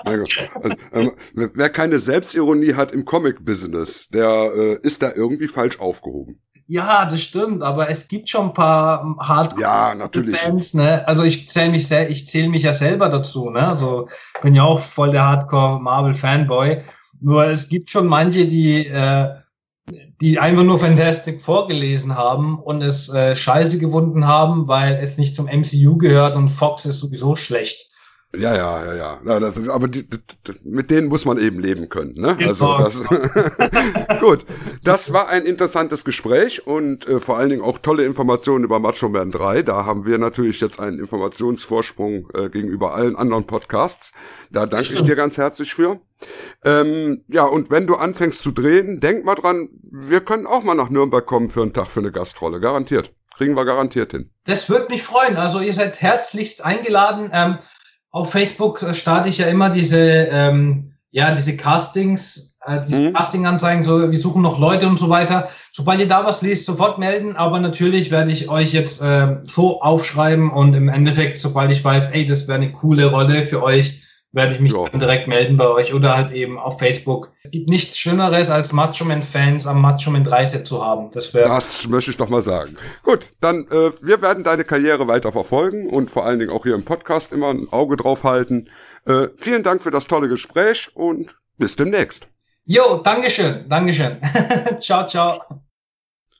also, 0.03 0.25
ähm, 0.91 1.11
wer 1.33 1.69
keine 1.69 1.99
Selbstironie 1.99 2.73
hat 2.73 2.91
im 2.91 3.05
Comic-Business, 3.05 4.09
der 4.09 4.51
äh, 4.53 4.79
ist 4.81 5.01
da 5.01 5.13
irgendwie 5.15 5.47
falsch 5.47 5.79
aufgehoben. 5.79 6.41
Ja, 6.67 7.05
das 7.05 7.21
stimmt, 7.21 7.61
aber 7.61 7.89
es 7.89 8.07
gibt 8.07 8.27
schon 8.27 8.47
ein 8.47 8.53
paar 8.53 9.15
Hardcore 9.19 9.61
ja, 9.61 9.93
natürlich. 9.93 10.35
Fans, 10.37 10.73
ne? 10.73 11.07
Also 11.07 11.21
ich 11.21 11.47
zähle 11.47 11.71
mich 11.71 11.87
sehr, 11.87 12.09
ich 12.09 12.27
zähle 12.27 12.49
mich 12.49 12.63
ja 12.63 12.73
selber 12.73 13.07
dazu, 13.09 13.51
ne? 13.51 13.67
Also 13.67 14.07
bin 14.41 14.55
ja 14.55 14.63
auch 14.63 14.79
voll 14.79 15.11
der 15.11 15.25
Hardcore 15.25 15.79
Marvel 15.79 16.15
Fanboy. 16.15 16.81
Nur 17.21 17.45
es 17.45 17.69
gibt 17.69 17.91
schon 17.91 18.07
manche, 18.07 18.47
die 18.47 18.87
äh, 18.87 19.35
die 20.21 20.39
einfach 20.39 20.63
nur 20.63 20.79
Fantastic 20.79 21.41
vorgelesen 21.41 22.15
haben 22.15 22.59
und 22.59 22.81
es 22.81 23.13
äh, 23.13 23.35
scheiße 23.35 23.77
gewunden 23.77 24.25
haben, 24.25 24.67
weil 24.67 24.95
es 24.95 25.17
nicht 25.17 25.35
zum 25.35 25.45
MCU 25.45 25.97
gehört 25.97 26.35
und 26.35 26.49
Fox 26.49 26.85
ist 26.85 26.99
sowieso 26.99 27.35
schlecht. 27.35 27.91
Ja, 28.39 28.55
ja, 28.55 28.85
ja, 28.85 28.93
ja. 28.93 29.19
ja 29.25 29.39
das, 29.39 29.67
aber 29.69 29.87
die, 29.87 30.09
die, 30.09 30.19
mit 30.63 30.91
denen 30.91 31.07
muss 31.07 31.25
man 31.25 31.37
eben 31.37 31.59
leben 31.59 31.89
können. 31.89 32.13
Ne? 32.15 32.37
Also 32.45 32.77
das, 32.77 33.03
gut. 34.19 34.45
Das 34.83 35.13
war 35.13 35.29
ein 35.29 35.43
interessantes 35.43 36.03
Gespräch 36.03 36.65
und 36.67 37.07
äh, 37.07 37.19
vor 37.19 37.37
allen 37.37 37.49
Dingen 37.49 37.61
auch 37.61 37.79
tolle 37.79 38.05
Informationen 38.05 38.63
über 38.63 38.79
Macho 38.79 39.09
Man 39.09 39.31
3. 39.31 39.63
Da 39.63 39.85
haben 39.85 40.05
wir 40.05 40.17
natürlich 40.17 40.61
jetzt 40.61 40.79
einen 40.79 40.99
Informationsvorsprung 40.99 42.29
äh, 42.33 42.49
gegenüber 42.49 42.95
allen 42.95 43.15
anderen 43.15 43.45
Podcasts. 43.45 44.11
Da 44.51 44.65
danke 44.65 44.93
ich 44.93 45.01
dir 45.03 45.15
ganz 45.15 45.37
herzlich 45.37 45.73
für. 45.73 45.99
Ähm, 46.63 47.23
ja, 47.27 47.45
und 47.45 47.69
wenn 47.69 47.87
du 47.87 47.95
anfängst 47.95 48.41
zu 48.41 48.51
drehen, 48.51 48.99
denk 48.99 49.25
mal 49.25 49.35
dran, 49.35 49.69
wir 49.83 50.21
können 50.21 50.47
auch 50.47 50.63
mal 50.63 50.75
nach 50.75 50.89
Nürnberg 50.89 51.25
kommen 51.25 51.49
für 51.49 51.61
einen 51.61 51.73
Tag 51.73 51.87
für 51.87 51.99
eine 51.99 52.11
Gastrolle. 52.11 52.59
Garantiert. 52.59 53.11
Kriegen 53.37 53.55
wir 53.55 53.65
garantiert 53.65 54.11
hin. 54.11 54.31
Das 54.45 54.69
würde 54.69 54.89
mich 54.89 55.03
freuen. 55.03 55.35
Also 55.35 55.59
ihr 55.59 55.73
seid 55.73 56.01
herzlichst 56.01 56.63
eingeladen. 56.63 57.29
Ähm, 57.33 57.57
auf 58.15 58.31
Facebook 58.31 58.79
starte 58.93 59.27
ich 59.27 59.39
ja 59.39 59.47
immer 59.47 59.69
diese, 59.69 59.99
ähm, 59.99 60.93
ja, 61.11 61.31
diese 61.31 61.57
Castings, 61.57 62.57
äh, 62.65 62.79
diese 62.87 63.09
mhm. 63.09 63.13
Casting-Anzeigen, 63.13 63.83
so, 63.83 64.09
wir 64.09 64.17
suchen 64.17 64.41
noch 64.41 64.57
Leute 64.57 64.87
und 64.87 64.97
so 64.97 65.09
weiter. 65.09 65.49
Sobald 65.69 65.99
ihr 65.99 66.07
da 66.07 66.23
was 66.23 66.41
liest, 66.41 66.65
sofort 66.65 66.97
melden. 66.97 67.35
Aber 67.35 67.59
natürlich 67.59 68.11
werde 68.11 68.31
ich 68.31 68.47
euch 68.47 68.71
jetzt 68.71 69.01
äh, 69.01 69.35
so 69.43 69.81
aufschreiben 69.81 70.49
und 70.49 70.73
im 70.75 70.87
Endeffekt, 70.87 71.39
sobald 71.39 71.71
ich 71.71 71.83
weiß, 71.83 72.11
ey, 72.11 72.25
das 72.25 72.47
wäre 72.47 72.57
eine 72.57 72.71
coole 72.71 73.07
Rolle 73.07 73.43
für 73.43 73.61
euch, 73.61 74.01
werde 74.35 74.53
ich 74.53 74.59
mich 74.59 74.73
ja. 74.73 74.89
dann 74.89 74.99
direkt 74.99 75.27
melden 75.27 75.55
bei 75.55 75.67
euch 75.67 75.93
oder 75.93 76.15
halt 76.15 76.31
eben 76.31 76.59
auf 76.59 76.77
Facebook. 76.77 77.31
Es 77.43 77.51
gibt 77.51 77.69
nichts 77.69 77.97
Schöneres, 77.97 78.49
als 78.49 78.73
Macho 78.73 79.05
Man-Fans 79.05 79.65
am 79.65 79.81
Macho 79.81 80.11
Man 80.11 80.25
3 80.25 80.45
Set 80.45 80.67
zu 80.67 80.85
haben. 80.85 81.09
Das 81.11 81.33
wäre. 81.33 81.47
Das 81.47 81.87
möchte 81.87 82.11
ich 82.11 82.17
doch 82.17 82.27
mal 82.27 82.41
sagen. 82.41 82.75
Gut, 83.01 83.29
dann 83.39 83.65
äh, 83.67 83.91
wir 84.01 84.21
werden 84.21 84.43
deine 84.43 84.65
Karriere 84.65 85.07
weiter 85.07 85.31
verfolgen 85.31 85.89
und 85.89 86.11
vor 86.11 86.25
allen 86.25 86.39
Dingen 86.39 86.51
auch 86.51 86.63
hier 86.63 86.75
im 86.75 86.83
Podcast 86.83 87.31
immer 87.31 87.49
ein 87.49 87.67
Auge 87.71 87.95
drauf 87.95 88.25
halten. 88.25 88.69
Äh, 89.05 89.29
vielen 89.37 89.63
Dank 89.63 89.81
für 89.81 89.91
das 89.91 90.05
tolle 90.05 90.27
Gespräch 90.27 90.89
und 90.93 91.35
bis 91.57 91.77
demnächst. 91.77 92.27
Jo, 92.65 93.01
Dankeschön, 93.03 93.69
Dankeschön. 93.69 94.17
ciao, 94.79 95.05
ciao. 95.05 95.41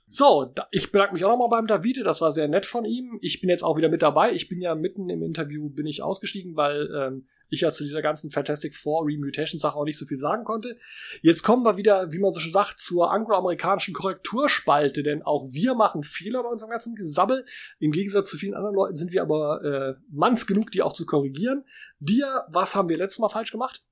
So, 0.08 0.54
ich 0.72 0.92
bedanke 0.92 1.14
mich 1.14 1.24
auch 1.24 1.32
nochmal 1.32 1.50
beim 1.50 1.68
Davide, 1.68 2.04
das 2.04 2.22
war 2.22 2.32
sehr 2.32 2.48
nett 2.48 2.66
von 2.66 2.84
ihm. 2.86 3.18
Ich 3.22 3.42
bin 3.42 3.50
jetzt 3.50 3.64
auch 3.64 3.78
wieder 3.78 3.90
mit 3.90 4.02
dabei. 4.02 4.34
Ich 4.34 4.50
bin 4.50 4.62
ja 4.62 4.76
mitten 4.76 5.10
im 5.10 5.24
Interview, 5.24 5.70
bin 5.70 5.88
ich 5.88 6.04
ausgestiegen, 6.04 6.56
weil 6.56 6.90
ähm, 6.96 7.28
ich 7.56 7.62
ja 7.62 7.72
zu 7.72 7.84
dieser 7.84 8.02
ganzen 8.02 8.30
Fantastic 8.32 8.76
Four 8.76 9.06
Remutation 9.06 9.60
Sache 9.60 9.78
auch 9.78 9.86
nicht 9.86 9.98
so 9.98 10.06
viel 10.06 10.18
sagen 10.18 10.44
konnte. 10.44 10.78
Jetzt 11.22 11.44
kommen 11.44 11.64
wir 11.64 11.78
wieder, 11.78 12.12
wie 12.12 12.20
man 12.20 12.34
so 12.34 12.40
schon 12.40 12.54
sagt, 12.54 12.80
zur 12.80 13.12
angloamerikanischen 13.12 13.94
Korrekturspalte, 13.94 15.04
denn 15.04 15.24
auch 15.24 15.52
wir 15.52 15.74
machen 15.74 16.04
Fehler 16.04 16.44
bei 16.44 16.50
unserem 16.50 16.72
ganzen 16.72 16.96
Gesabbel. 16.96 17.46
Im 17.80 17.92
Gegensatz 17.92 18.30
zu 18.30 18.38
vielen 18.38 18.54
anderen 18.54 18.76
Leuten 18.76 18.96
sind 18.96 19.12
wir 19.12 19.22
aber 19.22 19.64
äh, 19.64 20.02
manns 20.12 20.46
genug, 20.48 20.72
die 20.72 20.82
auch 20.82 20.94
zu 20.94 21.06
korrigieren. 21.06 21.64
Dir, 22.00 22.46
was 22.50 22.76
haben 22.76 22.90
wir 22.90 22.98
letztes 22.98 23.20
Mal 23.20 23.30
falsch 23.30 23.52
gemacht? 23.52 23.84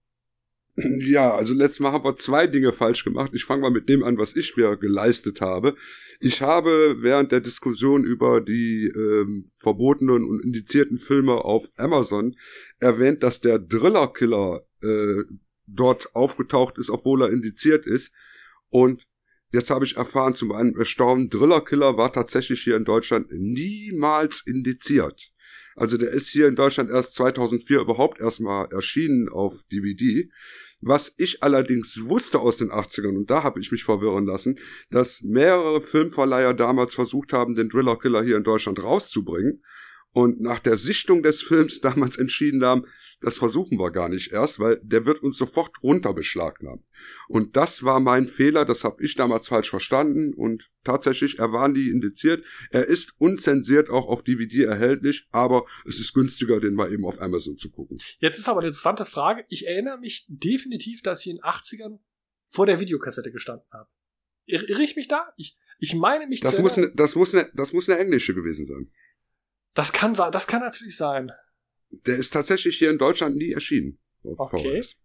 Ja, 0.75 1.35
also 1.35 1.53
letztes 1.53 1.81
Mal 1.81 1.91
haben 1.91 2.03
wir 2.03 2.15
zwei 2.15 2.47
Dinge 2.47 2.73
falsch 2.73 3.03
gemacht. 3.03 3.31
Ich 3.33 3.45
fange 3.45 3.61
mal 3.61 3.69
mit 3.69 3.89
dem 3.89 4.03
an, 4.03 4.17
was 4.17 4.35
ich 4.35 4.57
mir 4.57 4.75
geleistet 4.75 5.39
habe. 5.39 5.75
Ich 6.19 6.41
habe 6.41 6.95
während 7.01 7.31
der 7.31 7.41
Diskussion 7.41 8.03
über 8.03 8.41
die 8.41 8.87
ähm, 8.87 9.45
verbotenen 9.59 10.23
und 10.23 10.43
indizierten 10.43 10.97
Filme 10.97 11.33
auf 11.45 11.69
Amazon 11.77 12.35
erwähnt, 12.79 13.21
dass 13.21 13.39
der 13.39 13.59
Driller 13.59 14.07
Killer 14.07 14.61
äh, 14.81 15.23
dort 15.67 16.15
aufgetaucht 16.15 16.79
ist, 16.79 16.89
obwohl 16.89 17.21
er 17.21 17.29
indiziert 17.29 17.85
ist. 17.85 18.11
Und 18.69 19.05
jetzt 19.51 19.69
habe 19.69 19.85
ich 19.85 19.95
erfahren, 19.95 20.33
zu 20.33 20.47
meinem 20.47 20.75
Erstaunen, 20.75 21.29
Driller 21.29 21.61
Killer 21.61 21.97
war 21.97 22.11
tatsächlich 22.11 22.63
hier 22.63 22.77
in 22.77 22.85
Deutschland 22.85 23.27
niemals 23.31 24.41
indiziert. 24.47 25.33
Also 25.75 25.97
der 25.97 26.09
ist 26.09 26.29
hier 26.29 26.47
in 26.47 26.55
Deutschland 26.55 26.89
erst 26.89 27.13
2004 27.15 27.81
überhaupt 27.81 28.19
erstmal 28.19 28.67
erschienen 28.71 29.29
auf 29.29 29.63
DVD. 29.71 30.29
Was 30.85 31.13
ich 31.17 31.41
allerdings 31.41 31.97
wusste 32.03 32.39
aus 32.39 32.57
den 32.57 32.69
80ern, 32.69 33.15
und 33.15 33.29
da 33.29 33.43
habe 33.43 33.61
ich 33.61 33.71
mich 33.71 33.85
verwirren 33.85 34.25
lassen, 34.25 34.59
dass 34.91 35.21
mehrere 35.21 35.79
Filmverleiher 35.81 36.53
damals 36.53 36.93
versucht 36.93 37.31
haben, 37.31 37.55
den 37.55 37.69
Driller 37.69 37.97
Killer 37.97 38.21
hier 38.21 38.35
in 38.35 38.43
Deutschland 38.43 38.83
rauszubringen 38.83 39.63
und 40.11 40.41
nach 40.41 40.59
der 40.59 40.75
Sichtung 40.75 41.23
des 41.23 41.41
Films 41.41 41.79
damals 41.81 42.17
entschieden 42.17 42.65
haben, 42.65 42.85
das 43.21 43.37
versuchen 43.37 43.79
wir 43.79 43.91
gar 43.91 44.09
nicht 44.09 44.33
erst, 44.33 44.59
weil 44.59 44.81
der 44.83 45.05
wird 45.05 45.23
uns 45.23 45.37
sofort 45.37 45.81
runterbeschlagnahmen. 45.81 46.83
Und 47.29 47.55
das 47.55 47.83
war 47.83 48.01
mein 48.01 48.27
Fehler, 48.27 48.65
das 48.65 48.83
habe 48.83 49.01
ich 49.01 49.15
damals 49.15 49.47
falsch 49.47 49.69
verstanden 49.69 50.33
und 50.33 50.69
tatsächlich, 50.83 51.39
er 51.39 51.51
war 51.51 51.67
nie 51.67 51.89
indiziert. 51.89 52.43
Er 52.69 52.85
ist 52.85 53.13
unzensiert 53.17 53.89
auch 53.89 54.07
auf 54.07 54.23
DVD 54.23 54.65
erhältlich, 54.65 55.27
aber 55.31 55.65
es 55.85 55.99
ist 55.99 56.13
günstiger, 56.13 56.59
den 56.59 56.73
mal 56.73 56.91
eben 56.91 57.05
auf 57.05 57.21
Amazon 57.21 57.57
zu 57.57 57.71
gucken. 57.71 57.99
Jetzt 58.19 58.39
ist 58.39 58.47
aber 58.49 58.59
eine 58.59 58.67
interessante 58.67 59.05
Frage. 59.05 59.45
Ich 59.49 59.67
erinnere 59.67 59.99
mich 59.99 60.25
definitiv, 60.27 61.01
dass 61.01 61.21
ich 61.21 61.27
in 61.27 61.37
den 61.37 61.43
80ern 61.43 61.99
vor 62.47 62.65
der 62.65 62.79
Videokassette 62.79 63.31
gestanden 63.31 63.67
habe. 63.71 63.89
Irre 64.45 64.83
ich 64.83 64.95
mich 64.95 65.07
da? 65.07 65.33
Ich, 65.37 65.57
ich 65.79 65.95
meine 65.95 66.27
mich 66.27 66.41
das 66.41 66.59
muss, 66.59 66.77
ne, 66.77 66.91
das, 66.95 67.15
muss 67.15 67.33
ne, 67.33 67.49
das 67.53 67.73
muss 67.73 67.89
eine 67.89 67.99
englische 67.99 68.33
gewesen 68.33 68.65
sein. 68.65 68.91
Das 69.73 69.91
kann 69.91 70.13
sein, 70.15 70.31
das 70.31 70.47
kann 70.47 70.61
natürlich 70.61 70.97
sein. 70.97 71.31
Der 71.89 72.17
ist 72.17 72.31
tatsächlich 72.31 72.77
hier 72.77 72.89
in 72.89 72.97
Deutschland 72.97 73.35
nie 73.37 73.51
erschienen. 73.51 73.99
okay. 74.23 74.81
VHS. 74.81 74.97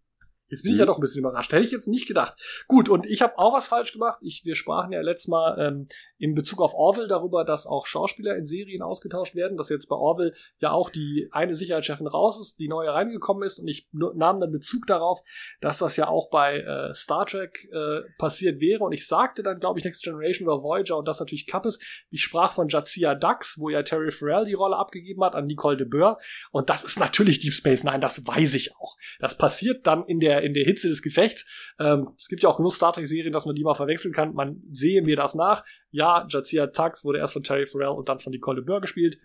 Jetzt 0.49 0.63
bin 0.63 0.73
ich 0.73 0.79
ja 0.79 0.85
doch 0.85 0.97
ein 0.97 1.01
bisschen 1.01 1.19
überrascht. 1.19 1.51
Hätte 1.51 1.63
ich 1.63 1.71
jetzt 1.71 1.87
nicht 1.87 2.07
gedacht. 2.07 2.35
Gut, 2.67 2.89
und 2.89 3.05
ich 3.05 3.21
habe 3.21 3.37
auch 3.37 3.53
was 3.53 3.67
falsch 3.67 3.93
gemacht. 3.93 4.19
Ich, 4.21 4.43
wir 4.45 4.55
sprachen 4.55 4.91
ja 4.91 5.01
letztes 5.01 5.27
Mal 5.27 5.57
ähm, 5.59 5.85
in 6.17 6.33
Bezug 6.33 6.61
auf 6.61 6.73
Orville 6.73 7.07
darüber, 7.07 7.45
dass 7.45 7.65
auch 7.65 7.87
Schauspieler 7.87 8.35
in 8.35 8.45
Serien 8.45 8.81
ausgetauscht 8.81 9.35
werden, 9.35 9.57
dass 9.57 9.69
jetzt 9.69 9.87
bei 9.87 9.95
Orville 9.95 10.33
ja 10.59 10.71
auch 10.71 10.89
die 10.89 11.29
eine 11.31 11.55
Sicherheitschefin 11.55 12.07
raus 12.07 12.39
ist, 12.39 12.59
die 12.59 12.67
neue 12.67 12.89
reingekommen 12.93 13.43
ist 13.43 13.59
und 13.59 13.67
ich 13.67 13.87
nahm 13.91 14.39
dann 14.39 14.51
Bezug 14.51 14.85
darauf, 14.87 15.21
dass 15.61 15.77
das 15.77 15.95
ja 15.97 16.07
auch 16.07 16.29
bei 16.29 16.59
äh, 16.59 16.93
Star 16.93 17.25
Trek 17.25 17.69
äh, 17.71 18.01
passiert 18.17 18.59
wäre 18.59 18.83
und 18.83 18.91
ich 18.91 19.07
sagte 19.07 19.43
dann, 19.43 19.59
glaube 19.59 19.79
ich, 19.79 19.85
Next 19.85 20.03
Generation 20.03 20.47
oder 20.47 20.63
Voyager 20.63 20.97
und 20.97 21.07
das 21.07 21.19
natürlich 21.19 21.47
Kappes. 21.47 21.79
Ich 22.09 22.23
sprach 22.23 22.53
von 22.53 22.67
Jadzia 22.67 23.15
Dax, 23.15 23.57
wo 23.59 23.69
ja 23.69 23.83
Terry 23.83 24.11
Farrell 24.11 24.45
die 24.45 24.53
Rolle 24.53 24.75
abgegeben 24.75 25.23
hat 25.23 25.35
an 25.35 25.45
Nicole 25.45 25.77
de 25.77 25.87
Boer 25.87 26.17
und 26.51 26.69
das 26.69 26.83
ist 26.83 26.99
natürlich 26.99 27.39
Deep 27.39 27.53
Space 27.53 27.83
Nine, 27.83 27.99
das 27.99 28.25
weiß 28.25 28.55
ich 28.55 28.75
auch. 28.75 28.97
Das 29.19 29.37
passiert 29.37 29.87
dann 29.87 30.05
in 30.05 30.19
der 30.19 30.38
in 30.41 30.53
der 30.53 30.63
Hitze 30.63 30.89
des 30.89 31.01
Gefechts. 31.01 31.45
Ähm, 31.79 32.09
es 32.19 32.27
gibt 32.27 32.43
ja 32.43 32.49
auch 32.49 32.57
genug 32.57 32.73
Star 32.73 32.93
Trek 32.93 33.07
Serien, 33.07 33.33
dass 33.33 33.45
man 33.45 33.55
die 33.55 33.63
mal 33.63 33.75
verwechseln 33.75 34.13
kann. 34.13 34.33
Man 34.33 34.61
sehe 34.71 35.01
mir 35.01 35.15
das 35.15 35.35
nach. 35.35 35.63
Ja, 35.91 36.27
Jadzia 36.29 36.67
Tax 36.67 37.03
wurde 37.05 37.19
erst 37.19 37.33
von 37.33 37.43
Terry 37.43 37.65
Farrell 37.65 37.89
und 37.89 38.09
dann 38.09 38.19
von 38.19 38.31
Nicole 38.31 38.61
Burr 38.61 38.81
gespielt. 38.81 39.19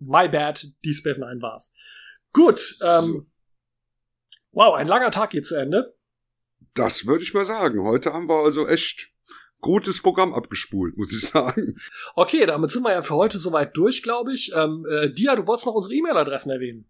My 0.00 0.28
bad, 0.28 0.66
Deep 0.84 0.94
Space 0.94 1.18
Nine 1.18 1.40
war's. 1.40 1.74
Gut, 2.32 2.78
ähm, 2.82 3.26
wow, 4.52 4.74
ein 4.74 4.88
langer 4.88 5.10
Tag 5.10 5.30
geht 5.30 5.46
zu 5.46 5.54
Ende. 5.54 5.94
Das 6.74 7.06
würde 7.06 7.22
ich 7.22 7.32
mal 7.32 7.46
sagen. 7.46 7.82
Heute 7.84 8.12
haben 8.12 8.28
wir 8.28 8.44
also 8.44 8.66
echt 8.66 9.12
gutes 9.60 10.02
Programm 10.02 10.34
abgespult, 10.34 10.96
muss 10.96 11.12
ich 11.12 11.26
sagen. 11.26 11.76
Okay, 12.14 12.44
damit 12.44 12.70
sind 12.70 12.82
wir 12.82 12.92
ja 12.92 13.02
für 13.02 13.14
heute 13.14 13.38
soweit 13.38 13.76
durch, 13.76 14.02
glaube 14.02 14.34
ich. 14.34 14.52
Ähm, 14.54 14.84
äh, 14.90 15.10
Dia, 15.10 15.36
du 15.36 15.46
wolltest 15.46 15.66
noch 15.66 15.74
unsere 15.74 15.94
E-Mail-Adressen 15.94 16.50
erwähnen. 16.50 16.86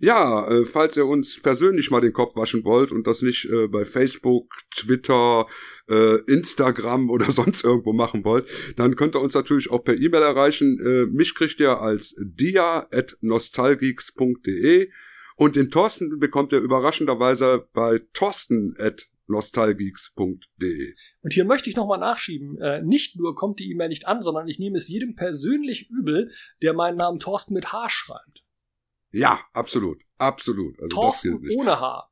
Ja, 0.00 0.48
äh, 0.48 0.64
falls 0.64 0.96
ihr 0.96 1.06
uns 1.06 1.40
persönlich 1.40 1.88
mal 1.90 2.00
den 2.00 2.12
Kopf 2.12 2.34
waschen 2.36 2.64
wollt 2.64 2.90
und 2.92 3.06
das 3.06 3.22
nicht 3.22 3.44
äh, 3.46 3.66
bei 3.68 3.84
Facebook, 3.84 4.52
Twitter, 4.74 5.46
äh, 5.88 6.16
Instagram 6.26 7.08
oder 7.10 7.30
sonst 7.30 7.62
irgendwo 7.64 7.92
machen 7.92 8.24
wollt, 8.24 8.48
dann 8.76 8.96
könnt 8.96 9.14
ihr 9.16 9.20
uns 9.20 9.34
natürlich 9.34 9.70
auch 9.70 9.84
per 9.84 9.94
E-Mail 9.94 10.22
erreichen. 10.22 10.78
Mich 11.12 11.34
kriegt 11.34 11.60
ihr 11.60 11.80
als 11.80 12.14
dia.nostalgeeks.de 12.18 14.90
und 15.36 15.56
den 15.56 15.70
Thorsten 15.70 16.18
bekommt 16.18 16.52
ihr 16.52 16.60
überraschenderweise 16.60 17.68
bei 17.72 18.00
thorsten 18.12 18.74
nostalgeeks.de. 19.26 20.94
Und 21.22 21.32
hier 21.32 21.44
möchte 21.44 21.70
ich 21.70 21.76
nochmal 21.76 21.98
nachschieben. 21.98 22.58
Nicht 22.86 23.16
nur 23.16 23.34
kommt 23.34 23.58
die 23.58 23.70
E-Mail 23.70 23.88
nicht 23.88 24.06
an, 24.06 24.20
sondern 24.22 24.46
ich 24.48 24.58
nehme 24.58 24.76
es 24.76 24.88
jedem 24.88 25.14
persönlich 25.14 25.88
übel, 25.90 26.30
der 26.62 26.74
meinen 26.74 26.98
Namen 26.98 27.18
Thorsten 27.18 27.54
mit 27.54 27.72
H 27.72 27.88
schreibt. 27.88 28.44
Ja, 29.14 29.40
absolut. 29.52 30.02
Absolut. 30.18 30.76
Also 30.80 30.88
Thorsten 30.88 31.48
ohne 31.56 31.78
Haar. 31.78 32.10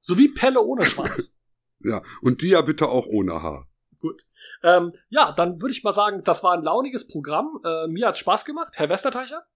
So 0.00 0.18
wie 0.18 0.28
Pelle 0.28 0.60
ohne 0.60 0.84
Schwanz. 0.90 1.36
ja, 1.78 2.02
und 2.22 2.42
die 2.42 2.48
ja 2.48 2.62
bitte 2.62 2.88
auch 2.88 3.06
ohne 3.06 3.40
Haar. 3.42 3.68
Gut. 4.00 4.26
Ähm, 4.62 4.92
ja, 5.08 5.32
dann 5.32 5.62
würde 5.62 5.72
ich 5.72 5.84
mal 5.84 5.92
sagen, 5.92 6.22
das 6.24 6.42
war 6.42 6.52
ein 6.52 6.64
launiges 6.64 7.06
Programm. 7.06 7.60
Äh, 7.64 7.86
mir 7.86 8.08
hat's 8.08 8.18
Spaß 8.18 8.44
gemacht. 8.44 8.74
Herr 8.76 8.88
Westerteicher? 8.88 9.46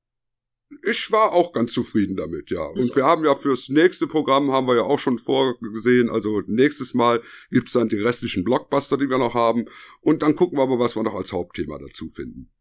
Ich 0.87 1.11
war 1.11 1.33
auch 1.33 1.53
ganz 1.53 1.73
zufrieden 1.73 2.17
damit, 2.17 2.51
ja. 2.51 2.63
Und 2.63 2.95
wir 2.95 3.05
haben 3.05 3.25
ja 3.25 3.35
fürs 3.35 3.69
nächste 3.71 4.07
Programm 4.07 4.53
haben 4.53 4.69
wir 4.69 4.77
ja 4.77 4.83
auch 4.83 4.99
schon 4.99 5.19
vorgesehen. 5.19 6.11
Also 6.11 6.43
nächstes 6.47 6.95
Mal 6.95 7.23
gibt's 7.51 7.73
dann 7.73 7.89
die 7.89 8.01
restlichen 8.01 8.45
Blockbuster, 8.45 8.97
die 8.99 9.11
wir 9.11 9.19
noch 9.19 9.35
haben. 9.35 9.65
Und 10.01 10.23
dann 10.23 10.37
gucken 10.37 10.59
wir 10.59 10.67
mal, 10.67 10.79
was 10.79 10.95
wir 10.95 11.03
noch 11.03 11.15
als 11.15 11.33
Hauptthema 11.33 11.79
dazu 11.79 12.09
finden 12.09 12.53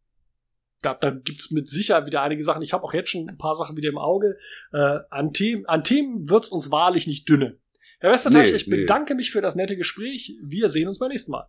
da, 0.82 0.94
da 0.94 1.10
gibt's 1.10 1.50
mit 1.50 1.68
Sicherheit 1.68 2.06
wieder 2.06 2.22
einige 2.22 2.44
Sachen. 2.44 2.62
Ich 2.62 2.72
habe 2.72 2.84
auch 2.84 2.94
jetzt 2.94 3.10
schon 3.10 3.28
ein 3.28 3.38
paar 3.38 3.54
Sachen 3.54 3.76
wieder 3.76 3.88
im 3.88 3.98
Auge. 3.98 4.36
Äh, 4.72 4.98
an, 5.10 5.32
Themen, 5.32 5.66
an 5.66 5.84
Themen 5.84 6.30
wird's 6.30 6.48
uns 6.48 6.70
wahrlich 6.70 7.06
nicht 7.06 7.28
dünne. 7.28 7.58
Herr 8.00 8.12
Westerteich, 8.12 8.50
nee, 8.50 8.56
ich 8.56 8.70
bedanke 8.70 9.14
mich 9.14 9.32
für 9.32 9.40
das 9.40 9.56
nette 9.56 9.76
Gespräch. 9.76 10.36
Wir 10.42 10.68
sehen 10.68 10.86
uns 10.86 11.00
beim 11.00 11.10
nächsten 11.10 11.32
Mal. 11.32 11.48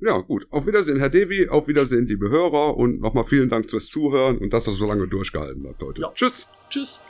Ja, 0.00 0.18
gut. 0.18 0.46
Auf 0.50 0.66
Wiedersehen, 0.66 0.98
Herr 0.98 1.10
Devi. 1.10 1.48
Auf 1.48 1.68
Wiedersehen, 1.68 2.06
liebe 2.06 2.28
Hörer. 2.30 2.76
Und 2.76 3.00
nochmal 3.00 3.24
vielen 3.24 3.48
Dank 3.48 3.70
fürs 3.70 3.86
Zuhören 3.86 4.38
und 4.38 4.52
dass 4.52 4.66
er 4.66 4.72
so 4.72 4.86
lange 4.86 5.08
durchgehalten 5.08 5.66
hat 5.68 5.76
heute. 5.82 6.02
Ja. 6.02 6.12
Tschüss. 6.14 6.48
Tschüss. 6.68 7.00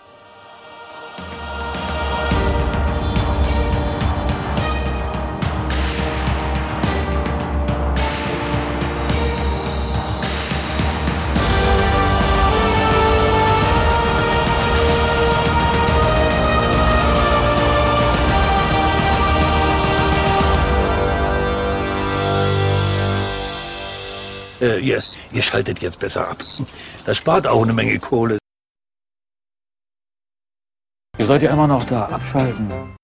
Äh, 24.60 24.78
ihr, 24.80 25.02
ihr 25.32 25.42
schaltet 25.42 25.80
jetzt 25.80 25.98
besser 25.98 26.28
ab. 26.28 26.44
Das 27.06 27.16
spart 27.16 27.46
auch 27.46 27.62
eine 27.62 27.72
Menge 27.72 27.98
Kohle. 27.98 28.38
Ihr 31.18 31.26
seid 31.26 31.42
ja 31.42 31.52
immer 31.52 31.66
noch 31.66 31.84
da. 31.84 32.06
Abschalten. 32.06 32.96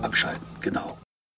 Abschalten, 0.00 0.46
genau. 0.60 1.01